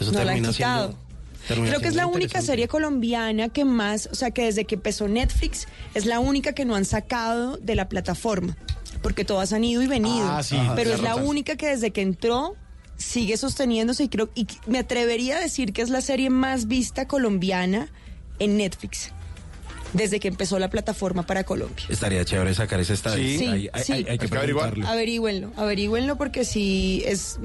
Eso 0.00 0.10
no 0.10 0.12
la 0.12 0.20
han 0.20 0.26
termina 0.42 0.52
quitado. 0.54 0.86
siendo- 0.86 0.98
termina 0.98 1.07
Creo 1.48 1.80
que 1.80 1.88
es 1.88 1.94
la 1.94 2.06
única 2.06 2.42
serie 2.42 2.68
colombiana 2.68 3.48
que 3.48 3.64
más, 3.64 4.08
o 4.12 4.14
sea, 4.14 4.30
que 4.30 4.44
desde 4.44 4.64
que 4.64 4.74
empezó 4.76 5.08
Netflix 5.08 5.66
es 5.94 6.06
la 6.06 6.20
única 6.20 6.52
que 6.52 6.64
no 6.64 6.74
han 6.74 6.84
sacado 6.84 7.56
de 7.56 7.74
la 7.74 7.88
plataforma, 7.88 8.56
porque 9.02 9.24
todas 9.24 9.52
han 9.52 9.64
ido 9.64 9.82
y 9.82 9.86
venido. 9.86 10.28
Ah, 10.28 10.42
sí, 10.42 10.58
pero 10.76 10.92
es 10.92 11.02
la 11.02 11.16
única 11.16 11.56
que 11.56 11.68
desde 11.68 11.90
que 11.90 12.02
entró 12.02 12.54
sigue 12.96 13.36
sosteniéndose 13.36 14.04
y 14.04 14.08
creo 14.08 14.28
y 14.34 14.46
me 14.66 14.78
atrevería 14.78 15.36
a 15.36 15.40
decir 15.40 15.72
que 15.72 15.82
es 15.82 15.88
la 15.88 16.00
serie 16.00 16.30
más 16.30 16.66
vista 16.66 17.06
colombiana 17.06 17.88
en 18.40 18.56
Netflix 18.56 19.12
desde 19.92 20.20
que 20.20 20.28
empezó 20.28 20.58
la 20.58 20.68
plataforma 20.70 21.24
para 21.24 21.44
Colombia. 21.44 21.84
Estaría 21.88 22.24
chévere 22.24 22.54
sacar 22.54 22.78
ese 22.80 22.94
estadio. 22.94 23.24
Sí, 23.24 23.38
sí. 23.38 23.46
hay- 23.46 23.70
hay 23.72 23.92
Hay 24.08 24.18
que 24.18 24.28
que 24.28 24.36
averiguar. 24.36 24.70
preguntarlo. 24.70 24.86
Averígüenlo, 24.88 25.52
averígüenlo 25.56 26.16
porque 26.16 26.44
si 26.44 27.02
es 27.06 27.38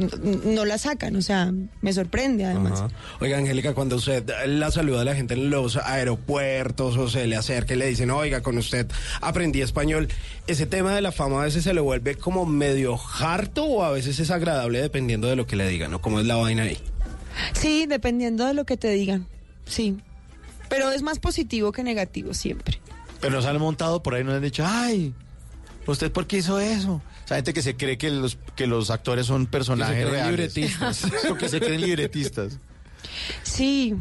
no 0.44 0.66
la 0.66 0.78
sacan, 0.78 1.16
o 1.16 1.22
sea, 1.22 1.52
me 1.82 1.94
sorprende 1.94 2.46
además. 2.46 2.82
Ajá. 2.82 2.90
Oiga, 3.22 3.38
Angélica, 3.38 3.74
cuando 3.74 3.96
usted 3.96 4.30
la 4.48 4.72
saluda 4.72 5.02
a 5.02 5.06
la 5.06 5.16
gente 5.16 5.34
en 5.36 5.50
los 5.50 5.78
aeropuertos 5.78 6.98
o 6.98 7.10
se 7.10 7.28
le 7.28 7.36
acerca 7.36 7.74
y 7.74 7.78
le 7.78 7.88
dicen, 7.88 8.12
oiga, 8.12 8.42
con 8.42 8.58
usted 8.58 8.88
aprendí 9.22 9.62
español, 9.62 10.08
ese 10.48 10.66
tema 10.66 10.94
de 10.96 11.02
la 11.02 11.12
fama 11.12 11.42
a 11.42 11.46
veces 11.46 11.64
se 11.64 11.74
le 11.74 11.82
vuelve 11.82 12.16
como 12.16 12.46
medio 12.46 13.00
harto 13.20 13.64
o 13.66 13.84
a 13.84 13.92
veces 13.92 14.20
es 14.20 14.32
agradable 14.32 14.82
dependiendo 14.82 15.28
de 15.28 15.36
lo 15.36 15.48
que 15.48 15.56
le 15.56 15.68
digan, 15.68 15.92
¿no? 15.92 16.02
¿Cómo 16.02 16.20
es 16.20 16.26
la 16.26 16.36
vaina 16.36 16.64
ahí? 16.64 16.78
Sí, 17.54 17.86
dependiendo 17.88 18.46
de 18.46 18.54
lo 18.54 18.66
que 18.66 18.78
te 18.78 18.90
digan. 18.90 19.28
Sí. 19.66 19.98
Pero 20.74 20.92
es 20.92 21.02
más 21.02 21.20
positivo 21.20 21.72
que 21.72 21.84
negativo 21.84 22.34
siempre. 22.34 22.80
Pero 23.22 23.36
nos 23.36 23.46
han 23.46 23.60
montado 23.60 24.04
por 24.04 24.16
ahí, 24.16 24.24
nos 24.24 24.34
han 24.34 24.42
dicho, 24.42 24.66
ay, 24.68 25.14
¿usted 25.88 26.12
por 26.12 26.28
qué 26.28 26.38
hizo 26.38 26.60
eso? 26.60 27.02
O 27.24 27.28
sea, 27.28 27.38
gente 27.38 27.54
que 27.54 27.62
se 27.62 27.78
cree 27.78 27.98
que 27.98 28.10
los, 28.10 28.38
que 28.56 28.68
los 28.68 28.90
actores 28.90 29.28
son 29.28 29.46
personajes 29.46 29.96
creen 29.96 30.12
reales. 30.12 30.56
libretistas. 30.56 31.06
O 31.30 31.36
que 31.36 31.48
se 31.48 31.60
creen 31.60 31.82
libretistas. 31.82 32.60
Sí. 33.44 33.96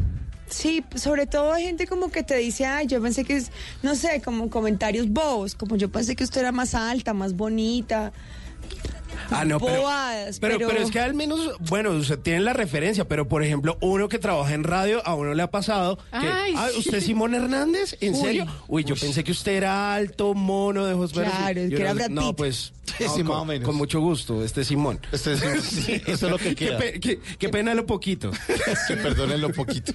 Sí, 0.49 0.85
sobre 0.97 1.27
todo 1.27 1.55
hay 1.55 1.65
gente 1.65 1.87
como 1.87 2.11
que 2.11 2.23
te 2.23 2.37
dice, 2.37 2.67
ay, 2.67 2.87
yo 2.87 3.01
pensé 3.01 3.25
que 3.25 3.37
es, 3.37 3.51
no 3.83 3.95
sé, 3.95 4.21
como 4.23 4.51
comentarios 4.51 5.09
bobos, 5.09 5.55
como 5.55 5.77
yo 5.77 5.91
pensé 5.91 6.15
que 6.15 6.25
usted 6.25 6.43
era 6.43 6.53
más 6.53 6.75
alta, 6.75 7.15
más 7.15 7.35
bonita. 7.35 8.13
Ah, 9.31 9.45
no, 9.45 9.59
pero, 9.61 9.81
Bobadas, 9.83 10.39
pero, 10.41 10.59
pero- 10.59 10.69
pero 10.71 10.83
es 10.83 10.91
que 10.91 11.01
al 11.01 11.15
menos, 11.15 11.51
bueno, 11.61 11.91
usted 11.93 12.19
tiene 12.19 12.41
la 12.41 12.53
referencia, 12.53 13.07
pero 13.09 13.29
por 13.29 13.43
ejemplo, 13.43 13.79
uno 13.81 14.09
que 14.09 14.19
trabaja 14.19 14.55
en 14.55 14.65
radio, 14.65 15.01
a 15.07 15.15
uno 15.15 15.35
le 15.35 15.43
ha 15.43 15.51
pasado 15.51 15.97
que, 15.99 16.03
Ay, 16.27 16.55
ah, 16.57 16.69
sí. 16.73 16.79
¿usted 16.81 16.99
es 16.99 17.05
Simón 17.05 17.35
Hernández? 17.35 17.97
¿En 18.01 18.15
Uy. 18.15 18.21
serio? 18.21 18.47
Uy, 18.69 18.85
yo 18.85 18.95
pensé 18.97 19.23
que 19.25 19.33
usted 19.33 19.53
era 19.53 19.95
alto, 19.95 20.35
mono, 20.35 20.85
de 20.87 20.95
ojos 20.95 21.13
verdes. 21.15 21.33
Claro, 21.35 21.65
Y 21.65 21.69
que 21.71 21.77
era 21.81 21.93
Brad 21.95 22.09
No, 22.11 22.29
Pitt. 22.29 22.37
pues, 22.37 22.73
Sí, 22.99 23.05
no, 23.05 23.15
sí, 23.15 23.21
o 23.23 23.25
con, 23.25 23.47
menos. 23.49 23.67
con 23.67 23.77
mucho 23.77 24.01
gusto, 24.01 24.45
este 24.45 24.63
es 24.63 24.67
Simón. 24.69 25.01
Este 25.13 25.33
es- 25.35 25.41
sí, 25.65 25.93
eso 26.07 26.27
es 26.27 26.33
lo 26.33 26.39
que 26.39 26.55
Qué, 26.55 26.67
queda. 26.67 26.79
pe- 26.79 27.01
qué- 27.01 27.21
qué 27.39 27.49
pena 27.49 27.75
lo 27.75 27.87
poquito. 27.87 28.31
Que 28.89 28.97
perdonen 28.97 29.41
lo 29.41 29.51
poquito. 29.53 29.93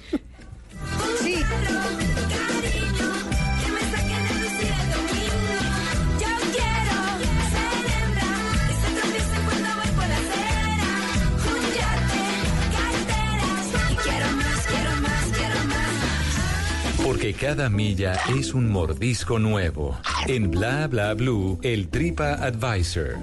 Porque 17.28 17.46
cada 17.46 17.68
milla 17.70 18.14
es 18.40 18.54
un 18.54 18.70
mordisco 18.70 19.38
nuevo. 19.38 20.00
En 20.28 20.50
Bla 20.50 20.88
Bla 20.88 21.14
Blue, 21.14 21.60
el 21.62 21.90
Tripa 21.90 22.36
Advisor. 22.36 23.18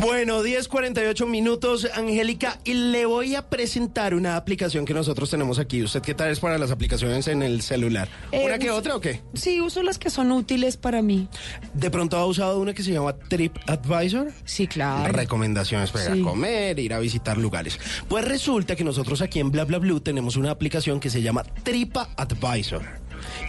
Bueno, 0.00 0.42
10.48 0.42 1.26
minutos, 1.26 1.86
Angélica, 1.94 2.58
y 2.64 2.72
le 2.74 3.04
voy 3.04 3.34
a 3.34 3.48
presentar 3.50 4.14
una 4.14 4.36
aplicación 4.36 4.84
que 4.86 4.94
nosotros 4.94 5.28
tenemos 5.30 5.58
aquí. 5.58 5.82
¿Usted 5.82 6.00
qué 6.00 6.14
tal 6.14 6.30
es 6.30 6.40
para 6.40 6.56
las 6.58 6.70
aplicaciones 6.70 7.28
en 7.28 7.42
el 7.42 7.60
celular? 7.60 8.08
Eh, 8.32 8.42
¿Una 8.44 8.58
que 8.58 8.70
otra 8.70 8.96
o 8.96 9.00
qué? 9.00 9.20
Sí, 9.34 9.60
uso 9.60 9.82
las 9.82 9.98
que 9.98 10.08
son 10.08 10.32
útiles 10.32 10.76
para 10.78 11.02
mí. 11.02 11.28
¿De 11.74 11.90
pronto 11.90 12.16
ha 12.16 12.24
usado 12.24 12.60
una 12.60 12.72
que 12.72 12.82
se 12.82 12.92
llama 12.92 13.14
Trip 13.14 13.56
Advisor? 13.66 14.32
Sí, 14.44 14.66
claro. 14.66 15.12
Recomendaciones 15.12 15.90
para 15.90 16.14
Sí. 16.14 16.20
a 16.20 16.24
comer, 16.24 16.78
ir 16.78 16.94
a 16.94 16.98
visitar 16.98 17.36
lugares. 17.36 17.78
Pues 18.08 18.24
resulta 18.24 18.76
que 18.76 18.84
nosotros 18.84 19.20
aquí 19.20 19.38
en 19.40 19.50
Bla 19.50 19.64
Bla 19.64 19.78
Blue 19.78 20.00
tenemos 20.00 20.36
una 20.36 20.50
aplicación 20.50 20.98
que 20.98 21.10
se 21.10 21.20
llama 21.20 21.42
Tripa 21.62 22.08
Advisor. 22.16 22.82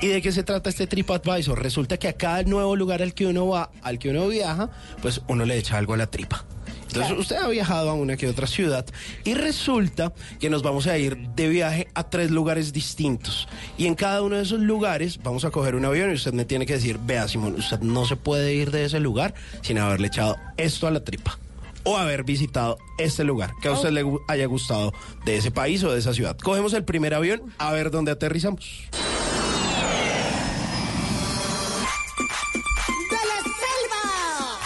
¿Y 0.02 0.08
de 0.08 0.22
qué 0.22 0.32
se 0.32 0.44
trata 0.44 0.70
este 0.70 0.88
TripAdvisor? 0.88 1.62
Resulta 1.62 1.98
que 1.98 2.08
a 2.08 2.14
cada 2.14 2.44
nuevo 2.44 2.76
lugar 2.76 3.02
al 3.02 3.14
que 3.14 3.26
uno 3.26 3.48
va, 3.48 3.72
al 3.82 4.00
que 4.00 4.10
uno 4.10 4.28
viaja, 4.28 4.70
pues 5.02 5.22
uno 5.28 5.46
le 5.46 5.58
echa 5.58 5.78
algo 5.78 5.94
a 5.94 5.98
la 5.98 6.08
tripa. 6.08 6.46
Entonces 6.94 7.18
usted 7.18 7.38
ha 7.38 7.48
viajado 7.48 7.90
a 7.90 7.94
una 7.94 8.18
que 8.18 8.28
otra 8.28 8.48
ciudad 8.48 8.86
y 9.24 9.34
resulta 9.34 10.12
que 10.40 10.50
nos 10.50 10.62
vamos 10.62 10.88
a 10.88 10.98
ir 10.98 11.18
de 11.18 11.48
viaje 11.48 11.88
a 11.94 12.04
tres 12.10 12.32
lugares 12.32 12.74
distintos. 12.74 13.48
Y 13.78 13.86
en 13.86 13.96
cada 13.96 14.22
uno 14.22 14.36
de 14.36 14.44
esos 14.44 14.60
lugares 14.60 15.18
vamos 15.24 15.46
a 15.46 15.52
coger 15.52 15.76
un 15.76 15.86
avión 15.86 16.12
y 16.12 16.16
usted 16.16 16.34
me 16.34 16.44
tiene 16.44 16.66
que 16.66 16.74
decir, 16.74 17.00
vea 17.02 17.30
Simón, 17.30 17.56
usted 17.56 17.80
no 17.80 18.06
se 18.06 18.18
puede 18.18 18.54
ir 18.54 18.72
de 18.72 18.84
ese 18.84 19.00
lugar 19.00 19.34
sin 19.62 19.78
haberle 19.78 20.08
echado 20.08 20.36
esto 20.58 20.86
a 20.86 20.92
la 20.92 21.02
tripa. 21.02 21.40
O 21.84 21.98
haber 21.98 22.26
visitado 22.26 22.78
este 22.98 23.24
lugar 23.24 23.54
que 23.62 23.70
a 23.70 23.72
usted 23.72 23.92
le 23.92 24.04
haya 24.28 24.46
gustado 24.46 24.94
de 25.26 25.38
ese 25.38 25.50
país 25.50 25.84
o 25.84 25.92
de 25.92 26.00
esa 26.00 26.14
ciudad. 26.14 26.38
Cogemos 26.38 26.74
el 26.74 26.84
primer 26.84 27.14
avión 27.14 27.42
a 27.58 27.72
ver 27.72 27.90
dónde 27.90 28.12
aterrizamos. 28.12 28.90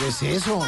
¿Qué 0.05 0.09
es 0.09 0.21
eso? 0.21 0.59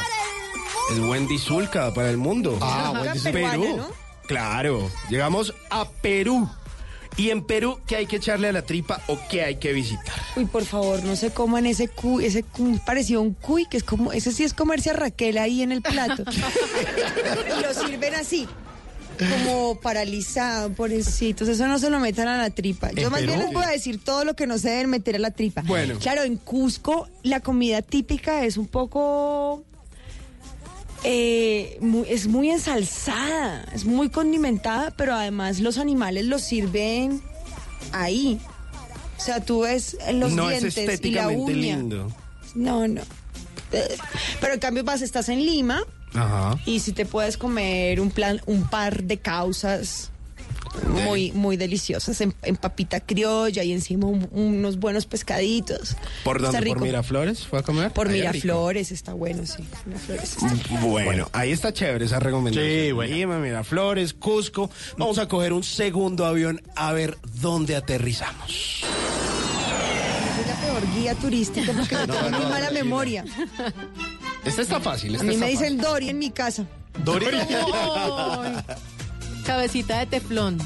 Es 0.91 0.97
Wendy 0.97 1.38
Zulka 1.38 1.93
para 1.93 2.09
el 2.09 2.17
mundo. 2.17 2.57
Ah, 2.59 2.91
Wendy 2.99 3.19
Zulka. 3.19 3.51
Perú. 3.51 3.85
Claro. 4.27 4.89
Llegamos 5.11 5.53
a 5.69 5.88
Perú. 5.88 6.49
Y 7.17 7.29
en 7.29 7.43
Perú, 7.43 7.79
¿qué 7.85 7.97
hay 7.97 8.07
que 8.07 8.15
echarle 8.15 8.47
a 8.47 8.51
la 8.51 8.63
tripa 8.63 8.99
o 9.05 9.19
qué 9.29 9.43
hay 9.43 9.57
que 9.57 9.73
visitar? 9.73 10.15
Uy, 10.35 10.45
por 10.45 10.65
favor, 10.65 11.03
no 11.03 11.15
se 11.15 11.29
coman 11.29 11.67
ese 11.67 11.88
cuy, 11.88 12.25
ese 12.25 12.41
cuy 12.41 12.79
parecido 12.83 13.19
a 13.19 13.23
un 13.23 13.35
cuy, 13.35 13.67
que 13.67 13.77
es 13.77 13.83
como, 13.83 14.11
ese 14.11 14.31
sí 14.31 14.43
es 14.43 14.55
comerse 14.55 14.89
a 14.89 14.93
Raquel 14.93 15.38
ahí 15.38 15.61
en 15.61 15.71
el 15.71 15.83
plato. 15.83 16.23
y 17.59 17.61
lo 17.61 17.73
sirven 17.75 18.15
así, 18.15 18.47
como 19.18 19.80
paralizado, 19.82 20.72
pobrecitos. 20.74 21.47
Eso 21.47 21.68
no 21.68 21.80
se 21.80 21.89
lo 21.89 21.99
metan 21.99 22.28
a 22.28 22.38
la 22.38 22.49
tripa. 22.49 22.91
Yo 22.91 23.07
¿En 23.07 23.11
más 23.11 23.22
bien 23.26 23.39
les 23.39 23.51
voy 23.53 23.63
a 23.63 23.70
decir 23.70 24.03
todo 24.03 24.24
lo 24.26 24.36
que 24.36 24.47
no 24.47 24.57
se 24.57 24.70
deben 24.70 24.89
meter 24.89 25.15
a 25.15 25.20
la 25.20 25.32
tripa. 25.32 25.61
Bueno. 25.65 25.97
Claro, 25.99 26.24
en 26.24 26.38
Cusco 26.38 27.07
la 27.24 27.39
comida 27.39 27.82
típica 27.82 28.43
es 28.45 28.57
un 28.57 28.68
poco... 28.68 29.63
eh, 31.03 31.78
muy- 31.82 32.07
es 32.09 32.28
muy 32.28 32.49
ensalzada, 32.49 33.65
es 33.74 33.86
muy 33.86 34.09
condimentada, 34.09 34.91
pero 34.97 35.13
además 35.13 35.59
los 35.59 35.78
animales 35.78 36.26
los 36.26 36.41
sirven 36.41 37.22
ahí. 37.91 38.39
O 39.18 39.22
sea, 39.22 39.39
tú 39.43 39.61
ves 39.61 39.97
los 40.13 40.34
no 40.34 40.49
es 40.51 40.61
dientes 40.76 40.99
y 41.03 41.11
la 41.11 41.28
uña. 41.30 41.53
lindo. 41.53 42.11
No, 42.55 42.88
no. 42.88 43.01
Eh, 43.72 43.97
Pero 44.39 44.53
en 44.53 44.59
cambio 44.59 44.84
vas, 44.84 45.01
estás 45.01 45.28
en 45.30 45.45
Lima 45.45 45.84
Ajá. 46.18 46.57
y 46.65 46.80
si 46.80 46.91
te 46.91 47.05
puedes 47.05 47.38
comer 47.38 47.99
un 48.01 48.11
plan, 48.11 48.41
un 48.45 48.63
par 48.70 49.03
de 49.03 49.18
causas 49.18 50.11
muy, 51.05 51.32
muy 51.32 51.57
deliciosas 51.57 52.20
en, 52.22 52.36
en 52.43 52.55
papita 52.55 52.99
criolla 52.99 53.63
y 53.63 53.72
encima 53.72 54.05
un- 54.05 54.28
unos 54.32 54.78
buenos 54.78 55.05
pescaditos. 55.07 55.95
¿Por 56.24 56.39
dónde? 56.41 56.61
¿Por. 56.68 56.82
Miraflores 56.82 57.47
fue 57.47 57.59
a 57.59 57.63
comer? 57.63 57.91
Por 57.91 58.07
Allá 58.09 58.32
rico. 58.32 58.45
Miraflores 58.45 58.91
está 58.91 59.13
bueno, 59.13 59.45
sí. 59.47 59.63
Miraflores 59.86 60.24
está- 60.38 60.53
Bueno, 60.86 61.30
ahí 61.34 61.51
está 61.51 61.74
chévere 61.74 62.05
esa 62.05 62.20
recomendación. 62.20 62.63
Sí, 62.70 62.91
bueno. 62.91 63.15
Lima, 63.15 63.39
Miraflores, 63.39 64.13
Cusco. 64.13 64.70
Vamos 64.97 65.18
a 65.18 65.28
coger 65.28 65.53
un 65.53 65.63
segundo 65.63 66.26
avión 66.28 66.61
a 66.76 66.91
ver 66.93 67.18
dónde 67.41 67.76
aterrizamos. 67.76 68.82
Soy 70.36 70.45
la 70.47 70.55
peor 70.61 70.84
guía 70.95 71.15
turística 71.15 71.72
porque 71.74 71.95
No, 71.95 72.07
tengo 72.13 72.30
no, 72.30 72.38
muy 72.39 72.45
mala 72.51 72.70
memoria. 72.72 73.26
Esta 74.47 74.61
está 74.61 74.79
fácil. 74.79 75.13
A 75.13 75.17
Esta 75.17 75.25
mí 75.27 75.33
está 75.33 75.45
me 75.45 75.51
fácil. 75.51 75.67
dicen 75.69 75.81
Dori 75.81 76.09
en 76.09 76.19
mi 76.19 76.31
casa. 76.31 76.65
Cabecita 79.45 79.99
de 79.99 80.05
teflón. 80.07 80.57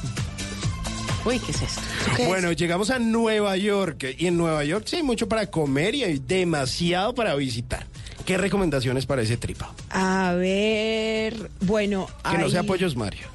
Uy, 1.23 1.37
¿qué 1.39 1.51
es 1.51 1.61
esto? 1.61 1.81
Bueno, 2.27 2.51
llegamos 2.51 2.89
a 2.89 2.97
Nueva 2.97 3.55
York 3.55 4.15
y 4.17 4.25
en 4.27 4.37
Nueva 4.37 4.63
York 4.63 4.85
sí 4.87 4.95
hay 4.97 5.03
mucho 5.03 5.27
para 5.27 5.45
comer 5.51 5.93
y 5.93 6.03
hay 6.03 6.17
demasiado 6.19 7.13
para 7.13 7.35
visitar. 7.35 7.85
¿Qué 8.25 8.37
recomendaciones 8.37 9.05
para 9.05 9.21
ese 9.21 9.37
tripa? 9.37 9.71
A 9.89 10.33
ver, 10.33 11.51
bueno. 11.61 12.07
Que 12.29 12.37
no 12.39 12.49
sea 12.49 12.63
pollos 12.63 12.95
Mario. 12.95 13.27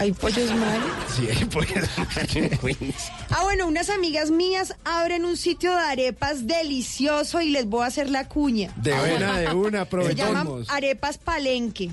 Hay 0.00 0.12
pollos 0.12 0.50
Mario. 0.54 0.92
Sí, 1.16 1.28
hay 1.28 1.44
pollos 1.46 1.88
en 2.34 2.50
Queens. 2.58 2.94
Ah, 3.30 3.42
bueno, 3.42 3.66
unas 3.66 3.90
amigas 3.90 4.30
mías 4.30 4.74
abren 4.84 5.24
un 5.24 5.36
sitio 5.36 5.72
de 5.72 5.80
arepas 5.80 6.46
delicioso 6.46 7.40
y 7.40 7.50
les 7.50 7.66
voy 7.66 7.82
a 7.82 7.86
hacer 7.86 8.08
la 8.10 8.28
cuña. 8.28 8.72
De 8.76 8.92
una, 8.92 9.38
de 9.38 9.48
una, 9.48 9.48
Se 9.48 9.48
llaman 9.48 9.76
aprovechemos. 9.80 10.70
Arepas 10.70 11.18
Palenque 11.18 11.90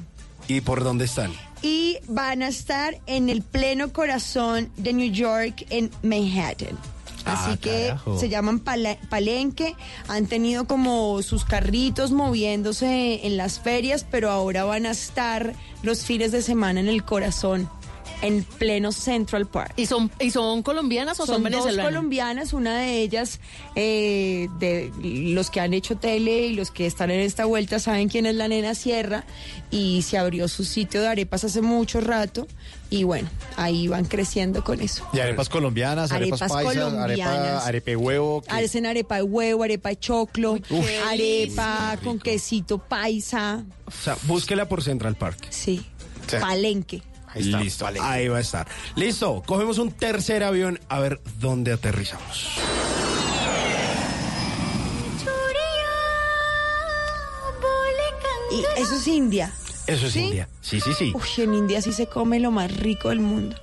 ¿Y 0.47 0.61
por 0.61 0.83
dónde 0.83 1.05
están? 1.05 1.33
y 1.63 1.97
van 2.07 2.43
a 2.43 2.47
estar 2.47 2.99
en 3.07 3.29
el 3.29 3.41
pleno 3.41 3.91
corazón 3.91 4.69
de 4.77 4.93
New 4.93 5.11
York, 5.11 5.65
en 5.71 5.89
Manhattan. 6.03 6.77
Así 7.25 7.51
Ah, 7.53 7.57
que 7.59 7.87
carajo. 7.87 8.19
se 8.19 8.29
llaman 8.29 8.59
pala- 8.59 8.99
Palenque, 9.09 9.75
han 10.07 10.27
tenido 10.27 10.67
como 10.67 11.19
sus 11.23 11.43
carritos 11.43 12.11
moviéndose 12.11 13.25
en 13.25 13.35
las 13.37 13.59
ferias, 13.59 14.05
pero 14.11 14.29
ahora 14.29 14.63
van 14.63 14.85
a 14.85 14.91
estar 14.91 15.55
los 15.81 16.05
fines 16.05 16.31
de 16.31 16.43
semana 16.43 16.79
en 16.81 16.87
el 16.87 17.03
corazón, 17.03 17.67
en 18.21 18.43
pleno 18.43 18.91
Central 18.91 19.45
Park. 19.47 19.73
¿Y 19.77 19.85
son, 19.85 20.11
y 20.19 20.31
son 20.31 20.63
colombianas 20.63 21.19
o 21.19 21.25
son, 21.25 21.35
Son 21.35 21.43
dos 21.43 21.51
venezolanas? 21.51 21.85
colombianas, 21.85 22.53
una 22.53 22.77
de 22.79 23.01
ellas, 23.01 23.39
eh, 23.75 24.47
de 24.59 24.91
los 25.01 25.49
que 25.49 25.59
han 25.59 25.73
hecho 25.73 25.97
tele 25.97 26.47
y 26.47 26.53
los 26.55 26.71
que 26.71 26.85
están 26.85 27.11
en 27.11 27.19
esta 27.19 27.45
vuelta 27.45 27.79
saben 27.79 28.09
quién 28.09 28.25
es 28.25 28.35
la 28.35 28.47
nena 28.47 28.73
Sierra 28.75 29.25
y 29.71 30.01
se 30.03 30.17
abrió 30.17 30.47
su 30.47 30.63
sitio 30.63 31.01
de 31.01 31.07
arepas 31.07 31.43
hace 31.43 31.61
mucho 31.61 32.01
rato 32.01 32.47
y 32.89 33.03
bueno, 33.03 33.27
ahí 33.57 33.87
van 33.87 34.05
creciendo 34.05 34.63
con 34.63 34.79
eso. 34.81 35.05
Y 35.11 35.19
arepas 35.19 35.49
colombianas, 35.49 36.11
arepas, 36.11 36.41
Arepas 36.43 36.63
paisas, 36.65 36.83
colombianas. 36.83 37.35
arepa, 37.35 37.65
arepe 37.65 37.95
huevo. 37.95 38.43
Hacen 38.47 38.85
arepa 38.85 39.15
de 39.17 39.23
huevo, 39.23 39.63
arepa 39.63 39.89
de 39.89 39.99
choclo, 39.99 40.57
arepa 41.09 41.97
con 42.03 42.19
quesito 42.19 42.77
paisa, 42.77 43.63
O 43.85 43.91
sea, 43.91 44.17
búsquela 44.23 44.67
por 44.67 44.83
Central 44.83 45.15
Park. 45.15 45.47
sí, 45.49 45.85
Sí. 46.27 46.37
palenque. 46.39 47.01
Ahí 47.35 47.41
está. 47.41 47.59
Listo. 47.59 47.87
Ahí 48.01 48.27
va 48.27 48.37
a 48.37 48.41
estar. 48.41 48.67
Listo. 48.95 49.43
Cogemos 49.45 49.77
un 49.77 49.91
tercer 49.91 50.43
avión 50.43 50.79
a 50.87 50.99
ver 50.99 51.21
dónde 51.39 51.73
aterrizamos. 51.73 52.49
Y 58.51 58.81
eso 58.81 58.95
es 58.95 59.07
India. 59.07 59.51
Eso 59.85 60.07
es 60.07 60.13
¿Sí? 60.13 60.21
India. 60.21 60.47
Sí, 60.61 60.79
sí, 60.79 60.93
sí. 60.93 61.11
Uy, 61.13 61.43
en 61.43 61.53
India 61.53 61.81
sí 61.81 61.91
se 61.91 62.07
come 62.07 62.39
lo 62.39 62.51
más 62.51 62.75
rico 62.75 63.09
del 63.09 63.19
mundo. 63.19 63.57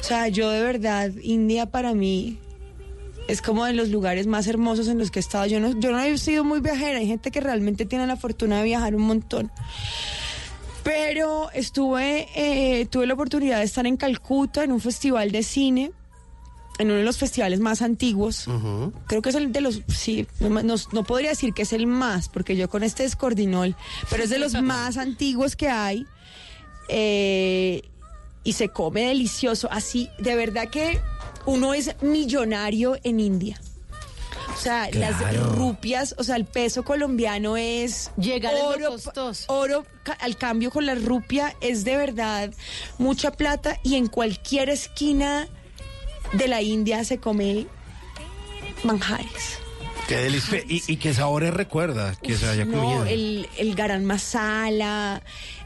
O 0.00 0.04
sea, 0.04 0.28
yo 0.28 0.50
de 0.50 0.62
verdad, 0.62 1.10
India 1.22 1.66
para 1.66 1.92
mí 1.92 2.38
es 3.28 3.42
como 3.42 3.64
de 3.64 3.72
los 3.72 3.90
lugares 3.90 4.26
más 4.26 4.46
hermosos 4.46 4.88
en 4.88 4.98
los 4.98 5.10
que 5.10 5.18
he 5.18 5.20
estado. 5.20 5.46
Yo 5.46 5.60
no, 5.60 5.78
yo 5.78 5.92
no 5.92 6.00
he 6.00 6.16
sido 6.18 6.44
muy 6.44 6.60
viajera, 6.60 6.98
hay 6.98 7.06
gente 7.06 7.30
que 7.30 7.40
realmente 7.40 7.84
tiene 7.84 8.06
la 8.06 8.16
fortuna 8.16 8.58
de 8.58 8.64
viajar 8.64 8.94
un 8.94 9.02
montón. 9.02 9.50
Pero 10.84 11.50
estuve, 11.52 12.28
eh, 12.34 12.86
tuve 12.86 13.06
la 13.06 13.14
oportunidad 13.14 13.58
de 13.58 13.64
estar 13.64 13.86
en 13.86 13.96
Calcuta 13.96 14.64
en 14.64 14.72
un 14.72 14.80
festival 14.80 15.30
de 15.30 15.42
cine, 15.42 15.92
en 16.78 16.88
uno 16.88 16.98
de 16.98 17.04
los 17.04 17.18
festivales 17.18 17.60
más 17.60 17.82
antiguos. 17.82 18.46
Creo 19.06 19.22
que 19.22 19.28
es 19.28 19.34
el 19.36 19.52
de 19.52 19.60
los, 19.60 19.82
sí, 19.88 20.26
no, 20.40 20.48
no- 20.62 20.74
no 20.92 21.04
podría 21.04 21.30
decir 21.30 21.52
que 21.54 21.62
es 21.62 21.72
el 21.72 21.86
más, 21.86 22.28
porque 22.28 22.56
yo 22.56 22.68
con 22.68 22.82
este 22.82 23.04
descordinol, 23.04 23.76
pero 24.10 24.24
es 24.24 24.30
de 24.30 24.38
los 24.38 24.54
más 24.62 24.96
antiguos 24.96 25.54
que 25.54 25.68
hay. 25.68 26.04
Eh, 26.88 27.82
y 28.44 28.54
se 28.54 28.68
come 28.70 29.02
delicioso. 29.06 29.68
Así, 29.70 30.08
de 30.18 30.34
verdad 30.34 30.68
que 30.68 30.98
uno 31.46 31.74
es 31.74 31.94
millonario 32.02 32.96
en 33.04 33.20
India. 33.20 33.60
O 34.54 34.56
sea, 34.56 34.88
las 34.92 35.36
rupias, 35.56 36.14
o 36.18 36.24
sea, 36.24 36.36
el 36.36 36.44
peso 36.44 36.84
colombiano 36.84 37.56
es 37.56 38.10
lo 38.16 38.66
oro, 38.66 38.90
costoso. 38.90 39.52
oro 39.52 39.86
al 40.20 40.36
cambio 40.36 40.70
con 40.70 40.86
la 40.86 40.94
rupia 40.94 41.56
es 41.60 41.84
de 41.84 41.96
verdad 41.96 42.52
mucha 42.98 43.32
plata 43.32 43.78
y 43.82 43.96
en 43.96 44.06
cualquier 44.06 44.68
esquina 44.68 45.48
de 46.32 46.48
la 46.48 46.62
India 46.62 47.04
se 47.04 47.18
come 47.18 47.66
manjares. 48.84 49.58
Qué 50.08 50.16
delicia. 50.16 50.62
¿Y, 50.68 50.82
y 50.86 50.96
qué 50.96 51.14
sabores 51.14 51.54
recuerda 51.54 52.14
que 52.20 52.36
se 52.36 52.48
haya 52.48 52.64
comido? 52.64 53.04
No, 53.04 53.06
el, 53.06 53.48
el 53.56 53.74
garam 53.74 54.02
masala, 54.02 55.22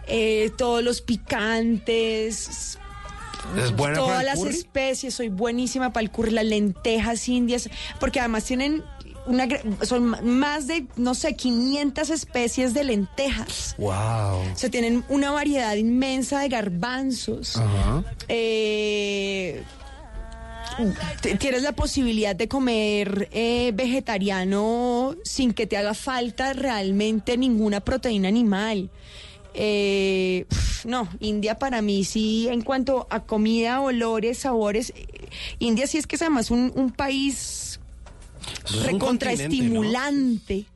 eh, 0.06 0.50
todos 0.56 0.82
los 0.82 1.00
picantes. 1.00 2.78
¿Es 3.56 3.74
buena 3.74 3.94
para 3.94 4.06
todas 4.06 4.20
el 4.20 4.26
las 4.26 4.38
curry? 4.38 4.54
especies, 4.54 5.14
soy 5.14 5.28
buenísima 5.28 5.92
para 5.92 6.02
el 6.02 6.10
curry, 6.10 6.30
las 6.30 6.44
lentejas 6.44 7.28
indias, 7.28 7.68
porque 8.00 8.20
además 8.20 8.44
tienen 8.44 8.82
una 9.26 9.48
son 9.82 10.16
más 10.38 10.66
de 10.66 10.86
no 10.96 11.14
sé 11.14 11.34
500 11.34 12.10
especies 12.10 12.74
de 12.74 12.84
lentejas. 12.84 13.74
Wow. 13.78 13.90
O 13.92 14.52
sea, 14.54 14.70
tienen 14.70 15.04
una 15.08 15.32
variedad 15.32 15.74
inmensa 15.74 16.40
de 16.40 16.48
garbanzos. 16.48 17.56
Ajá. 17.56 18.04
Eh, 18.28 19.62
tienes 21.38 21.62
la 21.62 21.72
posibilidad 21.72 22.36
de 22.36 22.48
comer 22.48 23.28
eh, 23.32 23.72
vegetariano 23.74 25.16
sin 25.24 25.52
que 25.52 25.66
te 25.66 25.76
haga 25.76 25.94
falta 25.94 26.52
realmente 26.52 27.36
ninguna 27.36 27.80
proteína 27.80 28.28
animal. 28.28 28.90
Eh, 29.58 30.44
no, 30.84 31.08
India 31.18 31.58
para 31.58 31.80
mí 31.80 32.04
sí, 32.04 32.46
en 32.48 32.60
cuanto 32.60 33.06
a 33.10 33.20
comida, 33.24 33.80
olores, 33.80 34.38
sabores, 34.38 34.92
eh, 34.94 35.06
India 35.58 35.86
sí 35.86 35.96
es 35.96 36.06
que 36.06 36.16
es 36.16 36.22
además 36.22 36.50
un, 36.50 36.72
un 36.76 36.90
país 36.92 37.80
recontraestimulante. 38.84 40.66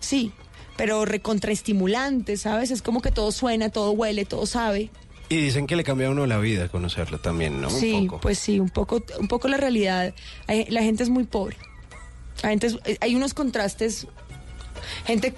Sí, 0.00 0.32
pero 0.76 1.04
recontraestimulante, 1.04 2.36
¿sabes? 2.36 2.70
Es 2.70 2.82
como 2.82 3.00
que 3.02 3.10
todo 3.10 3.32
suena, 3.32 3.70
todo 3.70 3.92
huele, 3.92 4.24
todo 4.24 4.46
sabe. 4.46 4.90
Y 5.28 5.36
dicen 5.36 5.66
que 5.66 5.74
le 5.76 5.84
cambia 5.84 6.08
a 6.08 6.10
uno 6.10 6.26
la 6.26 6.38
vida 6.38 6.68
conocerlo 6.68 7.18
también, 7.18 7.60
¿no? 7.60 7.70
sí, 7.70 7.92
Un 7.94 8.06
poco. 8.06 8.20
pues 8.20 8.38
sí, 8.38 8.60
un 8.60 8.68
poco, 8.68 9.02
un 9.18 9.28
poco 9.28 9.48
la 9.48 9.56
realidad. 9.56 10.14
La 10.68 10.82
gente 10.82 11.02
es 11.02 11.08
muy 11.08 11.24
pobre. 11.24 11.56
La 12.42 12.50
gente 12.50 12.66
es- 12.68 12.78
eh, 12.84 12.98
hay 13.00 13.14
unos 13.14 13.32
contrastes. 13.34 14.06
Gente 15.06 15.34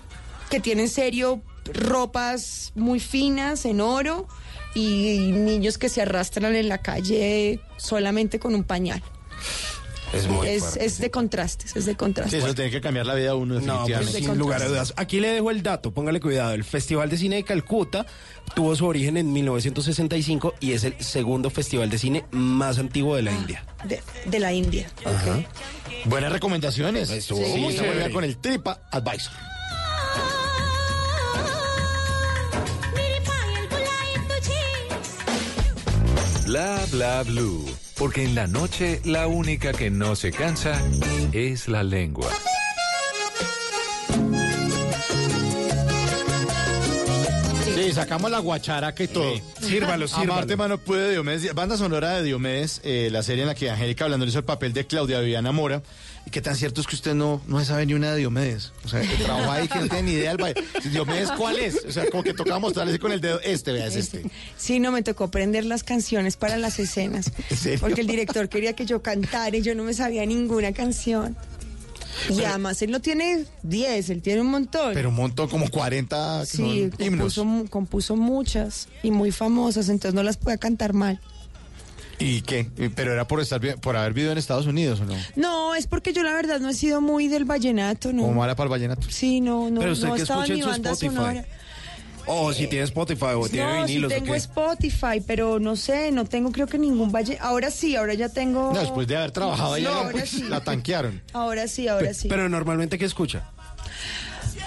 que 0.50 0.58
tiene 0.60 0.82
en 0.82 0.88
serio 0.88 1.40
ropas 1.72 2.72
muy 2.74 3.00
finas 3.00 3.64
en 3.64 3.80
oro 3.80 4.26
y, 4.74 5.32
niños 5.32 5.78
que 5.78 5.88
se 5.88 6.02
arrastran 6.02 6.54
en 6.54 6.68
la 6.68 6.78
calle 6.78 7.60
solamente 7.76 8.38
con 8.38 8.54
un 8.54 8.64
pañal. 8.64 9.02
Es 10.12 10.28
muy 10.28 10.46
es, 10.48 10.62
fuerte. 10.62 10.84
es 10.84 10.98
de 10.98 11.10
contrastes, 11.10 11.76
es 11.76 11.84
de 11.84 11.92
Sí, 11.92 11.96
contrastes. 11.96 12.44
eso 12.44 12.54
tiene 12.54 12.70
que 12.70 12.80
cambiar 12.80 13.06
la 13.06 13.14
vida 13.14 13.30
a 13.30 13.34
uno 13.34 13.60
No, 13.60 13.84
pues, 13.86 14.10
sin 14.10 14.38
lugar 14.38 14.62
a 14.62 14.68
dudas. 14.68 14.94
Aquí 14.96 15.18
le 15.18 15.28
dejo 15.28 15.50
el 15.50 15.62
dato, 15.62 15.92
póngale 15.92 16.20
cuidado. 16.20 16.54
El 16.54 16.62
Festival 16.64 17.10
de 17.10 17.18
Cine 17.18 17.36
de 17.36 17.42
Calcuta 17.42 18.06
tuvo 18.54 18.76
su 18.76 18.86
origen 18.86 19.16
en 19.16 19.32
1965 19.32 20.54
y 20.60 20.72
es 20.72 20.84
el 20.84 20.94
segundo 21.02 21.50
festival 21.50 21.90
de 21.90 21.98
cine 21.98 22.24
más 22.30 22.78
antiguo 22.78 23.16
de 23.16 23.22
la 23.22 23.32
India. 23.32 23.64
De, 23.84 24.00
de 24.26 24.38
la 24.38 24.52
India. 24.52 24.88
Ajá. 25.04 25.42
Buenas 26.04 26.32
recomendaciones. 26.32 27.10
Estuvo 27.10 27.44
sí, 27.44 27.76
chévere. 27.76 28.12
con 28.12 28.22
el 28.24 28.36
Tripa 28.36 28.80
Advisor. 28.92 29.32
Bla 36.46 36.78
bla 36.92 37.24
blue. 37.24 37.66
Porque 37.98 38.22
en 38.22 38.36
la 38.36 38.46
noche 38.46 39.00
la 39.04 39.26
única 39.26 39.72
que 39.72 39.90
no 39.90 40.14
se 40.14 40.30
cansa 40.30 40.80
es 41.32 41.66
la 41.66 41.82
lengua. 41.82 42.28
Sí, 47.74 47.92
sacamos 47.92 48.30
la 48.30 48.38
guacharaca 48.38 49.02
y 49.02 49.08
todo. 49.08 49.32
Sírvalo, 49.60 50.06
sírvalo. 50.06 50.34
Amarte 50.34 50.56
Mano 50.56 50.78
Puede 50.78 51.06
de 51.06 51.12
Diomedes. 51.14 51.52
Banda 51.52 51.76
sonora 51.76 52.10
de 52.16 52.22
Diomedes, 52.22 52.80
eh, 52.84 53.08
la 53.10 53.24
serie 53.24 53.42
en 53.42 53.48
la 53.48 53.56
que 53.56 53.68
Angélica 53.68 54.06
Blandón 54.06 54.28
hizo 54.28 54.38
el 54.38 54.44
papel 54.44 54.72
de 54.72 54.86
Claudia 54.86 55.18
Viviana 55.18 55.50
Mora. 55.50 55.82
¿Y 56.26 56.30
qué 56.30 56.40
tan 56.42 56.56
cierto 56.56 56.80
es 56.80 56.88
que 56.88 56.96
usted 56.96 57.14
no, 57.14 57.40
no 57.46 57.64
sabe 57.64 57.86
ni 57.86 57.94
una 57.94 58.10
de 58.12 58.18
Diomedes? 58.18 58.72
O 58.84 58.88
sea, 58.88 59.00
que 59.00 59.16
trabaja 59.24 59.52
ahí 59.54 59.68
que 59.68 59.78
no 59.78 59.86
tiene 59.86 60.02
ni 60.02 60.12
idea 60.12 60.30
del 60.30 60.38
baile. 60.38 60.64
Diomedes, 60.90 61.30
¿cuál 61.32 61.56
es? 61.58 61.84
O 61.88 61.92
sea, 61.92 62.10
como 62.10 62.24
que 62.24 62.34
tocaba 62.34 62.58
mostrarle 62.58 62.98
con 62.98 63.12
el 63.12 63.20
dedo. 63.20 63.40
Este, 63.42 63.70
vea, 63.72 63.86
es 63.86 63.94
este. 63.94 64.24
Sí, 64.56 64.80
no, 64.80 64.90
me 64.90 65.02
tocó 65.02 65.24
aprender 65.24 65.64
las 65.64 65.84
canciones 65.84 66.36
para 66.36 66.56
las 66.56 66.78
escenas. 66.80 67.30
¿En 67.50 67.56
serio? 67.56 67.78
Porque 67.80 68.00
el 68.00 68.08
director 68.08 68.48
quería 68.48 68.72
que 68.74 68.86
yo 68.86 69.02
cantara 69.02 69.56
y 69.56 69.62
yo 69.62 69.74
no 69.76 69.84
me 69.84 69.94
sabía 69.94 70.26
ninguna 70.26 70.72
canción. 70.72 71.36
Y 72.30 72.42
además 72.42 72.80
él 72.82 72.90
no 72.90 73.00
tiene 73.00 73.44
10, 73.62 74.10
él 74.10 74.22
tiene 74.22 74.40
un 74.40 74.48
montón. 74.48 74.94
Pero 74.94 75.10
un 75.10 75.14
montón, 75.14 75.48
como 75.48 75.68
40 75.70 76.40
que 76.40 76.46
sí, 76.46 76.56
son 76.56 76.66
himnos. 76.98 77.18
compuso, 77.34 77.44
mu- 77.44 77.66
compuso 77.68 78.16
muchas 78.16 78.88
y 79.02 79.10
muy 79.10 79.30
famosas, 79.32 79.90
entonces 79.90 80.14
no 80.14 80.22
las 80.24 80.38
podía 80.38 80.56
cantar 80.56 80.92
mal. 80.94 81.20
¿Y 82.18 82.40
qué? 82.42 82.66
¿Pero 82.94 83.12
era 83.12 83.26
por 83.28 83.40
estar 83.40 83.60
por 83.80 83.96
haber 83.96 84.12
vivido 84.14 84.32
en 84.32 84.38
Estados 84.38 84.66
Unidos 84.66 85.00
o 85.00 85.04
no? 85.04 85.14
No, 85.36 85.74
es 85.74 85.86
porque 85.86 86.12
yo 86.12 86.22
la 86.22 86.32
verdad 86.32 86.60
no 86.60 86.70
he 86.70 86.74
sido 86.74 87.00
muy 87.00 87.28
del 87.28 87.44
vallenato, 87.44 88.12
¿no? 88.12 88.22
¿Cómo 88.22 88.34
mala 88.40 88.56
para 88.56 88.66
el 88.66 88.70
vallenato? 88.70 89.06
Sí, 89.10 89.40
no, 89.40 89.70
no, 89.70 89.80
Pero 89.80 89.92
usted 89.92 90.08
no 90.08 90.14
que 90.14 90.22
estaba 90.22 90.44
escucha 90.44 90.52
en 90.54 90.58
mi 90.58 90.62
su 90.62 90.68
banda 90.70 90.90
Spotify. 90.92 91.14
sonora. 91.16 91.44
O 92.28 92.52
si 92.52 92.66
tiene 92.66 92.84
Spotify 92.86 93.26
o 93.36 93.48
tiene 93.48 93.66
no, 93.80 93.86
vinilos 93.86 94.10
o 94.10 94.14
tengo 94.14 94.32
qué. 94.32 94.38
Spotify, 94.38 95.22
pero 95.24 95.60
no 95.60 95.76
sé, 95.76 96.10
no 96.10 96.24
tengo 96.24 96.50
creo 96.50 96.66
que 96.66 96.76
ningún 96.78 97.12
valle. 97.12 97.38
Ahora 97.40 97.70
sí, 97.70 97.94
ahora 97.94 98.14
ya 98.14 98.28
tengo. 98.28 98.72
No, 98.72 98.80
después 98.80 99.06
de 99.06 99.16
haber 99.16 99.30
trabajado 99.30 99.76
Sí, 99.76 99.86
allá, 99.86 99.96
ahora 99.96 100.10
pues, 100.10 100.30
sí. 100.30 100.42
la 100.48 100.60
tanquearon. 100.60 101.22
Ahora 101.34 101.68
sí, 101.68 101.86
ahora 101.86 102.12
sí. 102.14 102.26
Pero 102.28 102.48
normalmente, 102.48 102.98
¿qué 102.98 103.04
escucha? 103.04 103.48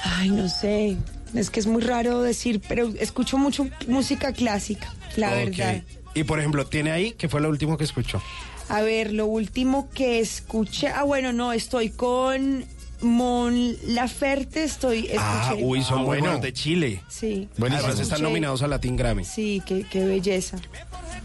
Ay, 0.03 0.29
no 0.29 0.47
sé. 0.47 0.97
Es 1.33 1.49
que 1.49 1.59
es 1.59 1.67
muy 1.67 1.81
raro 1.81 2.21
decir, 2.21 2.61
pero 2.67 2.91
escucho 2.99 3.37
mucho 3.37 3.67
música 3.87 4.31
clásica, 4.33 4.93
la 5.17 5.29
Ok. 5.29 5.35
verdad. 5.57 5.81
Y 6.19 6.23
por 6.25 6.39
ejemplo, 6.39 6.65
tiene 6.65 6.91
ahí, 6.91 7.11
que 7.13 7.29
fue 7.29 7.39
lo 7.39 7.47
último 7.49 7.77
que 7.77 7.85
escuchó? 7.85 8.21
A 8.67 8.81
ver, 8.81 9.13
lo 9.13 9.25
último 9.25 9.89
que 9.89 10.19
escuché. 10.19 10.89
Ah, 10.89 11.03
bueno, 11.03 11.31
no, 11.31 11.53
estoy 11.53 11.89
con 11.91 12.65
Mon 13.01 13.75
Laferte, 13.87 14.63
estoy. 14.65 15.05
Escuché, 15.05 15.17
Ah, 15.19 15.55
uy, 15.57 15.81
son 15.81 15.99
Ah, 15.99 16.03
bueno. 16.03 16.23
buenos 16.23 16.41
de 16.41 16.51
Chile. 16.53 17.01
Sí. 17.07 17.47
Además 17.57 17.99
están 17.99 18.21
nominados 18.21 18.61
a 18.63 18.67
Latin 18.67 18.97
Grammy. 18.97 19.23
Sí, 19.23 19.63
qué, 19.65 19.85
qué 19.89 20.03
belleza. 20.05 20.57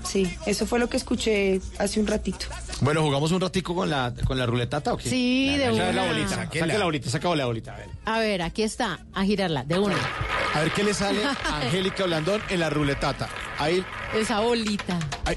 Sí, 0.04 0.30
eso 0.46 0.64
fue 0.66 0.78
lo 0.78 0.88
que 0.88 0.96
escuché 0.96 1.60
hace 1.78 1.98
un 1.98 2.06
ratito. 2.06 2.46
Bueno, 2.80 3.02
¿jugamos 3.02 3.32
un 3.32 3.40
ratico 3.40 3.74
con 3.74 3.90
la, 3.90 4.14
con 4.26 4.38
la 4.38 4.46
ruletata 4.46 4.92
o 4.92 4.96
qué? 4.96 5.08
Sí, 5.10 5.56
de 5.56 5.64
Saca 5.66 5.92
la 5.92 6.02
una. 6.02 6.06
bolita, 6.12 6.28
saque 6.36 6.66
la 6.66 6.84
bolita, 6.84 7.10
saca 7.10 7.34
la 7.34 7.46
bolita. 7.46 7.74
A 7.74 7.78
ver. 7.78 7.88
A 8.04 8.18
ver, 8.20 8.42
aquí 8.42 8.62
está, 8.62 9.00
a 9.12 9.24
girarla, 9.24 9.64
de 9.64 9.78
una. 9.78 9.96
A 10.54 10.60
ver 10.60 10.72
qué 10.72 10.84
le 10.84 10.94
sale 10.94 11.24
a 11.24 11.36
Angélica 11.62 12.04
Blandón 12.04 12.40
en 12.48 12.60
la 12.60 12.70
ruletata. 12.70 13.28
Ahí, 13.58 13.84
Esa 14.14 14.40
bolita. 14.40 14.98
ahí. 15.24 15.36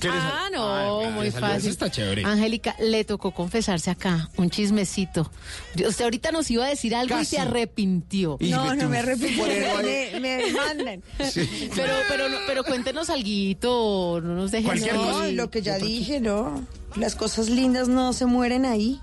¿Qué 0.00 0.08
le 0.08 0.14
Ah, 0.18 0.42
sale? 0.44 0.56
no, 0.56 1.10
muy 1.12 1.30
fácil. 1.30 1.56
Eso 1.58 1.68
está 1.70 1.90
chévere. 1.90 2.22
Angélica, 2.24 2.76
le 2.80 3.04
tocó 3.04 3.30
confesarse 3.30 3.90
acá, 3.90 4.28
un 4.36 4.50
chismecito. 4.50 5.30
Usted 5.74 6.04
ahorita 6.04 6.32
nos 6.32 6.50
iba 6.50 6.66
a 6.66 6.68
decir 6.68 6.94
algo 6.94 7.18
y 7.18 7.24
se 7.24 7.38
arrepintió. 7.38 8.36
Y 8.40 8.50
no, 8.50 8.74
no 8.74 8.88
me 8.90 9.00
eso 9.00 9.82
Me, 9.82 10.20
me 10.20 10.28
demandan. 10.36 11.02
Pero, 11.16 11.92
pero, 12.08 12.28
no- 12.28 12.36
pero 12.46 12.62
cuéntenos 12.64 13.08
algo, 13.08 14.20
no 14.22 14.34
nos 14.34 14.50
dejen 14.50 14.66
Cualquier 14.66 14.94
No, 14.96 15.02
cosa. 15.12 15.28
lo 15.28 15.50
que 15.50 15.62
ya 15.62 15.78
dije, 15.78 16.20
no. 16.20 16.62
Las 16.96 17.14
cosas 17.14 17.48
lindas 17.48 17.88
no 17.88 18.12
se 18.12 18.26
mueren 18.26 18.66
ahí. 18.66 19.00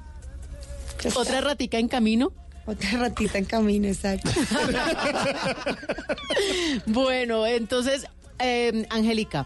Otra 1.15 1.41
ratica 1.41 1.79
en 1.79 1.87
camino. 1.87 2.31
Otra 2.65 2.91
ratita 2.97 3.37
en 3.37 3.45
camino, 3.45 3.87
exacto. 3.87 4.29
Bueno, 6.85 7.45
entonces, 7.45 8.05
eh, 8.39 8.85
Angélica, 8.89 9.45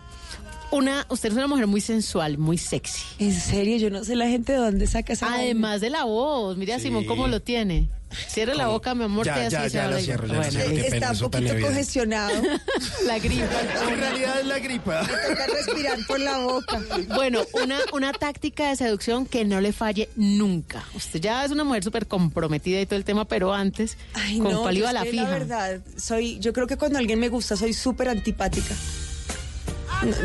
una, 0.72 1.06
usted 1.10 1.30
es 1.30 1.36
una 1.36 1.48
mujer 1.48 1.68
muy 1.68 1.82
sensual, 1.82 2.38
muy 2.38 2.58
sexy. 2.58 3.04
En 3.20 3.34
serio, 3.34 3.78
yo 3.78 3.90
no 3.90 4.04
sé 4.04 4.16
la 4.16 4.28
gente 4.28 4.54
de 4.54 4.60
dónde 4.60 4.88
saca 4.88 5.14
esa. 5.14 5.34
Además 5.34 5.82
de 5.82 5.90
la 5.90 6.04
voz, 6.04 6.58
mire 6.58 6.74
a 6.74 6.80
Simón 6.80 7.06
cómo 7.06 7.28
lo 7.28 7.42
tiene. 7.42 7.90
Cierre 8.28 8.56
la 8.56 8.68
boca, 8.68 8.96
mi 8.96 9.04
amor, 9.04 9.26
Ya, 9.26 9.36
que 9.36 9.42
así 9.42 9.52
ya, 9.52 9.64
se 9.64 9.70
ya 9.70 9.88
la 9.88 10.00
cierro, 10.00 10.28
ya 10.28 10.38
Bueno, 10.38 10.60
Está 10.60 11.12
un 11.12 11.20
poquito 11.20 11.54
congestionado. 11.62 12.42
la 13.06 13.20
gripa. 13.20 13.46
En 13.88 14.00
realidad 14.00 14.40
es 14.40 14.46
la 14.46 14.60
gripa. 14.60 15.02
Toca 15.02 15.48
respirar 15.48 15.98
por 16.08 16.20
la 16.20 16.38
boca. 16.40 16.82
Bueno, 17.16 17.42
una, 17.54 17.80
una 17.94 18.14
táctica 18.14 18.70
de 18.70 18.76
seducción 18.76 19.26
que 19.26 19.46
no 19.46 19.60
le 19.62 19.74
falle 19.74 20.10
nunca. 20.16 20.84
Usted 20.96 21.20
ya 21.20 21.44
es 21.46 21.52
una 21.52 21.64
mujer 21.64 21.84
súper 21.84 22.08
comprometida 22.08 22.80
y 22.80 22.86
todo 22.86 22.98
el 22.98 23.06
tema, 23.06 23.26
pero 23.26 23.54
antes, 23.54 23.98
Ay, 24.14 24.40
con 24.40 24.52
no, 24.52 24.62
cuál 24.62 24.78
iba 24.78 24.94
la 24.94 25.04
fija. 25.04 25.24
La 25.24 25.30
verdad, 25.30 25.82
soy, 25.98 26.40
yo 26.40 26.54
creo 26.54 26.68
que 26.68 26.78
cuando 26.78 26.98
alguien 26.98 27.20
me 27.20 27.30
gusta 27.30 27.58
soy 27.58 27.74
súper 27.74 28.10
antipática. 28.10 28.76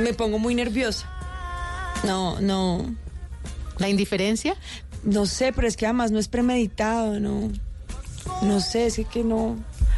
Me 0.00 0.12
pongo 0.12 0.38
muy 0.38 0.54
nerviosa. 0.54 1.08
No, 2.04 2.40
no, 2.40 2.94
¿La 3.78 3.88
indiferencia? 3.88 4.56
no 5.04 5.26
sé, 5.26 5.52
pero 5.52 5.66
es 5.66 5.76
que 5.76 5.86
además 5.86 6.10
no 6.10 6.18
es 6.18 6.28
premeditado, 6.28 7.18
no. 7.18 7.50
No 8.42 8.60
sé, 8.60 8.86
es 8.86 9.00
que 9.10 9.24
no. 9.24 9.56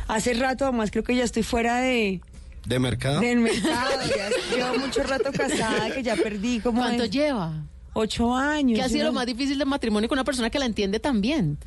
Hace 0.08 0.34
rato 0.34 0.64
además 0.64 0.90
creo 0.90 1.04
que 1.04 1.16
ya 1.16 1.24
estoy 1.24 1.42
fuera 1.42 1.76
de 1.80 2.20
¿De 2.66 2.78
mercado? 2.78 3.20
del 3.20 3.38
mercado. 3.40 4.00
Ya 4.16 4.56
llevo 4.56 4.78
mucho 4.78 5.02
rato 5.02 5.30
casada 5.32 5.92
que 5.92 6.02
ya 6.02 6.16
perdí 6.16 6.60
como 6.60 6.80
¿Cuánto 6.82 7.04
lleva? 7.06 7.52
ocho 7.94 8.34
años. 8.34 8.78
¿Qué 8.78 8.82
ha 8.82 8.88
sido 8.88 9.04
¿no? 9.04 9.10
lo 9.10 9.12
más 9.14 9.26
difícil 9.26 9.58
del 9.58 9.68
matrimonio 9.68 10.08
con 10.08 10.16
una 10.16 10.24
persona 10.24 10.50
que 10.50 10.58
la 10.58 10.66
entiende 10.66 11.00
tan 11.00 11.20
bien? 11.20 11.58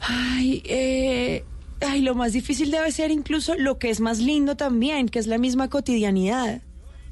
Ay, 0.00 0.62
eh, 0.66 1.44
ay, 1.80 2.02
lo 2.02 2.14
más 2.14 2.32
difícil 2.32 2.70
debe 2.70 2.90
ser 2.92 3.10
incluso 3.10 3.54
lo 3.56 3.78
que 3.78 3.90
es 3.90 4.00
más 4.00 4.18
lindo 4.18 4.56
también, 4.56 5.08
que 5.08 5.18
es 5.18 5.26
la 5.26 5.38
misma 5.38 5.68
cotidianidad. 5.68 6.60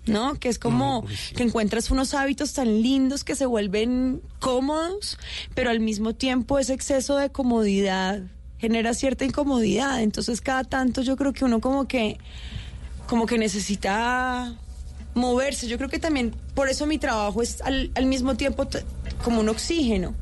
¿No? 0.07 0.35
Que 0.41 0.49
es 0.49 0.59
como 0.59 1.05
que 1.37 1.43
encuentras 1.43 1.91
unos 1.91 2.15
hábitos 2.15 2.55
tan 2.55 2.81
lindos 2.83 3.23
que 3.23 3.37
se 3.37 3.45
vuelven 3.45 4.23
cómodos, 4.41 5.19
pero 5.55 5.71
al 5.71 5.79
mismo 5.81 6.15
tiempo 6.15 6.59
ese 6.59 6.73
exceso 6.73 7.17
de 7.17 7.31
comodidad 7.31 8.23
genera 8.61 8.95
cierta 8.95 9.25
incomodidad. 9.25 10.03
Entonces 10.03 10.41
cada 10.41 10.65
tanto 10.65 11.03
yo 11.03 11.17
creo 11.17 11.33
que 11.33 11.45
uno 11.45 11.61
como 11.61 11.89
que 11.89 12.19
como 13.07 13.27
que 13.27 13.39
necesita 13.39 14.55
moverse. 15.15 15.67
Yo 15.67 15.77
creo 15.79 15.89
que 15.89 15.99
también 15.99 16.35
por 16.55 16.69
eso 16.69 16.87
mi 16.87 16.99
trabajo 16.99 17.43
es 17.43 17.61
al, 17.63 17.91
al 17.95 18.07
mismo 18.07 18.37
tiempo 18.37 18.69
como 19.25 19.41
un 19.41 19.49
oxígeno. 19.49 20.15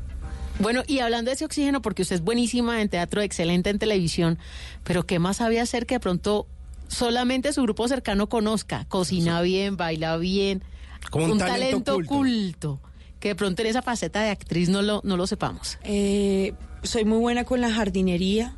Bueno, 0.59 0.83
y 0.87 0.99
hablando 0.99 1.29
de 1.29 1.35
ese 1.35 1.45
oxígeno, 1.45 1.81
porque 1.81 2.01
usted 2.01 2.15
es 2.17 2.21
buenísima 2.21 2.81
en 2.81 2.89
teatro, 2.89 3.21
excelente 3.21 3.69
en 3.69 3.79
televisión, 3.79 4.37
pero 4.83 5.05
¿qué 5.05 5.17
más 5.19 5.37
sabía 5.37 5.61
hacer 5.63 5.85
que 5.85 5.95
de 5.95 5.99
pronto 6.01 6.47
solamente 6.89 7.53
su 7.53 7.61
grupo 7.61 7.87
cercano 7.87 8.27
conozca? 8.27 8.85
Cocina 8.89 9.41
bien, 9.41 9.77
baila 9.77 10.17
bien, 10.17 10.63
Como 11.11 11.25
un 11.31 11.37
talento 11.37 11.59
talento 11.83 11.93
oculto. 11.93 12.13
oculto. 12.13 12.79
Que 13.21 13.29
de 13.29 13.35
pronto 13.35 13.61
en 13.61 13.67
esa 13.69 13.81
faceta 13.81 14.21
de 14.21 14.31
actriz 14.31 14.67
no 14.69 14.81
lo, 14.81 15.01
no 15.05 15.15
lo 15.15 15.27
sepamos. 15.27 15.77
Eh, 15.83 16.53
soy 16.83 17.05
muy 17.05 17.19
buena 17.19 17.43
con 17.43 17.61
la 17.61 17.71
jardinería. 17.71 18.55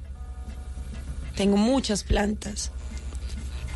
Tengo 1.36 1.58
muchas 1.58 2.04
plantas. 2.04 2.72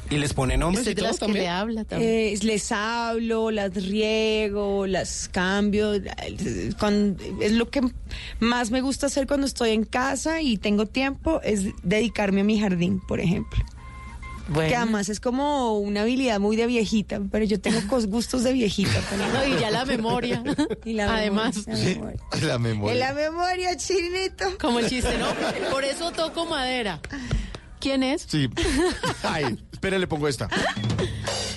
¿Y 0.10 0.18
les 0.18 0.34
pone 0.34 0.56
nombres 0.56 0.86
y 0.86 0.90
de 0.90 0.96
todo 0.96 1.08
las 1.08 1.16
que 1.16 1.26
también? 1.26 1.46
le 1.46 1.50
habla 1.50 1.84
también. 1.84 2.12
Eh, 2.12 2.38
les 2.44 2.72
hablo, 2.72 3.50
las 3.50 3.74
riego, 3.74 4.86
las 4.86 5.30
cambio. 5.30 5.94
es 5.94 7.52
lo 7.52 7.70
que 7.70 7.82
más 8.40 8.70
me 8.70 8.82
gusta 8.82 9.08
hacer 9.08 9.26
cuando 9.26 9.48
estoy 9.48 9.72
en 9.72 9.84
casa 9.84 10.42
y 10.42 10.58
tengo 10.58 10.86
tiempo, 10.86 11.42
es 11.44 11.66
dedicarme 11.82 12.42
a 12.42 12.44
mi 12.44 12.60
jardín, 12.60 13.02
por 13.08 13.20
ejemplo. 13.20 13.66
Bueno. 14.48 14.70
Que 14.70 14.76
además 14.76 15.10
es 15.10 15.20
como 15.20 15.80
una 15.80 16.02
habilidad 16.02 16.40
muy 16.40 16.56
de 16.56 16.68
viejita, 16.68 17.20
pero 17.32 17.46
yo 17.46 17.60
tengo 17.60 17.80
cos- 17.90 18.06
gustos 18.08 18.44
de 18.44 18.54
viejita 18.54 19.00
también. 19.10 19.34
No, 19.34 19.58
y 19.58 19.60
ya 19.60 19.72
la 19.72 19.86
memoria. 19.86 20.44
Y 20.86 20.94
la 20.94 21.16
Además. 21.16 21.66
memoria, 21.68 21.86
la 21.96 21.96
memoria. 21.96 22.20
La 22.48 22.60
memoria. 22.60 22.96
La 23.08 23.14
memoria, 23.14 23.78
chinito. 23.78 24.46
Como 24.62 24.80
el 24.80 24.88
chiste, 24.90 25.18
¿no? 25.18 25.28
Por 25.72 25.84
eso 25.84 26.12
toco 26.12 26.46
madera. 26.46 27.00
¿Quién 27.86 28.02
es? 28.02 28.26
Sí. 28.28 28.50
Ay, 29.24 29.60
espere, 29.72 30.00
le 30.00 30.08
pongo 30.08 30.28
esta. 30.28 30.50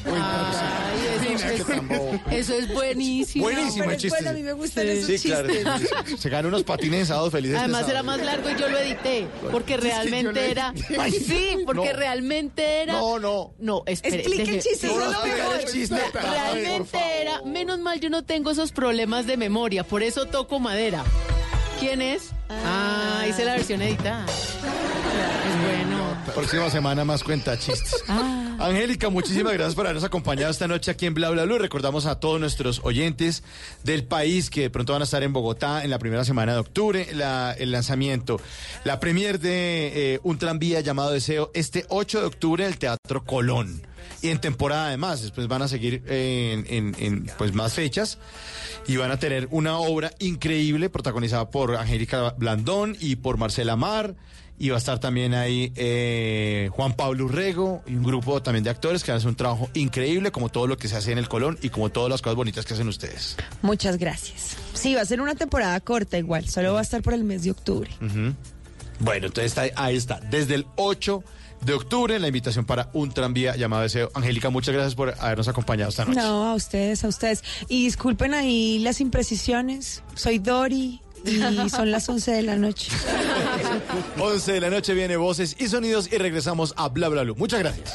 Ay, 0.04 1.26
eso, 1.30 1.48
es, 1.48 2.30
eso 2.30 2.54
es 2.54 2.68
buenísimo. 2.74 3.44
Buenísimo 3.44 3.90
el 3.90 3.96
chiste. 3.96 4.08
bueno, 4.18 4.30
a 4.30 4.32
mí 4.34 4.42
me 4.42 4.52
gustan 4.52 4.84
Sí. 4.84 4.90
esos 4.90 5.20
Sí, 5.22 5.28
claro. 5.28 5.48
chistes. 5.48 6.20
Se 6.20 6.28
gana 6.28 6.48
unos 6.48 6.64
patines 6.64 7.00
de 7.00 7.06
sábado 7.06 7.30
felices. 7.30 7.54
de 7.54 7.58
Además 7.60 7.88
era 7.88 8.02
más 8.02 8.20
largo 8.20 8.50
y 8.50 8.56
yo 8.60 8.68
lo 8.68 8.78
edité, 8.78 9.26
porque 9.50 9.74
Es 9.74 9.80
que 9.80 9.86
yo 9.88 9.94
realmente 9.94 10.50
era... 10.50 10.74
Ay, 10.98 11.12
Sí, 11.12 11.56
porque 11.64 11.92
no. 11.92 11.98
realmente 11.98 12.82
era... 12.82 12.92
No, 12.92 13.18
no. 13.18 13.54
No, 13.58 13.82
espere. 13.86 14.16
Explique 14.18 14.42
el 14.56 14.62
chiste, 14.62 14.86
No, 14.86 14.92
eso 14.92 15.00
no, 15.00 15.06
es 15.06 15.12
lo 15.12 15.24
explica 15.24 15.48
peor. 15.48 15.60
el 15.60 15.72
chiste. 15.72 15.96
Realmente 16.12 16.98
era... 17.22 17.42
Menos 17.46 17.78
mal 17.78 18.00
yo 18.00 18.10
no 18.10 18.22
tengo 18.22 18.50
esos 18.50 18.72
problemas 18.72 19.26
de 19.26 19.38
memoria, 19.38 19.82
por 19.82 20.02
eso 20.02 20.26
toco 20.26 20.58
madera. 20.60 21.04
¿Quién 21.80 22.02
es? 22.02 22.32
Ah, 22.50 23.24
hice 23.28 23.44
la 23.46 23.52
versión 23.54 23.80
editada. 23.80 24.26
Es 24.26 25.62
bueno. 25.62 25.77
Próxima 26.34 26.70
semana 26.70 27.04
más 27.04 27.22
cuenta 27.24 27.58
chistes. 27.58 28.04
Ah. 28.08 28.56
Angélica, 28.60 29.08
muchísimas 29.08 29.52
gracias 29.54 29.74
por 29.74 29.86
habernos 29.86 30.04
acompañado 30.04 30.50
esta 30.50 30.66
noche 30.68 30.90
aquí 30.90 31.06
en 31.06 31.14
Bla 31.14 31.30
Bla 31.30 31.44
Blue. 31.44 31.58
Recordamos 31.58 32.06
a 32.06 32.18
todos 32.20 32.40
nuestros 32.40 32.80
oyentes 32.84 33.42
del 33.84 34.04
país 34.04 34.50
que 34.50 34.62
de 34.62 34.70
pronto 34.70 34.92
van 34.92 35.02
a 35.02 35.04
estar 35.04 35.22
en 35.22 35.32
Bogotá 35.32 35.84
en 35.84 35.90
la 35.90 35.98
primera 35.98 36.24
semana 36.24 36.52
de 36.54 36.58
octubre, 36.58 37.08
la- 37.14 37.52
el 37.58 37.70
lanzamiento, 37.72 38.40
la 38.84 38.98
premier 39.00 39.38
de 39.40 40.14
eh, 40.14 40.20
un 40.22 40.38
tranvía 40.38 40.80
llamado 40.80 41.10
Deseo 41.12 41.50
este 41.54 41.86
8 41.88 42.20
de 42.20 42.26
octubre 42.26 42.64
en 42.64 42.70
el 42.72 42.78
Teatro 42.78 43.24
Colón. 43.24 43.82
Y 44.22 44.30
en 44.30 44.40
temporada 44.40 44.88
además, 44.88 45.22
después 45.22 45.46
van 45.46 45.62
a 45.62 45.68
seguir 45.68 46.02
en, 46.08 46.66
en- 46.68 46.96
en, 46.98 47.26
pues 47.38 47.52
más 47.54 47.74
fechas 47.74 48.18
y 48.88 48.96
van 48.96 49.10
a 49.12 49.18
tener 49.18 49.46
una 49.50 49.78
obra 49.78 50.12
increíble 50.18 50.90
protagonizada 50.90 51.50
por 51.50 51.76
Angélica 51.76 52.34
Blandón 52.36 52.96
y 52.98 53.16
por 53.16 53.36
Marcela 53.36 53.76
Mar. 53.76 54.14
Y 54.58 54.70
va 54.70 54.76
a 54.76 54.78
estar 54.78 54.98
también 54.98 55.34
ahí 55.34 55.72
eh, 55.76 56.68
Juan 56.72 56.94
Pablo 56.94 57.26
Urrego 57.26 57.82
y 57.86 57.94
un 57.94 58.02
grupo 58.02 58.42
también 58.42 58.64
de 58.64 58.70
actores 58.70 59.04
que 59.04 59.12
hacen 59.12 59.28
un 59.28 59.36
trabajo 59.36 59.70
increíble, 59.74 60.32
como 60.32 60.48
todo 60.48 60.66
lo 60.66 60.76
que 60.76 60.88
se 60.88 60.96
hace 60.96 61.12
en 61.12 61.18
el 61.18 61.28
Colón 61.28 61.58
y 61.62 61.68
como 61.68 61.90
todas 61.90 62.10
las 62.10 62.22
cosas 62.22 62.36
bonitas 62.36 62.64
que 62.64 62.74
hacen 62.74 62.88
ustedes. 62.88 63.36
Muchas 63.62 63.98
gracias. 63.98 64.56
Sí, 64.74 64.94
va 64.94 65.02
a 65.02 65.04
ser 65.04 65.20
una 65.20 65.34
temporada 65.34 65.78
corta 65.80 66.18
igual, 66.18 66.48
solo 66.48 66.74
va 66.74 66.80
a 66.80 66.82
estar 66.82 67.02
por 67.02 67.14
el 67.14 67.24
mes 67.24 67.44
de 67.44 67.52
octubre. 67.52 67.90
Bueno, 69.00 69.26
entonces 69.26 69.56
está, 69.56 69.62
ahí 69.80 69.96
está. 69.96 70.20
Desde 70.20 70.56
el 70.56 70.66
8 70.76 71.22
de 71.62 71.74
octubre, 71.74 72.18
la 72.18 72.28
invitación 72.28 72.64
para 72.64 72.90
un 72.92 73.12
tranvía 73.12 73.56
llamado 73.56 73.82
Deseo. 73.82 74.10
Angélica, 74.14 74.50
muchas 74.50 74.74
gracias 74.74 74.94
por 74.94 75.14
habernos 75.18 75.48
acompañado 75.48 75.90
esta 75.90 76.04
noche. 76.04 76.20
No, 76.20 76.46
a 76.48 76.54
ustedes, 76.54 77.04
a 77.04 77.08
ustedes. 77.08 77.42
Y 77.68 77.84
disculpen 77.84 78.34
ahí 78.34 78.78
las 78.80 79.00
imprecisiones. 79.00 80.02
Soy 80.14 80.38
Dori 80.38 81.00
y 81.24 81.68
son 81.70 81.90
las 81.90 82.08
11 82.08 82.32
de 82.32 82.42
la 82.42 82.56
noche. 82.56 82.90
11 84.18 84.52
de 84.52 84.60
la 84.60 84.70
noche 84.70 84.94
viene 84.94 85.16
Voces 85.16 85.56
y 85.58 85.68
Sonidos 85.68 86.10
y 86.12 86.18
regresamos 86.18 86.74
a 86.76 86.88
Bla 86.88 87.08
Bla 87.08 87.22
Blue. 87.22 87.36
Muchas 87.36 87.60
gracias. 87.60 87.94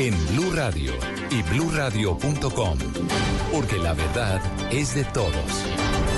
en 0.00 0.14
Blue 0.28 0.50
Radio 0.54 0.94
y 1.30 1.42
bluradio.com, 1.42 2.78
porque 3.52 3.76
la 3.76 3.92
verdad 3.92 4.40
es 4.72 4.94
de 4.94 5.04
todos. 5.04 5.34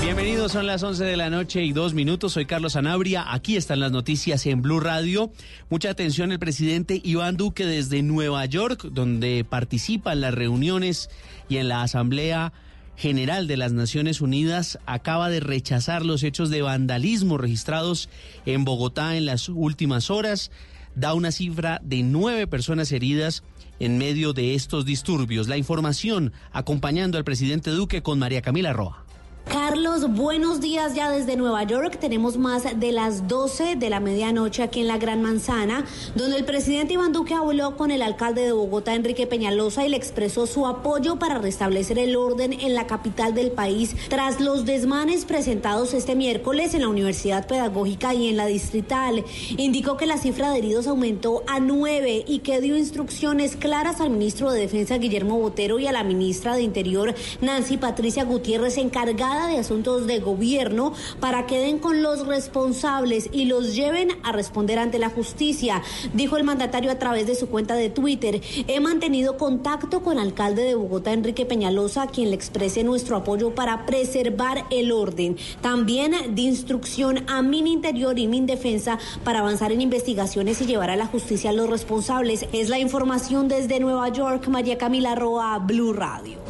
Bienvenidos, 0.01 0.53
son 0.53 0.69
las 0.69 0.85
11 0.85 1.03
de 1.03 1.17
la 1.17 1.31
noche 1.31 1.65
y 1.65 1.73
dos 1.73 1.93
minutos. 1.93 2.35
Soy 2.35 2.47
Carlos 2.47 2.77
Anabria. 2.77 3.25
Aquí 3.35 3.57
están 3.57 3.81
las 3.81 3.91
noticias 3.91 4.47
en 4.47 4.63
Blue 4.63 4.79
Radio. 4.79 5.33
Mucha 5.69 5.91
atención, 5.91 6.31
el 6.31 6.39
presidente 6.39 7.01
Iván 7.03 7.37
Duque 7.37 7.67
desde 7.67 8.05
Nueva 8.05 8.47
York, 8.47 8.85
donde 8.85 9.45
participa 9.49 10.13
en 10.13 10.21
las 10.21 10.35
reuniones 10.35 11.11
y 11.49 11.57
en 11.57 11.67
la 11.67 11.83
Asamblea 11.83 12.53
General 12.95 13.49
de 13.49 13.57
las 13.57 13.73
Naciones 13.73 14.21
Unidas, 14.21 14.79
acaba 14.87 15.29
de 15.29 15.41
rechazar 15.41 16.07
los 16.07 16.23
hechos 16.23 16.51
de 16.51 16.63
vandalismo 16.63 17.37
registrados 17.37 18.09
en 18.47 18.65
Bogotá 18.65 19.17
en 19.17 19.27
las 19.27 19.49
últimas 19.49 20.09
horas. 20.09 20.53
Da 20.95 21.15
una 21.15 21.33
cifra 21.33 21.81
de 21.83 22.05
nueve 22.05 22.47
personas 22.47 22.93
heridas 22.93 23.43
en 23.83 23.99
medio 23.99 24.33
de 24.33 24.55
estos 24.55 24.85
disturbios. 24.85 25.49
La 25.49 25.57
información 25.57 26.33
acompañando 26.53 27.19
al 27.19 27.25
presidente 27.25 27.71
Duque 27.71 28.01
con 28.01 28.17
María 28.17 28.41
Camila 28.41 28.73
Roa. 28.73 29.02
Carlos, 29.45 30.09
buenos 30.15 30.61
días 30.61 30.95
ya 30.95 31.11
desde 31.11 31.37
Nueva 31.37 31.65
York. 31.65 31.99
Tenemos 32.01 32.37
más 32.37 32.79
de 32.79 32.93
las 32.93 33.29
12 33.29 33.77
de 33.77 33.91
la 33.91 34.01
medianoche 34.01 34.63
aquí 34.63 34.81
en 34.81 34.89
la 34.89 34.99
Gran 34.99 35.21
Manzana, 35.21 35.85
donde 36.15 36.39
el 36.39 36.45
presidente 36.45 36.95
Iván 36.95 37.13
Duque 37.13 37.35
habló 37.35 37.77
con 37.77 37.91
el 37.91 38.03
alcalde 38.03 38.43
de 38.43 38.53
Bogotá, 38.53 38.95
Enrique 38.95 39.27
Peñalosa, 39.27 39.85
y 39.85 39.89
le 39.89 39.97
expresó 39.97 40.47
su 40.47 40.67
apoyo 40.67 41.19
para 41.19 41.39
restablecer 41.39 41.99
el 41.99 42.17
orden 42.17 42.53
en 42.53 42.75
la 42.75 42.87
capital 42.87 43.35
del 43.35 43.51
país 43.51 43.97
tras 44.09 44.41
los 44.41 44.65
desmanes 44.65 45.25
presentados 45.25 45.93
este 45.93 46.15
miércoles 46.15 46.75
en 46.75 46.83
la 46.83 46.89
Universidad 46.89 47.47
Pedagógica 47.47 48.15
y 48.15 48.29
en 48.29 48.37
la 48.37 48.47
Distrital. 48.47 49.25
Indicó 49.57 49.97
que 49.97 50.07
la 50.07 50.19
cifra 50.19 50.51
de 50.51 50.59
heridos 50.59 50.87
aumentó 50.87 51.43
a 51.47 51.61
nueve 51.61 52.25
y 52.27 52.39
que 52.39 52.61
dio 52.61 52.77
instrucciones 52.77 53.57
claras 53.57 54.01
al 54.01 54.11
ministro 54.11 54.51
de 54.53 54.61
Defensa 54.61 54.99
Guillermo 54.99 55.39
Botero 55.39 55.79
y 55.79 55.87
a 55.87 55.93
la 55.93 56.05
ministra 56.05 56.55
de 56.55 56.63
Interior 56.63 57.15
Nancy 57.41 57.77
Patricia 57.77 58.25
Gutiérrez 58.25 58.79
encargada 58.79 59.32
de 59.33 59.59
Asuntos 59.59 60.07
de 60.07 60.21
Gobierno 60.21 60.93
para 61.21 61.47
que 61.47 61.59
den 61.59 61.79
con 61.79 62.03
los 62.03 62.27
responsables 62.27 63.29
y 63.33 63.47
los 63.47 63.75
lleven 63.75 64.11
a 64.23 64.33
responder 64.33 64.79
ante 64.79 64.99
la 64.99 65.11
justicia, 65.11 65.83
dijo 66.13 66.37
el 66.37 66.45
mandatario 66.45 66.91
a 66.91 66.99
través 66.99 67.27
de 67.27 67.35
su 67.35 67.49
cuenta 67.49 67.75
de 67.75 67.91
Twitter. 67.91 68.41
He 68.69 68.81
mantenido 68.81 69.37
contacto 69.37 70.03
con 70.03 70.15
el 70.15 70.21
alcalde 70.21 70.63
de 70.63 70.75
Bogotá, 70.75 71.13
Enrique 71.13 71.47
Peñalosa, 71.47 72.07
quien 72.07 72.31
le 72.31 72.37
exprese 72.37 72.85
nuestro 72.85 73.17
apoyo 73.17 73.55
para 73.55 73.87
preservar 73.87 74.65
el 74.71 74.93
orden. 74.93 75.37
También 75.61 76.35
de 76.35 76.43
instrucción 76.43 77.25
a 77.29 77.43
Interior 77.43 78.19
y 78.19 78.27
Defensa 78.43 78.99
para 79.25 79.41
avanzar 79.41 79.73
en 79.73 79.81
investigaciones 79.81 80.61
y 80.61 80.67
llevar 80.67 80.91
a 80.91 80.97
la 80.97 81.07
justicia 81.07 81.51
a 81.51 81.53
los 81.53 81.69
responsables. 81.69 82.47
Es 82.53 82.69
la 82.69 82.79
información 82.79 83.49
desde 83.49 83.81
Nueva 83.81 84.09
York, 84.09 84.49
María 84.49 84.79
Camila 84.79 85.15
Roa, 85.15 85.59
Blue 85.59 85.93
Radio. 85.93 86.42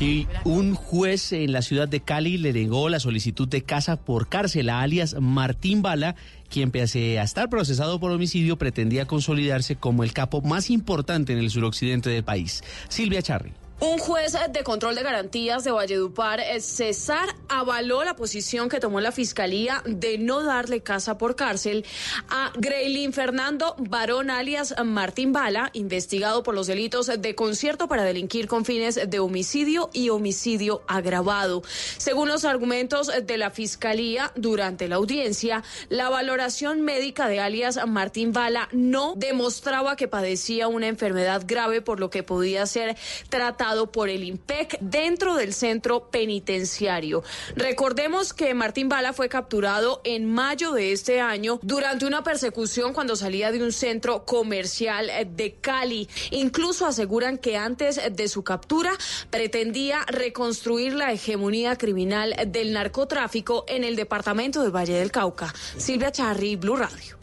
Y 0.00 0.26
un 0.44 0.74
juez 0.74 1.30
en 1.32 1.52
la 1.52 1.60
ciudad 1.60 1.86
de 1.86 2.00
Cali 2.00 2.38
le 2.38 2.54
negó 2.54 2.88
la 2.88 3.00
solicitud 3.00 3.46
de 3.46 3.60
casa 3.60 3.96
por 3.96 4.30
cárcel 4.30 4.70
a 4.70 4.80
alias 4.80 5.14
Martín 5.20 5.82
Bala, 5.82 6.16
quien 6.48 6.70
pese 6.70 7.18
a 7.18 7.22
estar 7.22 7.50
procesado 7.50 8.00
por 8.00 8.10
homicidio 8.10 8.56
pretendía 8.56 9.04
consolidarse 9.04 9.76
como 9.76 10.02
el 10.02 10.14
capo 10.14 10.40
más 10.40 10.70
importante 10.70 11.34
en 11.34 11.38
el 11.38 11.50
suroccidente 11.50 12.08
del 12.08 12.24
país. 12.24 12.64
Silvia 12.88 13.20
Charri. 13.20 13.52
Un 13.82 13.96
juez 13.96 14.36
de 14.50 14.62
control 14.62 14.94
de 14.94 15.02
garantías 15.02 15.64
de 15.64 15.70
Valledupar, 15.70 16.38
eh, 16.38 16.60
César, 16.60 17.34
avaló 17.48 18.04
la 18.04 18.14
posición 18.14 18.68
que 18.68 18.78
tomó 18.78 19.00
la 19.00 19.10
fiscalía 19.10 19.82
de 19.86 20.18
no 20.18 20.42
darle 20.42 20.82
casa 20.82 21.16
por 21.16 21.34
cárcel 21.34 21.86
a 22.28 22.52
Greylin 22.56 23.14
Fernando 23.14 23.74
Barón 23.78 24.28
alias 24.28 24.74
Martín 24.84 25.32
Bala, 25.32 25.70
investigado 25.72 26.42
por 26.42 26.54
los 26.54 26.66
delitos 26.66 27.06
de 27.06 27.34
concierto 27.34 27.88
para 27.88 28.04
delinquir 28.04 28.48
con 28.48 28.66
fines 28.66 29.00
de 29.08 29.18
homicidio 29.18 29.88
y 29.94 30.10
homicidio 30.10 30.82
agravado. 30.86 31.62
Según 31.96 32.28
los 32.28 32.44
argumentos 32.44 33.10
de 33.24 33.38
la 33.38 33.50
fiscalía 33.50 34.30
durante 34.36 34.88
la 34.88 34.96
audiencia, 34.96 35.64
la 35.88 36.10
valoración 36.10 36.82
médica 36.82 37.28
de 37.28 37.40
alias 37.40 37.80
Martín 37.86 38.34
Bala 38.34 38.68
no 38.72 39.14
demostraba 39.16 39.96
que 39.96 40.06
padecía 40.06 40.68
una 40.68 40.86
enfermedad 40.86 41.44
grave 41.46 41.80
por 41.80 41.98
lo 41.98 42.10
que 42.10 42.22
podía 42.22 42.66
ser 42.66 42.94
tratado 43.30 43.69
por 43.92 44.08
el 44.08 44.24
IMPEC 44.24 44.78
dentro 44.80 45.36
del 45.36 45.54
centro 45.54 46.10
penitenciario. 46.10 47.22
Recordemos 47.54 48.32
que 48.32 48.52
Martín 48.52 48.88
Bala 48.88 49.12
fue 49.12 49.28
capturado 49.28 50.00
en 50.04 50.26
mayo 50.26 50.72
de 50.72 50.92
este 50.92 51.20
año 51.20 51.60
durante 51.62 52.04
una 52.04 52.24
persecución 52.24 52.92
cuando 52.92 53.14
salía 53.14 53.52
de 53.52 53.62
un 53.62 53.72
centro 53.72 54.24
comercial 54.24 55.10
de 55.36 55.54
Cali. 55.60 56.08
Incluso 56.30 56.86
aseguran 56.86 57.38
que 57.38 57.56
antes 57.56 58.00
de 58.10 58.28
su 58.28 58.42
captura 58.42 58.90
pretendía 59.30 60.04
reconstruir 60.08 60.94
la 60.94 61.12
hegemonía 61.12 61.76
criminal 61.76 62.34
del 62.48 62.72
narcotráfico 62.72 63.64
en 63.68 63.84
el 63.84 63.94
departamento 63.94 64.62
del 64.62 64.74
Valle 64.74 64.94
del 64.94 65.12
Cauca. 65.12 65.54
Silvia 65.76 66.10
Charri, 66.10 66.56
Blue 66.56 66.76
Radio. 66.76 67.18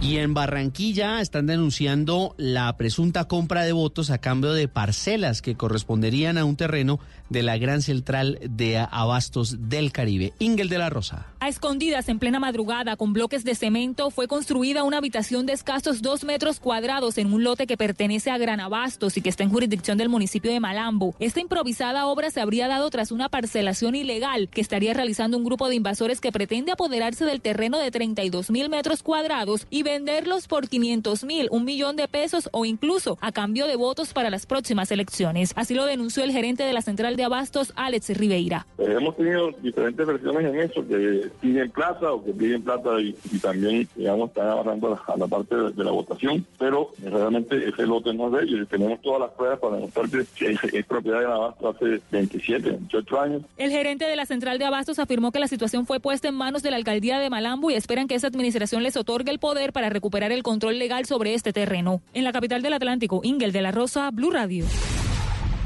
Y 0.00 0.18
en 0.18 0.32
Barranquilla 0.32 1.20
están 1.20 1.46
denunciando 1.46 2.34
la 2.38 2.76
presunta 2.76 3.24
compra 3.24 3.64
de 3.64 3.72
votos 3.72 4.10
a 4.10 4.18
cambio 4.18 4.52
de 4.52 4.68
parcelas 4.68 5.42
que 5.42 5.56
corresponderían 5.56 6.38
a 6.38 6.44
un 6.44 6.56
terreno 6.56 7.00
de 7.28 7.42
la 7.42 7.58
Gran 7.58 7.82
Central 7.82 8.38
de 8.42 8.78
Abastos 8.78 9.68
del 9.68 9.92
Caribe. 9.92 10.32
Ingel 10.38 10.68
de 10.68 10.78
la 10.78 10.90
Rosa. 10.90 11.26
A 11.40 11.48
escondidas 11.48 12.08
en 12.08 12.18
plena 12.18 12.40
madrugada 12.40 12.96
con 12.96 13.12
bloques 13.12 13.44
de 13.44 13.54
cemento 13.54 14.10
fue 14.10 14.26
construida 14.26 14.82
una 14.82 14.98
habitación 14.98 15.46
de 15.46 15.52
escasos 15.52 16.02
dos 16.02 16.24
metros 16.24 16.58
cuadrados 16.58 17.16
en 17.18 17.32
un 17.32 17.44
lote 17.44 17.66
que 17.66 17.76
pertenece 17.76 18.30
a 18.30 18.38
Gran 18.38 18.60
Abastos 18.60 19.16
y 19.16 19.22
que 19.22 19.28
está 19.28 19.44
en 19.44 19.50
jurisdicción 19.50 19.98
del 19.98 20.08
municipio 20.08 20.50
de 20.50 20.60
Malambo. 20.60 21.14
Esta 21.20 21.40
improvisada 21.40 22.06
obra 22.06 22.30
se 22.30 22.40
habría 22.40 22.66
dado 22.66 22.90
tras 22.90 23.12
una 23.12 23.28
parcelación 23.28 23.94
ilegal 23.94 24.48
que 24.48 24.60
estaría 24.60 24.94
realizando 24.94 25.36
un 25.36 25.44
grupo 25.44 25.68
de 25.68 25.76
invasores 25.76 26.20
que 26.20 26.32
pretende 26.32 26.72
apoderarse 26.72 27.24
del 27.24 27.40
terreno 27.40 27.78
de 27.78 27.90
32 27.90 28.50
mil 28.50 28.68
metros 28.68 29.02
cuadrados 29.02 29.66
y 29.70 29.82
venderlos 29.82 30.48
por 30.48 30.68
500 30.68 31.24
mil, 31.24 31.48
un 31.50 31.64
millón 31.64 31.96
de 31.96 32.08
pesos 32.08 32.48
o 32.52 32.64
incluso 32.64 33.18
a 33.20 33.32
cambio 33.32 33.66
de 33.66 33.76
votos 33.76 34.12
para 34.12 34.30
las 34.30 34.46
próximas 34.46 34.90
elecciones. 34.90 35.52
Así 35.54 35.74
lo 35.74 35.84
denunció 35.84 36.24
el 36.24 36.32
gerente 36.32 36.64
de 36.64 36.72
la 36.72 36.82
central 36.82 37.16
de 37.18 37.24
Abastos, 37.24 37.74
Alex 37.76 38.16
Ribeira. 38.16 38.66
Eh, 38.78 38.94
hemos 38.98 39.16
tenido 39.16 39.50
diferentes 39.60 40.06
versiones 40.06 40.46
en 40.46 40.60
eso, 40.60 40.86
que 40.86 41.28
piden 41.40 41.70
plata 41.70 42.12
o 42.12 42.24
que 42.24 42.32
piden 42.32 42.62
plata 42.62 42.98
y, 43.00 43.12
también, 43.40 43.86
digamos, 43.94 44.30
están 44.30 44.48
avanzando 44.48 44.98
a 45.06 45.16
la, 45.16 45.26
parte 45.26 45.54
de, 45.54 45.84
la 45.84 45.90
votación, 45.90 46.46
pero 46.58 46.90
realmente 47.04 47.68
ese 47.68 47.86
lote 47.86 48.14
no 48.14 48.28
es 48.28 48.32
de 48.32 48.42
ellos. 48.44 48.68
Tenemos 48.68 49.02
todas 49.02 49.20
las 49.20 49.30
pruebas 49.32 49.58
para 49.58 49.76
demostrar 49.76 50.08
que 50.08 50.78
es, 50.78 50.86
propiedad 50.86 51.20
de 51.20 51.26
Abastos 51.26 51.76
hace 51.76 52.00
27, 52.10 52.70
28 52.70 53.20
años. 53.20 53.42
El 53.56 53.70
gerente 53.70 54.06
de 54.06 54.16
la 54.16 54.24
central 54.24 54.58
de 54.58 54.64
Abastos 54.64 54.98
afirmó 54.98 55.32
que 55.32 55.40
la 55.40 55.48
situación 55.48 55.84
fue 55.84 56.00
puesta 56.00 56.28
en 56.28 56.34
manos 56.34 56.62
de 56.62 56.70
la 56.70 56.76
alcaldía 56.76 57.18
de 57.18 57.28
Malambo 57.28 57.70
y 57.70 57.74
esperan 57.74 58.08
que 58.08 58.14
esa 58.14 58.28
administración 58.28 58.82
les 58.82 58.96
otorgue 58.96 59.30
el 59.30 59.40
poder 59.40 59.72
para 59.72 59.90
recuperar 59.90 60.32
el 60.32 60.42
control 60.42 60.78
legal 60.78 61.04
sobre 61.04 61.34
este 61.34 61.52
terreno. 61.52 62.00
En 62.14 62.24
la 62.24 62.32
capital 62.32 62.62
del 62.62 62.74
Atlántico, 62.74 63.20
Ingel 63.24 63.52
de 63.52 63.62
la 63.62 63.72
Rosa, 63.72 64.10
Blue 64.12 64.30
Radio. 64.30 64.64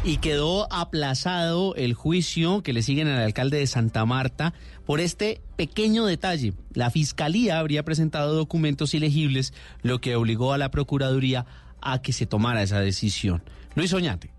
Y 0.05 0.17
quedó 0.17 0.73
aplazado 0.73 1.77
el 1.77 1.95
juicio 1.95 2.65
que 2.65 2.73
le 2.73 2.83
siguen 2.83 3.07
al 3.07 3.23
alcalde 3.23 3.59
de 3.59 3.69
Santa 3.69 4.05
Marta 4.05 4.53
por 4.85 4.99
este 4.99 5.41
pequeño 5.57 6.07
detalle. 6.07 6.55
La 6.75 6.91
fiscalía 6.91 7.61
habría 7.61 7.85
presentado 7.85 8.35
documentos 8.35 8.95
ilegibles, 8.95 9.55
lo 9.83 10.01
que 10.01 10.17
obligó 10.17 10.53
a 10.53 10.59
la 10.59 10.73
Procuraduría 10.73 11.47
a 11.81 12.03
que 12.03 12.13
se 12.13 12.27
tomara 12.27 12.65
esa 12.65 12.81
decisión. 12.81 13.45
Luis 13.77 13.93
Oñate. 13.93 14.32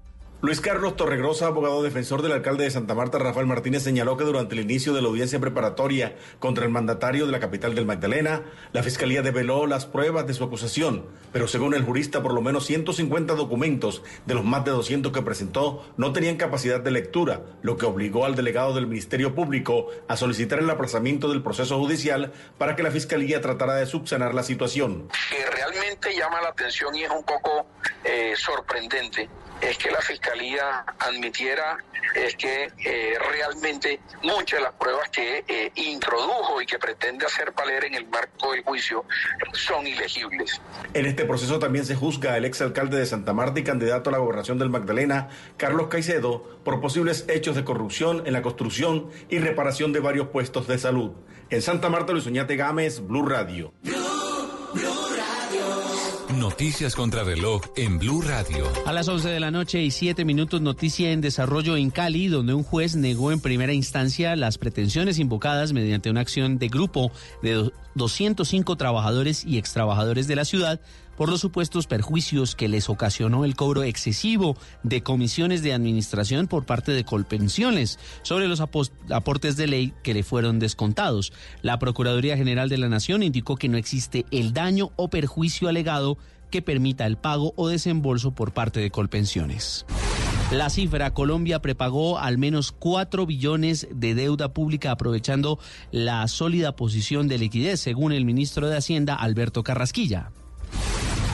Luis 0.43 0.59
Carlos 0.59 0.97
Torregrosa, 0.97 1.47
abogado 1.47 1.83
defensor 1.83 2.21
del 2.21 2.33
alcalde 2.33 2.65
de 2.65 2.69
Santa 2.69 2.93
Marta, 2.93 3.17
Rafael 3.17 3.47
Martínez, 3.47 3.81
señaló 3.81 4.17
que 4.17 4.25
durante 4.25 4.55
el 4.55 4.59
inicio 4.59 4.91
de 4.91 5.01
la 5.01 5.07
audiencia 5.07 5.39
preparatoria 5.39 6.17
contra 6.39 6.65
el 6.65 6.69
mandatario 6.69 7.25
de 7.25 7.31
la 7.31 7.39
capital 7.39 7.75
del 7.75 7.85
Magdalena, 7.85 8.43
la 8.73 8.83
fiscalía 8.83 9.21
develó 9.21 9.67
las 9.67 9.85
pruebas 9.85 10.27
de 10.27 10.33
su 10.33 10.43
acusación, 10.43 11.05
pero 11.31 11.47
según 11.47 11.73
el 11.73 11.85
jurista, 11.85 12.21
por 12.21 12.33
lo 12.33 12.41
menos 12.41 12.65
150 12.65 13.35
documentos 13.35 14.03
de 14.25 14.33
los 14.33 14.43
más 14.43 14.65
de 14.65 14.71
200 14.71 15.13
que 15.13 15.21
presentó 15.21 15.89
no 15.95 16.11
tenían 16.11 16.35
capacidad 16.35 16.81
de 16.81 16.91
lectura, 16.91 17.43
lo 17.61 17.77
que 17.77 17.85
obligó 17.85 18.25
al 18.25 18.35
delegado 18.35 18.73
del 18.73 18.87
Ministerio 18.87 19.35
Público 19.35 19.87
a 20.09 20.17
solicitar 20.17 20.59
el 20.59 20.69
aplazamiento 20.69 21.29
del 21.29 21.41
proceso 21.41 21.79
judicial 21.79 22.33
para 22.57 22.75
que 22.75 22.83
la 22.83 22.91
fiscalía 22.91 23.39
tratara 23.39 23.75
de 23.75 23.85
subsanar 23.85 24.33
la 24.33 24.43
situación. 24.43 25.07
Que 25.29 25.49
realmente 25.49 26.13
llama 26.13 26.41
la 26.41 26.49
atención 26.49 26.93
y 26.95 27.03
es 27.03 27.11
un 27.11 27.23
poco 27.23 27.65
eh, 28.03 28.33
sorprendente 28.35 29.29
es 29.61 29.77
que 29.77 29.91
la 29.91 30.01
fiscalía 30.01 30.85
admitiera 30.99 31.77
es 32.15 32.35
que 32.35 32.71
eh, 32.85 33.13
realmente 33.31 33.99
muchas 34.21 34.59
de 34.59 34.63
las 34.63 34.73
pruebas 34.73 35.09
que 35.09 35.43
eh, 35.47 35.71
introdujo 35.75 36.61
y 36.61 36.65
que 36.65 36.77
pretende 36.77 37.25
hacer 37.25 37.51
valer 37.51 37.85
en 37.85 37.95
el 37.95 38.07
marco 38.07 38.51
del 38.51 38.63
juicio 38.63 39.05
son 39.53 39.87
ilegibles. 39.87 40.61
En 40.93 41.05
este 41.05 41.25
proceso 41.25 41.59
también 41.59 41.85
se 41.85 41.95
juzga 41.95 42.33
al 42.33 42.45
exalcalde 42.45 42.97
de 42.97 43.05
Santa 43.05 43.33
Marta 43.33 43.59
y 43.59 43.63
candidato 43.63 44.09
a 44.09 44.13
la 44.13 44.19
gobernación 44.19 44.59
del 44.59 44.69
Magdalena, 44.69 45.29
Carlos 45.57 45.87
Caicedo, 45.87 46.59
por 46.63 46.81
posibles 46.81 47.25
hechos 47.27 47.55
de 47.55 47.63
corrupción 47.63 48.23
en 48.25 48.33
la 48.33 48.41
construcción 48.41 49.09
y 49.29 49.39
reparación 49.39 49.93
de 49.93 49.99
varios 49.99 50.27
puestos 50.27 50.67
de 50.67 50.77
salud. 50.77 51.11
En 51.49 51.61
Santa 51.61 51.89
Marta, 51.89 52.13
Luis 52.13 52.25
Oñate 52.25 52.55
Gámez, 52.55 52.99
Blue 53.05 53.25
Radio. 53.25 53.73
Noticias 56.43 56.93
contra 56.93 57.23
reloj 57.23 57.61
en 57.77 57.99
Blue 57.99 58.21
Radio. 58.21 58.67
A 58.85 58.91
las 58.91 59.07
11 59.07 59.29
de 59.29 59.39
la 59.39 59.49
noche 59.49 59.81
y 59.81 59.91
7 59.91 60.25
minutos, 60.25 60.59
noticia 60.59 61.13
en 61.13 61.21
desarrollo 61.21 61.77
en 61.77 61.89
Cali, 61.89 62.27
donde 62.27 62.53
un 62.53 62.63
juez 62.63 62.97
negó 62.97 63.31
en 63.31 63.39
primera 63.39 63.71
instancia 63.71 64.35
las 64.35 64.57
pretensiones 64.57 65.19
invocadas 65.19 65.71
mediante 65.71 66.09
una 66.09 66.19
acción 66.19 66.57
de 66.57 66.67
grupo 66.67 67.13
de 67.41 67.71
205 67.95 68.75
trabajadores 68.75 69.45
y 69.45 69.57
extrabajadores 69.57 70.27
de 70.27 70.35
la 70.35 70.43
ciudad 70.43 70.81
por 71.15 71.29
los 71.29 71.41
supuestos 71.41 71.87
perjuicios 71.87 72.55
que 72.55 72.67
les 72.67 72.89
ocasionó 72.89 73.45
el 73.45 73.55
cobro 73.55 73.83
excesivo 73.83 74.57
de 74.81 75.03
comisiones 75.03 75.61
de 75.61 75.73
administración 75.73 76.47
por 76.47 76.65
parte 76.65 76.91
de 76.91 77.03
Colpensiones 77.03 77.99
sobre 78.23 78.47
los 78.47 78.61
aportes 78.61 79.55
de 79.55 79.67
ley 79.67 79.93
que 80.01 80.13
le 80.13 80.23
fueron 80.23 80.59
descontados. 80.59 81.31
La 81.61 81.79
Procuraduría 81.79 82.35
General 82.35 82.67
de 82.67 82.79
la 82.79 82.89
Nación 82.89 83.23
indicó 83.23 83.55
que 83.55 83.69
no 83.69 83.77
existe 83.77 84.25
el 84.31 84.53
daño 84.53 84.91
o 84.95 85.09
perjuicio 85.09 85.69
alegado 85.69 86.17
que 86.53 86.61
permita 86.61 87.07
el 87.07 87.17
pago 87.17 87.51
o 87.55 87.67
desembolso 87.67 88.35
por 88.35 88.53
parte 88.53 88.79
de 88.79 88.91
Colpensiones. 88.91 89.87
La 90.51 90.69
cifra, 90.69 91.11
Colombia 91.11 91.63
prepagó 91.63 92.19
al 92.19 92.37
menos 92.37 92.71
4 92.71 93.25
billones 93.25 93.87
de 93.91 94.13
deuda 94.13 94.53
pública 94.53 94.91
aprovechando 94.91 95.57
la 95.89 96.27
sólida 96.27 96.75
posición 96.75 97.27
de 97.27 97.39
liquidez, 97.39 97.79
según 97.79 98.11
el 98.11 98.23
ministro 98.23 98.69
de 98.69 98.77
Hacienda, 98.77 99.15
Alberto 99.15 99.63
Carrasquilla. 99.63 100.29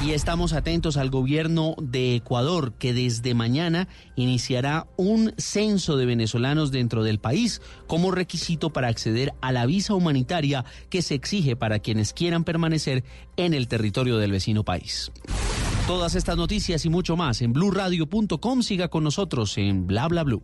Y 0.01 0.11
estamos 0.13 0.53
atentos 0.53 0.95
al 0.95 1.09
gobierno 1.09 1.75
de 1.81 2.15
Ecuador, 2.15 2.71
que 2.73 2.93
desde 2.93 3.33
mañana 3.33 3.89
iniciará 4.15 4.87
un 4.95 5.33
censo 5.37 5.97
de 5.97 6.05
venezolanos 6.05 6.71
dentro 6.71 7.03
del 7.03 7.19
país 7.19 7.61
como 7.85 8.11
requisito 8.11 8.69
para 8.69 8.87
acceder 8.87 9.33
a 9.41 9.51
la 9.51 9.65
visa 9.65 9.93
humanitaria 9.93 10.63
que 10.89 11.01
se 11.01 11.15
exige 11.15 11.57
para 11.57 11.79
quienes 11.79 12.13
quieran 12.13 12.45
permanecer 12.45 13.03
en 13.35 13.53
el 13.53 13.67
territorio 13.67 14.17
del 14.17 14.31
vecino 14.31 14.63
país. 14.63 15.11
Todas 15.85 16.15
estas 16.15 16.37
noticias 16.37 16.85
y 16.85 16.89
mucho 16.89 17.17
más 17.17 17.41
en 17.41 17.51
blurradio.com. 17.51 18.61
Siga 18.61 18.87
con 18.87 19.03
nosotros 19.03 19.57
en 19.57 19.85
Bla 19.85 20.07
Bla 20.07 20.23
Blue. 20.23 20.43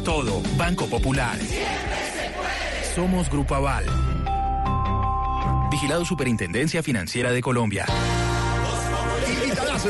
todo. 0.03 0.41
Banco 0.57 0.87
Popular. 0.87 1.37
Somos 2.95 3.29
Grupo 3.29 3.55
Aval. 3.55 3.85
Vigilado 5.71 6.03
Superintendencia 6.05 6.83
Financiera 6.83 7.31
de 7.31 7.41
Colombia. 7.41 7.85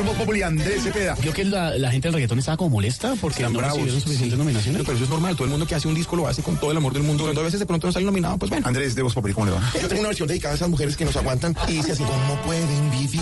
Voz 0.06 0.16
Populi, 0.16 0.40
Andrés 0.40 0.84
Cepeda. 0.84 1.14
Vio 1.20 1.34
que 1.34 1.44
la, 1.44 1.76
la 1.76 1.90
gente 1.90 2.08
del 2.08 2.14
reggaetón 2.14 2.38
estaba 2.38 2.56
como 2.56 2.70
molesta 2.70 3.14
porque 3.20 3.40
Están 3.42 3.52
no 3.52 3.58
bravos. 3.58 3.76
recibieron 3.76 4.00
suficientes 4.00 4.32
Sí. 4.32 4.38
nominaciones. 4.38 4.82
Pero 4.84 4.94
eso 4.94 5.04
es 5.04 5.10
normal, 5.10 5.34
todo 5.34 5.44
el 5.44 5.50
mundo 5.50 5.66
que 5.66 5.74
hace 5.74 5.86
un 5.86 5.94
disco 5.94 6.16
lo 6.16 6.26
hace 6.26 6.42
con 6.42 6.56
todo 6.56 6.70
el 6.70 6.78
amor 6.78 6.94
del 6.94 7.02
mundo. 7.02 7.24
Cuando 7.24 7.42
a 7.42 7.44
veces 7.44 7.60
de 7.60 7.66
pronto 7.66 7.88
no 7.88 7.92
sale 7.92 8.06
nominado, 8.06 8.38
pues 8.38 8.48
bueno. 8.50 8.66
Andrés 8.66 8.94
de 8.94 9.02
Voz 9.02 9.12
Populi, 9.12 9.34
¿cómo 9.34 9.46
le 9.46 9.52
va? 9.52 9.60
Yo 9.80 9.88
tengo 9.88 10.00
una 10.00 10.08
versión 10.08 10.28
dedicada 10.28 10.52
a 10.52 10.56
esas 10.56 10.70
mujeres 10.70 10.96
que 10.96 11.04
nos 11.04 11.14
aguantan 11.16 11.54
y 11.68 11.72
dice 11.72 11.92
así. 11.92 12.04
¿Cómo 12.04 12.36
pueden 12.46 12.90
vivir 12.90 13.20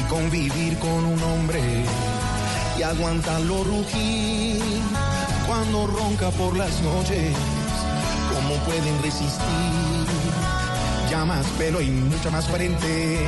y 0.00 0.02
convivir 0.08 0.78
con 0.78 1.04
un 1.04 1.22
hombre 1.22 1.60
y 2.78 2.82
aguantarlo 2.82 3.62
rugir 3.62 4.62
cuando 5.50 5.84
ronca 5.88 6.30
por 6.30 6.56
las 6.56 6.80
noches? 6.80 7.34
¿Cómo 8.32 8.54
pueden 8.66 9.02
resistir? 9.02 9.99
Ya 11.10 11.24
más 11.24 11.44
pelo 11.58 11.80
y 11.80 11.90
mucha 11.90 12.30
más 12.30 12.46
frente. 12.46 13.18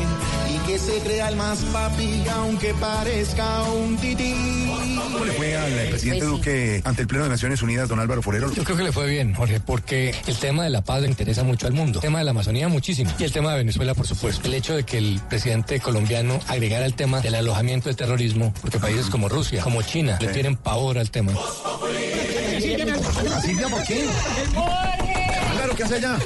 Y 0.49 0.59
que 0.67 0.79
se 0.79 0.99
crea 1.01 1.29
el 1.29 1.37
más 1.37 1.59
papi 1.73 2.23
aunque 2.31 2.73
parezca 2.75 3.63
un 3.63 3.97
tití. 3.97 4.71
¿Cómo 5.13 5.25
le 5.25 5.33
fue 5.33 5.57
al 5.57 5.89
presidente 5.89 6.25
Duque 6.25 6.81
ante 6.85 7.03
el 7.03 7.09
Pleno 7.09 7.25
de 7.25 7.31
Naciones 7.31 7.61
Unidas, 7.61 7.89
don 7.89 7.99
Álvaro 7.99 8.23
Forero? 8.23 8.53
Yo 8.53 8.63
creo 8.63 8.77
que 8.77 8.85
le 8.85 8.93
fue 8.93 9.09
bien, 9.09 9.35
Jorge, 9.35 9.59
porque 9.59 10.15
el 10.27 10.37
tema 10.37 10.63
de 10.63 10.71
la 10.71 10.83
paz 10.83 11.03
le 11.03 11.09
interesa 11.09 11.43
mucho 11.43 11.67
al 11.67 11.73
mundo. 11.73 11.99
El 11.99 12.03
tema 12.03 12.19
de 12.19 12.25
la 12.25 12.31
Amazonía 12.31 12.69
muchísimo. 12.69 13.11
Y 13.19 13.25
el 13.25 13.33
tema 13.33 13.51
de 13.53 13.59
Venezuela, 13.59 13.95
por 13.95 14.07
supuesto. 14.07 14.47
El 14.47 14.55
hecho 14.55 14.77
de 14.77 14.85
que 14.85 14.99
el 14.99 15.21
presidente 15.29 15.81
colombiano 15.81 16.39
agregara 16.47 16.87
el 16.87 16.95
tema 16.95 17.21
del 17.21 17.35
alojamiento 17.35 17.89
del 17.89 17.97
terrorismo, 17.97 18.55
porque 18.61 18.79
países 18.79 19.07
como 19.07 19.29
Rusia, 19.29 19.63
como 19.63 19.83
China, 19.83 20.19
le 20.21 20.29
tienen 20.29 20.57
pavor 20.57 20.99
al 20.99 21.11
tema. 21.11 21.33
Silvia, 22.61 23.69
¿por 23.69 23.83
qué? 23.85 24.07
Claro, 25.53 25.77
¿qué 25.77 25.83
hace 25.83 25.97
allá? 25.97 26.19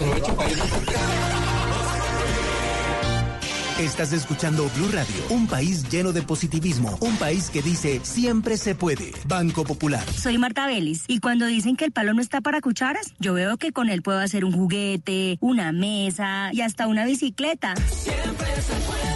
Estás 3.78 4.14
escuchando 4.14 4.70
Blue 4.74 4.88
Radio, 4.90 5.14
un 5.28 5.46
país 5.46 5.86
lleno 5.90 6.14
de 6.14 6.22
positivismo, 6.22 6.96
un 7.02 7.14
país 7.18 7.50
que 7.50 7.60
dice 7.60 8.00
siempre 8.04 8.56
se 8.56 8.74
puede. 8.74 9.12
Banco 9.26 9.64
Popular. 9.64 10.02
Soy 10.14 10.38
Marta 10.38 10.66
Vélez 10.66 11.04
y 11.08 11.20
cuando 11.20 11.44
dicen 11.44 11.76
que 11.76 11.84
el 11.84 11.92
palo 11.92 12.14
no 12.14 12.22
está 12.22 12.40
para 12.40 12.62
cucharas, 12.62 13.12
yo 13.18 13.34
veo 13.34 13.58
que 13.58 13.72
con 13.72 13.90
él 13.90 14.00
puedo 14.00 14.18
hacer 14.18 14.46
un 14.46 14.52
juguete, 14.52 15.36
una 15.40 15.72
mesa 15.72 16.48
y 16.54 16.62
hasta 16.62 16.86
una 16.86 17.04
bicicleta. 17.04 17.74
Siempre 17.76 18.46
se 18.62 18.72
puede 18.86 19.15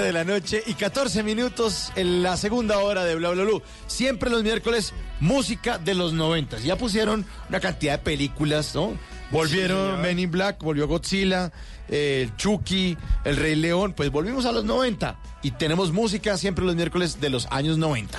11, 0.00 0.02
11 0.02 0.02
de 0.02 0.12
la 0.12 0.24
noche 0.24 0.62
y 0.66 0.74
14 0.74 1.22
minutos 1.22 1.92
en 1.96 2.22
la 2.22 2.36
segunda 2.36 2.78
hora 2.78 3.04
de 3.04 3.14
Bla 3.14 3.30
Bla 3.30 3.44
Blue. 3.44 3.62
Siempre 3.86 4.30
los 4.30 4.42
miércoles, 4.42 4.92
música 5.20 5.78
de 5.78 5.94
los 5.94 6.12
90. 6.12 6.58
Ya 6.58 6.76
pusieron 6.76 7.24
una 7.48 7.60
cantidad 7.60 7.98
de 7.98 8.04
películas, 8.04 8.74
¿no? 8.74 8.96
Volvieron 9.30 10.00
Men 10.00 10.18
in 10.18 10.30
Black, 10.30 10.62
volvió 10.62 10.88
Godzilla, 10.88 11.52
eh, 11.88 12.22
el 12.22 12.36
Chucky, 12.36 12.96
el 13.24 13.36
Rey 13.36 13.54
León. 13.54 13.92
Pues 13.92 14.10
volvimos 14.10 14.44
a 14.44 14.52
los 14.52 14.64
90 14.64 15.18
y 15.42 15.52
tenemos 15.52 15.92
música 15.92 16.36
siempre 16.36 16.64
los 16.64 16.74
miércoles 16.74 17.20
de 17.20 17.30
los 17.30 17.46
años 17.50 17.78
90. 17.78 18.18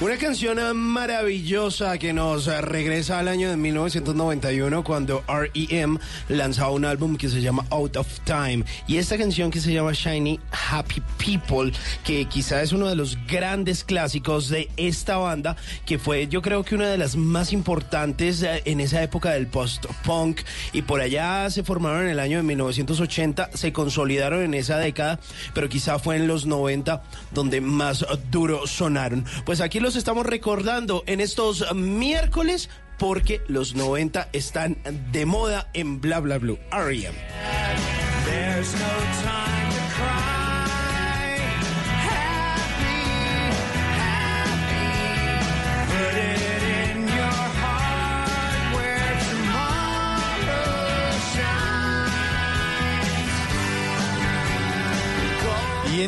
Una 0.00 0.16
canción 0.16 0.76
maravillosa 0.76 1.96
que 1.96 2.12
nos 2.12 2.46
regresa 2.46 3.20
al 3.20 3.28
año 3.28 3.50
de 3.50 3.56
1991 3.56 4.82
cuando 4.82 5.22
REM 5.28 5.98
lanzaba 6.28 6.70
un 6.70 6.84
álbum 6.84 7.16
que 7.16 7.28
se 7.28 7.40
llama 7.40 7.64
Out 7.70 7.98
of 7.98 8.20
Time 8.24 8.64
y 8.88 8.96
esta 8.96 9.16
canción 9.16 9.52
que 9.52 9.60
se 9.60 9.72
llama 9.72 9.92
Shiny 9.92 10.40
Happy 10.70 11.00
People 11.18 11.72
que 12.02 12.24
quizá 12.24 12.62
es 12.62 12.72
uno 12.72 12.88
de 12.88 12.96
los 12.96 13.16
grandes 13.28 13.84
clásicos 13.84 14.48
de 14.48 14.68
esta 14.76 15.18
banda 15.18 15.56
que 15.86 16.00
fue 16.00 16.26
yo 16.26 16.42
creo 16.42 16.64
que 16.64 16.74
una 16.74 16.88
de 16.88 16.98
las 16.98 17.14
más 17.14 17.52
importantes 17.52 18.42
eh, 18.42 18.62
en 18.64 18.80
esa 18.80 19.04
época 19.04 19.30
del 19.30 19.46
post-punk 19.46 20.40
y 20.72 20.82
por 20.82 21.00
allá 21.00 21.48
se 21.50 21.62
formaron 21.62 22.04
en 22.04 22.08
el 22.08 22.18
año 22.18 22.38
de 22.38 22.42
1980, 22.42 23.50
se 23.54 23.72
consolidaron 23.72 24.42
en 24.42 24.54
esa 24.54 24.78
década, 24.78 25.20
pero 25.54 25.68
quizá 25.68 25.98
fue 26.00 26.16
en 26.16 26.26
los 26.26 26.46
90 26.46 27.02
donde 27.30 27.60
más 27.60 28.04
duro 28.30 28.66
sonaron. 28.66 29.24
Pues 29.44 29.60
aquí 29.60 29.78
los 29.82 29.96
estamos 29.96 30.24
recordando 30.24 31.02
en 31.06 31.20
estos 31.20 31.74
miércoles 31.74 32.70
porque 32.98 33.42
los 33.48 33.74
90 33.74 34.28
están 34.32 34.78
de 35.10 35.26
moda 35.26 35.68
en 35.74 36.00
Bla 36.00 36.20
Bla 36.20 36.38
Blue. 36.38 36.58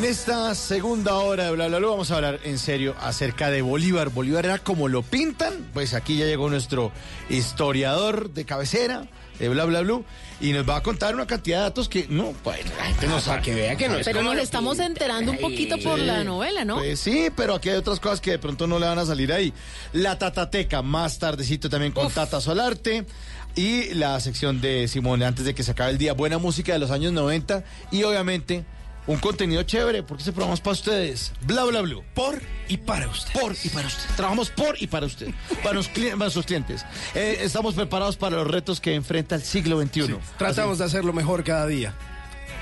En 0.05 0.11
esta 0.11 0.55
segunda 0.55 1.15
hora 1.15 1.45
de 1.45 1.53
Bla 1.53 1.69
Bla 1.69 1.79
vamos 1.79 2.11
a 2.11 2.17
hablar 2.17 2.39
en 2.45 2.59
serio 2.59 2.95
acerca 3.01 3.51
de 3.51 3.63
Bolívar. 3.63 4.11
Bolívar 4.11 4.45
era 4.45 4.59
como 4.59 4.89
lo 4.89 5.03
pintan. 5.03 5.71
Pues 5.73 5.95
aquí 5.95 6.19
ya 6.19 6.27
llegó 6.27 6.51
nuestro 6.51 6.93
historiador 7.31 8.31
de 8.31 8.45
cabecera 8.45 9.07
de 9.39 9.49
Bla 9.49 9.65
Bla 9.65 9.81
Blue 9.81 10.05
y 10.43 10.53
nos 10.53 10.69
va 10.69 10.77
a 10.77 10.83
contar 10.83 11.15
una 11.15 11.27
cantidad 11.27 11.59
de 11.59 11.63
datos 11.65 11.89
que 11.89 12.07
no, 12.11 12.35
pues 12.45 12.61
la 12.77 12.85
gente 12.85 13.07
no 13.07 13.19
sabe. 13.19 13.41
que 13.43 13.55
vea 13.55 13.77
que 13.77 13.89
no 13.89 13.97
es 13.97 14.05
Pero 14.05 14.23
nos 14.23 14.37
estamos 14.37 14.79
enterando 14.79 15.33
un 15.33 15.39
poquito 15.39 15.79
por 15.79 15.99
Sí. 15.99 16.05
la 16.05 16.23
novela, 16.23 16.67
¿no? 16.67 16.77
Pues 16.77 17.01
sí, 17.01 17.29
pero 17.35 17.55
aquí 17.55 17.71
hay 17.71 17.77
otras 17.77 17.99
cosas 17.99 18.21
que 18.21 18.33
de 18.33 18.39
pronto 18.39 18.67
no 18.67 18.79
le 18.79 18.87
van 18.87 18.99
a 18.99 19.07
salir 19.07 19.33
ahí. 19.33 19.55
La 19.95 20.19
Tatateca, 20.19 20.83
más 20.83 21.19
tardecito 21.19 21.71
también 21.71 21.93
con 21.93 22.11
Tata 22.13 22.41
Solarte. 22.43 23.07
Y 23.57 23.95
la 23.95 24.19
sección 24.19 24.61
de 24.61 24.89
Simone 24.89 25.25
antes 25.25 25.45
de 25.45 25.55
que 25.55 25.63
se 25.63 25.71
acabe 25.71 25.93
el 25.93 25.99
día. 25.99 26.13
Buena 26.13 26.39
música 26.39 26.73
de 26.73 26.81
los 26.81 26.91
años 26.91 27.13
90. 27.13 27.63
Y 27.93 28.03
obviamente 28.03 28.65
un 29.07 29.19
contenido 29.19 29.63
chévere, 29.65 30.03
porque 30.03 30.23
este 30.23 30.33
programa 30.33 30.55
es 30.55 30.61
para 30.61 30.73
ustedes. 30.73 31.33
Bla, 31.47 31.65
bla, 31.65 31.83
bla. 31.83 31.97
Por 32.15 32.41
y 32.69 32.77
para 32.79 33.07
usted. 33.09 33.39
Por 33.39 33.55
y 33.63 33.69
para 33.69 33.87
usted. 33.87 34.09
Trabajamos 34.17 34.51
por 34.51 34.81
y 34.83 34.87
para 34.87 35.07
usted. 35.07 35.29
Para, 35.63 35.75
los 35.75 35.91
cli- 35.91 36.17
para 36.17 36.31
sus 36.31 36.47
clientes. 36.47 36.85
Eh, 37.15 37.39
estamos 37.43 37.75
preparados 37.75 38.17
para 38.17 38.37
los 38.37 38.47
retos 38.49 38.81
que 38.81 38.95
enfrenta 38.95 39.35
el 39.35 39.43
siglo 39.43 39.81
XXI. 39.81 40.17
Tratamos 40.39 40.79
de 40.79 40.85
hacerlo 40.85 41.13
mejor 41.13 41.45
cada 41.45 41.67
día. 41.67 41.95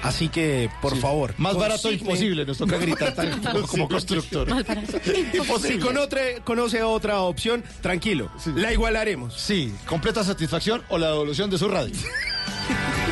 Así 0.02 0.28
que, 0.28 0.69
por 0.81 0.97
favor. 0.97 1.32
Más 1.39 1.55
barato 1.56 1.89
consigne- 1.89 2.01
imposible. 2.01 2.44
Nos 2.44 2.59
toca 2.59 2.77
gritar 2.77 3.14
tan- 3.14 3.40
como, 3.40 3.66
como 3.69 3.89
constructor. 3.89 4.48
Si 5.62 5.78
conoce, 5.78 6.40
conoce 6.44 6.82
otra 6.82 7.20
opción, 7.20 7.62
tranquilo. 7.81 8.31
La 8.56 8.73
igualaremos. 8.73 9.40
Sí, 9.40 9.73
completa 9.86 10.24
satisfacción 10.24 10.82
o 10.89 10.98
la 10.98 11.09
devolución 11.09 11.51
de 11.51 11.59
su 11.59 11.69
radio. 11.69 11.94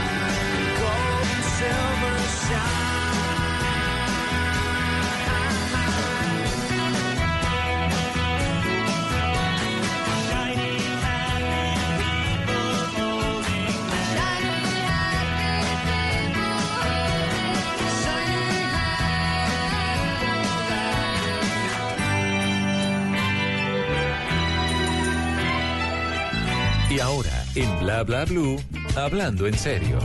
Bla 28.05 28.25
Bla 28.25 28.25
Blue, 28.25 28.57
hablando 28.97 29.47
en 29.47 29.59
serio. 29.59 29.99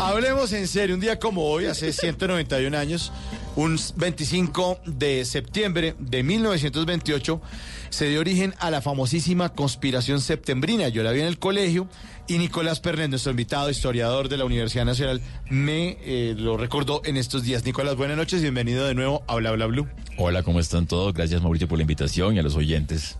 Hablemos 0.00 0.52
en 0.52 0.66
serio, 0.66 0.96
un 0.96 1.00
día 1.00 1.20
como 1.20 1.44
hoy, 1.44 1.66
hace 1.66 1.92
191 1.92 2.76
años, 2.76 3.12
un 3.54 3.78
25 3.96 4.80
de 4.84 5.24
septiembre 5.24 5.94
de 6.00 6.24
1928, 6.24 7.40
se 7.90 8.08
dio 8.08 8.18
origen 8.18 8.52
a 8.58 8.72
la 8.72 8.82
famosísima 8.82 9.50
conspiración 9.50 10.20
septembrina. 10.20 10.88
Yo 10.88 11.04
la 11.04 11.12
vi 11.12 11.20
en 11.20 11.26
el 11.26 11.38
colegio 11.38 11.88
y 12.26 12.38
Nicolás 12.38 12.80
Pernet, 12.80 13.10
nuestro 13.10 13.30
invitado 13.30 13.70
historiador 13.70 14.28
de 14.28 14.38
la 14.38 14.44
Universidad 14.44 14.86
Nacional, 14.86 15.20
me 15.50 15.98
eh, 16.00 16.34
lo 16.36 16.56
recordó 16.56 17.00
en 17.04 17.16
estos 17.16 17.44
días. 17.44 17.64
Nicolás, 17.64 17.94
buenas 17.94 18.16
noches, 18.16 18.42
bienvenido 18.42 18.86
de 18.86 18.94
nuevo 18.94 19.22
a 19.28 19.36
Bla 19.36 19.52
Bla 19.52 19.66
Blue. 19.66 19.86
Hola, 20.16 20.42
¿cómo 20.42 20.58
están 20.58 20.88
todos? 20.88 21.14
Gracias 21.14 21.40
Mauricio 21.42 21.68
por 21.68 21.78
la 21.78 21.82
invitación 21.82 22.34
y 22.34 22.40
a 22.40 22.42
los 22.42 22.56
oyentes. 22.56 23.18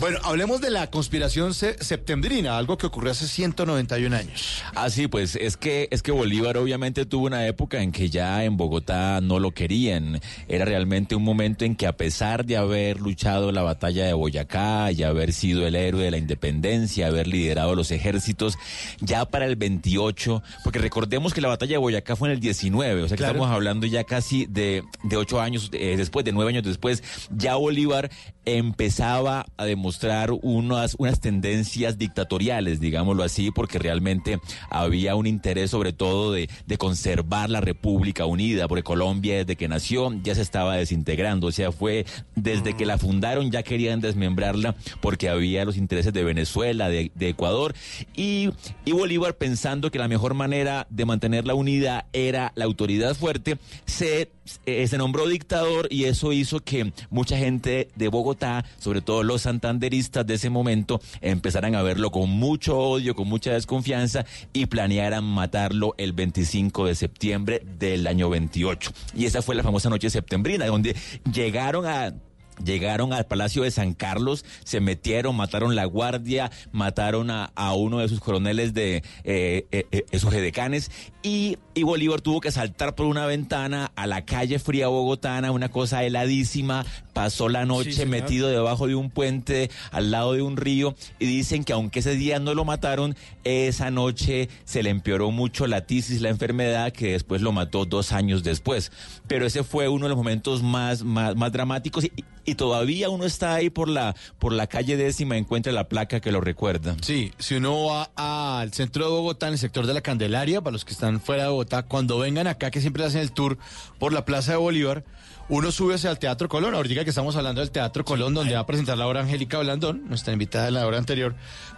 Bueno, 0.00 0.18
hablemos 0.24 0.60
de 0.60 0.70
la 0.70 0.90
conspiración 0.90 1.54
se- 1.54 1.82
septembrina, 1.82 2.58
algo 2.58 2.76
que 2.76 2.86
ocurrió 2.86 3.12
hace 3.12 3.26
191 3.28 4.14
años. 4.14 4.62
Ah, 4.74 4.90
sí, 4.90 5.06
pues 5.06 5.36
es 5.36 5.56
que, 5.56 5.88
es 5.90 6.02
que 6.02 6.10
Bolívar 6.10 6.56
obviamente 6.58 7.06
tuvo 7.06 7.26
una 7.26 7.46
época 7.46 7.80
en 7.80 7.92
que 7.92 8.10
ya 8.10 8.44
en 8.44 8.56
Bogotá 8.56 9.20
no 9.22 9.38
lo 9.38 9.52
querían. 9.52 10.20
Era 10.48 10.64
realmente 10.64 11.14
un 11.14 11.22
momento 11.22 11.64
en 11.64 11.76
que 11.76 11.86
a 11.86 11.96
pesar 11.96 12.44
de 12.44 12.56
haber 12.56 13.00
luchado 13.00 13.52
la 13.52 13.62
batalla 13.62 14.04
de 14.04 14.12
Boyacá 14.12 14.90
y 14.92 15.04
haber 15.04 15.32
sido 15.32 15.66
el 15.66 15.74
héroe 15.76 16.02
de 16.04 16.10
la 16.10 16.18
independencia, 16.18 17.06
haber 17.06 17.26
liderado 17.28 17.74
los 17.74 17.90
ejércitos, 17.90 18.58
ya 19.00 19.24
para 19.24 19.46
el 19.46 19.56
28, 19.56 20.42
porque 20.64 20.80
recordemos 20.80 21.32
que 21.32 21.40
la 21.40 21.48
batalla 21.48 21.72
de 21.72 21.78
Boyacá 21.78 22.16
fue 22.16 22.28
en 22.28 22.34
el 22.34 22.40
19, 22.40 23.02
o 23.04 23.08
sea 23.08 23.16
que 23.16 23.22
Claro. 23.22 23.34
estamos 23.36 23.54
hablando 23.54 23.86
ya 23.86 24.04
casi 24.04 24.44
de, 24.46 24.82
de 25.04 25.16
ocho 25.16 25.40
años 25.40 25.70
eh, 25.72 25.94
después, 25.96 26.24
de 26.24 26.32
nueve 26.32 26.50
años 26.50 26.64
después, 26.64 27.02
ya 27.30 27.54
Bolívar 27.54 28.10
empezaba 28.44 29.46
a 29.56 29.64
demostrar 29.64 30.30
unas, 30.42 30.96
unas 30.98 31.20
tendencias 31.20 31.98
dictatoriales, 31.98 32.80
digámoslo 32.80 33.22
así, 33.22 33.50
porque 33.50 33.78
realmente 33.78 34.38
había 34.70 35.14
un 35.14 35.26
interés 35.26 35.70
sobre 35.70 35.92
todo 35.92 36.32
de, 36.32 36.48
de 36.66 36.78
conservar 36.78 37.50
la 37.50 37.60
República 37.60 38.26
Unida, 38.26 38.68
porque 38.68 38.82
Colombia 38.82 39.38
desde 39.38 39.56
que 39.56 39.68
nació 39.68 40.12
ya 40.22 40.34
se 40.34 40.42
estaba 40.42 40.76
desintegrando, 40.76 41.48
o 41.48 41.52
sea, 41.52 41.72
fue 41.72 42.06
desde 42.34 42.74
que 42.74 42.86
la 42.86 42.98
fundaron 42.98 43.50
ya 43.50 43.62
querían 43.62 44.00
desmembrarla 44.00 44.74
porque 45.00 45.28
había 45.28 45.64
los 45.64 45.76
intereses 45.76 46.12
de 46.12 46.24
Venezuela, 46.24 46.88
de, 46.88 47.10
de 47.14 47.28
Ecuador, 47.28 47.74
y, 48.14 48.50
y 48.84 48.92
Bolívar 48.92 49.36
pensando 49.36 49.90
que 49.90 49.98
la 49.98 50.08
mejor 50.08 50.34
manera 50.34 50.86
de 50.90 51.04
mantenerla 51.04 51.54
unida 51.54 52.06
era 52.12 52.52
la 52.54 52.64
autoridad 52.64 53.14
fuerte, 53.14 53.58
se, 53.86 54.30
eh, 54.66 54.86
se 54.86 54.98
nombró 54.98 55.26
dictador 55.26 55.88
y 55.90 56.04
eso 56.04 56.32
hizo 56.32 56.60
que 56.60 56.92
mucha 57.10 57.36
gente 57.36 57.88
de 57.94 58.08
Bogotá, 58.08 58.64
sobre 58.78 59.00
todo 59.00 59.22
los 59.22 59.42
santanderistas 59.42 60.26
de 60.26 60.34
ese 60.34 60.50
momento, 60.50 61.00
empezaran 61.20 61.74
a 61.74 61.82
verlo 61.82 62.10
con 62.10 62.30
mucho 62.30 62.78
odio, 62.78 63.14
con 63.14 63.28
mucha 63.28 63.52
desconfianza 63.52 64.24
y 64.52 64.66
planearan 64.66 65.24
matarlo 65.24 65.94
el 65.98 66.12
25 66.12 66.86
de 66.86 66.94
septiembre 66.94 67.62
del 67.78 68.06
año 68.06 68.28
28. 68.28 68.90
Y 69.14 69.26
esa 69.26 69.42
fue 69.42 69.54
la 69.54 69.62
famosa 69.62 69.90
noche 69.90 70.10
septembrina, 70.10 70.66
donde 70.66 70.96
llegaron 71.32 71.86
a 71.86 72.14
Llegaron 72.62 73.12
al 73.12 73.26
Palacio 73.26 73.62
de 73.62 73.70
San 73.70 73.94
Carlos, 73.94 74.44
se 74.64 74.80
metieron, 74.80 75.36
mataron 75.36 75.74
la 75.74 75.84
guardia, 75.86 76.50
mataron 76.72 77.30
a, 77.30 77.52
a 77.54 77.74
uno 77.74 77.98
de 77.98 78.08
sus 78.08 78.20
coroneles 78.20 78.74
de 78.74 79.02
eh, 79.24 79.66
eh, 79.72 79.86
eh, 79.90 80.18
sus 80.18 80.32
edecanes 80.34 80.90
y, 81.22 81.58
y 81.74 81.82
Bolívar 81.82 82.20
tuvo 82.20 82.40
que 82.40 82.52
saltar 82.52 82.94
por 82.94 83.06
una 83.06 83.26
ventana 83.26 83.90
a 83.96 84.06
la 84.06 84.24
calle 84.24 84.58
fría 84.58 84.88
bogotana, 84.88 85.52
una 85.52 85.70
cosa 85.70 86.04
heladísima, 86.04 86.84
pasó 87.14 87.48
la 87.48 87.64
noche 87.64 88.04
metido 88.04 88.48
debajo 88.48 88.86
de 88.86 88.94
un 88.94 89.10
puente 89.10 89.70
al 89.90 90.10
lado 90.10 90.34
de 90.34 90.42
un 90.42 90.56
río 90.56 90.94
y 91.18 91.26
dicen 91.26 91.64
que 91.64 91.72
aunque 91.72 92.00
ese 92.00 92.14
día 92.14 92.38
no 92.40 92.54
lo 92.54 92.64
mataron, 92.64 93.16
esa 93.44 93.90
noche 93.90 94.48
se 94.64 94.82
le 94.82 94.90
empeoró 94.90 95.30
mucho 95.30 95.66
la 95.66 95.86
tisis, 95.86 96.20
la 96.20 96.28
enfermedad 96.28 96.92
que 96.92 97.12
después 97.12 97.40
lo 97.40 97.52
mató 97.52 97.86
dos 97.86 98.12
años 98.12 98.42
después. 98.42 98.92
Pero 99.26 99.46
ese 99.46 99.64
fue 99.64 99.88
uno 99.88 100.04
de 100.04 100.10
los 100.10 100.18
momentos 100.18 100.62
más, 100.62 101.02
más, 101.02 101.36
más 101.36 101.52
dramáticos 101.52 102.04
y, 102.04 102.12
y 102.44 102.54
todavía 102.56 103.08
uno 103.10 103.24
está 103.24 103.54
ahí 103.54 103.70
por 103.70 103.88
la, 103.88 104.14
por 104.38 104.52
la 104.52 104.66
calle 104.66 104.96
décima, 104.96 105.36
encuentra 105.36 105.72
la 105.72 105.88
placa 105.88 106.20
que 106.20 106.32
lo 106.32 106.40
recuerda. 106.40 106.96
Sí, 107.02 107.32
si 107.38 107.54
uno 107.56 107.86
va 107.86 108.10
al 108.16 108.72
centro 108.72 109.04
de 109.06 109.10
Bogotá, 109.10 109.46
en 109.48 109.54
el 109.54 109.58
sector 109.58 109.86
de 109.86 109.94
la 109.94 110.00
Candelaria, 110.00 110.60
para 110.60 110.72
los 110.72 110.84
que 110.84 110.92
están 110.92 111.20
fuera 111.20 111.44
de 111.44 111.48
Bogotá, 111.50 111.84
cuando 111.84 112.18
vengan 112.18 112.46
acá, 112.46 112.70
que 112.70 112.80
siempre 112.80 113.04
hacen 113.04 113.20
el 113.20 113.32
tour 113.32 113.58
por 113.98 114.12
la 114.12 114.24
Plaza 114.24 114.52
de 114.52 114.58
Bolívar, 114.58 115.04
uno 115.48 115.70
sube 115.72 115.94
hacia 115.94 116.10
el 116.10 116.18
Teatro 116.18 116.48
Colón. 116.48 116.74
Ahorita 116.74 117.04
que 117.04 117.10
estamos 117.10 117.36
hablando 117.36 117.60
del 117.60 117.70
Teatro 117.70 118.04
Colón, 118.04 118.32
donde 118.34 118.54
va 118.54 118.60
a 118.60 118.66
presentar 118.66 118.96
la 118.96 119.06
obra 119.06 119.20
Angélica 119.20 119.58
Blandón, 119.58 120.08
nuestra 120.08 120.32
invitada 120.32 120.64
de 120.66 120.70
la 120.70 120.86
hora 120.86 120.96
anterior, 120.98 121.34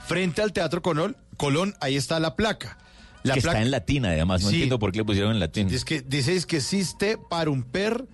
frente 0.07 0.41
al 0.43 0.53
Teatro 0.53 0.83
Colón, 0.83 1.17
Colón 1.37 1.75
ahí 1.81 1.97
está 1.97 2.21
la 2.21 2.37
placa. 2.37 2.79
La 3.25 3.35
que 3.35 3.41
placa 3.41 3.59
está 3.59 3.65
en 3.67 3.73
latina, 3.73 4.11
además. 4.11 4.43
No 4.43 4.51
Sí. 4.51 4.55
entiendo 4.57 4.79
por 4.79 4.93
qué 4.93 4.99
le 4.99 5.05
pusieron 5.05 5.33
en 5.33 5.41
latín. 5.41 5.69
que 5.85 6.01
dice 6.01 6.37
es 6.37 6.47
que 6.47 6.59
existe 6.59 7.19
parumper 7.29 8.05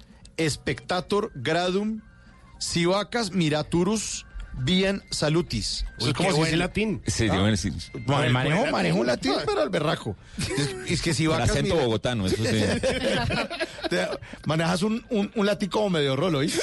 spectator 0.49 1.31
gradum 1.35 2.01
sivacas 2.63 3.33
miraturus 3.33 4.25
bien 4.59 5.03
salutis. 5.11 5.85
Uy, 6.01 6.09
es 6.09 6.15
como 6.15 6.31
si 6.33 6.37
buen 6.37 6.59
latín. 6.59 7.03
Sí, 7.07 7.29
¿Ah? 7.31 7.39
bueno, 7.41 7.57
sí. 7.57 7.71
Ma- 8.07 8.29
Manejo, 8.29 8.67
manejo 8.67 8.99
un 9.01 9.07
latín. 9.07 9.33
latín, 9.33 9.47
pero 9.49 9.63
al 9.63 9.71
berraco. 9.71 10.17
Es, 10.39 10.77
es 10.93 11.03
que 11.03 11.15
si 11.15 11.27
vacas 11.27 11.51
acento 11.51 11.75
mira- 11.75 11.85
bogotano, 11.87 12.27
eso 12.27 12.37
sí. 12.37 12.43
Te- 13.91 14.07
manejas 14.47 14.83
un, 14.83 15.05
un, 15.11 15.31
un 15.35 15.47
latín 15.47 15.69
como 15.69 15.91
medio 15.91 16.17
rolo, 16.17 16.39
¿oís? 16.39 16.61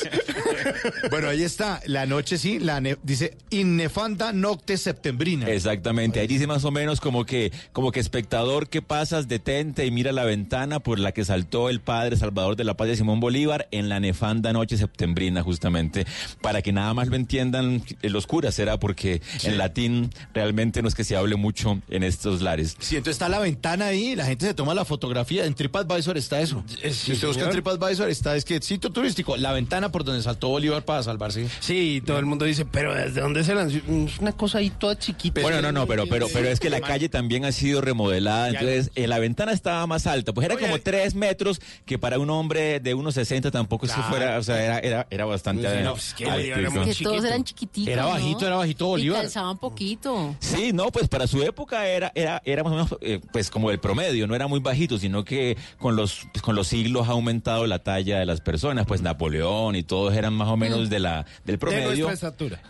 bueno, 1.12 1.30
ahí 1.30 1.44
está. 1.44 1.82
La 1.86 2.06
noche 2.06 2.38
sí, 2.38 2.60
la 2.60 2.82
ne- 2.82 2.98
dice 3.04 3.38
innefanda 3.50 4.34
nocte 4.34 4.78
septembrina. 4.78 5.48
Exactamente, 5.50 6.20
ahí 6.20 6.28
dice 6.28 6.48
más 6.48 6.64
o 6.66 6.72
menos 6.72 7.00
como 7.02 7.26
que, 7.26 7.52
como 7.72 7.92
que 7.92 8.00
espectador 8.00 8.68
que 8.70 8.82
pasas, 8.82 9.28
detente 9.28 9.86
y 9.86 9.92
mira 9.92 10.12
la 10.12 10.26
ventana 10.26 10.80
por 10.80 11.00
la 11.00 11.12
que 11.12 11.24
saltó 11.26 11.70
el 11.70 11.82
padre 11.82 12.18
Salvador 12.18 12.56
de 12.56 12.64
la 12.64 12.76
Paz 12.76 12.88
de 12.88 12.96
Simón 12.98 13.20
Bolívar 13.20 13.68
en 13.72 13.90
la 13.90 14.00
nefanda 14.00 14.54
noche 14.54 14.78
septembrina, 14.78 15.44
justamente, 15.44 16.06
para 16.42 16.62
que 16.62 16.72
nada 16.72 16.94
más 16.94 17.08
lo 17.10 17.16
entiendan 17.16 17.79
eh, 18.02 18.10
los 18.10 18.28
curas, 18.28 18.58
era 18.60 18.80
porque 18.80 19.22
en 19.44 19.58
latín 19.58 20.10
realmente 20.34 20.82
no 20.82 20.88
es 20.88 20.96
que 20.96 21.04
se 21.04 21.16
hable 21.16 21.36
mucho 21.36 21.80
en 21.90 22.04
estos 22.04 22.42
lares. 22.42 22.76
Sí, 22.80 22.96
entonces 22.96 23.16
está 23.16 23.30
la 23.30 23.40
ventana 23.40 23.88
ahí, 23.88 24.16
la 24.16 24.26
gente 24.26 24.46
se 24.46 24.54
toma 24.54 24.74
la 24.74 24.86
fotografía. 24.86 25.46
En 25.46 25.54
TripAdvisor 25.54 26.18
está 26.18 26.42
eso. 26.42 26.64
si 26.92 27.14
usted 27.14 27.28
busca 27.28 27.46
en. 27.46 27.52
TripAdvisor, 27.52 28.10
está 28.10 28.36
es 28.36 28.46
que 28.46 28.62
sitio 28.62 28.90
turístico, 28.92 29.38
la 29.38 29.52
ventana 29.54 29.92
por 29.92 30.04
donde 30.04 30.22
saltó 30.24 30.50
Bolívar 30.50 30.84
para 30.86 31.04
salvarse. 31.04 31.48
Sí, 31.60 32.02
todo 32.06 32.20
el 32.20 32.26
mundo 32.26 32.46
dice, 32.46 32.66
pero 32.66 32.94
¿desde 32.94 33.22
dónde 33.22 33.44
se 33.44 33.56
lanzó? 33.56 33.78
Es 33.78 34.20
una 34.20 34.32
cosa 34.32 34.60
ahí 34.60 34.70
toda 34.70 34.98
chiquita. 34.98 35.42
Bueno, 35.42 35.62
no, 35.62 35.72
no, 35.72 35.88
pero, 35.88 36.06
pero, 36.08 36.28
pero 36.32 36.50
es 36.50 36.60
que 36.60 36.70
la 36.70 36.82
calle 36.82 37.10
también 37.10 37.46
ha 37.46 37.52
sido 37.52 37.82
remodelada, 37.82 38.50
entonces 38.50 38.92
eh, 38.96 39.08
la 39.08 39.20
ventana 39.20 39.52
estaba 39.52 39.86
más 39.88 40.08
alta, 40.08 40.34
pues 40.34 40.46
era 40.46 40.58
como 40.58 40.80
tres 40.80 41.16
metros, 41.16 41.62
que 41.86 41.98
para 41.98 42.20
un 42.20 42.30
hombre 42.30 42.80
de 42.80 42.94
unos 42.94 43.16
60 43.16 43.52
tampoco 43.52 43.88
se 43.88 43.94
Claro. 43.94 44.10
fuera, 44.10 44.38
o 44.40 44.44
sea, 44.44 44.64
era, 44.64 44.80
era, 44.80 45.08
era 45.10 45.26
bastante 45.26 45.70
Sí, 45.70 45.84
no, 45.84 45.92
pues 45.94 46.08
es 46.08 46.14
que 46.14 46.24
Que 46.26 47.04
todos 47.04 47.24
eran 47.26 47.44
Era 47.76 48.04
¿no? 48.04 48.10
bajito, 48.10 48.46
era 48.48 48.56
bajito 48.58 48.86
Y 48.86 48.88
Bolívar. 48.90 49.22
calzaban 49.22 49.58
poquito. 49.58 50.36
Sí, 50.40 50.72
no, 50.74 50.92
pues 50.92 51.08
para 51.08 51.28
su 51.28 51.42
época 51.44 51.88
era, 51.88 52.12
era, 52.16 52.42
era 52.46 52.64
más 52.64 52.72
o 52.74 52.76
menos, 52.76 52.96
eh, 53.02 53.20
pues 53.32 53.50
como 53.50 53.72
el 53.72 53.80
promedio, 53.80 54.28
no 54.28 54.36
era 54.36 54.48
muy 54.48 54.60
bajito, 54.60 54.98
sino 54.98 55.24
que 55.24 55.58
con 55.78 55.96
los, 55.96 56.28
pues, 56.34 56.42
con 56.42 56.56
los 56.56 56.68
siglos 56.68 57.08
ha 57.08 57.12
aumentado 57.12 57.68
la 57.68 57.80
talla 57.80 58.20
de 58.20 58.26
las 58.26 58.42
personas, 58.42 58.86
pues 58.86 59.02
Napoleón 59.02 59.76
y 59.76 59.84
todos 59.84 60.16
eran 60.16 60.34
más 60.34 60.48
o 60.50 60.58
menos 60.58 60.90
de 60.90 61.00
la, 61.00 61.26
del 61.46 61.56
De 61.56 61.58
promedio. 61.58 62.08
nuestra 62.08 62.14
estatura. 62.30 62.62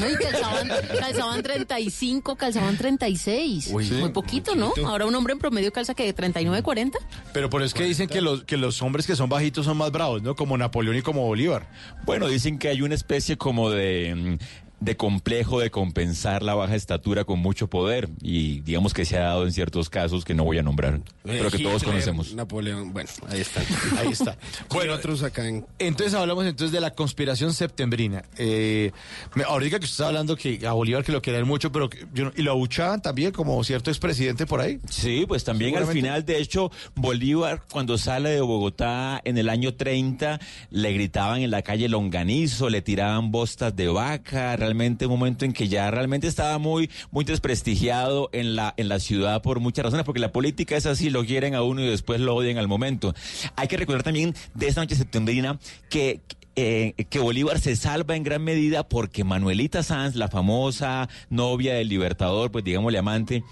No, 0.00 0.10
y 0.10 0.14
calzaban, 0.16 0.68
calzaban 0.98 1.42
35, 1.42 2.36
calzaban 2.36 2.76
36. 2.76 3.70
Uy, 3.72 3.86
sí. 3.86 3.94
Muy 3.94 4.10
poquito, 4.10 4.54
¿no? 4.54 4.72
Ahora 4.86 5.06
un 5.06 5.14
hombre 5.14 5.32
en 5.32 5.38
promedio 5.38 5.72
calza 5.72 5.94
que 5.94 6.04
de 6.04 6.12
39, 6.12 6.62
40. 6.62 6.98
Pero 7.32 7.48
por 7.50 7.62
eso 7.62 7.68
es 7.68 7.74
que 7.74 7.84
dicen 7.84 8.08
que 8.08 8.20
los, 8.20 8.44
que 8.44 8.56
los 8.56 8.82
hombres 8.82 9.06
que 9.06 9.16
son 9.16 9.28
bajitos 9.28 9.64
son 9.64 9.76
más 9.78 9.90
bravos, 9.92 10.22
¿no? 10.22 10.34
Como 10.36 10.56
Napoleón 10.58 10.96
y 10.96 11.02
como 11.02 11.22
Bolívar. 11.26 11.68
Bueno, 12.04 12.28
dicen 12.28 12.58
que 12.58 12.68
hay 12.68 12.82
una 12.82 12.94
especie 12.94 13.36
como 13.38 13.70
de, 13.70 14.14
mm, 14.14 14.38
de 14.78 14.96
complejo 14.96 15.58
de 15.60 15.70
compensar 15.70 16.42
la 16.42 16.54
baja 16.54 16.74
estatura 16.74 17.24
con 17.24 17.38
mucho 17.38 17.68
poder 17.68 18.08
y 18.20 18.60
digamos 18.60 18.92
que 18.92 19.04
se 19.06 19.16
ha 19.16 19.20
dado 19.22 19.44
en 19.46 19.52
ciertos 19.52 19.88
casos 19.88 20.24
que 20.24 20.34
no 20.34 20.44
voy 20.44 20.58
a 20.58 20.62
nombrar, 20.62 21.00
pero 21.22 21.50
que 21.50 21.58
todos 21.60 21.82
conocemos. 21.82 22.34
Napoleón, 22.34 22.92
bueno, 22.92 23.08
ahí 23.28 23.40
está. 23.40 23.62
Ahí 23.98 24.08
está. 24.08 24.36
Bueno, 24.70 24.92
otros 24.92 25.22
acá 25.22 25.48
en... 25.48 25.64
Entonces 25.78 26.12
hablamos 26.14 26.44
entonces 26.44 26.72
de 26.72 26.80
la 26.80 26.90
conspiración 26.90 27.54
septembrina. 27.54 28.24
Eh, 28.36 28.90
me- 29.34 29.44
ahorita 29.44 29.78
que 29.78 29.84
usted 29.86 29.94
está 29.94 30.08
hablando 30.08 30.36
que 30.36 30.66
a 30.66 30.72
Bolívar 30.72 31.02
que 31.04 31.12
lo 31.12 31.22
querían 31.22 31.46
mucho, 31.46 31.72
pero 31.72 31.88
que 31.88 32.04
yo 32.12 32.26
no- 32.26 32.32
y 32.36 32.42
lo 32.42 32.50
abuchaban 32.52 33.00
también 33.00 33.32
como 33.32 33.62
cierto 33.64 33.90
expresidente 33.90 34.44
por 34.46 34.60
ahí. 34.60 34.78
Sí, 34.90 35.24
pues 35.26 35.44
también 35.44 35.74
al 35.76 35.86
final, 35.86 36.24
de 36.26 36.38
hecho, 36.38 36.70
Bolívar 36.94 37.62
cuando 37.70 37.96
sale 37.96 38.30
de 38.30 38.40
Bogotá 38.42 39.20
en 39.24 39.38
el 39.38 39.48
año 39.48 39.74
30, 39.74 40.38
le 40.70 40.92
gritaban 40.92 41.40
en 41.40 41.50
la 41.50 41.62
calle 41.62 41.88
Longanizo, 41.88 42.68
le 42.68 42.82
tiraban 42.82 43.30
bostas 43.30 43.74
de 43.74 43.88
vaca, 43.88 44.56
realmente 44.66 45.06
un 45.06 45.12
momento 45.12 45.44
en 45.44 45.52
que 45.52 45.68
ya 45.68 45.88
realmente 45.92 46.26
estaba 46.26 46.58
muy, 46.58 46.90
muy 47.12 47.24
desprestigiado 47.24 48.28
en 48.32 48.56
la, 48.56 48.74
en 48.76 48.88
la 48.88 48.98
ciudad 48.98 49.42
por 49.42 49.60
muchas 49.60 49.84
razones, 49.84 50.04
porque 50.04 50.20
la 50.20 50.32
política 50.32 50.76
es 50.76 50.86
así, 50.86 51.08
lo 51.08 51.24
quieren 51.24 51.54
a 51.54 51.62
uno 51.62 51.82
y 51.82 51.86
después 51.86 52.20
lo 52.20 52.34
odian 52.34 52.58
al 52.58 52.66
momento. 52.66 53.14
Hay 53.54 53.68
que 53.68 53.76
recordar 53.76 54.02
también 54.02 54.34
de 54.54 54.66
esta 54.66 54.80
noche 54.80 54.96
septembrina 54.96 55.60
que 55.88 56.20
eh, 56.58 56.94
que 57.10 57.18
Bolívar 57.18 57.60
se 57.60 57.76
salva 57.76 58.16
en 58.16 58.22
gran 58.22 58.42
medida 58.42 58.88
porque 58.88 59.24
Manuelita 59.24 59.82
Sanz, 59.82 60.16
la 60.16 60.28
famosa 60.28 61.06
novia 61.28 61.74
del 61.74 61.88
Libertador, 61.88 62.50
pues 62.50 62.64
digámosle 62.64 62.98
amante, 62.98 63.44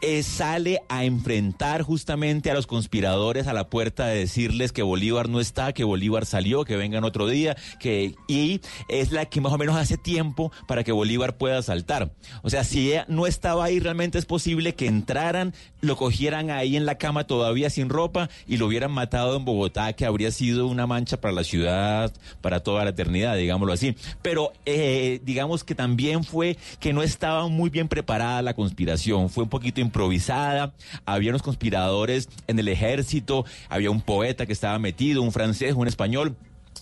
eh, 0.00 0.22
sale 0.22 0.82
a 0.88 1.04
enfrentar 1.04 1.82
justamente 1.82 2.50
a 2.50 2.54
los 2.54 2.66
conspiradores 2.66 3.46
a 3.46 3.52
la 3.52 3.68
puerta 3.68 4.06
de 4.06 4.18
decirles 4.18 4.72
que 4.72 4.82
Bolívar 4.82 5.28
no 5.28 5.40
está, 5.40 5.72
que 5.72 5.84
Bolívar 5.84 6.26
salió, 6.26 6.64
que 6.64 6.76
vengan 6.76 7.04
otro 7.04 7.26
día, 7.26 7.56
que 7.80 8.14
y 8.26 8.60
es 8.88 9.12
la 9.12 9.26
que 9.26 9.40
más 9.40 9.52
o 9.52 9.58
menos 9.58 9.76
hace 9.76 9.96
tiempo 9.96 10.52
para 10.66 10.84
que 10.84 10.92
Bolívar 10.92 11.36
pueda 11.36 11.62
saltar. 11.62 12.12
O 12.42 12.50
sea, 12.50 12.64
si 12.64 12.92
ella 12.92 13.06
no 13.08 13.26
estaba 13.26 13.64
ahí, 13.64 13.80
realmente 13.80 14.18
es 14.18 14.26
posible 14.26 14.74
que 14.74 14.86
entraran, 14.86 15.54
lo 15.80 15.96
cogieran 15.96 16.50
ahí 16.50 16.76
en 16.76 16.86
la 16.86 16.96
cama 16.96 17.26
todavía 17.26 17.70
sin 17.70 17.88
ropa 17.88 18.28
y 18.46 18.56
lo 18.56 18.66
hubieran 18.66 18.92
matado 18.92 19.36
en 19.36 19.44
Bogotá, 19.44 19.92
que 19.94 20.06
habría 20.06 20.30
sido 20.30 20.66
una 20.66 20.86
mancha 20.86 21.20
para 21.20 21.34
la 21.34 21.44
ciudad, 21.44 22.12
para 22.40 22.60
toda 22.60 22.84
la 22.84 22.90
eternidad, 22.90 23.36
digámoslo 23.36 23.72
así. 23.72 23.96
Pero 24.22 24.52
eh, 24.66 25.20
digamos 25.24 25.64
que 25.64 25.74
también 25.74 26.24
fue 26.24 26.56
que 26.80 26.92
no 26.92 27.02
estaba 27.02 27.48
muy 27.48 27.70
bien 27.70 27.88
preparada 27.88 28.42
la 28.42 28.54
conspiración, 28.54 29.28
fue 29.28 29.44
un 29.44 29.50
poquito 29.50 29.80
improvisada, 29.88 30.74
había 31.06 31.30
unos 31.30 31.42
conspiradores 31.42 32.28
en 32.46 32.58
el 32.58 32.68
ejército, 32.68 33.44
había 33.68 33.90
un 33.90 34.00
poeta 34.00 34.46
que 34.46 34.52
estaba 34.52 34.78
metido, 34.78 35.22
un 35.22 35.32
francés, 35.32 35.74
un 35.74 35.88
español. 35.88 36.36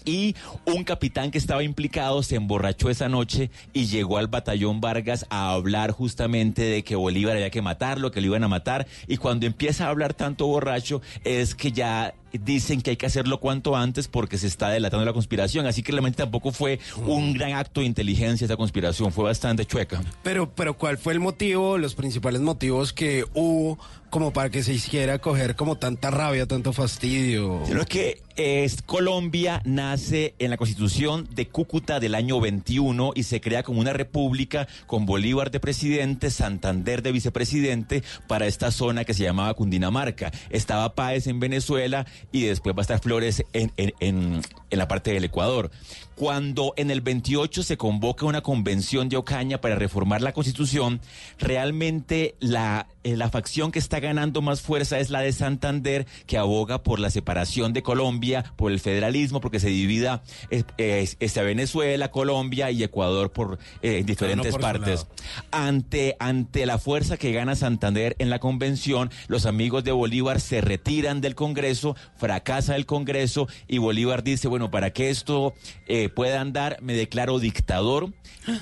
Y 0.05 0.37
un 0.67 0.85
capitán 0.85 1.31
que 1.31 1.39
estaba 1.39 1.65
implicado 1.65 2.23
se 2.23 2.37
emborrachó 2.37 2.91
esa 2.91 3.09
noche 3.09 3.51
y 3.73 3.87
llegó 3.87 4.19
al 4.19 4.29
batallón 4.29 4.81
Vargas 4.81 5.27
a 5.31 5.51
hablar 5.51 5.91
justamente 5.91 6.63
de 6.63 6.85
que 6.85 6.95
Bolívar 6.95 7.35
había 7.35 7.51
que 7.51 7.63
matarlo, 7.63 8.13
que 8.13 8.21
lo 8.21 8.29
iban 8.29 8.45
a 8.45 8.49
matar. 8.49 8.87
Y 9.09 9.17
cuando 9.17 9.47
empieza 9.47 9.87
a 9.87 9.89
hablar 9.89 10.15
tanto 10.15 10.47
borracho 10.47 11.01
es 11.25 11.55
que 11.55 11.73
ya 11.73 12.15
dicen 12.39 12.83
que 12.83 12.91
hay 12.91 12.97
que 12.97 13.07
hacerlo 13.07 13.41
cuanto 13.41 13.77
antes 13.77 14.09
porque 14.09 14.39
se 14.39 14.47
está 14.47 14.69
delatando 14.71 15.05
la 15.05 15.13
conspiración. 15.13 15.67
Así 15.67 15.83
que 15.83 15.93
realmente 15.93 16.19
tampoco 16.19 16.53
fue 16.53 16.81
un 17.07 17.33
gran 17.33 17.53
acto 17.53 17.81
de 17.81 17.87
inteligencia 17.87 18.45
esa 18.45 18.57
conspiración, 18.57 19.13
fue 19.13 19.25
bastante 19.25 19.65
chueca. 19.67 20.03
Pero, 20.23 20.51
pero 20.55 20.75
¿cuál 20.75 20.99
fue 20.99 21.13
el 21.13 21.21
motivo, 21.21 21.79
los 21.79 21.95
principales 21.95 22.41
motivos 22.41 22.93
que 22.93 23.25
hubo 23.35 23.79
como 24.11 24.33
para 24.33 24.51
que 24.51 24.63
se 24.63 24.73
hiciera 24.73 25.19
coger 25.19 25.57
como 25.57 25.77
tanta 25.77 26.11
rabia, 26.11 26.47
tanto 26.47 26.73
fastidio? 26.73 27.63
Sino 27.67 27.85
que 27.85 28.23
es, 28.37 28.83
Colombia 28.83 29.63
nace 29.65 30.35
en 30.39 30.51
la 30.51 30.57
constitución 30.57 31.27
de 31.35 31.49
Cúcuta 31.49 32.01
del 32.01 32.15
año 32.15 32.41
21 32.41 33.13
y 33.15 33.23
se 33.23 33.41
crea 33.41 33.63
como 33.63 33.81
una 33.81 33.93
república 33.93 34.69
con 34.87 35.07
Bolívar 35.07 35.51
de 35.51 35.61
presidente, 35.61 36.31
Santander 36.31 37.03
de 37.03 37.13
vicepresidente 37.13 38.03
para 38.27 38.47
esta 38.47 38.71
zona 38.71 39.05
que 39.05 39.15
se 39.15 39.23
llamaba 39.23 39.55
Cundinamarca. 39.55 40.33
Estaba 40.51 40.95
Páez 40.95 41.27
en 41.27 41.41
Venezuela 41.41 42.07
y 42.33 42.45
después 42.45 42.75
va 42.75 42.81
a 42.81 42.83
estar 42.83 43.01
Flores 43.01 43.45
en, 43.53 43.73
en, 43.77 43.93
en, 44.01 44.43
en 44.71 44.79
la 44.79 44.89
parte 44.89 45.13
del 45.13 45.25
Ecuador. 45.25 45.71
Cuando 46.17 46.73
en 46.77 46.91
el 46.91 47.03
28 47.03 47.63
se 47.63 47.77
convoca 47.77 48.27
una 48.27 48.41
convención 48.41 49.09
de 49.09 49.19
Ocaña 49.19 49.61
para 49.61 49.77
reformar 49.77 50.23
la 50.23 50.33
constitución, 50.33 51.01
realmente 51.39 52.35
la, 52.41 52.89
eh, 53.05 53.17
la 53.17 53.29
facción 53.29 53.71
que 53.71 53.79
está 53.79 54.01
ganando 54.01 54.41
más 54.41 54.63
fuerza 54.63 54.99
es 54.99 55.11
la 55.11 55.21
de 55.21 55.33
Santander, 55.33 56.07
que 56.27 56.39
aboga 56.39 56.83
por 56.83 57.01
la 57.01 57.11
separación 57.11 57.75
de 57.75 57.83
Colombia, 57.83 58.53
por 58.57 58.73
el 58.73 58.81
federalismo, 58.81 59.41
porque 59.43 59.61
se 59.61 59.69
divida 59.69 60.23
eh, 60.51 60.65
eh, 60.79 61.07
este, 61.21 61.43
Venezuela, 61.43 62.11
Colombia 62.11 62.71
y 62.71 62.83
Ecuador 62.83 63.31
por 63.31 63.59
eh, 63.83 64.03
diferentes 64.05 64.53
por 64.53 64.61
partes. 64.63 65.07
Ante, 65.51 66.17
ante 66.19 66.67
la 66.67 66.79
fuerza 66.79 67.17
que 67.17 67.33
gana 67.33 67.57
Santander 67.57 68.17
en 68.19 68.31
la 68.31 68.39
convención, 68.39 69.11
los 69.29 69.47
amigos 69.47 69.85
de 69.85 69.93
Bolívar 69.93 70.41
se 70.41 70.61
retiran 70.61 71.21
del 71.21 71.35
Congreso, 71.35 71.95
fracasa 72.17 72.75
el 72.75 72.87
Congreso 72.87 73.49
y 73.69 73.79
Bolívar 73.79 74.23
dice, 74.23 74.49
bueno, 74.49 74.71
para 74.71 74.93
que 74.93 75.11
esto 75.11 75.55
eh, 75.87 76.06
que 76.07 76.09
puedan 76.09 76.53
dar, 76.53 76.79
me 76.83 76.95
declaro 76.95 77.41
dictador 77.41 78.13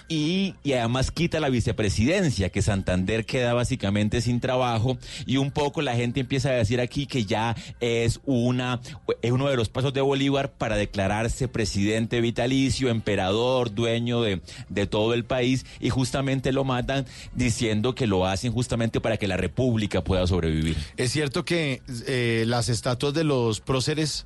y, 0.09 0.55
además 0.65 1.11
quita 1.11 1.41
la 1.41 1.51
vicepresidencia, 1.51 2.49
que 2.49 2.63
Santander 2.63 3.27
queda 3.27 3.53
básicamente 3.53 4.23
sin 4.23 4.41
trabajo 4.41 4.97
y 5.27 5.37
un 5.37 5.51
poco 5.51 5.83
la 5.83 5.95
gente 5.95 6.21
empieza 6.21 6.49
a 6.49 6.53
decir 6.53 6.81
aquí 6.81 7.05
que 7.05 7.27
ya 7.27 7.55
es 7.81 8.21
una 8.25 8.81
es 9.21 9.31
uno 9.31 9.51
de 9.51 9.57
los 9.57 9.69
pasos 9.69 9.93
de 9.93 10.01
Bolívar 10.01 10.53
para 10.53 10.77
declararse 10.77 11.47
presidente 11.47 12.23
vitalicio, 12.23 12.89
emperador, 12.89 13.75
dueño 13.75 14.23
de, 14.23 14.41
de 14.71 14.87
todo 14.87 15.13
el 15.13 15.27
país 15.27 15.67
y 15.81 15.91
justamente 15.91 16.51
lo 16.51 16.65
matan 16.65 17.05
diciendo 17.35 17.95
que 17.95 18.07
lo 18.07 18.27
hacen 18.27 18.53
justamente 18.53 19.03
para 19.03 19.19
que 19.19 19.29
la 19.29 19.37
república 19.37 20.03
pueda 20.03 20.27
sobrevivir. 20.27 20.79
Es 20.97 21.13
cierto 21.13 21.45
que 21.45 21.83
eh, 22.07 22.45
las 22.47 22.71
estatuas 22.71 23.13
de 23.13 23.25
los 23.25 23.61
próceres 23.61 24.25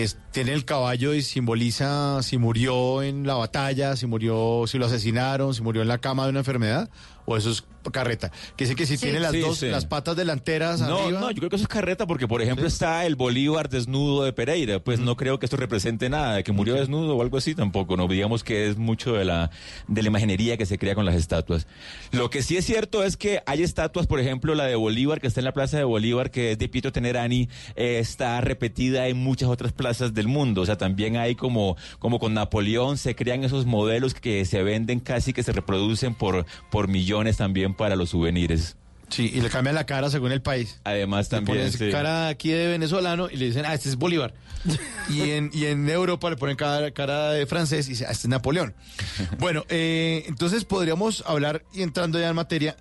es- 0.00 0.16
tienen 0.30 0.54
el 0.54 0.64
caballo 0.64 1.12
y 1.14 1.22
simboliza 1.22 2.22
si 2.22 2.38
murió 2.38 3.02
en 3.02 3.26
la 3.26 3.34
batalla, 3.34 3.94
si 3.96 4.06
murió, 4.06 4.64
si 4.66 4.78
lo 4.78 4.86
asesinaron, 4.86 5.54
si 5.54 5.62
murió 5.62 5.82
en 5.82 5.88
la 5.88 5.98
cama 5.98 6.24
de 6.24 6.30
una 6.30 6.38
enfermedad, 6.40 6.88
o 7.24 7.36
eso 7.36 7.50
es 7.50 7.64
carreta. 7.92 8.30
Que 8.56 8.64
dice 8.64 8.76
que 8.76 8.86
si 8.86 8.96
tiene 8.96 9.18
las 9.18 9.32
Sí, 9.32 9.40
dos, 9.40 9.58
sí. 9.58 9.66
las 9.68 9.86
patas 9.86 10.14
delanteras 10.16 10.80
No, 10.80 10.98
arriba. 11.04 11.20
no, 11.20 11.30
yo 11.32 11.38
creo 11.38 11.50
que 11.50 11.56
eso 11.56 11.64
es 11.64 11.68
carreta 11.68 12.06
porque, 12.06 12.28
por 12.28 12.40
ejemplo, 12.40 12.66
está 12.66 13.04
el 13.06 13.16
Bolívar 13.16 13.68
desnudo 13.68 14.22
de 14.22 14.32
Pereira. 14.32 14.78
Pues 14.78 15.00
no 15.00 15.16
creo 15.16 15.38
que 15.40 15.46
esto 15.46 15.56
represente 15.56 16.08
nada, 16.08 16.36
de 16.36 16.44
que 16.44 16.52
murió 16.52 16.74
desnudo 16.74 17.16
o 17.16 17.22
algo 17.22 17.38
así 17.38 17.54
tampoco. 17.56 17.96
No 17.96 18.06
digamos 18.06 18.44
que 18.44 18.68
es 18.68 18.76
mucho 18.76 19.14
de 19.14 19.24
la, 19.24 19.50
de 19.88 20.02
la 20.02 20.08
imaginería 20.08 20.56
que 20.56 20.64
se 20.66 20.78
crea 20.78 20.94
con 20.94 21.04
las 21.04 21.16
estatuas. 21.16 21.66
Lo 22.12 22.30
que 22.30 22.42
sí 22.42 22.56
es 22.56 22.64
cierto 22.64 23.02
es 23.02 23.16
que 23.16 23.42
hay 23.46 23.62
estatuas, 23.64 24.06
por 24.06 24.20
ejemplo, 24.20 24.54
la 24.54 24.66
de 24.66 24.76
Bolívar, 24.76 25.20
que 25.20 25.26
está 25.26 25.40
en 25.40 25.44
la 25.46 25.52
plaza 25.52 25.76
de 25.78 25.84
Bolívar, 25.84 26.30
que 26.30 26.52
es 26.52 26.58
de 26.58 26.68
Pietro 26.68 26.92
Tenerani, 26.92 27.48
eh, 27.74 27.98
está 27.98 28.40
repetida 28.40 29.08
en 29.08 29.16
muchas 29.16 29.48
otras 29.48 29.72
plazas 29.72 30.14
del 30.14 30.28
mundo. 30.28 30.60
O 30.62 30.66
sea, 30.66 30.78
también 30.78 31.16
hay 31.16 31.34
como, 31.34 31.76
como 31.98 32.20
con 32.20 32.34
Napoleón, 32.34 32.96
se 32.96 33.16
crean 33.16 33.42
esos 33.42 33.66
modelos 33.66 34.14
que 34.14 34.44
se 34.44 34.62
venden 34.62 35.00
casi 35.00 35.32
que 35.32 35.42
se 35.42 35.50
reproducen 35.52 36.14
por, 36.14 36.46
por 36.70 36.86
millones 36.88 37.11
también 37.36 37.74
para 37.74 37.96
los 37.96 38.10
souvenirs. 38.10 38.76
Sí, 39.08 39.30
y 39.34 39.42
le 39.42 39.50
cambian 39.50 39.74
la 39.74 39.84
cara 39.84 40.08
según 40.08 40.32
el 40.32 40.40
país. 40.40 40.80
Además 40.84 41.26
Le 41.26 41.36
también. 41.36 41.58
ponen 41.58 41.72
sí. 41.72 41.90
cara 41.90 42.28
aquí 42.28 42.50
de 42.50 42.68
venezolano 42.68 43.28
y 43.30 43.36
le 43.36 43.46
dicen, 43.46 43.64
ah, 43.66 43.74
este 43.74 43.90
es 43.90 43.96
Bolívar. 43.96 44.32
y, 45.10 45.30
en, 45.30 45.50
y 45.52 45.66
en 45.66 45.86
Europa 45.88 46.30
le 46.30 46.36
ponen 46.36 46.56
cara, 46.56 46.90
cara 46.92 47.32
de 47.32 47.44
francés 47.46 47.86
y 47.88 47.90
dicen, 47.90 48.06
ah, 48.08 48.12
este 48.12 48.26
es 48.26 48.30
Napoleón. 48.30 48.74
bueno, 49.38 49.64
eh, 49.68 50.24
entonces 50.28 50.64
podríamos 50.64 51.22
hablar, 51.26 51.62
y 51.74 51.82
entrando 51.82 52.18
ya 52.18 52.28
en 52.30 52.36
materia, 52.36 52.76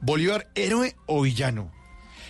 Bolívar, 0.00 0.48
héroe 0.56 0.96
o 1.06 1.22
villano. 1.22 1.70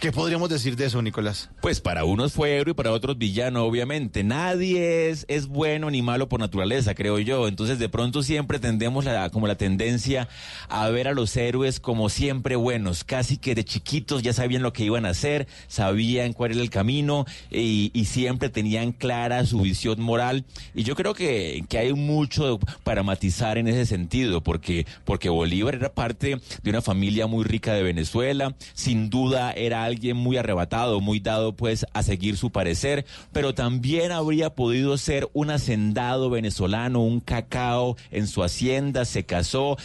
¿Qué 0.00 0.12
podríamos 0.12 0.48
decir 0.48 0.76
de 0.76 0.86
eso, 0.86 1.02
Nicolás? 1.02 1.50
Pues 1.60 1.80
para 1.80 2.04
unos 2.04 2.32
fue 2.32 2.54
héroe 2.54 2.70
y 2.70 2.74
para 2.74 2.92
otros 2.92 3.18
villano, 3.18 3.64
obviamente. 3.64 4.22
Nadie 4.22 5.10
es, 5.10 5.24
es 5.26 5.48
bueno 5.48 5.90
ni 5.90 6.02
malo 6.02 6.28
por 6.28 6.38
naturaleza, 6.38 6.94
creo 6.94 7.18
yo. 7.18 7.48
Entonces 7.48 7.80
de 7.80 7.88
pronto 7.88 8.22
siempre 8.22 8.60
tendemos 8.60 9.04
la, 9.04 9.28
como 9.30 9.48
la 9.48 9.56
tendencia 9.56 10.28
a 10.68 10.88
ver 10.90 11.08
a 11.08 11.14
los 11.14 11.36
héroes 11.36 11.80
como 11.80 12.10
siempre 12.10 12.54
buenos. 12.54 13.02
Casi 13.02 13.38
que 13.38 13.56
de 13.56 13.64
chiquitos 13.64 14.22
ya 14.22 14.32
sabían 14.32 14.62
lo 14.62 14.72
que 14.72 14.84
iban 14.84 15.04
a 15.04 15.08
hacer, 15.08 15.48
sabían 15.66 16.32
cuál 16.32 16.52
era 16.52 16.60
el 16.60 16.70
camino 16.70 17.26
y, 17.50 17.90
y 17.92 18.04
siempre 18.04 18.50
tenían 18.50 18.92
clara 18.92 19.44
su 19.46 19.62
visión 19.62 20.00
moral. 20.00 20.44
Y 20.76 20.84
yo 20.84 20.94
creo 20.94 21.12
que, 21.12 21.64
que 21.68 21.76
hay 21.76 21.92
mucho 21.92 22.60
para 22.84 23.02
matizar 23.02 23.58
en 23.58 23.66
ese 23.66 23.84
sentido, 23.84 24.44
porque, 24.44 24.86
porque 25.04 25.28
Bolívar 25.28 25.74
era 25.74 25.92
parte 25.92 26.40
de 26.62 26.70
una 26.70 26.82
familia 26.82 27.26
muy 27.26 27.42
rica 27.42 27.72
de 27.74 27.82
Venezuela. 27.82 28.54
Sin 28.74 29.10
duda 29.10 29.50
era 29.50 29.87
alguien 29.88 30.16
muy 30.16 30.36
arrebatado, 30.36 31.00
muy 31.00 31.20
dado 31.20 31.54
pues 31.54 31.86
a 31.92 32.02
seguir 32.02 32.36
su 32.36 32.50
parecer, 32.50 33.04
pero 33.32 33.54
también 33.54 34.12
habría 34.12 34.54
podido 34.54 34.96
ser 34.96 35.28
un 35.32 35.50
hacendado 35.50 36.30
venezolano, 36.30 37.00
un 37.02 37.20
cacao 37.20 37.96
en 38.10 38.26
su 38.26 38.42
hacienda, 38.42 39.04
se 39.04 39.24
casó. 39.24 39.76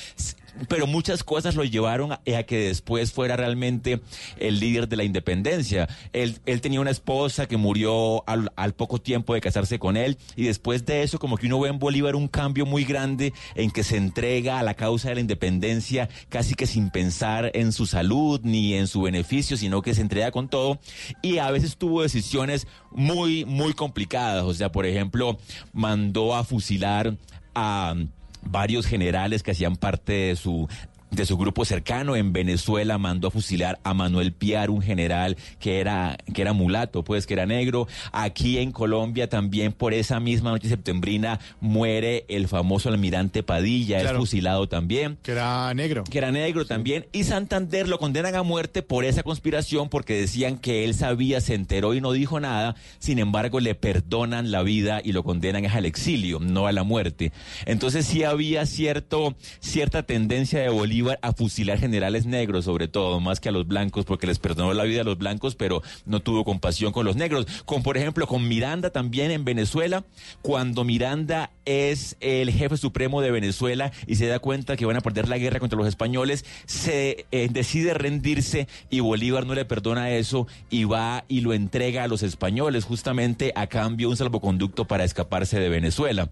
Pero 0.67 0.87
muchas 0.87 1.23
cosas 1.23 1.55
lo 1.55 1.63
llevaron 1.63 2.11
a, 2.11 2.21
a 2.37 2.43
que 2.43 2.59
después 2.67 3.11
fuera 3.11 3.35
realmente 3.35 4.01
el 4.37 4.59
líder 4.59 4.87
de 4.87 4.97
la 4.97 5.03
independencia. 5.03 5.87
Él, 6.13 6.39
él 6.45 6.61
tenía 6.61 6.81
una 6.81 6.91
esposa 6.91 7.47
que 7.47 7.57
murió 7.57 8.27
al, 8.27 8.51
al 8.55 8.73
poco 8.73 8.99
tiempo 8.99 9.33
de 9.33 9.41
casarse 9.41 9.79
con 9.79 9.97
él 9.97 10.17
y 10.35 10.43
después 10.43 10.85
de 10.85 11.03
eso 11.03 11.19
como 11.19 11.37
que 11.37 11.47
uno 11.47 11.59
ve 11.59 11.69
en 11.69 11.79
Bolívar 11.79 12.15
un 12.15 12.27
cambio 12.27 12.65
muy 12.65 12.83
grande 12.83 13.33
en 13.55 13.71
que 13.71 13.83
se 13.83 13.97
entrega 13.97 14.59
a 14.59 14.63
la 14.63 14.73
causa 14.73 15.09
de 15.09 15.15
la 15.15 15.21
independencia 15.21 16.09
casi 16.29 16.55
que 16.55 16.67
sin 16.67 16.89
pensar 16.89 17.51
en 17.53 17.71
su 17.71 17.85
salud 17.85 18.41
ni 18.43 18.73
en 18.75 18.87
su 18.87 19.01
beneficio, 19.01 19.57
sino 19.57 19.81
que 19.81 19.93
se 19.93 20.01
entrega 20.01 20.31
con 20.31 20.49
todo 20.49 20.79
y 21.21 21.37
a 21.37 21.51
veces 21.51 21.77
tuvo 21.77 22.01
decisiones 22.01 22.67
muy, 22.91 23.45
muy 23.45 23.73
complicadas. 23.73 24.43
O 24.43 24.53
sea, 24.53 24.71
por 24.71 24.85
ejemplo, 24.85 25.37
mandó 25.71 26.35
a 26.35 26.43
fusilar 26.43 27.17
a 27.55 27.95
varios 28.45 28.85
generales 28.85 29.43
que 29.43 29.51
hacían 29.51 29.75
parte 29.75 30.13
de 30.13 30.35
su 30.35 30.67
de 31.15 31.25
su 31.27 31.37
grupo 31.37 31.63
cercano 31.63 32.15
en 32.15 32.33
Venezuela 32.33 32.97
mandó 32.97 33.27
a 33.27 33.31
fusilar 33.31 33.79
a 33.83 33.93
Manuel 33.93 34.33
Piar, 34.33 34.69
un 34.71 34.81
general 34.81 35.37
que 35.59 35.79
era 35.79 36.17
que 36.33 36.41
era 36.41 36.53
mulato, 36.53 37.03
pues 37.03 37.27
que 37.27 37.33
era 37.35 37.45
negro. 37.45 37.87
Aquí 38.11 38.57
en 38.57 38.71
Colombia 38.71 39.29
también 39.29 39.73
por 39.73 39.93
esa 39.93 40.19
misma 40.19 40.49
noche 40.51 40.69
septembrina 40.69 41.39
muere 41.61 42.25
el 42.29 42.47
famoso 42.47 42.89
almirante 42.89 43.43
Padilla, 43.43 43.99
Claro. 44.01 44.17
es 44.17 44.21
fusilado 44.21 44.67
también. 44.67 45.17
Que 45.21 45.33
era 45.33 45.71
negro. 45.73 46.03
Que 46.03 46.17
era 46.17 46.31
negro 46.31 46.65
también. 46.65 47.05
Y 47.11 47.25
Santander 47.25 47.87
lo 47.87 47.99
condenan 47.99 48.35
a 48.35 48.41
muerte 48.43 48.81
por 48.81 49.05
esa 49.05 49.21
conspiración 49.23 49.89
porque 49.89 50.15
decían 50.19 50.57
que 50.57 50.83
él 50.83 50.95
sabía, 50.95 51.41
se 51.41 51.53
enteró 51.53 51.93
y 51.93 52.01
no 52.01 52.11
dijo 52.11 52.39
nada. 52.39 52.75
Sin 52.99 53.19
embargo, 53.19 53.59
le 53.59 53.75
perdonan 53.75 54.51
la 54.51 54.63
vida 54.63 54.99
y 55.03 55.11
lo 55.11 55.23
condenan 55.23 55.65
al 55.67 55.85
exilio, 55.85 56.39
no 56.39 56.65
a 56.65 56.71
la 56.71 56.83
muerte. 56.83 57.31
Entonces 57.65 58.05
sí 58.07 58.23
había 58.23 58.65
cierto, 58.65 59.35
cierta 59.59 60.03
tendencia 60.03 60.59
de 60.59 60.69
Bolívar 60.69 61.02
a 61.21 61.33
fusilar 61.33 61.79
generales 61.79 62.25
negros, 62.25 62.65
sobre 62.65 62.87
todo, 62.87 63.19
más 63.19 63.39
que 63.39 63.49
a 63.49 63.51
los 63.51 63.67
blancos, 63.67 64.05
porque 64.05 64.27
les 64.27 64.39
perdonó 64.39 64.73
la 64.73 64.83
vida 64.83 65.01
a 65.01 65.03
los 65.03 65.17
blancos, 65.17 65.55
pero 65.55 65.81
no 66.05 66.21
tuvo 66.21 66.43
compasión 66.43 66.91
con 66.91 67.05
los 67.05 67.15
negros. 67.15 67.45
Con, 67.65 67.83
por 67.83 67.97
ejemplo, 67.97 68.27
con 68.27 68.47
Miranda 68.47 68.89
también 68.89 69.31
en 69.31 69.45
Venezuela, 69.45 70.03
cuando 70.41 70.83
Miranda 70.83 71.51
es 71.65 72.17
el 72.19 72.51
jefe 72.51 72.77
supremo 72.77 73.21
de 73.21 73.31
Venezuela 73.31 73.91
y 74.07 74.15
se 74.15 74.27
da 74.27 74.39
cuenta 74.39 74.75
que 74.75 74.85
van 74.85 74.97
a 74.97 75.01
perder 75.01 75.29
la 75.29 75.37
guerra 75.37 75.59
contra 75.59 75.77
los 75.77 75.87
españoles, 75.87 76.45
se 76.65 77.25
eh, 77.31 77.49
decide 77.51 77.93
rendirse 77.93 78.67
y 78.89 78.99
Bolívar 78.99 79.45
no 79.45 79.55
le 79.55 79.65
perdona 79.65 80.11
eso 80.11 80.47
y 80.69 80.83
va 80.83 81.25
y 81.27 81.41
lo 81.41 81.53
entrega 81.53 82.03
a 82.03 82.07
los 82.07 82.23
españoles 82.23 82.85
justamente 82.85 83.51
a 83.55 83.67
cambio 83.67 84.09
un 84.09 84.17
salvoconducto 84.17 84.85
para 84.85 85.03
escaparse 85.03 85.59
de 85.59 85.69
Venezuela. 85.69 86.29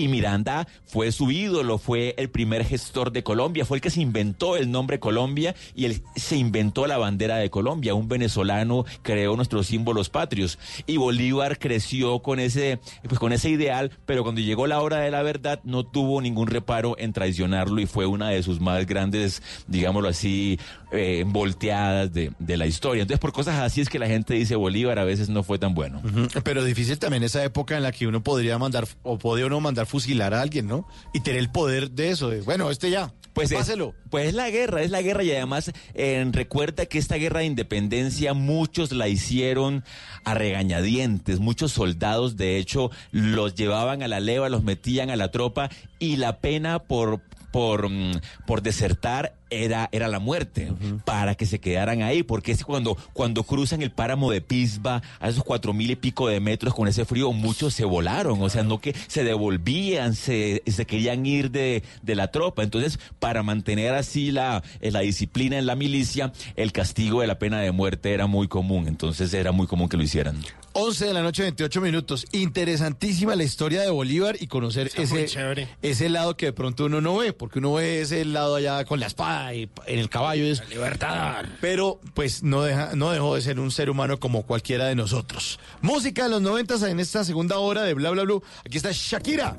Y 0.00 0.08
Miranda 0.08 0.66
fue 0.86 1.12
su 1.12 1.30
ídolo, 1.30 1.76
fue 1.76 2.14
el 2.16 2.30
primer 2.30 2.64
gestor 2.64 3.12
de 3.12 3.22
Colombia, 3.22 3.66
fue 3.66 3.76
el 3.76 3.82
que 3.82 3.90
se 3.90 4.00
inventó 4.00 4.56
el 4.56 4.70
nombre 4.70 4.98
Colombia 4.98 5.54
y 5.74 5.84
él 5.84 6.02
se 6.16 6.36
inventó 6.36 6.86
la 6.86 6.96
bandera 6.96 7.36
de 7.36 7.50
Colombia. 7.50 7.94
Un 7.94 8.08
venezolano 8.08 8.86
creó 9.02 9.36
nuestros 9.36 9.66
símbolos 9.66 10.08
patrios 10.08 10.58
y 10.86 10.96
Bolívar 10.96 11.58
creció 11.58 12.20
con 12.20 12.40
ese, 12.40 12.80
pues 13.06 13.18
con 13.18 13.34
ese 13.34 13.50
ideal, 13.50 13.90
pero 14.06 14.22
cuando 14.22 14.40
llegó 14.40 14.66
la 14.66 14.80
hora 14.80 15.00
de 15.00 15.10
la 15.10 15.22
verdad 15.22 15.60
no 15.64 15.84
tuvo 15.84 16.22
ningún 16.22 16.46
reparo 16.46 16.96
en 16.98 17.12
traicionarlo 17.12 17.78
y 17.78 17.84
fue 17.84 18.06
una 18.06 18.30
de 18.30 18.42
sus 18.42 18.58
más 18.58 18.86
grandes, 18.86 19.42
digámoslo 19.66 20.08
así, 20.08 20.58
eh, 20.92 21.24
volteadas 21.26 22.12
de, 22.12 22.32
de 22.38 22.56
la 22.56 22.66
historia. 22.66 23.02
Entonces 23.02 23.20
por 23.20 23.32
cosas 23.32 23.60
así 23.60 23.80
es 23.80 23.88
que 23.88 23.98
la 23.98 24.06
gente 24.06 24.34
dice 24.34 24.56
Bolívar 24.56 24.98
a 24.98 25.04
veces 25.04 25.28
no 25.28 25.42
fue 25.42 25.58
tan 25.58 25.74
bueno. 25.74 26.02
Pero 26.44 26.64
difícil 26.64 26.98
también 26.98 27.22
esa 27.22 27.42
época 27.44 27.76
en 27.76 27.82
la 27.82 27.92
que 27.92 28.06
uno 28.06 28.22
podría 28.22 28.58
mandar, 28.58 28.86
o 29.02 29.18
podía 29.18 29.46
uno 29.46 29.60
mandar 29.60 29.86
fusilar 29.86 30.34
a 30.34 30.40
alguien, 30.42 30.66
¿no? 30.66 30.86
Y 31.14 31.20
tener 31.20 31.40
el 31.40 31.50
poder 31.50 31.90
de 31.90 32.10
eso, 32.10 32.28
de, 32.30 32.40
bueno, 32.42 32.70
este 32.70 32.90
ya, 32.90 33.12
Pues 33.32 33.52
es, 33.52 33.58
páselo. 33.58 33.94
pues 34.10 34.28
es 34.28 34.34
la 34.34 34.50
guerra, 34.50 34.82
es 34.82 34.90
la 34.90 35.02
guerra 35.02 35.22
y 35.22 35.30
además 35.30 35.70
eh, 35.94 36.26
recuerda 36.32 36.86
que 36.86 36.98
esta 36.98 37.16
guerra 37.16 37.40
de 37.40 37.46
independencia 37.46 38.34
muchos 38.34 38.92
la 38.92 39.06
hicieron 39.08 39.84
a 40.24 40.34
regañadientes, 40.34 41.38
muchos 41.40 41.72
soldados 41.72 42.36
de 42.36 42.58
hecho 42.58 42.90
los 43.12 43.54
llevaban 43.54 44.02
a 44.02 44.08
la 44.08 44.20
leva, 44.20 44.48
los 44.48 44.62
metían 44.64 45.10
a 45.10 45.16
la 45.16 45.30
tropa 45.30 45.70
y 45.98 46.16
la 46.16 46.38
pena 46.40 46.80
por 46.80 47.20
por, 47.52 47.88
mm, 47.90 48.20
por 48.46 48.62
desertar 48.62 49.34
era, 49.50 49.88
era 49.92 50.08
la 50.08 50.18
muerte, 50.18 50.72
para 51.04 51.34
que 51.34 51.46
se 51.46 51.58
quedaran 51.58 52.02
ahí, 52.02 52.22
porque 52.22 52.52
es 52.52 52.64
cuando, 52.64 52.96
cuando 53.12 53.42
cruzan 53.42 53.82
el 53.82 53.90
páramo 53.90 54.30
de 54.30 54.40
Pisba, 54.40 55.02
a 55.18 55.28
esos 55.28 55.44
cuatro 55.44 55.72
mil 55.72 55.90
y 55.90 55.96
pico 55.96 56.28
de 56.28 56.40
metros 56.40 56.74
con 56.74 56.88
ese 56.88 57.04
frío, 57.04 57.32
muchos 57.32 57.74
se 57.74 57.84
volaron, 57.84 58.40
o 58.40 58.48
sea, 58.48 58.62
no 58.62 58.80
que 58.80 58.94
se 59.08 59.24
devolvían, 59.24 60.14
se, 60.14 60.62
se 60.66 60.86
querían 60.86 61.26
ir 61.26 61.50
de, 61.50 61.82
de 62.02 62.14
la 62.14 62.30
tropa. 62.30 62.62
Entonces, 62.62 62.98
para 63.18 63.42
mantener 63.42 63.94
así 63.94 64.30
la, 64.30 64.62
eh, 64.80 64.90
la 64.90 65.00
disciplina 65.00 65.58
en 65.58 65.66
la 65.66 65.74
milicia, 65.74 66.32
el 66.56 66.72
castigo 66.72 67.20
de 67.20 67.26
la 67.26 67.38
pena 67.38 67.60
de 67.60 67.72
muerte 67.72 68.12
era 68.12 68.26
muy 68.26 68.48
común, 68.48 68.86
entonces 68.88 69.32
era 69.34 69.52
muy 69.52 69.66
común 69.66 69.88
que 69.88 69.96
lo 69.96 70.02
hicieran. 70.02 70.36
11 70.72 71.06
de 71.06 71.14
la 71.14 71.22
noche, 71.22 71.42
28 71.42 71.80
minutos. 71.80 72.26
Interesantísima 72.30 73.34
la 73.34 73.42
historia 73.42 73.80
de 73.82 73.90
Bolívar 73.90 74.36
y 74.38 74.46
conocer 74.46 74.86
Está 74.86 75.02
ese, 75.02 75.68
ese 75.82 76.08
lado 76.08 76.36
que 76.36 76.46
de 76.46 76.52
pronto 76.52 76.84
uno 76.84 77.00
no 77.00 77.16
ve, 77.16 77.32
porque 77.32 77.58
uno 77.58 77.74
ve 77.74 78.02
ese 78.02 78.24
lado 78.24 78.54
allá 78.54 78.84
con 78.84 79.00
la 79.00 79.06
espada 79.06 79.39
y 79.54 79.70
en 79.86 79.98
el 79.98 80.08
caballo. 80.08 80.44
es 80.44 80.68
libertad. 80.68 81.44
Pero 81.60 82.00
pues 82.14 82.42
no, 82.42 82.62
deja, 82.62 82.94
no 82.94 83.10
dejó 83.10 83.34
de 83.34 83.42
ser 83.42 83.58
un 83.58 83.70
ser 83.70 83.90
humano 83.90 84.20
como 84.20 84.44
cualquiera 84.44 84.86
de 84.86 84.94
nosotros. 84.94 85.58
Música 85.80 86.24
de 86.24 86.30
los 86.30 86.42
noventas 86.42 86.82
en 86.82 87.00
esta 87.00 87.24
segunda 87.24 87.58
hora 87.58 87.82
de 87.82 87.94
Bla 87.94 88.10
Bla 88.10 88.24
Blue. 88.24 88.42
Aquí 88.64 88.76
está 88.76 88.90
Shakira. 88.92 89.56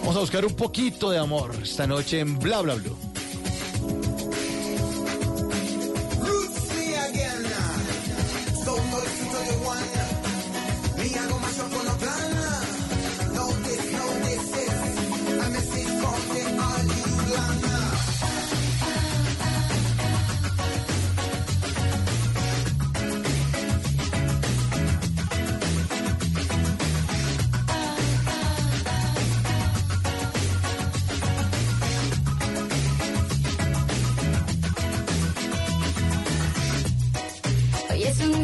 Vamos 0.00 0.16
a 0.16 0.20
buscar 0.20 0.44
un 0.44 0.54
poquito 0.54 1.10
de 1.10 1.18
amor 1.18 1.52
esta 1.62 1.86
noche 1.86 2.20
en 2.20 2.38
Bla 2.38 2.60
Bla 2.60 2.74
Blue. 2.74 3.15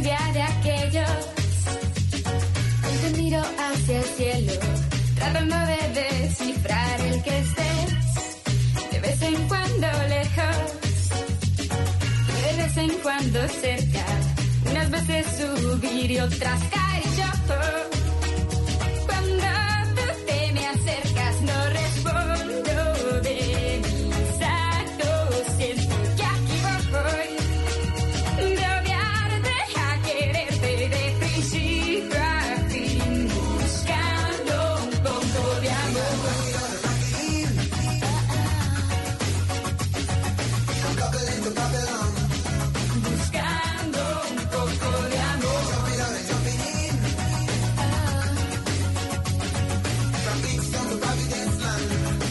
Día 0.03 0.19
de 0.33 0.43
aquellos. 0.43 1.11
Te 3.03 3.11
miro 3.21 3.41
hacia 3.41 3.99
el 3.99 4.05
cielo, 4.05 4.53
tratando 5.17 5.57
de 5.57 6.01
descifrar 6.01 7.01
el 7.01 7.23
que 7.23 7.39
estés. 7.39 8.91
De 8.91 9.01
vez 9.01 9.23
en 9.23 9.49
cuando 9.49 9.87
lejos, 10.09 10.57
de 12.45 12.63
vez 12.63 12.77
en 12.77 12.91
cuando 13.03 13.49
cerca. 13.49 14.05
Unas 14.71 14.91
veces 14.91 15.27
subir 15.39 16.11
y 16.11 16.19
otras 16.19 16.61
caer 16.75 17.05
yo. 17.19 17.31
Cuando 19.07 19.72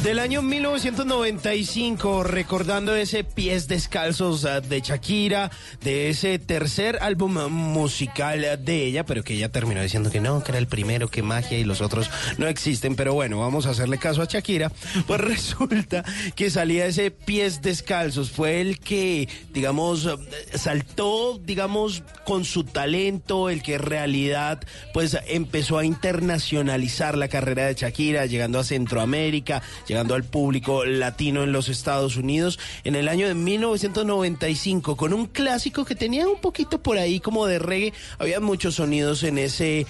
Del 0.04 0.18
año 0.18 0.42
1995, 0.42 2.24
recordando 2.24 2.96
ese 2.96 3.24
pies 3.24 3.68
descalzos 3.68 4.46
ah, 4.46 4.60
de 4.60 4.82
Shakira, 4.82 5.52
de 5.84 6.10
ese 6.10 6.40
tercer 6.40 6.98
álbum 7.02 7.38
musical 7.52 8.42
de 8.66 8.86
ella, 8.86 9.06
pero 9.06 9.24
que 9.24 9.36
ella 9.36 9.52
terminó 9.52 9.80
diciendo 9.80 10.10
que 10.10 10.20
no, 10.20 10.44
que 10.44 10.54
era 10.54 10.58
el 10.58 10.66
primero, 10.66 11.08
que 11.08 11.22
magia 11.22 11.60
y 11.60 11.64
los 11.66 11.82
otros 11.82 12.10
no 12.40 12.48
existen. 12.48 12.96
Pero 12.96 13.14
bueno, 13.14 13.40
vamos 13.40 13.68
a 13.68 13.70
hacerle 13.70 14.00
caso 14.00 14.24
a 14.24 14.26
Shakira. 14.26 14.72
Pues 15.06 15.22
resulta 15.22 16.04
que 16.34 16.50
salía 16.50 16.88
ese 16.88 17.12
pies 17.12 17.62
descalzos, 17.62 18.32
fue 18.32 18.60
el 18.60 18.80
que, 18.80 19.30
digamos, 19.54 20.10
saltó, 20.56 21.40
digamos, 21.46 22.02
con 22.26 22.44
su 22.44 22.64
talento, 22.64 23.52
el 23.52 23.62
que 23.62 23.76
en 23.76 23.84
realidad, 23.84 24.64
pues 24.96 25.16
empezó 25.28 25.78
a 25.78 25.86
internacionalizar 25.86 27.16
la 27.16 27.28
carrera 27.28 27.68
de 27.68 27.76
Shakira, 27.76 28.26
llegando 28.26 28.58
a 28.58 28.64
Centroamérica, 28.64 29.62
llegando 29.92 30.16
al 30.16 30.24
público 30.24 30.86
latino 30.86 31.44
en 31.44 31.52
los 31.52 31.68
Estados 31.68 32.16
Unidos 32.16 32.60
en 32.86 32.96
el 32.96 33.10
año 33.10 33.28
de 33.28 33.34
1995 33.34 34.96
con 34.96 35.12
un 35.12 35.26
clásico 35.26 35.84
que 35.84 35.96
tenía 35.96 36.30
un 36.30 36.40
poquito 36.40 36.82
por 36.82 36.98
ahí 36.98 37.20
como 37.20 37.46
de 37.46 37.60
reggae. 37.60 37.92
Había 38.18 38.40
muchos 38.40 38.76
sonidos 38.76 39.24
en 39.24 39.38
ese 39.38 39.86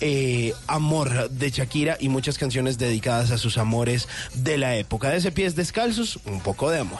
eh, 0.00 0.52
amor 0.66 1.30
de 1.30 1.50
Shakira 1.50 1.96
y 2.00 2.08
muchas 2.08 2.36
canciones 2.36 2.78
dedicadas 2.78 3.30
a 3.30 3.38
sus 3.38 3.56
amores 3.56 4.08
de 4.34 4.58
la 4.58 4.74
época. 4.74 5.10
De 5.10 5.18
ese 5.18 5.30
pies 5.30 5.54
descalzos, 5.54 6.18
un 6.24 6.40
poco 6.40 6.68
de 6.72 6.80
amor. 6.80 6.98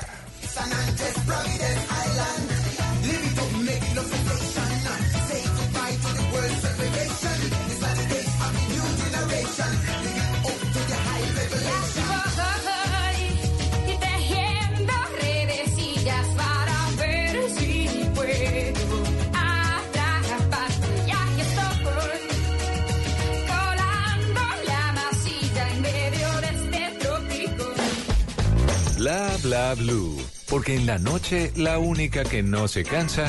Bla 29.05 29.36
bla 29.43 29.74
blue. 29.74 30.16
Porque 30.48 30.76
en 30.76 30.86
la 30.86 30.98
noche 30.98 31.52
la 31.56 31.78
única 31.78 32.24
que 32.24 32.43
no 32.43 32.68
se 32.68 32.85
cansa 32.85 33.26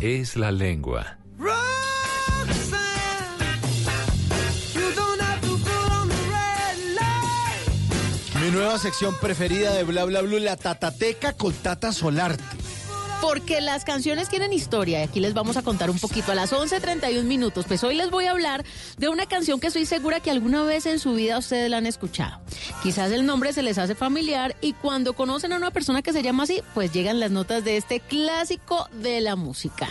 es 0.00 0.34
la 0.34 0.50
lengua. 0.50 1.18
Mi 8.40 8.50
nueva 8.50 8.78
sección 8.78 9.14
preferida 9.20 9.74
de 9.74 9.82
Bla 9.82 10.06
Bla 10.06 10.22
Blue, 10.22 10.38
la 10.38 10.56
Tatateca 10.56 11.34
con 11.34 11.52
Tata 11.52 11.92
Solarte. 11.92 12.59
Porque 13.20 13.60
las 13.60 13.84
canciones 13.84 14.28
tienen 14.28 14.52
historia 14.52 15.00
y 15.00 15.02
aquí 15.02 15.20
les 15.20 15.34
vamos 15.34 15.56
a 15.56 15.62
contar 15.62 15.90
un 15.90 15.98
poquito 15.98 16.32
a 16.32 16.34
las 16.34 16.52
11.31 16.52 17.24
minutos. 17.24 17.66
Pues 17.66 17.84
hoy 17.84 17.94
les 17.94 18.10
voy 18.10 18.26
a 18.26 18.30
hablar 18.30 18.64
de 18.96 19.08
una 19.08 19.26
canción 19.26 19.60
que 19.60 19.66
estoy 19.66 19.86
segura 19.86 20.20
que 20.20 20.30
alguna 20.30 20.62
vez 20.64 20.86
en 20.86 20.98
su 20.98 21.14
vida 21.14 21.38
ustedes 21.38 21.70
la 21.70 21.78
han 21.78 21.86
escuchado. 21.86 22.40
Quizás 22.82 23.12
el 23.12 23.26
nombre 23.26 23.52
se 23.52 23.62
les 23.62 23.78
hace 23.78 23.94
familiar 23.94 24.56
y 24.60 24.72
cuando 24.72 25.12
conocen 25.12 25.52
a 25.52 25.56
una 25.56 25.70
persona 25.70 26.02
que 26.02 26.12
se 26.12 26.22
llama 26.22 26.44
así, 26.44 26.62
pues 26.74 26.92
llegan 26.92 27.20
las 27.20 27.30
notas 27.30 27.64
de 27.64 27.76
este 27.76 28.00
clásico 28.00 28.88
de 28.92 29.20
la 29.20 29.36
música. 29.36 29.88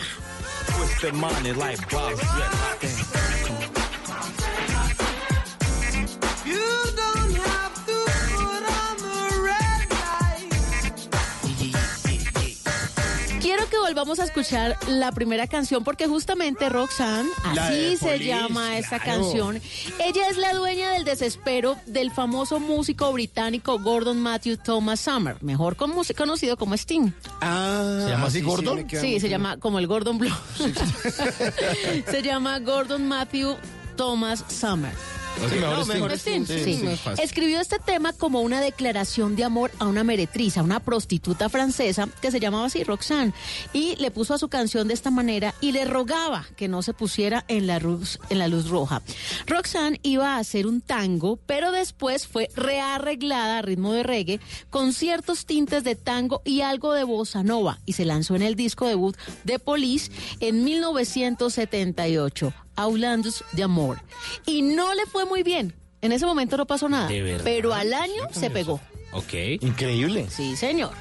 Volvamos 13.90 14.20
a 14.20 14.24
escuchar 14.24 14.76
la 14.86 15.10
primera 15.10 15.48
canción 15.48 15.82
porque 15.82 16.06
justamente 16.06 16.68
Roxanne, 16.68 17.28
La 17.56 17.66
así 17.66 17.96
se 17.96 18.06
Police, 18.06 18.24
llama 18.24 18.78
esta 18.78 19.00
claro. 19.00 19.22
canción, 19.22 19.60
ella 19.98 20.28
es 20.30 20.36
la 20.36 20.54
dueña 20.54 20.90
del 20.92 21.02
desespero 21.02 21.76
del 21.86 22.12
famoso 22.12 22.60
músico 22.60 23.12
británico 23.12 23.80
Gordon 23.80 24.20
Matthew 24.22 24.58
Thomas 24.58 25.00
Summer, 25.00 25.42
mejor 25.42 25.74
con- 25.74 25.92
conocido 26.16 26.56
como 26.56 26.74
Sting. 26.74 27.10
Ah, 27.40 28.02
¿Se 28.04 28.10
llama 28.10 28.26
así 28.28 28.38
sí, 28.38 28.44
Gordon? 28.44 28.86
Sí, 28.88 29.18
se 29.18 29.28
llama 29.28 29.56
como 29.56 29.80
el 29.80 29.88
Gordon 29.88 30.18
Blue. 30.18 30.30
se 32.10 32.22
llama 32.22 32.60
Gordon 32.60 33.08
Matthew 33.08 33.56
Thomas 33.96 34.44
Summer. 34.48 34.92
Sí, 35.36 35.54
mejor 35.56 35.60
No, 35.76 35.82
Sting. 35.82 35.94
mejor 35.94 36.12
Sting, 36.12 36.42
Sting, 36.44 36.64
sí. 36.64 36.76
sí, 36.76 36.82
más 36.84 37.00
fácil. 37.00 37.24
Escribió 37.24 37.60
este 37.60 37.78
tema 37.78 38.12
como 38.12 38.40
una 38.42 38.60
declaración 38.60 39.36
de 39.36 39.44
amor 39.44 39.70
a 39.78 39.86
una 39.86 40.04
meretriz, 40.04 40.56
a 40.58 40.62
una 40.62 40.80
prostituta 40.80 41.48
francesa 41.48 42.08
que 42.20 42.30
se 42.30 42.40
llamaba 42.40 42.66
así 42.66 42.84
Roxanne, 42.84 43.32
y 43.72 43.96
le 43.96 44.10
puso 44.10 44.34
a 44.34 44.38
su 44.38 44.48
canción 44.48 44.88
de 44.88 44.94
esta 44.94 45.10
manera 45.10 45.54
y 45.60 45.72
le 45.72 45.84
rogaba 45.84 46.46
que 46.56 46.68
no 46.68 46.82
se 46.82 46.92
pusiera 46.92 47.44
en 47.48 47.66
la 47.66 47.78
luz, 47.78 48.18
en 48.28 48.38
la 48.38 48.48
luz 48.48 48.68
roja. 48.68 49.02
Roxanne 49.46 49.98
iba 50.02 50.34
a 50.34 50.38
hacer 50.38 50.66
un 50.66 50.80
tango, 50.80 51.38
pero 51.46 51.72
después 51.72 52.26
fue 52.26 52.48
rearreglada 52.54 53.58
a 53.58 53.62
ritmo 53.62 53.92
de 53.92 54.02
reggae 54.02 54.40
con 54.68 54.92
ciertos 54.92 55.46
tintes 55.46 55.84
de 55.84 55.94
tango 55.94 56.42
y 56.44 56.60
algo 56.62 56.92
de 56.92 57.04
bossa 57.04 57.42
nova 57.42 57.78
y 57.86 57.94
se 57.94 58.04
lanzó 58.04 58.36
en 58.36 58.42
el 58.42 58.54
disco 58.56 58.86
debut 58.86 59.16
de 59.44 59.58
Police 59.58 60.10
en 60.40 60.64
1978. 60.64 62.52
Aulandos 62.82 63.44
de 63.52 63.62
Amor. 63.62 64.02
Y 64.46 64.62
no 64.62 64.94
le 64.94 65.06
fue 65.06 65.24
muy 65.24 65.42
bien. 65.42 65.74
En 66.02 66.12
ese 66.12 66.26
momento 66.26 66.56
no 66.56 66.66
pasó 66.66 66.88
nada. 66.88 67.08
¿De 67.08 67.22
verdad? 67.22 67.44
Pero 67.44 67.74
al 67.74 67.92
año 67.92 68.22
se 68.32 68.50
pegó. 68.50 68.80
Ok. 69.12 69.34
Increíble. 69.60 70.28
Sí, 70.30 70.56
señor. 70.56 70.92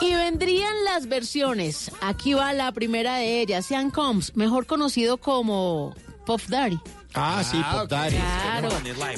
Y 0.00 0.14
vendrían 0.14 0.84
las 0.84 1.06
versiones. 1.08 1.90
Aquí 2.00 2.34
va 2.34 2.52
la 2.52 2.72
primera 2.72 3.16
de 3.16 3.40
ellas, 3.40 3.66
Sean 3.66 3.90
Combs, 3.90 4.34
mejor 4.36 4.66
conocido 4.66 5.18
como 5.18 5.94
Puff 6.24 6.48
Daddy. 6.48 6.78
Ah, 7.18 7.42
sí, 7.42 7.56
Pop 7.72 7.88
Daddy. 7.88 8.16
Claro. 8.16 8.68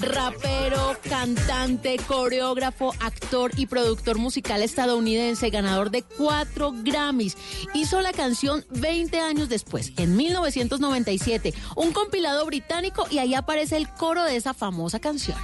Rapero, 0.01 0.97
cantante, 1.03 1.97
coreógrafo, 2.07 2.95
actor 3.01 3.51
y 3.57 3.67
productor 3.67 4.19
musical 4.19 4.63
estadounidense, 4.63 5.51
ganador 5.51 5.91
de 5.91 6.03
cuatro 6.03 6.73
Grammys. 6.73 7.37
Hizo 7.75 8.01
la 8.01 8.13
canción 8.13 8.65
20 8.71 9.19
años 9.19 9.49
después, 9.49 9.93
en 9.97 10.17
1997, 10.17 11.53
un 11.75 11.93
compilado 11.93 12.47
británico 12.47 13.07
y 13.11 13.19
ahí 13.19 13.35
aparece 13.35 13.77
el 13.77 13.89
coro 13.89 14.23
de 14.23 14.37
esa 14.37 14.55
famosa 14.55 15.01
canción. 15.01 15.37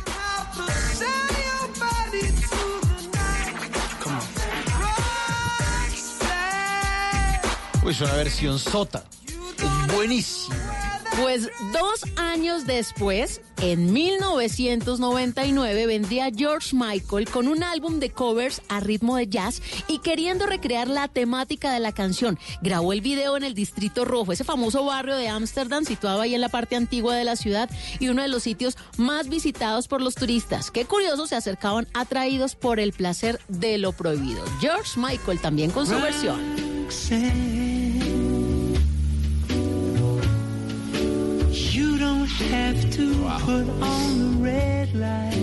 Uy, 7.83 7.91
es 7.91 8.01
una 8.01 8.15
versión 8.15 8.61
sota. 8.61 9.05
Es 9.59 9.93
buenísima. 9.93 10.84
Pues 11.21 11.49
dos 11.73 12.05
años 12.17 12.67
después, 12.67 13.41
en 13.61 13.93
1999, 13.93 15.87
vendría 15.87 16.31
George 16.35 16.75
Michael 16.75 17.29
con 17.29 17.47
un 17.47 17.63
álbum 17.63 18.01
de 18.01 18.11
covers 18.11 18.61
a 18.69 18.81
ritmo 18.81 19.17
de 19.17 19.29
jazz 19.29 19.63
y 19.87 19.99
queriendo 19.99 20.47
recrear 20.47 20.89
la 20.89 21.07
temática 21.07 21.73
de 21.73 21.79
la 21.79 21.93
canción. 21.93 22.39
Grabó 22.63 22.93
el 22.93 23.01
video 23.01 23.37
en 23.37 23.45
el 23.45 23.55
Distrito 23.55 24.05
Rojo, 24.05 24.33
ese 24.33 24.43
famoso 24.43 24.85
barrio 24.85 25.15
de 25.15 25.29
Ámsterdam 25.29 25.85
situado 25.85 26.21
ahí 26.21 26.35
en 26.35 26.41
la 26.41 26.49
parte 26.49 26.75
antigua 26.75 27.15
de 27.15 27.25
la 27.25 27.37
ciudad 27.37 27.71
y 28.01 28.09
uno 28.09 28.23
de 28.23 28.29
los 28.29 28.43
sitios 28.43 28.77
más 28.97 29.29
visitados 29.29 29.87
por 29.87 30.03
los 30.03 30.17
turistas. 30.17 30.73
Qué 30.73 30.85
curioso, 30.85 31.27
se 31.27 31.37
acercaban 31.37 31.87
atraídos 31.95 32.57
por 32.57 32.81
el 32.81 32.93
placer 32.93 33.41
de 33.49 33.79
lo 33.79 33.93
prohibido. 33.93 34.45
George 34.61 34.99
Michael 34.99 35.41
también 35.41 35.71
con 35.71 35.87
su 35.87 35.95
versión. 35.95 36.41
Don't 42.25 42.53
have 42.53 42.91
to 42.91 43.07
put 43.45 43.69
on 43.83 44.19
the 44.19 44.43
red 44.43 44.95
light. 44.95 45.35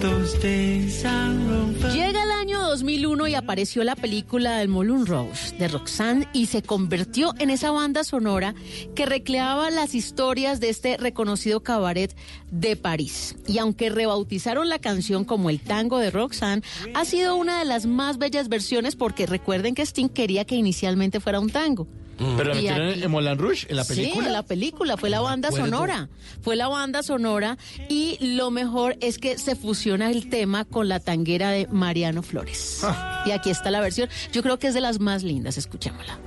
Those 0.00 0.38
days 0.40 1.04
are 1.04 1.30
over. 1.30 1.92
Llega 1.92 2.22
el 2.22 2.30
año 2.30 2.60
2001 2.60 3.28
y 3.28 3.34
apareció 3.34 3.84
la 3.84 3.94
película 3.94 4.56
del 4.58 4.68
Moulin 4.68 5.06
Rouge 5.06 5.56
de 5.58 5.68
Roxanne 5.68 6.28
y 6.32 6.46
se 6.46 6.62
convirtió 6.62 7.34
en 7.38 7.50
esa 7.50 7.70
banda 7.70 8.04
sonora 8.04 8.54
que 8.94 9.06
recreaba 9.06 9.70
las 9.70 9.94
historias 9.94 10.60
de 10.60 10.70
este 10.70 10.96
reconocido 10.96 11.62
cabaret 11.62 12.16
de 12.50 12.76
París. 12.76 13.36
Y 13.46 13.58
aunque 13.58 13.90
rebautizaron 13.90 14.68
la 14.68 14.78
canción 14.78 15.24
como 15.24 15.50
el 15.50 15.60
tango 15.60 15.98
de 15.98 16.10
Roxanne, 16.10 16.62
ha 16.94 17.04
sido 17.04 17.36
una 17.36 17.58
de 17.58 17.64
las 17.64 17.86
más 17.86 18.18
bellas 18.18 18.48
versiones 18.48 18.96
porque 18.96 19.26
recuerden 19.26 19.74
que 19.74 19.82
Sting 19.82 20.08
quería 20.08 20.44
que 20.44 20.56
inicialmente 20.56 21.20
fuera 21.20 21.40
un 21.40 21.50
tango. 21.50 21.86
Pero 22.18 22.48
la 22.50 22.54
metieron 22.54 22.88
aquí- 22.90 23.02
en 23.02 23.10
Moulin 23.10 23.38
Rouge, 23.38 23.66
en 23.70 23.76
la 23.76 23.84
Sí, 23.84 23.94
película. 23.94 24.26
en 24.26 24.32
la 24.32 24.42
película, 24.42 24.96
fue 24.96 25.08
la 25.10 25.20
banda 25.20 25.50
sonora. 25.52 26.08
Fue 26.42 26.56
la 26.56 26.68
banda 26.68 27.02
sonora 27.02 27.56
y 27.88 28.18
lo 28.20 28.50
mejor 28.50 28.96
es 29.00 29.18
que 29.18 29.38
se 29.38 29.54
fusiona 29.56 30.10
el 30.10 30.28
tema 30.28 30.64
con 30.64 30.88
la 30.88 31.00
tanguera 31.00 31.50
de 31.50 31.66
Mariano 31.68 32.22
Flores. 32.22 32.80
Ah. 32.82 33.22
Y 33.26 33.30
aquí 33.30 33.50
está 33.50 33.70
la 33.70 33.80
versión. 33.80 34.08
Yo 34.32 34.42
creo 34.42 34.58
que 34.58 34.66
es 34.68 34.74
de 34.74 34.80
las 34.80 34.98
más 35.00 35.22
lindas, 35.22 35.58
escuchémosla. 35.58 36.18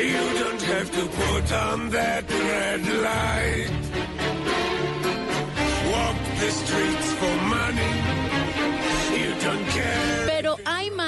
You 0.00 0.18
don't 0.42 0.62
have 0.62 0.90
to 0.92 1.04
put 1.06 1.52
on 1.52 1.90
that 1.90 2.24
red 2.30 2.82
light. 3.08 3.70
Walk 5.92 6.16
the 6.40 6.50
streets 6.50 7.08
for 7.20 7.36
money. 7.56 7.99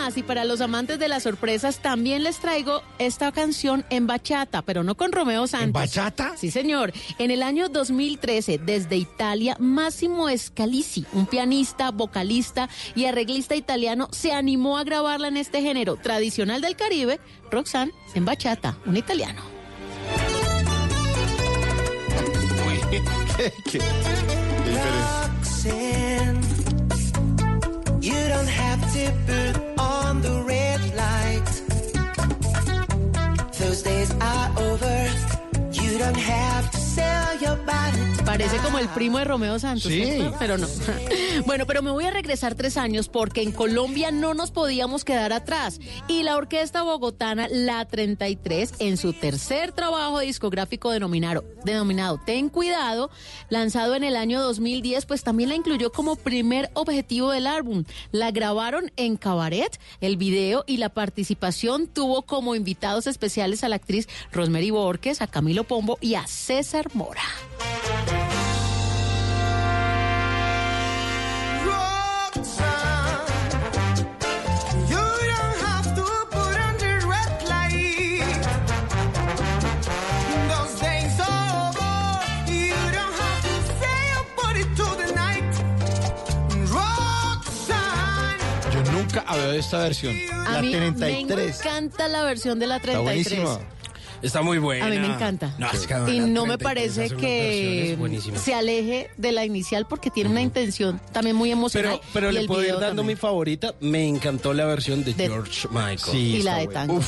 Más 0.02 0.18
y 0.18 0.24
para 0.24 0.44
los 0.44 0.60
amantes 0.60 0.98
de 0.98 1.06
las 1.06 1.22
sorpresas 1.22 1.78
también 1.78 2.24
les 2.24 2.38
traigo 2.38 2.82
esta 2.98 3.30
canción 3.30 3.84
en 3.88 4.08
bachata, 4.08 4.62
pero 4.62 4.82
no 4.82 4.96
con 4.96 5.12
Romeo 5.12 5.46
Santos. 5.46 5.72
bachata? 5.72 6.36
Sí, 6.36 6.50
señor. 6.50 6.92
En 7.18 7.30
el 7.30 7.40
año 7.40 7.68
2013, 7.68 8.58
desde 8.58 8.96
Italia, 8.96 9.56
Massimo 9.60 10.26
Scalisi, 10.36 11.06
un 11.12 11.26
pianista, 11.26 11.92
vocalista 11.92 12.68
y 12.96 13.04
arreglista 13.04 13.54
italiano, 13.54 14.08
se 14.10 14.32
animó 14.32 14.76
a 14.76 14.82
grabarla 14.82 15.28
en 15.28 15.36
este 15.36 15.62
género 15.62 15.94
tradicional 15.94 16.60
del 16.60 16.74
Caribe, 16.74 17.20
Roxanne 17.48 17.92
en 18.14 18.24
bachata, 18.24 18.76
un 18.84 18.96
italiano. 18.96 19.40
¿Qué, 23.70 23.78
you 28.00 28.28
don't 28.28 28.48
have 28.48 28.80
to 28.92 29.12
put 29.26 29.71
Days 34.22 34.56
over. 34.56 35.08
You 35.72 35.98
don't 35.98 36.16
have 36.16 36.70
to 36.70 36.81
Parece 38.24 38.56
como 38.58 38.78
el 38.78 38.88
primo 38.88 39.18
de 39.18 39.24
Romeo 39.24 39.58
Santos, 39.58 39.90
Sí. 39.92 40.22
pero 40.38 40.56
no. 40.58 40.66
Bueno, 41.46 41.66
pero 41.66 41.82
me 41.82 41.90
voy 41.90 42.04
a 42.04 42.10
regresar 42.10 42.54
tres 42.54 42.76
años 42.76 43.08
porque 43.08 43.42
en 43.42 43.52
Colombia 43.52 44.10
no 44.10 44.32
nos 44.34 44.50
podíamos 44.50 45.02
quedar 45.04 45.32
atrás. 45.32 45.80
Y 46.06 46.22
la 46.22 46.36
orquesta 46.36 46.82
bogotana 46.82 47.48
La 47.50 47.84
33, 47.86 48.74
en 48.78 48.96
su 48.96 49.12
tercer 49.12 49.72
trabajo 49.72 50.20
discográfico 50.20 50.90
denominado, 50.90 51.42
denominado 51.64 52.18
Ten 52.24 52.48
Cuidado, 52.48 53.10
lanzado 53.48 53.94
en 53.96 54.04
el 54.04 54.14
año 54.16 54.40
2010, 54.42 55.06
pues 55.06 55.24
también 55.24 55.48
la 55.48 55.56
incluyó 55.56 55.90
como 55.90 56.16
primer 56.16 56.70
objetivo 56.74 57.30
del 57.32 57.46
álbum. 57.46 57.84
La 58.12 58.30
grabaron 58.30 58.92
en 58.96 59.16
Cabaret, 59.16 59.80
el 60.00 60.16
video 60.18 60.64
y 60.66 60.76
la 60.76 60.90
participación 60.90 61.86
tuvo 61.88 62.22
como 62.22 62.54
invitados 62.54 63.06
especiales 63.06 63.64
a 63.64 63.68
la 63.68 63.76
actriz 63.76 64.06
Rosemary 64.32 64.70
Borges, 64.70 65.22
a 65.22 65.26
Camilo 65.26 65.64
Pombo 65.64 65.98
y 66.00 66.14
a 66.14 66.26
César 66.26 66.81
Mora. 66.94 67.22
Yo 88.72 88.92
nunca 88.92 89.22
había 89.26 89.44
oído 89.44 89.58
esta 89.60 89.78
versión. 89.78 90.14
A 90.46 90.52
la 90.52 90.62
mí 90.62 90.70
me 90.74 90.92
33. 90.92 91.60
encanta 91.60 92.08
la 92.08 92.22
versión 92.24 92.58
de 92.58 92.66
la 92.66 92.76
Está 92.76 92.92
33. 92.92 93.36
buenísima. 93.36 93.58
Está 94.22 94.42
muy 94.42 94.58
buena. 94.58 94.86
A 94.86 94.88
mí 94.88 94.98
me 94.98 95.06
encanta. 95.06 95.54
No, 95.58 95.70
es 95.70 95.86
que 95.86 95.94
y 96.14 96.20
no 96.20 96.46
me 96.46 96.56
33 96.56 96.58
parece 96.58 97.16
que 97.16 97.98
se 98.36 98.54
aleje 98.54 99.10
de 99.16 99.32
la 99.32 99.44
inicial 99.44 99.86
porque 99.88 100.10
tiene 100.10 100.30
una 100.30 100.40
intención 100.42 101.00
también 101.12 101.36
muy 101.36 101.50
emocional. 101.50 101.98
Pero, 102.00 102.10
pero 102.12 102.30
y 102.30 102.34
le 102.34 102.40
el 102.40 102.46
puedo 102.46 102.60
ir 102.62 102.66
video 102.68 102.80
dando 102.80 103.02
también. 103.02 103.16
mi 103.16 103.20
favorita. 103.20 103.74
Me 103.80 104.06
encantó 104.06 104.54
la 104.54 104.64
versión 104.66 105.04
de, 105.04 105.14
De- 105.14 105.26
George 105.28 105.68
Michael. 105.70 105.98
Sí, 105.98 106.36
y 106.36 106.42
la 106.42 106.56
de 106.58 106.68
tango. 106.68 107.00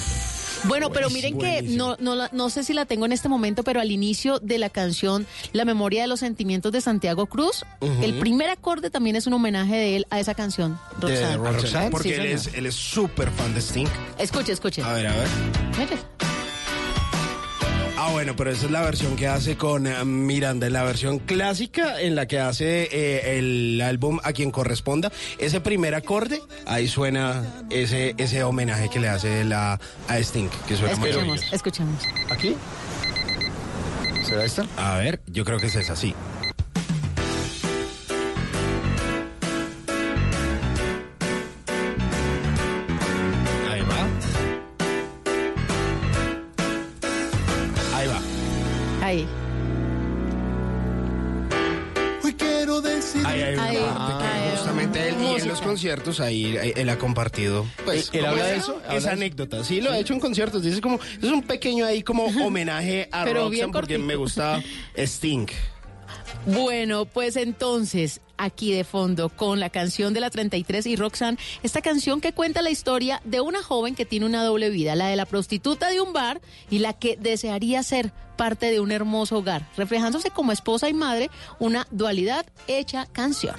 Bueno, 0.66 0.90
pero 0.90 1.10
miren 1.10 1.36
que 1.38 1.60
no, 1.60 1.94
no, 2.00 2.16
no 2.32 2.48
sé 2.50 2.64
si 2.64 2.72
la 2.72 2.86
tengo 2.86 3.04
en 3.04 3.12
este 3.12 3.28
momento, 3.28 3.62
pero 3.64 3.80
al 3.82 3.90
inicio 3.90 4.38
de 4.38 4.56
la 4.56 4.70
canción 4.70 5.26
La 5.52 5.66
memoria 5.66 6.00
de 6.02 6.08
los 6.08 6.20
sentimientos 6.20 6.72
de 6.72 6.80
Santiago 6.80 7.26
Cruz, 7.26 7.64
el 8.00 8.14
primer 8.18 8.48
acorde 8.48 8.88
también 8.88 9.14
es 9.14 9.26
un 9.26 9.34
homenaje 9.34 9.76
de 9.76 9.96
él 9.96 10.06
a 10.08 10.20
esa 10.20 10.32
canción, 10.34 10.78
De 11.02 11.08
Roxanne. 11.08 11.36
Roxanne, 11.36 11.90
Porque 11.90 12.08
Sí, 12.08 12.14
él, 12.14 12.20
señor. 12.22 12.34
es, 12.34 12.54
él 12.54 12.66
es 12.66 12.74
súper 12.74 13.30
fan 13.30 13.52
de 13.52 13.60
Sting. 13.60 13.86
Escuche, 14.18 14.52
escuche. 14.52 14.80
A 14.82 14.94
ver, 14.94 15.06
a 15.08 15.14
ver. 15.16 15.28
Mire. 15.78 15.98
Ah, 18.06 18.10
bueno, 18.12 18.36
pero 18.36 18.50
esa 18.50 18.66
es 18.66 18.70
la 18.70 18.82
versión 18.82 19.16
que 19.16 19.26
hace 19.26 19.56
con 19.56 19.86
eh, 19.86 20.04
Miranda, 20.04 20.68
la 20.68 20.82
versión 20.82 21.18
clásica 21.18 22.02
en 22.02 22.14
la 22.14 22.26
que 22.26 22.38
hace 22.38 22.82
eh, 22.92 23.38
el 23.38 23.80
álbum 23.80 24.20
a 24.22 24.34
quien 24.34 24.50
corresponda. 24.50 25.10
Ese 25.38 25.62
primer 25.62 25.94
acorde, 25.94 26.42
ahí 26.66 26.86
suena 26.86 27.42
ese, 27.70 28.14
ese 28.18 28.44
homenaje 28.44 28.90
que 28.90 29.00
le 29.00 29.08
hace 29.08 29.42
la, 29.44 29.80
a 30.06 30.18
Sting, 30.18 30.50
que 30.68 30.76
suena 30.76 30.92
Escuchemos, 30.92 31.22
maravilloso. 31.28 31.54
escuchemos. 31.56 32.02
¿Aquí? 32.28 32.54
¿Será 34.22 34.44
esta? 34.44 34.66
A 34.76 34.98
ver, 34.98 35.22
yo 35.28 35.46
creo 35.46 35.58
que 35.58 35.68
es 35.68 35.74
esa, 35.74 35.96
sí. 35.96 36.14
Conciertos 56.14 56.20
ahí 56.20 56.56
él, 56.56 56.72
él 56.76 56.88
ha 56.88 56.98
compartido. 56.98 57.66
Pues, 57.84 58.10
¿Él 58.12 58.20
¿cómo 58.20 58.32
habla 58.32 58.46
es 58.46 58.52
de 58.52 58.58
eso? 58.58 58.72
¿Habla 58.72 58.86
Esa 58.86 58.92
de 58.92 58.98
eso? 58.98 59.10
anécdota. 59.10 59.64
Sí, 59.64 59.80
lo 59.80 59.90
ha 59.90 59.98
hecho 59.98 60.12
en 60.12 60.20
conciertos. 60.20 60.62
Dice 60.62 60.80
como, 60.80 60.98
es 61.20 61.24
un 61.30 61.42
pequeño 61.42 61.84
ahí 61.84 62.02
como 62.02 62.24
homenaje 62.44 63.08
a 63.12 63.24
Pero 63.24 63.44
Roxanne 63.48 63.72
porque 63.72 63.98
me 63.98 64.16
gusta 64.16 64.62
Sting. 64.96 65.46
Bueno, 66.46 67.06
pues 67.06 67.36
entonces, 67.36 68.20
aquí 68.36 68.70
de 68.72 68.84
fondo, 68.84 69.30
con 69.30 69.60
la 69.60 69.70
canción 69.70 70.12
de 70.12 70.20
la 70.20 70.28
33 70.28 70.86
y 70.86 70.96
Roxanne, 70.96 71.38
esta 71.62 71.80
canción 71.80 72.20
que 72.20 72.34
cuenta 72.34 72.60
la 72.60 72.70
historia 72.70 73.22
de 73.24 73.40
una 73.40 73.62
joven 73.62 73.94
que 73.94 74.04
tiene 74.04 74.26
una 74.26 74.44
doble 74.44 74.68
vida, 74.68 74.94
la 74.94 75.08
de 75.08 75.16
la 75.16 75.24
prostituta 75.24 75.88
de 75.90 76.02
un 76.02 76.12
bar 76.12 76.42
y 76.68 76.80
la 76.80 76.92
que 76.92 77.16
desearía 77.16 77.82
ser 77.82 78.12
parte 78.36 78.70
de 78.70 78.80
un 78.80 78.92
hermoso 78.92 79.38
hogar, 79.38 79.66
reflejándose 79.76 80.30
como 80.30 80.52
esposa 80.52 80.88
y 80.90 80.92
madre, 80.92 81.30
una 81.60 81.86
dualidad 81.90 82.44
hecha 82.66 83.06
canción. 83.12 83.56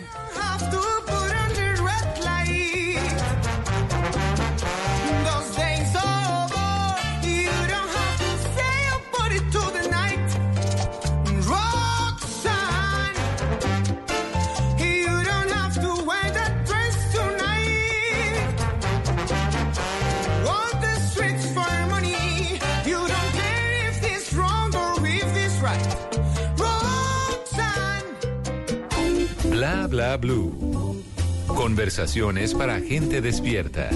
Bla 29.90 30.18
blue. 30.18 31.04
Conversaciones 31.48 32.54
para 32.54 32.80
gente 32.80 33.22
despierta. 33.22 33.90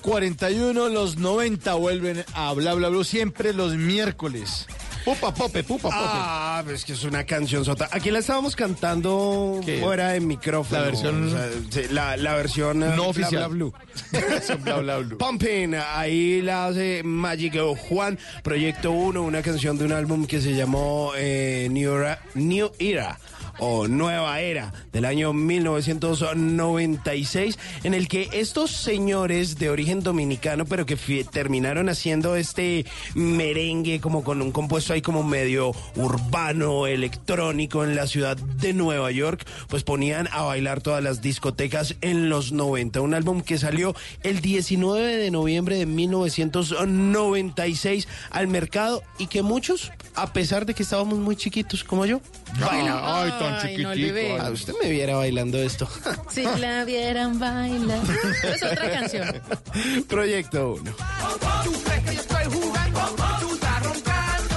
11.41, 0.00 0.90
los 0.90 1.18
90 1.18 1.74
vuelven 1.74 2.24
a 2.34 2.52
Bla 2.52 2.74
Bla 2.74 2.88
Blue 2.88 3.04
siempre 3.04 3.52
los 3.52 3.74
miércoles. 3.74 4.66
Pupa 5.04 5.34
Pope, 5.34 5.64
Pupa 5.64 5.88
Pope. 5.88 5.96
Ah, 6.00 6.62
pues 6.64 6.84
que 6.84 6.92
es 6.92 7.02
una 7.02 7.24
canción 7.24 7.64
sota. 7.64 7.88
Aquí 7.90 8.10
la 8.12 8.20
estábamos 8.20 8.54
cantando 8.54 9.60
¿Qué? 9.66 9.80
fuera 9.80 10.10
de 10.10 10.20
micrófono. 10.20 10.80
La 10.80 10.86
versión- 10.86 11.26
o 11.26 11.30
sea, 11.30 11.48
sí, 11.70 11.82
la, 11.90 12.16
la 12.16 12.34
versión 12.36 12.82
eh, 12.84 12.86
No 12.90 12.94
Bla, 12.94 13.06
oficial. 13.08 13.30
Bla 13.30 13.46
Blue. 13.48 13.74
Bla 14.62 14.76
Bla 14.76 14.98
Blue. 14.98 15.18
Pumping, 15.18 15.74
ahí 15.74 16.40
la 16.40 16.66
hace 16.66 17.02
Magic 17.02 17.54
Juan, 17.88 18.16
Proyecto 18.44 18.92
1, 18.92 19.20
una 19.22 19.42
canción 19.42 19.76
de 19.76 19.84
un 19.86 19.92
álbum 19.92 20.24
que 20.26 20.40
se 20.40 20.54
llamó 20.54 21.12
eh, 21.16 21.66
New, 21.70 21.92
Era, 21.96 22.22
New 22.34 22.70
Era 22.78 23.18
o 23.58 23.88
Nueva 23.88 24.40
Era 24.40 24.72
del 24.92 25.04
año 25.04 25.32
1996, 25.32 27.58
en 27.84 27.94
el 27.94 28.08
que 28.08 28.28
estos 28.32 28.70
señores 28.70 29.58
de 29.58 29.70
origen 29.70 30.02
dominicano, 30.02 30.64
pero 30.64 30.86
que 30.86 30.96
terminaron 31.24 31.88
haciendo 31.88 32.36
este 32.36 32.86
merengue 33.14 34.00
como 34.00 34.24
con 34.24 34.42
un 34.42 34.50
compuesto 34.52 34.92
ahí 34.92 35.02
como 35.02 35.22
medio 35.22 35.72
urbano, 35.96 36.86
electrónico 36.86 37.84
en 37.84 37.96
la 37.96 38.06
ciudad 38.06 38.36
de 38.36 38.72
Nueva 38.72 39.10
York, 39.10 39.44
pues 39.68 39.82
ponían 39.84 40.28
a 40.32 40.42
bailar 40.42 40.80
todas 40.80 41.02
las 41.02 41.20
discotecas 41.22 41.96
en 42.00 42.28
los 42.28 42.52
90. 42.52 43.00
Un 43.00 43.14
álbum 43.14 43.40
que 43.42 43.58
salió 43.58 43.96
el 44.22 44.40
19 44.40 45.16
de 45.16 45.30
noviembre 45.30 45.76
de 45.76 45.86
1996 45.86 48.08
al 48.30 48.48
mercado 48.48 49.02
y 49.18 49.26
que 49.26 49.42
muchos, 49.42 49.92
a 50.14 50.32
pesar 50.32 50.64
de 50.66 50.74
que 50.74 50.82
estábamos 50.82 51.18
muy 51.18 51.36
chiquitos 51.36 51.84
como 51.84 52.06
yo, 52.06 52.20
bailan. 52.60 52.98
Ay, 53.46 53.74
tan 53.74 53.82
no, 53.82 53.94
chiquitico. 53.94 54.14
bebé. 54.14 54.38
Ah, 54.40 54.50
usted 54.50 54.74
me 54.82 54.90
viera 54.90 55.16
bailando 55.16 55.58
esto. 55.58 55.88
Si 56.30 56.42
la 56.42 56.84
vieran 56.84 57.38
bailar. 57.38 58.00
Es 58.44 58.62
otra 58.62 58.90
canción. 58.90 59.42
Proyecto 60.08 60.74
1. 60.80 60.92
¿Tú 61.64 61.72
crees 61.84 62.00
que 62.04 62.14
yo 62.14 62.20
estoy 62.20 62.44
jugando? 62.44 63.00
Tú 63.40 63.54
estás 63.54 63.82
roncando. 63.82 64.56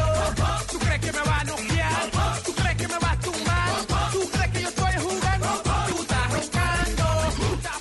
¿Tú 0.72 0.80
crees 0.80 0.99
que 1.02 1.12
me 1.12 1.20
va 1.20 1.40
a 1.40 1.44
noquear? 1.44 2.12
¿Tú 2.45 2.53
crees 2.53 2.76
que 2.78 2.88
me 2.88 2.99
va 2.99 3.12
a 3.12 3.20
tumbar? 3.20 4.12
¿Tú 4.12 4.30
crees 4.32 4.52
que 4.52 4.62
yo 4.62 4.68
estoy 4.70 4.94
jugando? 5.02 5.48
Tú 5.90 6.02
estás 6.02 6.32
roncando. 6.32 7.03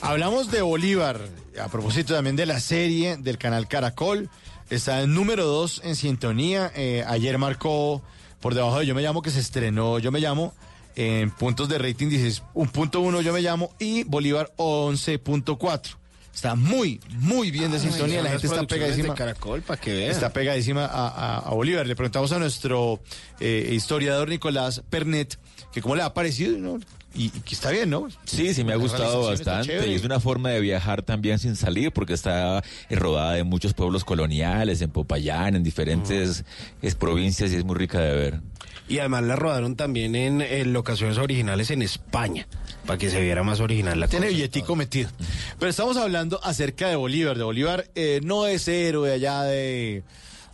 Hablamos 0.03 0.51
de 0.51 0.63
Bolívar, 0.63 1.21
a 1.63 1.69
propósito 1.69 2.15
también 2.15 2.37
de 2.37 2.47
la 2.47 2.61
serie 2.61 3.17
del 3.17 3.39
canal 3.39 3.69
Caracol. 3.69 4.29
Está 4.71 5.03
en 5.03 5.15
número 5.15 5.45
2 5.45 5.83
en 5.85 5.95
sintonía. 5.97 6.73
Eh, 6.75 7.05
ayer 7.07 7.37
marcó 7.39 8.03
por 8.41 8.55
debajo 8.55 8.79
de 8.79 8.87
Yo 8.87 8.95
Me 8.95 9.03
Llamo, 9.03 9.23
que 9.23 9.31
se 9.31 9.41
estrenó 9.41 9.99
Yo 9.99 10.11
Me 10.11 10.21
Llamo. 10.21 10.55
En 10.97 11.31
puntos 11.31 11.69
de 11.69 11.79
rating 11.79 12.09
dices 12.09 12.43
un 12.55 12.69
punto 12.69 13.01
uno 13.01 13.21
Yo 13.21 13.33
Me 13.33 13.41
Llamo 13.41 13.71
y 13.79 14.05
Bolívar 14.05 14.53
11.4. 14.57 15.97
Está 16.35 16.57
muy, 16.57 17.01
muy 17.21 17.51
bien 17.53 17.71
de 17.71 17.79
sintonía. 17.79 18.21
La 18.23 18.31
gente 18.31 18.47
está 18.49 18.65
pegadísima. 18.67 19.11
de 19.11 19.15
Caracol 19.15 19.63
para 19.63 19.81
que 19.81 19.93
vean. 19.93 20.11
Está 20.11 20.33
pegadísima 20.33 20.85
a, 20.85 21.09
a- 21.09 21.39
a 21.39 21.51
Bolívar. 21.55 21.87
Le 21.87 21.95
preguntamos 21.95 22.33
a 22.33 22.39
nuestro 22.41 23.01
eh, 23.39 23.71
historiador 23.73 24.29
Nicolás 24.29 24.83
Pernet 24.91 25.39
que 25.73 25.81
cómo 25.81 25.95
le 25.95 26.03
ha 26.03 26.13
parecido. 26.13 26.59
¿no? 26.59 26.79
y, 27.17 27.27
y 27.27 27.31
que 27.31 27.55
está 27.55 27.71
bien, 27.71 27.91
¿no? 27.91 28.09
Sí, 28.25 28.53
sí, 28.55 28.65
me 28.65 28.73
ha 28.73 28.77
gustado 28.77 29.23
bastante. 29.27 29.87
Y 29.89 29.95
es 29.95 30.03
una 30.05 30.19
forma 30.19 30.51
de 30.51 30.59
viajar 30.61 31.03
también 31.03 31.39
sin 31.39 31.55
salir, 31.55 31.93
porque 31.93 32.13
está 32.13 32.59
eh, 32.89 32.97
rodada 32.97 33.35
de 33.35 33.45
muchos 33.45 33.73
pueblos 33.73 34.05
coloniales, 34.05 34.83
en 34.83 34.91
Popayán, 34.91 35.55
en 35.55 35.63
diferentes 35.63 36.45
es, 36.83 36.95
provincias, 36.97 37.53
y 37.53 37.55
es 37.57 37.65
muy 37.65 37.77
rica 37.77 38.01
de 38.01 38.13
ver. 38.17 38.41
Y 38.89 38.99
además 38.99 39.23
la 39.25 39.35
rodaron 39.37 39.77
también 39.77 40.15
en, 40.15 40.43
en 40.43 40.73
locaciones 40.75 41.17
originales 41.17 41.71
en 41.71 41.81
España, 41.81 42.47
para 42.87 42.99
que 42.99 43.09
se 43.11 43.21
viera 43.21 43.43
más 43.43 43.61
original 43.61 43.99
la 43.99 44.09
Tiene 44.09 44.27
cosa. 44.27 44.37
billetico 44.37 44.77
metido. 44.77 45.11
Pero 45.59 45.71
estamos 45.71 45.97
hablando 45.97 46.39
acerca 46.45 46.89
de 46.89 46.97
Bolívar. 46.97 47.39
De 47.39 47.45
Bolívar 47.45 47.87
eh, 47.95 48.21
no 48.23 48.47
es 48.47 48.69
héroe 48.69 49.13
allá 49.13 49.43
de 49.43 50.03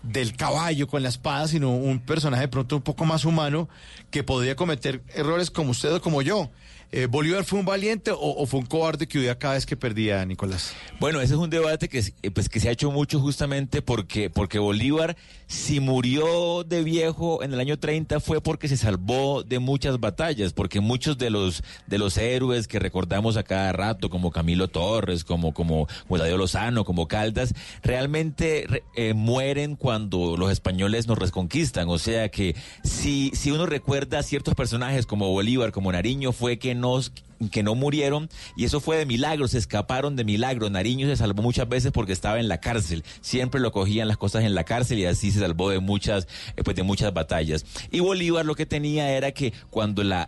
del 0.03 0.35
caballo 0.35 0.87
con 0.87 1.03
la 1.03 1.11
espada, 1.11 1.47
sino 1.47 1.71
un 1.75 1.99
personaje 2.01 2.43
de 2.45 2.49
pronto 2.49 2.77
un 2.77 2.83
poco 2.83 3.05
más 3.05 3.27
humano 3.27 3.69
que 4.11 4.23
podría 4.23 4.57
cometer 4.57 5.03
errores 5.15 5.51
como 5.51 5.73
usted 5.73 5.93
o 5.93 6.01
como 6.01 6.23
yo. 6.23 6.51
Eh, 6.93 7.07
¿Bolívar 7.07 7.45
fue 7.45 7.61
un 7.61 7.65
valiente 7.65 8.11
o, 8.13 8.45
fue 8.47 8.59
un 8.59 8.67
cobarde 8.67 9.07
que 9.07 9.21
huía 9.21 9.39
cada 9.39 9.55
vez 9.55 9.65
que 9.65 9.77
perdía, 9.77 10.25
Nicolás? 10.27 10.73
Bueno, 10.99 11.21
ese 11.21 11.35
es 11.35 11.39
un 11.39 11.49
debate 11.49 11.89
que, 11.89 12.01
eh, 12.01 12.31
pues, 12.33 12.49
que 12.49 12.59
se 12.59 12.69
ha 12.69 12.73
hecho 12.73 12.91
mucho 12.91 13.21
justamente 13.21 13.81
porque, 13.81 14.29
porque 14.29 14.59
Bolívar, 14.59 15.17
si 15.47 15.79
murió 15.79 16.65
de 16.65 16.83
viejo 16.83 17.45
en 17.45 17.53
el 17.55 17.61
año 17.61 17.79
30 17.79 18.19
fue 18.19 18.41
porque 18.41 18.67
se 18.67 18.77
salvó 18.77 19.45
de 19.45 19.61
muchas 19.61 20.01
batallas, 20.01 20.53
porque 20.53 20.81
muchos 20.81 21.17
de 21.17 21.31
los, 21.31 21.63
de 21.87 21.99
los 21.99 22.19
héroes 22.19 22.67
que 22.67 22.81
recordamos 22.81 23.37
a 23.37 23.45
cada 23.45 23.73
rato, 23.73 24.11
como 24.11 24.33
Camilo 24.33 24.67
Torres, 24.67 25.23
como, 25.23 25.55
como 25.55 25.87
Guadadio 26.09 26.39
Lozano, 26.39 26.85
como 26.85 27.07
Caldas, 27.07 27.55
realmente 27.85 28.65
re- 28.69 28.83
eh, 28.97 29.15
mueren 29.15 29.77
cuando 29.77 30.37
los 30.37 30.51
españoles 30.51 31.07
nos 31.07 31.19
reconquistan. 31.19 31.89
O 31.89 31.99
sea 31.99 32.31
que 32.31 32.57
si, 32.83 33.31
si 33.35 33.53
uno 33.53 33.67
recuerda 33.67 34.19
a 34.19 34.23
ciertos 34.25 34.57
personajes 34.57 35.07
como 35.07 35.29
Bolívar, 35.31 35.71
como 35.71 35.93
Nariño, 35.93 36.33
fue 36.33 36.59
que 36.59 36.80
nos 36.81 37.13
que 37.49 37.63
no 37.63 37.75
murieron 37.75 38.29
y 38.57 38.65
eso 38.65 38.81
fue 38.81 38.97
de 38.97 39.07
milagro, 39.07 39.49
se 39.49 39.59
escaparon 39.59 40.17
de 40.17 40.25
milagro. 40.25 40.69
Nariño 40.69 41.07
se 41.07 41.17
salvó 41.17 41.43
muchas 41.43 41.69
veces 41.69 41.93
porque 41.93 42.13
estaba 42.13 42.39
en 42.39 42.49
la 42.49 42.61
cárcel, 42.61 43.05
siempre 43.21 43.61
lo 43.61 43.73
cogían 43.73 44.09
las 44.09 44.19
cosas 44.19 44.45
en 44.45 44.55
la 44.55 44.65
cárcel 44.65 44.99
y 44.99 45.07
así 45.07 45.31
se 45.31 45.41
salvó 45.41 45.71
de 45.71 45.81
muchas, 45.81 46.27
eh, 46.57 46.63
pues 46.63 46.77
de 46.77 46.83
muchas 46.83 47.13
batallas. 47.13 47.65
Y 47.91 48.01
Bolívar 48.01 48.45
lo 48.45 48.55
que 48.55 48.67
tenía 48.67 49.11
era 49.11 49.33
que 49.33 49.53
cuando 49.71 50.03
las 50.03 50.27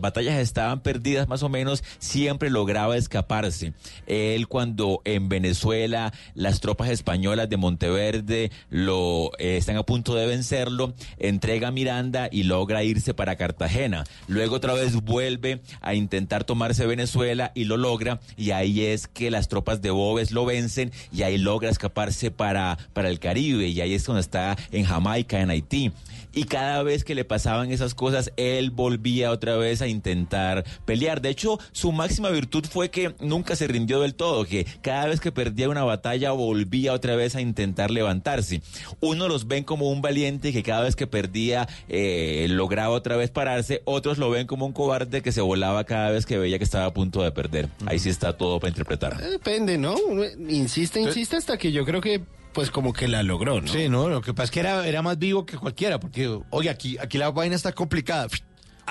batallas 0.00 0.38
estaban 0.38 0.80
perdidas 0.80 1.28
más 1.28 1.42
o 1.42 1.48
menos, 1.48 1.82
siempre 1.98 2.50
lograba 2.50 2.96
escaparse. 2.96 3.72
Él 4.06 4.48
cuando 4.48 5.00
en 5.04 5.28
Venezuela 5.28 6.12
las 6.34 6.60
tropas 6.60 6.90
españolas 6.90 7.48
de 7.48 7.56
Monteverde 7.56 8.50
lo 8.70 9.32
eh, 9.38 9.56
están 9.56 9.76
a 9.76 9.82
punto 9.82 10.14
de 10.14 10.26
vencerlo, 10.26 10.94
entrega 11.18 11.68
a 11.68 11.72
Miranda 11.72 12.28
y 12.30 12.44
logra 12.44 12.84
irse 12.84 13.14
para 13.14 13.36
Cartagena. 13.36 14.04
Luego 14.28 14.56
otra 14.56 14.74
vez 14.74 14.94
vuelve 15.02 15.60
a 15.80 15.94
intentar 15.94 16.35
tomarse 16.44 16.86
Venezuela 16.86 17.52
y 17.54 17.64
lo 17.64 17.76
logra 17.76 18.20
y 18.36 18.50
ahí 18.50 18.84
es 18.84 19.06
que 19.06 19.30
las 19.30 19.48
tropas 19.48 19.82
de 19.82 19.90
Boves 19.90 20.30
lo 20.32 20.44
vencen 20.44 20.92
y 21.12 21.22
ahí 21.22 21.38
logra 21.38 21.70
escaparse 21.70 22.30
para, 22.30 22.78
para 22.92 23.08
el 23.08 23.18
Caribe 23.18 23.68
y 23.68 23.80
ahí 23.80 23.94
es 23.94 24.04
donde 24.04 24.20
está 24.20 24.56
en 24.72 24.84
Jamaica, 24.84 25.40
en 25.40 25.50
Haití. 25.50 25.92
Y 26.36 26.44
cada 26.44 26.82
vez 26.82 27.02
que 27.02 27.14
le 27.14 27.24
pasaban 27.24 27.72
esas 27.72 27.94
cosas, 27.94 28.30
él 28.36 28.70
volvía 28.70 29.30
otra 29.30 29.56
vez 29.56 29.80
a 29.80 29.88
intentar 29.88 30.64
pelear. 30.84 31.22
De 31.22 31.30
hecho, 31.30 31.58
su 31.72 31.92
máxima 31.92 32.28
virtud 32.28 32.66
fue 32.70 32.90
que 32.90 33.14
nunca 33.20 33.56
se 33.56 33.66
rindió 33.66 34.00
del 34.02 34.14
todo, 34.14 34.44
que 34.44 34.66
cada 34.82 35.06
vez 35.06 35.18
que 35.18 35.32
perdía 35.32 35.70
una 35.70 35.82
batalla 35.82 36.32
volvía 36.32 36.92
otra 36.92 37.16
vez 37.16 37.36
a 37.36 37.40
intentar 37.40 37.90
levantarse. 37.90 38.60
Unos 39.00 39.28
los 39.28 39.48
ven 39.48 39.64
como 39.64 39.90
un 39.90 40.02
valiente 40.02 40.52
que 40.52 40.62
cada 40.62 40.82
vez 40.82 40.94
que 40.94 41.06
perdía 41.06 41.66
eh, 41.88 42.46
lograba 42.50 42.90
otra 42.90 43.16
vez 43.16 43.30
pararse, 43.30 43.80
otros 43.86 44.18
lo 44.18 44.28
ven 44.28 44.46
como 44.46 44.66
un 44.66 44.74
cobarde 44.74 45.22
que 45.22 45.32
se 45.32 45.40
volaba 45.40 45.84
cada 45.84 46.10
vez 46.10 46.26
que 46.26 46.36
veía 46.36 46.58
que 46.58 46.64
estaba 46.64 46.84
a 46.84 46.92
punto 46.92 47.22
de 47.22 47.32
perder. 47.32 47.70
Ahí 47.86 47.98
sí 47.98 48.10
está 48.10 48.36
todo 48.36 48.60
para 48.60 48.68
interpretar. 48.68 49.18
Eh, 49.22 49.30
Depende, 49.30 49.78
¿no? 49.78 49.94
Uno 49.96 50.22
Insiste, 50.50 51.00
insiste 51.00 51.36
hasta 51.36 51.56
que 51.56 51.72
yo 51.72 51.86
creo 51.86 52.02
que, 52.02 52.20
pues 52.56 52.70
como 52.70 52.94
que 52.94 53.06
la 53.06 53.22
logró, 53.22 53.60
¿no? 53.60 53.68
Sí, 53.68 53.90
no, 53.90 54.08
lo 54.08 54.22
que 54.22 54.32
pasa 54.32 54.44
es 54.44 54.50
que 54.50 54.60
era, 54.60 54.88
era 54.88 55.02
más 55.02 55.18
vivo 55.18 55.44
que 55.44 55.58
cualquiera, 55.58 56.00
porque, 56.00 56.40
oye, 56.48 56.70
aquí, 56.70 56.96
aquí 56.98 57.18
la 57.18 57.30
vaina 57.30 57.54
está 57.54 57.72
complicada. 57.72 58.28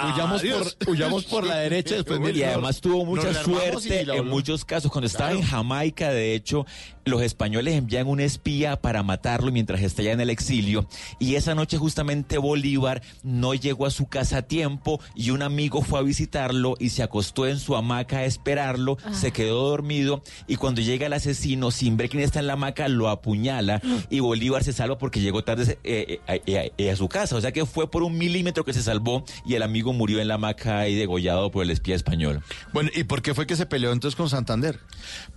Huyamos 0.03 0.41
por, 0.43 0.89
huyamos 0.89 1.25
por 1.25 1.45
la 1.45 1.55
derecha 1.57 1.95
después 2.03 2.35
y 2.35 2.43
además 2.43 2.81
tuvo 2.81 3.05
mucha 3.05 3.33
suerte 3.33 4.01
en 4.01 4.27
muchos 4.27 4.65
casos. 4.65 4.91
Cuando 4.91 5.07
estaba 5.07 5.29
Claro. 5.29 5.41
en 5.43 5.47
Jamaica, 5.47 6.09
de 6.11 6.35
hecho, 6.35 6.65
los 7.05 7.21
españoles 7.21 7.75
envían 7.75 8.07
un 8.07 8.19
espía 8.19 8.75
para 8.81 9.03
matarlo 9.03 9.51
mientras 9.51 9.81
está 9.81 10.01
ya 10.03 10.11
en 10.11 10.21
el 10.21 10.29
exilio. 10.29 10.87
Y 11.19 11.35
esa 11.35 11.55
noche 11.55 11.77
justamente 11.77 12.37
Bolívar 12.37 13.01
no 13.23 13.53
llegó 13.53 13.85
a 13.85 13.91
su 13.91 14.07
casa 14.07 14.37
a 14.37 14.41
tiempo 14.43 14.99
y 15.15 15.29
un 15.29 15.41
amigo 15.41 15.81
fue 15.81 15.99
a 15.99 16.01
visitarlo 16.01 16.75
y 16.79 16.89
se 16.89 17.03
acostó 17.03 17.47
en 17.47 17.59
su 17.59 17.75
hamaca 17.75 18.17
a 18.17 18.25
esperarlo, 18.25 18.97
se 19.11 19.31
quedó 19.31 19.69
dormido 19.69 20.23
y 20.47 20.55
cuando 20.57 20.81
llega 20.81 21.05
el 21.05 21.13
asesino, 21.13 21.71
sin 21.71 21.95
ver 21.97 22.09
quién 22.09 22.23
está 22.23 22.39
en 22.39 22.47
la 22.47 22.53
hamaca, 22.53 22.87
lo 22.87 23.09
apuñala 23.09 23.81
y 24.09 24.19
Bolívar 24.19 24.63
se 24.63 24.73
salva 24.73 24.97
porque 24.97 25.21
llegó 25.21 25.43
tarde 25.43 25.77
eh, 25.83 26.19
eh, 26.27 26.41
eh, 26.47 26.71
eh, 26.77 26.91
a 26.91 26.95
su 26.95 27.07
casa. 27.07 27.35
O 27.35 27.41
sea 27.41 27.51
que 27.51 27.65
fue 27.65 27.89
por 27.89 28.03
un 28.03 28.17
milímetro 28.17 28.65
que 28.65 28.73
se 28.73 28.81
salvó 28.81 29.23
y 29.45 29.53
el 29.55 29.63
amigo 29.63 29.84
murió 29.93 30.19
en 30.19 30.27
la 30.27 30.35
hamaca 30.35 30.87
y 30.87 30.95
degollado 30.95 31.51
por 31.51 31.63
el 31.63 31.71
espía 31.71 31.95
español. 31.95 32.41
Bueno, 32.73 32.89
¿y 32.93 33.03
por 33.03 33.21
qué 33.21 33.33
fue 33.33 33.47
que 33.47 33.55
se 33.55 33.65
peleó 33.65 33.91
entonces 33.91 34.15
con 34.15 34.29
Santander? 34.29 34.79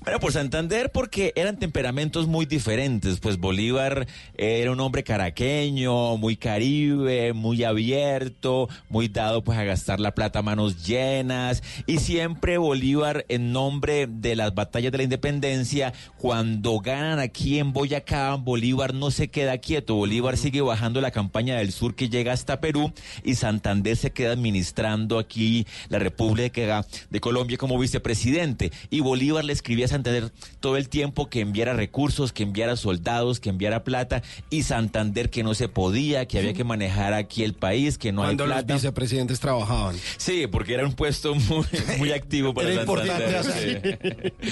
Bueno, 0.01 0.21
por 0.21 0.33
Santander 0.33 0.91
porque 0.93 1.33
eran 1.37 1.59
temperamentos 1.59 2.27
muy 2.27 2.47
diferentes. 2.47 3.21
Pues 3.21 3.39
Bolívar 3.39 4.07
era 4.37 4.73
un 4.73 4.81
hombre 4.81 5.03
caraqueño, 5.05 6.17
muy 6.17 6.37
caribe, 6.37 7.33
muy 7.33 7.65
abierto, 7.65 8.69
muy 8.89 9.09
dado 9.09 9.43
pues 9.43 9.59
a 9.59 9.65
gastar 9.65 10.01
la 10.01 10.15
plata 10.15 10.41
a 10.41 10.43
manos 10.43 10.87
llenas. 10.87 11.63
Y 11.87 11.99
siempre 11.99 12.59
Bolívar, 12.59 13.25
en 13.29 13.53
nombre 13.53 14.07
de 14.07 14.37
las 14.37 14.55
batallas 14.55 14.93
de 14.93 14.99
la 14.99 15.05
independencia, 15.05 15.93
cuando 16.17 16.79
ganan 16.81 17.19
aquí 17.19 17.59
en 17.59 17.73
Boyacá, 17.73 18.35
Bolívar 18.35 18.95
no 18.95 19.11
se 19.11 19.29
queda 19.29 19.59
quieto. 19.59 19.95
Bolívar 19.95 20.37
sigue 20.37 20.61
bajando 20.61 21.01
la 21.01 21.11
campaña 21.11 21.57
del 21.57 21.73
sur 21.73 21.95
que 21.95 22.09
llega 22.09 22.33
hasta 22.33 22.61
Perú 22.61 22.93
y 23.25 23.35
Santander 23.35 23.97
se 23.97 24.13
queda 24.13 24.37
administrando 24.39 25.19
aquí 25.19 25.67
la 25.89 25.99
República 25.99 26.87
de 27.11 27.21
Colombia 27.21 27.57
como 27.59 27.79
vicepresidente. 27.79 28.73
Y 28.91 29.01
Bolívar 29.01 29.45
le 29.45 29.53
escribía 29.53 29.85
a 29.87 29.89
Santander 29.89 30.31
todo 30.61 30.77
el 30.77 30.89
tiempo 30.89 31.29
que 31.29 31.41
enviara 31.41 31.75
recursos, 31.75 32.33
que 32.33 32.43
enviara 32.45 32.77
soldados, 32.77 33.41
que 33.41 33.51
enviara 33.51 33.85
plata 33.85 34.23
y 34.51 34.63
Santander 34.63 35.31
que 35.31 35.43
no 35.43 35.55
se 35.55 35.69
podía, 35.69 36.27
que 36.27 36.39
había 36.39 36.55
que 36.55 36.65
manejar 36.65 37.13
aquí 37.15 37.43
el 37.45 37.55
país, 37.55 37.99
que 37.99 38.13
no 38.13 38.23
Cuando 38.23 38.45
hay 38.45 38.49
los 38.51 38.59
plata. 38.59 38.75
vicepresidentes 38.75 39.41
trabajaban. 39.41 39.97
Sí, 40.17 40.47
porque 40.47 40.75
era 40.75 40.87
un 40.87 40.93
puesto 40.95 41.35
muy, 41.35 41.65
muy 41.99 42.13
activo 42.13 42.55
para 42.55 42.71
Era 42.71 42.85
Santander. 42.87 43.77
importante, 43.77 43.99
sí. 44.03 44.33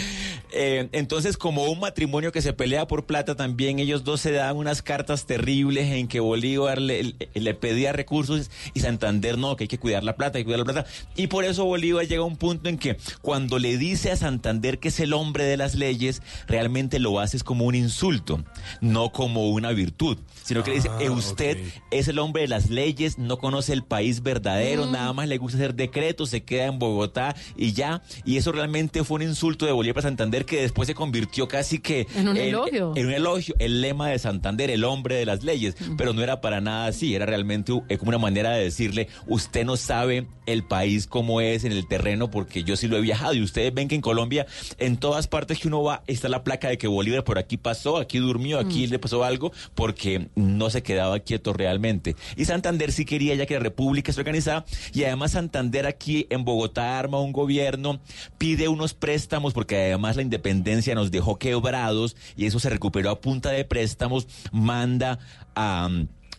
Eh, 0.59 0.89
entonces, 0.93 1.37
como 1.37 1.65
un 1.65 1.81
matrimonio 1.81 2.33
que 2.33 2.41
se 2.41 2.53
pelea 2.55 2.87
por 2.87 3.05
plata, 3.05 3.35
también 3.35 3.79
ellos 3.79 4.05
dos 4.05 4.21
se 4.23 4.33
daban 4.33 4.57
unas 4.57 4.81
cartas 4.81 5.27
terribles 5.27 5.93
en 5.93 6.09
que 6.09 6.19
Bolívar 6.21 6.81
le, 6.81 7.03
le- 7.03 7.15
le 7.35 7.55
pedía 7.55 7.93
recursos 7.93 8.51
y 8.73 8.81
Santander 8.81 9.37
no, 9.37 9.55
que 9.57 9.65
hay 9.65 9.69
que 9.69 9.76
cuidar 9.79 10.05
la 10.05 10.17
plata, 10.17 10.39
hay 10.39 10.45
que 10.45 10.47
cuidar 10.47 10.61
la 10.61 10.65
plata. 10.73 10.87
Y 11.17 11.27
por 11.29 11.45
eso 11.45 11.65
Bolívar 11.65 12.07
llega 12.07 12.23
a 12.23 12.27
un 12.27 12.37
punto 12.37 12.69
en 12.69 12.79
que 12.79 12.97
cuando 13.23 13.59
le 13.59 13.77
dice 13.79 14.11
a 14.11 14.17
Santander 14.17 14.79
que 14.79 14.89
es 14.89 15.01
el 15.01 15.13
hombre 15.13 15.45
de 15.45 15.57
las 15.57 15.75
leyes, 15.75 16.23
realmente 16.47 16.99
lo 16.99 17.21
hace 17.21 17.39
como 17.41 17.65
un 17.67 17.75
insulto, 17.75 18.43
no 18.81 19.11
como 19.13 19.51
una 19.51 19.73
virtud, 19.73 20.19
sino 20.43 20.63
que 20.63 20.71
le 20.71 20.77
dice, 20.77 20.89
Ah, 20.91 20.99
"Eh, 21.03 21.11
usted 21.11 21.59
es 21.91 22.09
el 22.09 22.19
hombre 22.19 22.43
de 22.43 22.49
las 22.49 22.71
leyes, 22.71 23.19
no 23.19 23.37
conoce 23.39 23.73
el 23.73 23.83
país 23.83 24.23
verdadero, 24.23 24.87
Mm. 24.87 24.93
nada 24.93 25.13
más 25.13 25.29
le 25.29 25.37
gusta 25.39 25.59
hacer 25.59 25.75
decretos, 25.75 26.31
se 26.31 26.43
queda 26.45 26.67
en 26.67 26.79
Bogotá 26.79 27.35
y 27.57 27.73
ya. 27.73 28.03
Y 28.25 28.37
eso 28.39 28.53
realmente 28.53 29.05
fue 29.05 29.17
un 29.17 29.23
insulto 29.23 29.67
de 29.67 29.73
Bolívar 29.73 29.97
para 29.97 30.09
Santander 30.09 30.45
que 30.47 30.63
después 30.63 30.87
se 30.87 30.95
convirtió 30.95 31.49
casi 31.49 31.79
que 31.81 32.07
En 32.15 32.29
un 32.29 32.37
elogio. 32.37 32.93
En 32.97 33.07
un 33.07 33.13
elogio, 33.13 33.55
el 33.59 33.81
lema 33.83 34.09
de 34.09 34.19
Santander, 34.19 34.71
el 34.71 34.85
hombre 34.85 35.17
de 35.17 35.27
las 35.27 35.43
leyes. 35.45 35.75
Pero 35.99 36.13
no 36.13 36.23
era 36.23 36.41
para 36.41 36.61
nada 36.61 36.87
así, 36.87 37.15
era 37.15 37.27
realmente 37.27 37.73
eh, 37.89 37.99
como 37.99 38.09
una 38.11 38.19
manera 38.19 38.53
de 38.53 38.65
decirle, 38.65 39.09
usted 39.27 39.65
no 39.67 39.77
sabe 39.77 40.27
el 40.47 40.63
país 40.63 41.07
como 41.07 41.41
es 41.41 41.65
en 41.65 41.73
el 41.73 41.87
terreno 41.89 42.31
porque 42.31 42.63
yo 42.63 42.77
sí 42.77 42.87
lo 42.89 42.97
he 42.97 43.01
viajado. 43.01 43.35
Y 43.35 43.43
ustedes 43.43 43.75
ven 43.75 43.89
que 43.89 43.97
en 43.97 44.01
Colombia, 44.01 44.47
en 44.79 44.97
todas 44.97 45.27
partes 45.27 45.59
que 45.59 45.69
uno 45.69 45.83
va, 45.83 46.03
está 46.07 46.29
la 46.29 46.45
placa 46.45 46.69
de 46.69 46.79
que 46.79 46.87
Bolívar 46.87 47.25
por 47.25 47.39
aquí 47.39 47.57
pasó, 47.57 47.97
aquí 47.99 48.19
durmió, 48.19 48.59
aquí 48.59 48.87
Mm. 48.87 48.91
le 48.91 48.99
pasó 48.99 49.25
algo, 49.25 49.53
porque 49.75 50.29
no 50.37 50.71
se 50.71 50.83
quedaba 50.83 51.19
quieto 51.19 51.53
realmente. 51.53 52.15
Y 52.37 52.45
Santander 52.45 52.93
sí 52.93 53.05
quería 53.05 53.35
ya 53.35 53.47
que 53.47 53.55
la 53.55 53.61
República 53.61 54.13
se 54.13 54.21
organizara 54.21 54.65
y 54.95 55.05
además 55.05 55.33
Santander 55.33 55.87
aquí 55.87 56.27
en 56.31 56.45
Bogotá 56.45 56.99
arma 56.99 57.21
un 57.21 57.33
gobierno, 57.33 58.01
pide 58.39 58.69
unos 58.69 58.95
préstamos 58.95 59.53
porque 59.53 59.77
además 59.77 60.17
la 60.17 60.23
independencia 60.23 60.95
nos 60.95 61.11
dejó 61.11 61.39
quebrados 61.39 62.17
y 62.37 62.47
eso 62.47 62.61
se 62.61 62.71
recuperó 62.71 63.11
a 63.11 63.21
punta 63.21 63.51
de 63.51 63.65
préstamos, 63.65 64.29
manda 64.53 65.19
a... 65.55 65.89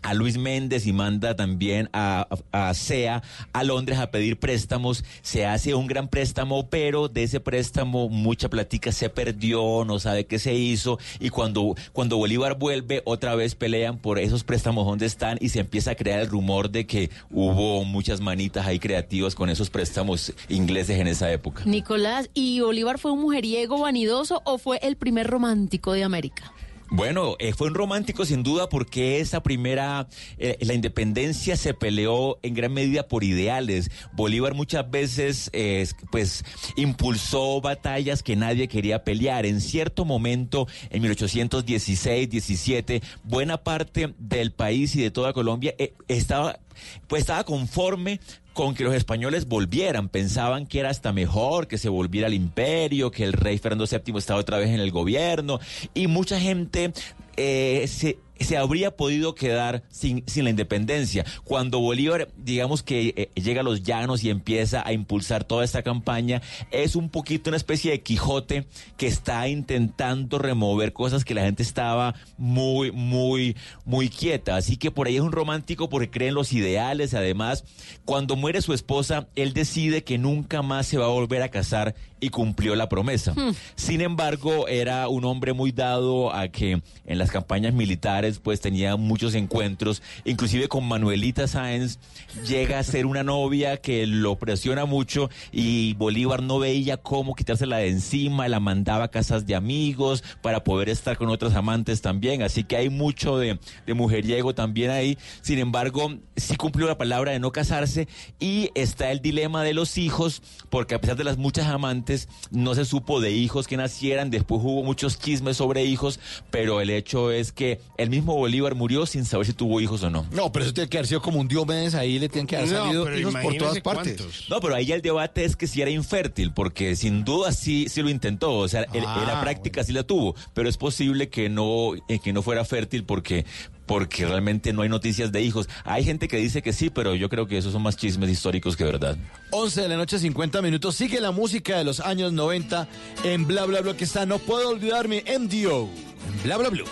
a 0.07 0.13
Luis 0.13 0.37
Méndez 0.37 0.87
y 0.87 0.93
manda 0.93 1.35
también 1.35 1.89
a, 1.91 2.29
a, 2.53 2.73
SEA 2.73 3.21
a 3.51 3.63
Londres 3.65 3.99
a 3.99 4.09
pedir 4.09 4.39
préstamos. 4.39 5.03
Se 5.21 5.45
hace 5.45 5.75
un 5.75 5.85
gran 5.85 6.07
préstamo, 6.07 6.69
pero 6.69 7.09
de 7.09 7.23
ese 7.23 7.41
préstamo 7.41 8.07
mucha 8.07 8.47
platica 8.47 8.93
se 8.93 9.09
perdió, 9.09 9.83
no 9.85 9.99
sabe 9.99 10.25
qué 10.25 10.39
se 10.39 10.53
hizo. 10.53 10.97
Y 11.19 11.29
cuando, 11.29 11.75
cuando 11.91 12.15
Bolívar 12.15 12.57
vuelve, 12.57 13.01
otra 13.03 13.35
vez 13.35 13.55
pelean 13.55 13.97
por 13.97 14.17
esos 14.17 14.45
préstamos 14.45 14.85
donde 14.85 15.05
están 15.05 15.37
y 15.41 15.49
se 15.49 15.59
empieza 15.59 15.91
a 15.91 15.95
crear 15.95 16.21
el 16.21 16.29
rumor 16.29 16.69
de 16.69 16.87
que 16.87 17.09
hubo 17.29 17.83
muchas 17.83 18.21
manitas 18.21 18.65
ahí 18.65 18.79
creativas 18.79 19.35
con 19.35 19.49
esos 19.49 19.69
préstamos 19.69 20.31
ingleses 20.47 21.01
en 21.01 21.07
esa 21.07 21.29
época. 21.33 21.63
Nicolás, 21.65 22.29
¿y 22.33 22.61
Bolívar 22.61 22.97
fue 22.97 23.11
un 23.11 23.19
mujeriego 23.19 23.81
vanidoso 23.81 24.41
o 24.45 24.57
fue 24.57 24.79
el 24.83 24.95
primer 24.95 25.27
romántico 25.27 25.91
de 25.91 26.05
América? 26.05 26.53
Bueno, 26.89 27.35
eh, 27.39 27.53
fue 27.53 27.67
un 27.67 27.73
romántico 27.73 28.25
sin 28.25 28.43
duda 28.43 28.69
porque 28.69 29.19
esa 29.19 29.43
primera, 29.43 30.07
eh, 30.37 30.57
la 30.61 30.73
independencia 30.73 31.57
se 31.57 31.73
peleó 31.73 32.39
en 32.43 32.53
gran 32.53 32.73
medida 32.73 33.07
por 33.07 33.25
ideales. 33.25 33.91
Bolívar 34.13 34.53
muchas 34.53 34.89
veces, 34.89 35.49
eh, 35.51 35.85
pues, 36.11 36.45
impulsó 36.77 37.59
batallas 37.59 38.23
que 38.23 38.37
nadie 38.37 38.69
quería 38.69 39.03
pelear. 39.03 39.45
En 39.45 39.59
cierto 39.59 40.05
momento, 40.05 40.67
en 40.89 41.01
1816, 41.01 42.29
17, 42.29 43.01
buena 43.23 43.57
parte 43.57 44.13
del 44.17 44.53
país 44.53 44.95
y 44.95 45.01
de 45.01 45.11
toda 45.11 45.33
Colombia 45.33 45.75
eh, 45.77 45.93
estaba, 46.07 46.59
pues, 47.07 47.21
estaba 47.21 47.43
conforme 47.43 48.21
con 48.57 48.73
que 48.73 48.83
los 48.83 48.95
españoles 48.95 49.47
volvieran. 49.47 50.09
Pensaban 50.09 50.65
que 50.65 50.79
era 50.79 50.89
hasta 50.89 51.13
mejor 51.13 51.67
que 51.67 51.77
se 51.77 51.89
volviera 51.89 52.25
al 52.25 52.33
imperio, 52.33 53.11
que 53.11 53.23
el 53.23 53.33
rey 53.33 53.59
Fernando 53.59 53.85
VII 53.85 54.17
estaba 54.17 54.39
otra 54.39 54.57
vez 54.57 54.69
en 54.69 54.79
el 54.79 54.89
gobierno. 54.89 55.59
Y 55.93 56.07
mucha 56.07 56.39
gente 56.39 56.91
eh, 57.35 57.85
se, 57.87 58.17
se 58.39 58.57
habría 58.57 58.95
podido 58.95 59.35
quedar 59.35 59.83
sin, 59.89 60.23
sin 60.27 60.43
la 60.43 60.49
independencia. 60.49 61.25
Cuando 61.43 61.79
Bolívar, 61.79 62.29
digamos 62.37 62.83
que 62.83 63.13
eh, 63.15 63.29
llega 63.39 63.61
a 63.61 63.63
los 63.63 63.83
llanos 63.83 64.23
y 64.23 64.29
empieza 64.29 64.85
a 64.85 64.93
impulsar 64.93 65.43
toda 65.43 65.63
esta 65.63 65.83
campaña, 65.83 66.41
es 66.71 66.95
un 66.95 67.09
poquito 67.09 67.49
una 67.49 67.57
especie 67.57 67.91
de 67.91 68.01
Quijote 68.01 68.65
que 68.97 69.07
está 69.07 69.47
intentando 69.47 70.39
remover 70.39 70.93
cosas 70.93 71.25
que 71.25 71.33
la 71.33 71.43
gente 71.43 71.63
estaba 71.63 72.15
muy, 72.37 72.91
muy, 72.91 73.55
muy 73.85 74.09
quieta. 74.09 74.55
Así 74.55 74.77
que 74.77 74.91
por 74.91 75.07
ahí 75.07 75.15
es 75.15 75.21
un 75.21 75.31
romántico 75.31 75.89
porque 75.89 76.09
cree 76.09 76.29
en 76.29 76.35
los 76.35 76.53
ideales. 76.53 77.13
Además, 77.13 77.63
cuando 78.05 78.35
muere 78.35 78.61
su 78.61 78.73
esposa, 78.73 79.27
él 79.35 79.53
decide 79.53 80.03
que 80.03 80.17
nunca 80.17 80.61
más 80.61 80.87
se 80.87 80.97
va 80.97 81.05
a 81.05 81.09
volver 81.09 81.41
a 81.41 81.49
casar 81.49 81.95
y 82.19 82.29
cumplió 82.29 82.75
la 82.75 82.89
promesa. 82.89 83.33
Sin 83.75 84.01
embargo, 84.01 84.67
era 84.67 85.07
un 85.07 85.25
hombre 85.25 85.53
muy 85.53 85.71
dado 85.71 86.33
a 86.33 86.47
que 86.47 86.81
en 87.05 87.17
las 87.17 87.31
campañas 87.31 87.73
militares 87.73 88.26
pues 88.35 88.61
tenía 88.61 88.95
muchos 88.95 89.33
encuentros, 89.33 90.01
inclusive 90.25 90.67
con 90.67 90.87
Manuelita 90.87 91.47
Sáenz 91.47 91.99
llega 92.47 92.79
a 92.79 92.83
ser 92.83 93.05
una 93.05 93.23
novia 93.23 93.77
que 93.77 94.05
lo 94.05 94.37
presiona 94.37 94.85
mucho 94.85 95.29
y 95.51 95.93
Bolívar 95.95 96.43
no 96.43 96.59
veía 96.59 96.97
cómo 96.97 97.35
quitársela 97.35 97.77
de 97.77 97.89
encima, 97.89 98.47
la 98.47 98.59
mandaba 98.59 99.05
a 99.05 99.07
casas 99.11 99.45
de 99.45 99.55
amigos 99.55 100.23
para 100.41 100.63
poder 100.63 100.89
estar 100.89 101.17
con 101.17 101.29
otras 101.29 101.55
amantes 101.55 102.01
también, 102.01 102.41
así 102.41 102.63
que 102.63 102.77
hay 102.77 102.89
mucho 102.89 103.37
de, 103.37 103.59
mujeriego 103.93 104.53
también 104.53 104.91
ahí. 104.91 105.17
Sin 105.41 105.59
embargo, 105.59 106.17
sí 106.35 106.55
cumplió 106.55 106.87
la 106.87 106.97
palabra 106.97 107.31
de 107.31 107.39
no 107.39 107.51
casarse 107.51 108.07
y 108.39 108.69
está 108.75 109.11
el 109.11 109.21
dilema 109.21 109.63
de 109.63 109.73
los 109.73 109.97
hijos, 109.97 110.41
porque 110.69 110.95
a 110.95 111.01
pesar 111.01 111.17
de 111.17 111.23
las 111.23 111.37
muchas 111.37 111.67
amantes, 111.67 112.27
no 112.51 112.75
se 112.75 112.85
supo 112.85 113.21
de 113.21 113.31
hijos 113.31 113.67
que 113.67 113.77
nacieran, 113.77 114.29
después 114.29 114.61
hubo 114.63 114.83
muchos 114.83 115.19
chismes 115.19 115.57
sobre 115.57 115.83
hijos, 115.85 116.19
pero 116.51 116.81
el 116.81 116.89
hecho 116.89 117.31
es 117.31 117.51
que 117.51 117.79
el 117.97 118.09
mismo 118.09 118.16
Bolívar 118.25 118.75
murió 118.75 119.05
sin 119.05 119.25
saber 119.25 119.45
si 119.45 119.53
tuvo 119.53 119.79
hijos 119.81 120.03
o 120.03 120.09
no. 120.09 120.25
No, 120.31 120.51
pero 120.51 120.65
eso 120.65 120.73
tiene 120.73 120.89
que 120.89 120.97
haber 120.97 121.07
sido 121.07 121.21
como 121.21 121.39
un 121.39 121.47
Diomedes, 121.47 121.95
ahí 121.95 122.19
le 122.19 122.29
tienen 122.29 122.47
que 122.47 122.57
haber 122.57 122.69
No, 122.71 122.83
salido 122.85 123.17
hijos 123.17 123.35
por 123.41 123.55
todas 123.57 123.79
partes. 123.81 124.17
cuántos. 124.17 124.49
No, 124.49 124.59
pero 124.59 124.75
ahí 124.75 124.85
ya 124.85 124.95
el 124.95 125.01
debate 125.01 125.45
es 125.45 125.55
que 125.55 125.67
si 125.67 125.81
era 125.81 125.91
infértil, 125.91 126.51
porque 126.53 126.95
sin 126.95 127.23
duda 127.23 127.51
sí, 127.51 127.87
sí 127.89 128.01
lo 128.01 128.09
intentó, 128.09 128.57
o 128.57 128.67
sea, 128.67 128.85
en- 128.93 129.03
Ah, 129.05 129.19
en 129.21 129.27
la 129.27 129.41
práctica 129.41 129.83
sí 129.83 129.93
la 129.93 130.03
tuvo, 130.03 130.35
pero 130.53 130.67
es 130.69 130.77
posible 130.77 131.29
que 131.29 131.49
no, 131.49 131.91
eh, 132.07 132.19
que 132.23 132.33
no 132.33 132.41
fuera 132.41 132.65
fértil 132.65 133.03
porque 133.03 133.45
porque 133.85 134.25
realmente 134.25 134.73
no 134.73 134.81
hay 134.81 134.89
noticias 134.89 135.31
de 135.31 135.41
hijos. 135.41 135.69
Hay 135.85 136.03
gente 136.03 136.27
que 136.27 136.35
dice 136.35 136.61
que 136.61 136.73
sí, 136.73 136.89
pero 136.89 137.15
yo 137.15 137.29
creo 137.29 137.47
que 137.47 137.57
esos 137.57 137.71
son 137.71 137.83
más 137.83 137.95
chismes 137.95 138.29
históricos 138.29 138.75
que 138.75 138.83
verdad. 138.83 139.15
11 139.51 139.81
de 139.83 139.87
la 139.87 139.95
noche, 139.95 140.19
50 140.19 140.61
minutos. 140.61 140.93
Sigue 140.95 141.21
la 141.21 141.31
música 141.31 141.77
de 141.77 141.85
los 141.85 142.01
años 142.01 142.33
90 142.33 142.89
en 143.23 143.47
Bla 143.47 143.63
Bla 143.63 143.79
Bla 143.79 143.95
que 143.95 144.03
está. 144.03 144.25
No 144.25 144.39
puedo 144.39 144.67
olvidarme 144.71 145.23
MDO 145.39 145.83
en 145.87 146.43
Bla 146.43 146.57
Bla 146.57 146.67
Blue. 146.67 146.83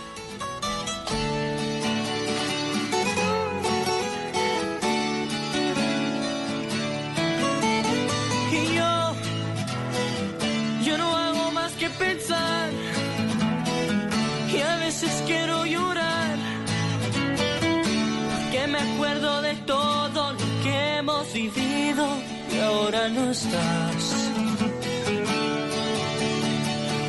Hemos 21.06 21.34
vivido 21.34 22.07
y 22.52 22.60
ahora 22.61 23.07
no 23.10 23.30
estás. 23.30 24.03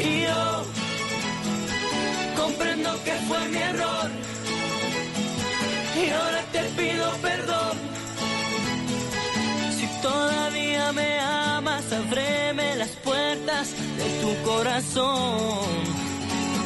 Y 0.04 0.20
yo 0.26 0.64
comprendo 2.36 2.90
que 3.04 3.12
fue 3.26 3.48
mi 3.48 3.56
error. 3.56 4.10
Y 6.02 6.10
ahora 6.10 6.42
te 6.52 6.62
pido 6.78 7.10
perdón. 7.22 7.76
Si 9.78 9.86
todavía 10.02 10.92
me 10.92 11.18
amas, 11.20 11.90
ábreme 11.90 12.76
las 12.76 12.90
puertas 13.06 13.70
de 14.00 14.04
tu 14.20 14.30
corazón. 14.50 15.70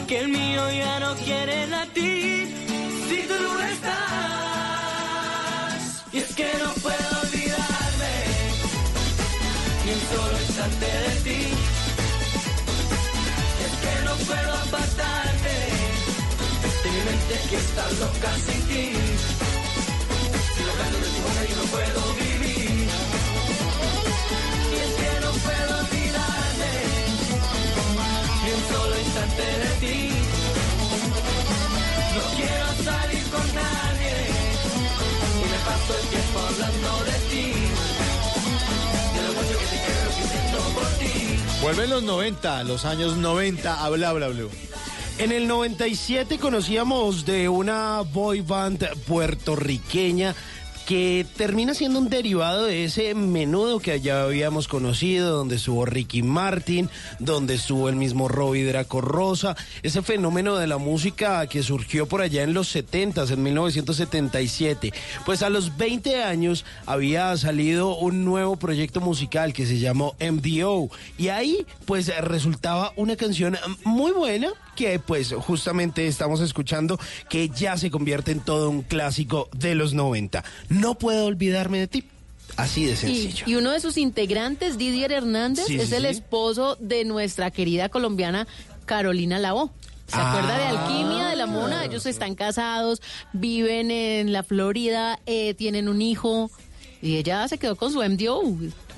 Que 0.09 0.19
el 0.19 0.29
mío 0.29 0.63
ya 0.73 0.99
no 0.99 1.15
quiere 1.15 1.69
latir 1.69 2.49
si 3.09 3.19
tú 3.29 3.35
no 3.41 3.63
estás. 3.75 4.01
Y 6.13 6.19
es 6.19 6.35
que 6.35 6.51
no 6.65 6.73
puedo 6.83 7.10
solo 9.99 10.41
instante 10.47 10.87
de 10.87 11.15
ti. 11.27 11.41
Es 13.65 13.73
que 13.83 13.95
no 14.05 14.15
puedo 14.29 14.53
apartarte 14.67 15.55
de 16.83 16.91
mi 16.95 17.01
mente 17.09 17.35
que 17.51 17.57
está 17.57 17.85
loca 17.99 18.31
sin 18.47 18.61
ti. 18.69 18.85
Si 20.55 20.63
lo 20.69 20.73
canto 20.79 20.99
de 21.05 21.09
tu 21.15 21.21
boca 21.27 21.43
yo 21.51 21.57
no 21.57 21.67
puedo 21.75 22.01
vivir. 22.23 22.89
Y 24.71 24.77
es 24.85 24.93
que 25.01 25.11
no 25.25 25.31
puedo 25.47 25.73
olvidarme 25.83 26.73
ni 28.43 28.51
un 28.59 28.63
solo 28.73 28.95
instante 29.07 29.47
de 29.63 29.71
ti. 29.83 29.99
No 32.15 32.23
quiero 32.37 32.69
salir 32.89 33.25
con 33.35 33.47
nadie 33.55 34.15
y 35.41 35.45
me 35.51 35.59
paso 35.67 35.91
el 36.01 36.07
tiempo 36.15 36.39
hablando 36.39 37.05
de 37.05 37.13
ti. 37.13 37.20
Vuelven 41.63 41.91
los 41.91 42.03
90, 42.03 42.65
los 42.65 42.87
años 42.87 43.19
90 43.19 43.85
a 43.85 43.91
Bla 43.91 44.13
Bla. 44.15 44.31
En 45.19 45.31
el 45.31 45.47
97 45.47 46.39
conocíamos 46.39 47.27
de 47.27 47.51
una 47.51 48.01
boy 48.01 48.41
band 48.41 48.89
puertorriqueña 49.07 50.35
que 50.91 51.25
termina 51.37 51.73
siendo 51.73 52.01
un 52.01 52.09
derivado 52.09 52.65
de 52.65 52.83
ese 52.83 53.15
menudo 53.15 53.79
que 53.79 54.01
ya 54.01 54.25
habíamos 54.25 54.67
conocido, 54.67 55.37
donde 55.37 55.55
estuvo 55.55 55.87
Ricky 55.87 56.25
Martin, 56.25 56.91
donde 57.21 57.55
estuvo 57.55 57.89
el 57.89 57.95
mismo 57.95 58.27
Robbie 58.27 58.65
Draco 58.65 59.01
Rosa, 59.01 59.57
ese 59.85 60.03
fenómeno 60.03 60.57
de 60.57 60.67
la 60.67 60.79
música 60.79 61.47
que 61.47 61.63
surgió 61.63 62.07
por 62.07 62.23
allá 62.23 62.43
en 62.43 62.55
los 62.55 62.67
70, 62.71 63.23
en 63.23 63.41
1977. 63.41 64.93
Pues 65.25 65.43
a 65.43 65.49
los 65.49 65.77
20 65.77 66.25
años 66.25 66.65
había 66.87 67.37
salido 67.37 67.97
un 67.97 68.25
nuevo 68.25 68.57
proyecto 68.57 69.01
musical 69.01 69.53
que 69.53 69.67
se 69.67 69.79
llamó 69.79 70.17
MDO 70.19 70.91
y 71.17 71.29
ahí 71.29 71.67
pues 71.85 72.09
resultaba 72.21 72.93
una 72.97 73.15
canción 73.15 73.57
muy 73.85 74.11
buena 74.11 74.49
que 74.81 74.99
pues 74.99 75.35
justamente 75.35 76.07
estamos 76.07 76.41
escuchando 76.41 76.99
que 77.29 77.51
ya 77.51 77.77
se 77.77 77.91
convierte 77.91 78.33
en 78.33 78.41
todo 78.41 78.71
un 78.71 78.81
clásico 78.81 79.51
de 79.53 79.75
los 79.75 79.93
90. 79.93 80.43
No 80.71 80.95
puedo 80.95 81.27
olvidarme 81.27 81.79
de 81.81 81.87
ti. 81.87 82.05
Así 82.57 82.87
de 82.87 82.97
sencillo. 82.97 83.45
y 83.47 83.55
uno 83.57 83.71
de 83.73 83.79
sus 83.81 83.97
integrantes, 83.99 84.79
Didier 84.79 85.13
Hernández, 85.13 85.67
Sí, 85.67 85.77
es 85.77 85.91
sí, 85.91 85.95
el 85.97 86.03
sí. 86.03 86.09
esposo 86.09 86.77
de 86.81 87.05
nuestra 87.05 87.51
querida 87.51 87.91
colombiana 87.91 88.49
Carolina 88.87 89.39
Lao. 89.39 89.71
¿Se 90.07 90.17
Ah. 90.17 90.31
acuerda 90.31 90.57
de 90.59 90.65
Alquimia 90.65 91.27
de 91.29 91.37
la 91.37 91.47
Mona? 91.47 91.85
Ellos 91.85 92.07
están 92.07 92.35
casados, 92.35 93.03
viven 93.35 93.91
en 93.91 94.33
la 94.33 94.43
Florida, 94.43 95.21
eh, 95.27 95.53
tienen 95.55 95.89
un 95.91 96.01
hijo 96.03 96.51
y 97.03 97.17
ella 97.17 97.47
se 97.49 97.59
quedó 97.59 97.77
con 97.77 97.93
su 97.93 98.03
MDO, 98.03 98.43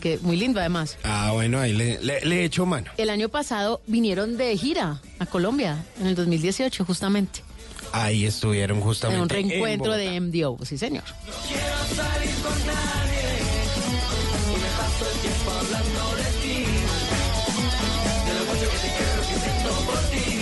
que 0.02 0.18
muy 0.18 0.36
lindo 0.36 0.58
además. 0.60 0.98
Ah, 1.04 1.30
bueno, 1.32 1.60
ahí 1.60 1.72
le, 1.72 1.98
le, 2.02 2.20
le 2.22 2.44
echo 2.44 2.66
mano. 2.66 2.90
El 2.98 3.08
año 3.08 3.28
pasado 3.28 3.80
vinieron 3.86 4.36
de 4.36 4.56
gira 4.58 5.00
a 5.20 5.26
Colombia, 5.26 5.82
en 6.00 6.08
el 6.08 6.14
2018 6.16 6.84
justamente. 6.84 7.40
Ahí 7.92 8.24
estuvieron 8.26 8.78
En 8.78 8.82
justamente. 8.82 9.22
un 9.22 9.30
en 9.30 9.48
reencuentro 9.50 9.92
Bogotá. 9.92 10.10
de 10.10 10.20
MDO, 10.20 10.58
sí 10.64 10.76
señor. 10.76 11.04
quiero 11.46 12.02
salir 12.02 12.34
con 12.42 12.66
nadie 12.66 13.22
y 14.48 14.56
me 14.60 14.70
paso 14.78 15.04
el 15.12 15.18
tiempo 15.20 15.50
hablando 15.50 16.16
de 16.16 16.24
ti 16.42 16.64
de 18.26 18.34
lo 18.34 18.44
mucho 18.46 18.70
que 18.70 18.78
te 18.78 18.90
quiero 18.96 19.16
lo 19.16 19.22
que 19.22 19.36
siento 19.40 19.70
por 19.86 20.00
ti 20.10 20.41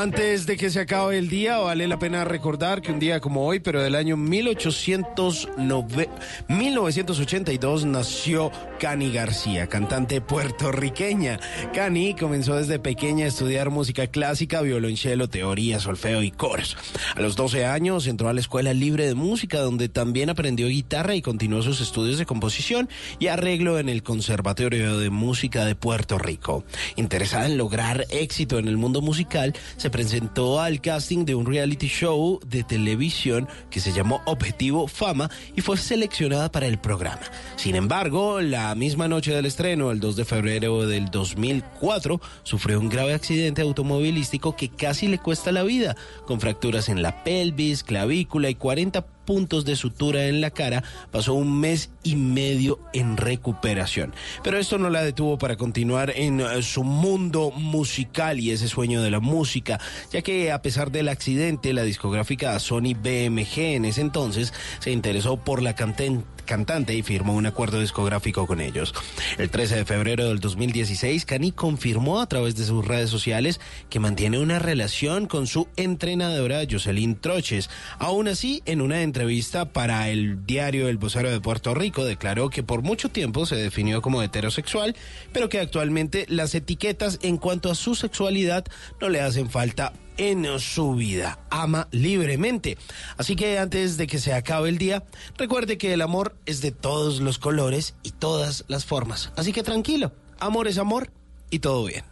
Antes 0.00 0.46
de 0.46 0.56
que 0.56 0.70
se 0.70 0.80
acabe 0.80 1.18
el 1.18 1.28
día, 1.28 1.58
vale 1.58 1.86
la 1.86 1.98
pena 1.98 2.24
recordar 2.24 2.80
que 2.80 2.90
un 2.90 2.98
día 2.98 3.20
como 3.20 3.44
hoy, 3.44 3.60
pero 3.60 3.82
del 3.82 3.94
año 3.94 4.16
1809 4.16 6.08
1982, 6.48 7.84
nació 7.84 8.50
Cani 8.78 9.12
García, 9.12 9.66
cantante 9.66 10.22
puertorriqueña. 10.22 11.38
Cani 11.74 12.14
comenzó 12.14 12.56
desde 12.56 12.78
pequeña 12.78 13.26
a 13.26 13.28
estudiar 13.28 13.68
música 13.68 14.06
clásica, 14.06 14.62
violonchelo, 14.62 15.28
teoría, 15.28 15.78
solfeo 15.80 16.22
y 16.22 16.30
coros. 16.30 16.78
A 17.14 17.20
los 17.20 17.36
12 17.36 17.66
años 17.66 18.06
entró 18.06 18.30
a 18.30 18.32
la 18.32 18.40
Escuela 18.40 18.72
Libre 18.72 19.06
de 19.06 19.14
Música, 19.14 19.60
donde 19.60 19.90
también 19.90 20.30
aprendió 20.30 20.68
guitarra 20.68 21.14
y 21.14 21.20
continuó 21.20 21.60
sus 21.60 21.82
estudios 21.82 22.16
de 22.16 22.24
composición 22.24 22.88
y 23.18 23.26
arreglo 23.26 23.78
en 23.78 23.90
el 23.90 24.02
Conservatorio 24.02 24.98
de 24.98 25.10
Música 25.10 25.66
de 25.66 25.74
Puerto 25.74 26.16
Rico. 26.16 26.64
Interesada 26.96 27.44
en 27.44 27.58
lograr 27.58 28.06
éxito 28.08 28.58
en 28.58 28.66
el 28.66 28.78
mundo 28.78 29.02
musical, 29.02 29.52
se 29.76 29.89
presentó 29.90 30.60
al 30.60 30.80
casting 30.80 31.24
de 31.24 31.34
un 31.34 31.46
reality 31.46 31.88
show 31.88 32.40
de 32.46 32.62
televisión 32.62 33.48
que 33.70 33.80
se 33.80 33.92
llamó 33.92 34.22
Objetivo 34.24 34.86
Fama 34.88 35.30
y 35.56 35.60
fue 35.60 35.76
seleccionada 35.76 36.50
para 36.50 36.66
el 36.66 36.78
programa. 36.78 37.22
Sin 37.56 37.76
embargo, 37.76 38.40
la 38.40 38.74
misma 38.74 39.08
noche 39.08 39.32
del 39.32 39.46
estreno, 39.46 39.90
el 39.90 40.00
2 40.00 40.16
de 40.16 40.24
febrero 40.24 40.86
del 40.86 41.10
2004, 41.10 42.20
sufrió 42.42 42.80
un 42.80 42.88
grave 42.88 43.14
accidente 43.14 43.62
automovilístico 43.62 44.56
que 44.56 44.68
casi 44.68 45.08
le 45.08 45.18
cuesta 45.18 45.52
la 45.52 45.62
vida, 45.62 45.96
con 46.26 46.40
fracturas 46.40 46.88
en 46.88 47.02
la 47.02 47.22
pelvis, 47.24 47.84
clavícula 47.84 48.50
y 48.50 48.54
40 48.54 49.04
puntos 49.30 49.64
de 49.64 49.76
sutura 49.76 50.26
en 50.26 50.40
la 50.40 50.50
cara, 50.50 50.82
pasó 51.12 51.34
un 51.34 51.60
mes 51.60 51.90
y 52.02 52.16
medio 52.16 52.80
en 52.92 53.16
recuperación. 53.16 54.12
Pero 54.42 54.58
esto 54.58 54.76
no 54.76 54.90
la 54.90 55.04
detuvo 55.04 55.38
para 55.38 55.54
continuar 55.54 56.12
en 56.16 56.40
eh, 56.40 56.62
su 56.62 56.82
mundo 56.82 57.52
musical 57.52 58.40
y 58.40 58.50
ese 58.50 58.66
sueño 58.66 59.02
de 59.02 59.12
la 59.12 59.20
música, 59.20 59.78
ya 60.12 60.22
que 60.22 60.50
a 60.50 60.62
pesar 60.62 60.90
del 60.90 61.08
accidente, 61.08 61.72
la 61.72 61.84
discográfica 61.84 62.58
Sony 62.58 62.94
BMG 63.00 63.58
en 63.76 63.84
ese 63.84 64.00
entonces 64.00 64.52
se 64.80 64.90
interesó 64.90 65.36
por 65.36 65.62
la 65.62 65.76
canten- 65.76 66.24
cantante 66.50 66.94
y 66.94 67.04
firmó 67.04 67.36
un 67.36 67.46
acuerdo 67.46 67.78
discográfico 67.78 68.44
con 68.48 68.60
ellos. 68.60 68.92
El 69.38 69.50
13 69.50 69.76
de 69.76 69.84
febrero 69.84 70.26
del 70.26 70.40
2016, 70.40 71.24
Cani 71.24 71.52
confirmó 71.52 72.20
a 72.20 72.26
través 72.26 72.56
de 72.56 72.64
sus 72.64 72.84
redes 72.84 73.08
sociales 73.08 73.60
que 73.88 74.00
mantiene 74.00 74.40
una 74.40 74.58
relación 74.58 75.26
con 75.26 75.46
su 75.46 75.68
entrenadora 75.76 76.62
Jocelyn 76.68 77.14
Troches. 77.14 77.70
Aún 78.00 78.26
así, 78.26 78.62
en 78.66 78.80
una 78.80 79.02
entrevista 79.02 79.66
para 79.72 80.08
el 80.08 80.44
diario 80.44 80.88
El 80.88 80.98
Vocero 80.98 81.30
de 81.30 81.40
Puerto 81.40 81.72
Rico, 81.72 82.04
declaró 82.04 82.50
que 82.50 82.64
por 82.64 82.82
mucho 82.82 83.10
tiempo 83.10 83.46
se 83.46 83.54
definió 83.54 84.02
como 84.02 84.20
heterosexual, 84.20 84.96
pero 85.32 85.48
que 85.48 85.60
actualmente 85.60 86.26
las 86.28 86.56
etiquetas 86.56 87.20
en 87.22 87.36
cuanto 87.36 87.70
a 87.70 87.76
su 87.76 87.94
sexualidad 87.94 88.64
no 89.00 89.08
le 89.08 89.20
hacen 89.20 89.48
falta 89.48 89.92
en 90.20 90.60
su 90.60 90.94
vida. 90.94 91.38
Ama 91.48 91.88
libremente. 91.92 92.76
Así 93.16 93.36
que 93.36 93.58
antes 93.58 93.96
de 93.96 94.06
que 94.06 94.18
se 94.18 94.34
acabe 94.34 94.68
el 94.68 94.76
día, 94.76 95.02
recuerde 95.38 95.78
que 95.78 95.94
el 95.94 96.02
amor 96.02 96.36
es 96.44 96.60
de 96.60 96.72
todos 96.72 97.20
los 97.20 97.38
colores 97.38 97.94
y 98.02 98.10
todas 98.10 98.64
las 98.68 98.84
formas. 98.84 99.32
Así 99.36 99.54
que 99.54 99.62
tranquilo, 99.62 100.12
amor 100.38 100.68
es 100.68 100.76
amor 100.76 101.10
y 101.48 101.60
todo 101.60 101.84
bien. 101.84 102.04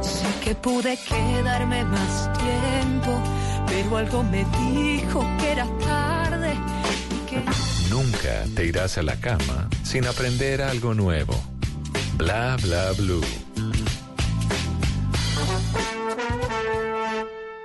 Sé 0.00 0.26
que 0.42 0.54
pude 0.54 0.98
quedarme 1.06 1.84
más 1.84 2.32
tiempo, 2.38 3.22
pero 3.66 3.96
algo 3.98 4.22
me 4.22 4.46
dijo 4.66 5.20
que 5.38 5.52
era 5.52 5.66
tarde 5.80 6.54
y 7.10 7.28
que 7.28 7.42
Nunca 7.90 8.46
te 8.54 8.64
irás 8.64 8.96
a 8.96 9.02
la 9.02 9.16
cama 9.20 9.68
sin 9.82 10.06
aprender 10.06 10.62
algo 10.62 10.94
nuevo. 10.94 11.38
Bla 12.16 12.56
Bla 12.62 12.92
Blue. 12.92 13.20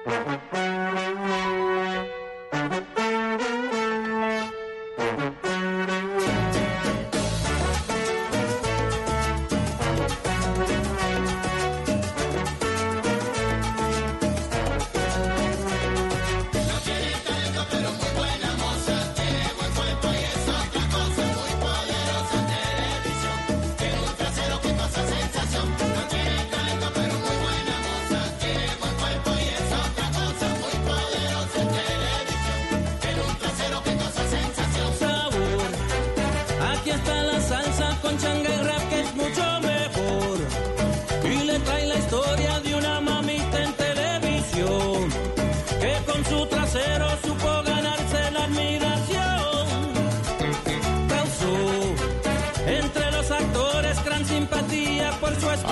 Thank 0.06 1.00
you. 1.00 1.05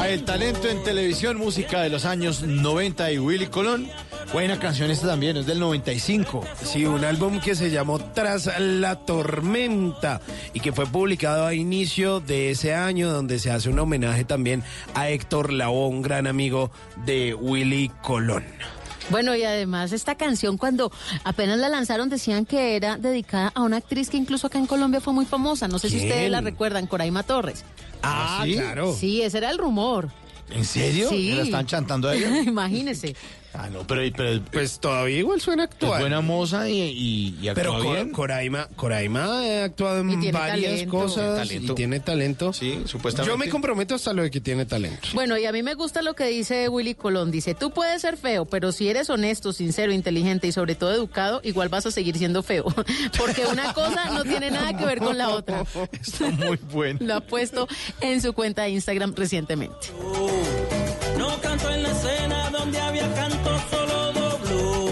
El 0.05 0.25
talento 0.25 0.67
en 0.69 0.83
televisión, 0.83 1.37
música 1.37 1.81
de 1.81 1.89
los 1.89 2.05
años 2.05 2.43
90 2.43 3.11
y 3.13 3.19
Willy 3.19 3.47
Colón. 3.47 3.89
Buena 4.31 4.59
canción 4.59 4.91
esta 4.91 5.07
también, 5.07 5.37
es 5.37 5.45
del 5.45 5.59
95. 5.59 6.43
Sí, 6.61 6.85
un 6.85 7.03
álbum 7.03 7.39
que 7.39 7.55
se 7.55 7.71
llamó 7.71 7.99
Tras 7.99 8.59
la 8.59 8.97
Tormenta 8.97 10.21
y 10.53 10.59
que 10.59 10.71
fue 10.71 10.85
publicado 10.85 11.47
a 11.47 11.53
inicio 11.53 12.19
de 12.19 12.51
ese 12.51 12.75
año 12.75 13.11
donde 13.11 13.39
se 13.39 13.49
hace 13.49 13.69
un 13.69 13.79
homenaje 13.79 14.23
también 14.23 14.61
a 14.93 15.09
Héctor 15.09 15.51
Lavoe, 15.51 16.01
gran 16.01 16.27
amigo 16.27 16.69
de 17.05 17.33
Willy 17.33 17.89
Colón. 18.01 18.43
Bueno, 19.09 19.35
y 19.35 19.43
además 19.43 19.91
esta 19.91 20.15
canción 20.15 20.57
cuando 20.57 20.91
apenas 21.23 21.57
la 21.57 21.69
lanzaron 21.69 22.09
decían 22.09 22.45
que 22.45 22.75
era 22.75 22.97
dedicada 22.97 23.51
a 23.55 23.61
una 23.61 23.77
actriz 23.77 24.09
que 24.09 24.17
incluso 24.17 24.47
acá 24.47 24.59
en 24.59 24.67
Colombia 24.67 25.01
fue 25.01 25.13
muy 25.13 25.25
famosa. 25.25 25.67
No 25.67 25.79
sé 25.79 25.89
si 25.89 25.97
ustedes 25.97 26.31
la 26.31 26.41
recuerdan, 26.41 26.87
Coraima 26.87 27.23
Torres. 27.23 27.63
Ah, 28.01 28.41
¿sí? 28.43 28.53
claro. 28.53 28.93
Sí, 28.93 29.21
ese 29.21 29.37
era 29.37 29.49
el 29.49 29.57
rumor. 29.57 30.09
¿En 30.49 30.65
serio? 30.65 31.09
Sí. 31.09 31.29
¿Me 31.31 31.35
la 31.37 31.43
están 31.43 31.65
chantando 31.65 32.09
a 32.09 32.15
ella? 32.15 32.41
Imagínese. 32.45 33.15
Ah, 33.55 33.69
no, 33.71 33.85
pero, 33.85 34.01
pero 34.17 34.41
Pues 34.51 34.79
todavía 34.79 35.17
igual 35.19 35.39
suena 35.39 35.65
es 35.65 35.69
actual. 35.71 35.99
buena 36.01 36.21
moza 36.21 36.67
y, 36.69 36.81
y, 36.81 37.37
y 37.41 37.51
Pero 37.53 37.75
actúa 37.75 37.93
bien. 37.95 38.09
Coraima, 38.11 38.67
Coraima 38.75 39.25
ha 39.25 39.63
actuado 39.65 39.99
en 39.99 40.31
varias 40.31 40.71
talento. 40.71 40.89
cosas 40.97 41.47
Tiene 41.47 41.65
y 41.65 41.69
tiene 41.75 41.99
talento. 41.99 42.51
Sí, 42.53 42.81
supuestamente. 42.85 43.31
Yo 43.31 43.37
me 43.37 43.49
comprometo 43.49 43.95
hasta 43.95 44.11
lo 44.13 44.23
de 44.23 44.31
que 44.31 44.41
tiene 44.41 44.65
talento. 44.65 45.09
Bueno, 45.13 45.37
y 45.37 45.45
a 45.45 45.51
mí 45.51 45.61
me 45.61 45.75
gusta 45.75 46.01
lo 46.01 46.15
que 46.15 46.25
dice 46.27 46.67
Willy 46.67 46.95
Colón. 46.95 47.29
Dice, 47.31 47.53
tú 47.53 47.71
puedes 47.71 48.01
ser 48.01 48.17
feo, 48.17 48.45
pero 48.45 48.71
si 48.71 48.89
eres 48.89 49.09
honesto, 49.09 49.53
sincero, 49.53 49.91
inteligente 49.93 50.47
y 50.47 50.51
sobre 50.51 50.75
todo 50.75 50.91
educado, 50.93 51.39
igual 51.43 51.69
vas 51.69 51.85
a 51.85 51.91
seguir 51.91 52.17
siendo 52.17 52.41
feo. 52.43 52.65
Porque 53.17 53.45
una 53.45 53.73
cosa 53.73 54.05
no 54.11 54.23
tiene 54.23 54.49
nada 54.51 54.75
que 54.77 54.85
ver 54.85 54.99
con 54.99 55.17
la 55.17 55.29
otra. 55.29 55.63
Está 55.91 56.29
muy 56.31 56.57
bueno. 56.71 56.99
Lo 57.03 57.15
ha 57.15 57.21
puesto 57.21 57.67
en 58.01 58.19
su 58.21 58.33
cuenta 58.33 58.63
de 58.63 58.69
Instagram 58.71 59.13
recientemente. 59.15 59.87
No 61.17 61.39
canto 61.41 61.69
en 61.69 61.83
la 61.83 61.91
escena 61.91 62.42
donde 62.63 62.79
había 62.79 63.13
canto 63.13 63.49
solo 63.69 64.13
dobló. 64.13 64.91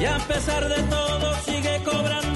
Y 0.00 0.04
a 0.04 0.18
pesar 0.28 0.68
de 0.68 0.80
todo 0.84 1.34
sigue 1.44 1.82
cobrando 1.84 2.33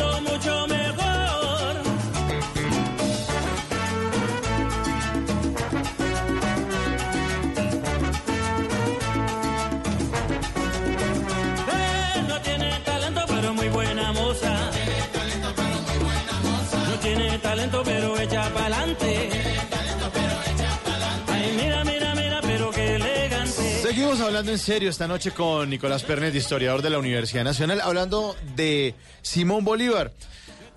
hablando 24.28 24.52
en 24.52 24.58
serio 24.58 24.90
esta 24.90 25.08
noche 25.08 25.30
con 25.30 25.70
Nicolás 25.70 26.02
Pernet, 26.02 26.34
historiador 26.34 26.82
de 26.82 26.90
la 26.90 26.98
Universidad 26.98 27.44
Nacional, 27.44 27.80
hablando 27.80 28.36
de 28.56 28.94
Simón 29.22 29.64
Bolívar. 29.64 30.12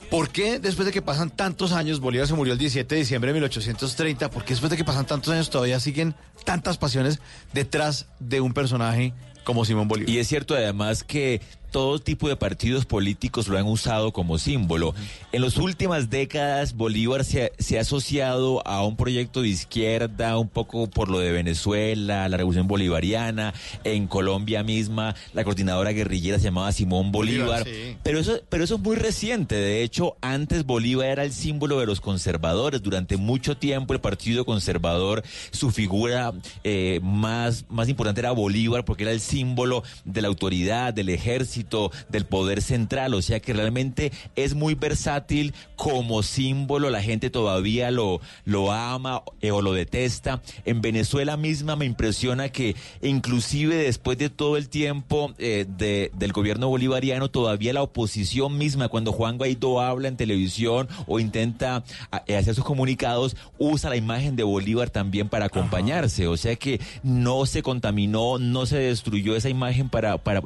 ¿Por 0.10 0.30
qué 0.30 0.57
después 0.57 0.86
de 0.86 0.94
que 0.94 1.02
pasan 1.02 1.30
tantos 1.30 1.73
años, 1.73 1.99
Bolívar 1.99 2.28
se 2.28 2.34
murió 2.34 2.53
el 2.53 2.60
17 2.60 2.95
de 2.95 3.02
diciembre 3.02 3.30
de 3.30 3.34
1830, 3.34 4.30
por 4.30 4.45
qué 4.45 4.53
después 4.53 4.69
de 4.69 4.78
que 4.78 4.86
pasan 4.86 5.06
tantos 5.06 5.34
años 5.34 5.49
todavía 5.49 5.82
siguen 5.82 6.15
tantas 6.45 6.78
pasiones 6.78 7.19
detrás 7.52 8.07
de 8.19 8.40
un 8.40 8.53
personaje 8.53 9.14
como 9.44 9.65
Simón 9.65 9.90
Bolívar? 9.90 10.10
Y 10.10 10.19
es 10.19 10.30
cierto 10.30 10.56
además 10.56 11.03
que 11.03 11.41
todo 11.72 11.99
tipo 11.99 12.27
de 12.27 12.35
partidos 12.35 12.85
políticos 12.85 13.48
lo 13.48 13.57
han 13.57 13.65
usado 13.65 14.11
como 14.11 14.38
símbolo. 14.38 14.93
En 15.31 15.41
las 15.41 15.57
últimas 15.57 16.10
décadas, 16.10 16.76
Bolívar 16.76 17.23
se, 17.23 17.53
se, 17.57 17.77
ha 17.77 17.81
asociado 17.81 18.65
a 18.68 18.85
un 18.85 18.98
proyecto 18.98 19.41
de 19.41 19.48
izquierda, 19.48 20.38
un 20.38 20.49
poco 20.49 20.89
por 20.89 21.10
lo 21.10 21.19
de 21.19 21.31
Venezuela, 21.31 22.27
la 22.27 22.38
revolución 22.38 22.68
bolivariana, 22.68 23.53
en 23.85 24.07
Colombia 24.07 24.64
misma, 24.64 25.15
la 25.34 25.43
coordinadora 25.43 25.93
guerrillera 25.93 26.38
se 26.38 26.45
llamaba 26.45 26.72
Simón 26.73 27.11
Bolívar. 27.11 27.22
Bolívar, 27.31 27.64
sí. 27.64 27.98
pero, 28.03 28.19
eso, 28.19 28.41
pero 28.49 28.64
eso 28.65 28.76
es 28.76 28.81
muy 28.81 28.98
reciente. 28.98 29.56
De 29.56 29.81
hecho, 29.84 30.18
antes 30.22 30.65
Bolívar 30.65 31.07
era 31.07 31.23
el 31.23 31.31
símbolo 31.31 31.80
de 31.80 31.85
los 31.85 32.02
conservadores. 32.02 32.81
Durante 32.84 33.15
mucho 33.15 33.56
tiempo, 33.56 33.93
el 33.93 34.02
Partido 34.02 34.43
Conservador, 34.43 35.23
su 35.52 35.72
figura 35.72 36.34
eh, 36.65 36.99
más, 37.02 37.65
más 37.69 37.88
importante 37.88 38.19
era 38.19 38.31
Bolívar, 38.31 38.84
porque 38.84 39.03
era 39.03 39.11
el 39.14 39.22
símbolo 39.22 39.84
de 40.03 40.22
la 40.22 40.27
autoridad, 40.27 40.93
del 40.93 41.10
ejército 41.10 41.61
del 42.10 42.26
poder 42.26 42.62
central, 42.62 43.14
o 43.14 43.22
sea 43.22 43.40
que 43.40 43.54
realmente 43.54 44.12
es 44.36 44.56
muy 44.56 44.76
versátil 44.76 45.54
como 45.76 46.24
símbolo, 46.24 46.90
la 46.90 47.02
gente 47.02 47.30
todavía 47.30 47.92
lo, 47.92 48.22
lo 48.46 48.72
ama 48.72 49.24
eh, 49.42 49.52
o 49.52 49.62
lo 49.62 49.74
detesta. 49.74 50.42
En 50.66 50.82
Venezuela 50.82 51.38
misma 51.38 51.76
me 51.76 51.86
impresiona 51.86 52.50
que 52.50 52.76
inclusive 53.02 53.76
después 53.76 54.18
de 54.18 54.30
todo 54.30 54.58
el 54.58 54.70
tiempo 54.70 55.34
eh, 55.38 55.66
de, 55.68 56.12
del 56.14 56.32
gobierno 56.34 56.68
bolivariano, 56.68 57.30
todavía 57.30 57.74
la 57.74 57.84
oposición 57.84 58.58
misma, 58.58 58.90
cuando 58.90 59.12
Juan 59.12 59.38
Guaidó 59.38 59.82
habla 59.82 60.08
en 60.08 60.18
televisión 60.18 60.88
o 61.08 61.20
intenta 61.20 61.84
eh, 62.28 62.36
hacer 62.36 62.56
sus 62.56 62.64
comunicados, 62.64 63.36
usa 63.58 63.90
la 63.90 63.96
imagen 63.96 64.36
de 64.36 64.44
Bolívar 64.44 64.90
también 64.90 65.30
para 65.30 65.46
acompañarse, 65.46 66.28
o 66.28 66.38
sea 66.38 66.56
que 66.56 66.80
no 67.04 67.46
se 67.46 67.64
contaminó, 67.64 68.38
no 68.40 68.66
se 68.66 68.78
destruyó 68.78 69.36
esa 69.36 69.50
imagen 69.50 69.90
para, 69.90 70.18
para, 70.18 70.42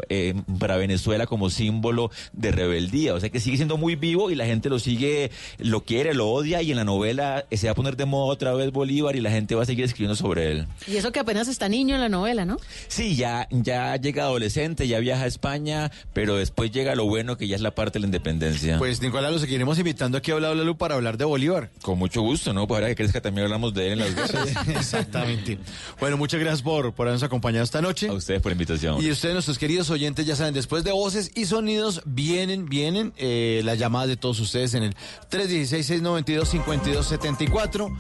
para 0.60 0.78
Venezuela 0.78 1.05
como 1.28 1.50
símbolo 1.50 2.12
de 2.34 2.52
rebeldía. 2.52 3.14
O 3.14 3.20
sea 3.20 3.30
que 3.30 3.40
sigue 3.40 3.58
siendo 3.58 3.78
muy 3.78 3.96
vivo 3.96 4.32
y 4.32 4.36
la 4.36 4.46
gente 4.46 4.70
lo 4.70 4.80
sigue, 4.80 5.32
lo 5.60 5.82
quiere, 5.82 6.14
lo 6.14 6.30
odia 6.30 6.62
y 6.62 6.72
en 6.72 6.78
la 6.78 6.84
novela 6.84 7.46
se 7.52 7.68
va 7.68 7.72
a 7.72 7.76
poner 7.76 7.96
de 7.96 8.06
moda 8.06 8.34
otra 8.34 8.54
vez 8.54 8.72
Bolívar 8.72 9.16
y 9.16 9.22
la 9.22 9.32
gente 9.32 9.56
va 9.56 9.64
a 9.64 9.66
seguir 9.66 9.86
escribiendo 9.86 10.16
sobre 10.16 10.52
él. 10.52 10.68
Y 10.88 10.98
eso 10.98 11.12
que 11.12 11.20
apenas 11.20 11.48
está 11.48 11.70
niño 11.70 11.96
en 11.96 12.02
la 12.02 12.10
novela, 12.10 12.46
¿no? 12.46 12.58
Sí, 12.88 13.16
ya, 13.16 13.48
ya 13.52 13.96
llega 13.96 14.24
adolescente, 14.24 14.88
ya 14.88 15.00
viaja 15.00 15.24
a 15.24 15.28
España, 15.28 15.92
pero 16.14 16.36
después 16.36 16.72
llega 16.72 16.96
lo 16.96 17.06
bueno 17.06 17.38
que 17.38 17.48
ya 17.48 17.56
es 17.56 17.62
la 17.62 17.74
parte 17.74 17.94
de 17.94 18.02
la 18.02 18.08
independencia. 18.08 18.78
Pues 18.78 19.02
Nicolás, 19.02 19.32
lo 19.32 19.40
seguiremos 19.40 19.78
invitando 19.78 20.18
aquí 20.18 20.32
a 20.32 20.36
Bla 20.36 20.52
Bla 20.52 20.64
Blue 20.64 20.78
para 20.78 20.96
hablar 20.96 21.18
de 21.18 21.26
Bolívar. 21.26 21.70
Con 21.82 21.98
mucho 21.98 22.22
gusto, 22.22 22.54
¿no? 22.54 22.68
Pues 22.68 22.80
ahora 22.80 22.90
que 22.90 22.96
crezca 22.96 23.22
también 23.22 23.46
hablamos 23.46 23.74
de 23.74 23.92
él 23.94 24.02
en 24.02 24.16
las 24.16 24.16
guerras. 24.34 24.68
Exactamente. 24.68 25.58
Bueno, 26.00 26.18
muchas 26.18 26.40
gracias 26.40 26.62
por, 26.62 26.94
por 26.94 27.08
habernos 27.08 27.24
acompañado 27.24 27.64
esta 27.64 27.82
noche. 27.82 28.08
A 28.08 28.14
ustedes 28.14 28.42
por 28.42 28.52
la 28.52 28.54
invitación. 28.54 29.02
Y 29.02 29.12
ustedes, 29.12 29.34
nuestros 29.34 29.58
queridos 29.58 29.90
oyentes, 29.90 30.26
ya 30.26 30.36
saben, 30.36 30.54
después 30.54 30.84
de 30.84 30.92
voces 30.96 31.32
y 31.36 31.46
sonidos, 31.46 32.02
vienen, 32.06 32.68
vienen 32.68 33.14
eh, 33.18 33.62
las 33.64 33.78
llamadas 33.78 34.10
de 34.10 34.18
todos 34.18 34.40
ustedes 34.40 34.74
en 34.74 34.82
el 34.84 34.96
316-692-5274. 35.30 37.96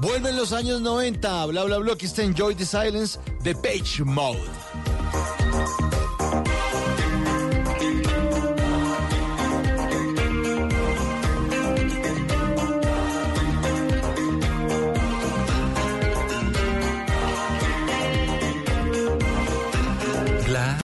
Vuelven 0.00 0.36
los 0.36 0.52
años 0.52 0.80
90, 0.80 1.46
bla, 1.46 1.64
bla, 1.64 1.78
bla. 1.78 1.92
Aquí 1.92 2.06
está 2.06 2.22
Enjoy 2.22 2.54
the 2.54 2.64
Silence 2.66 3.18
de 3.42 3.54
Page 3.54 4.04
Mode. 4.04 4.38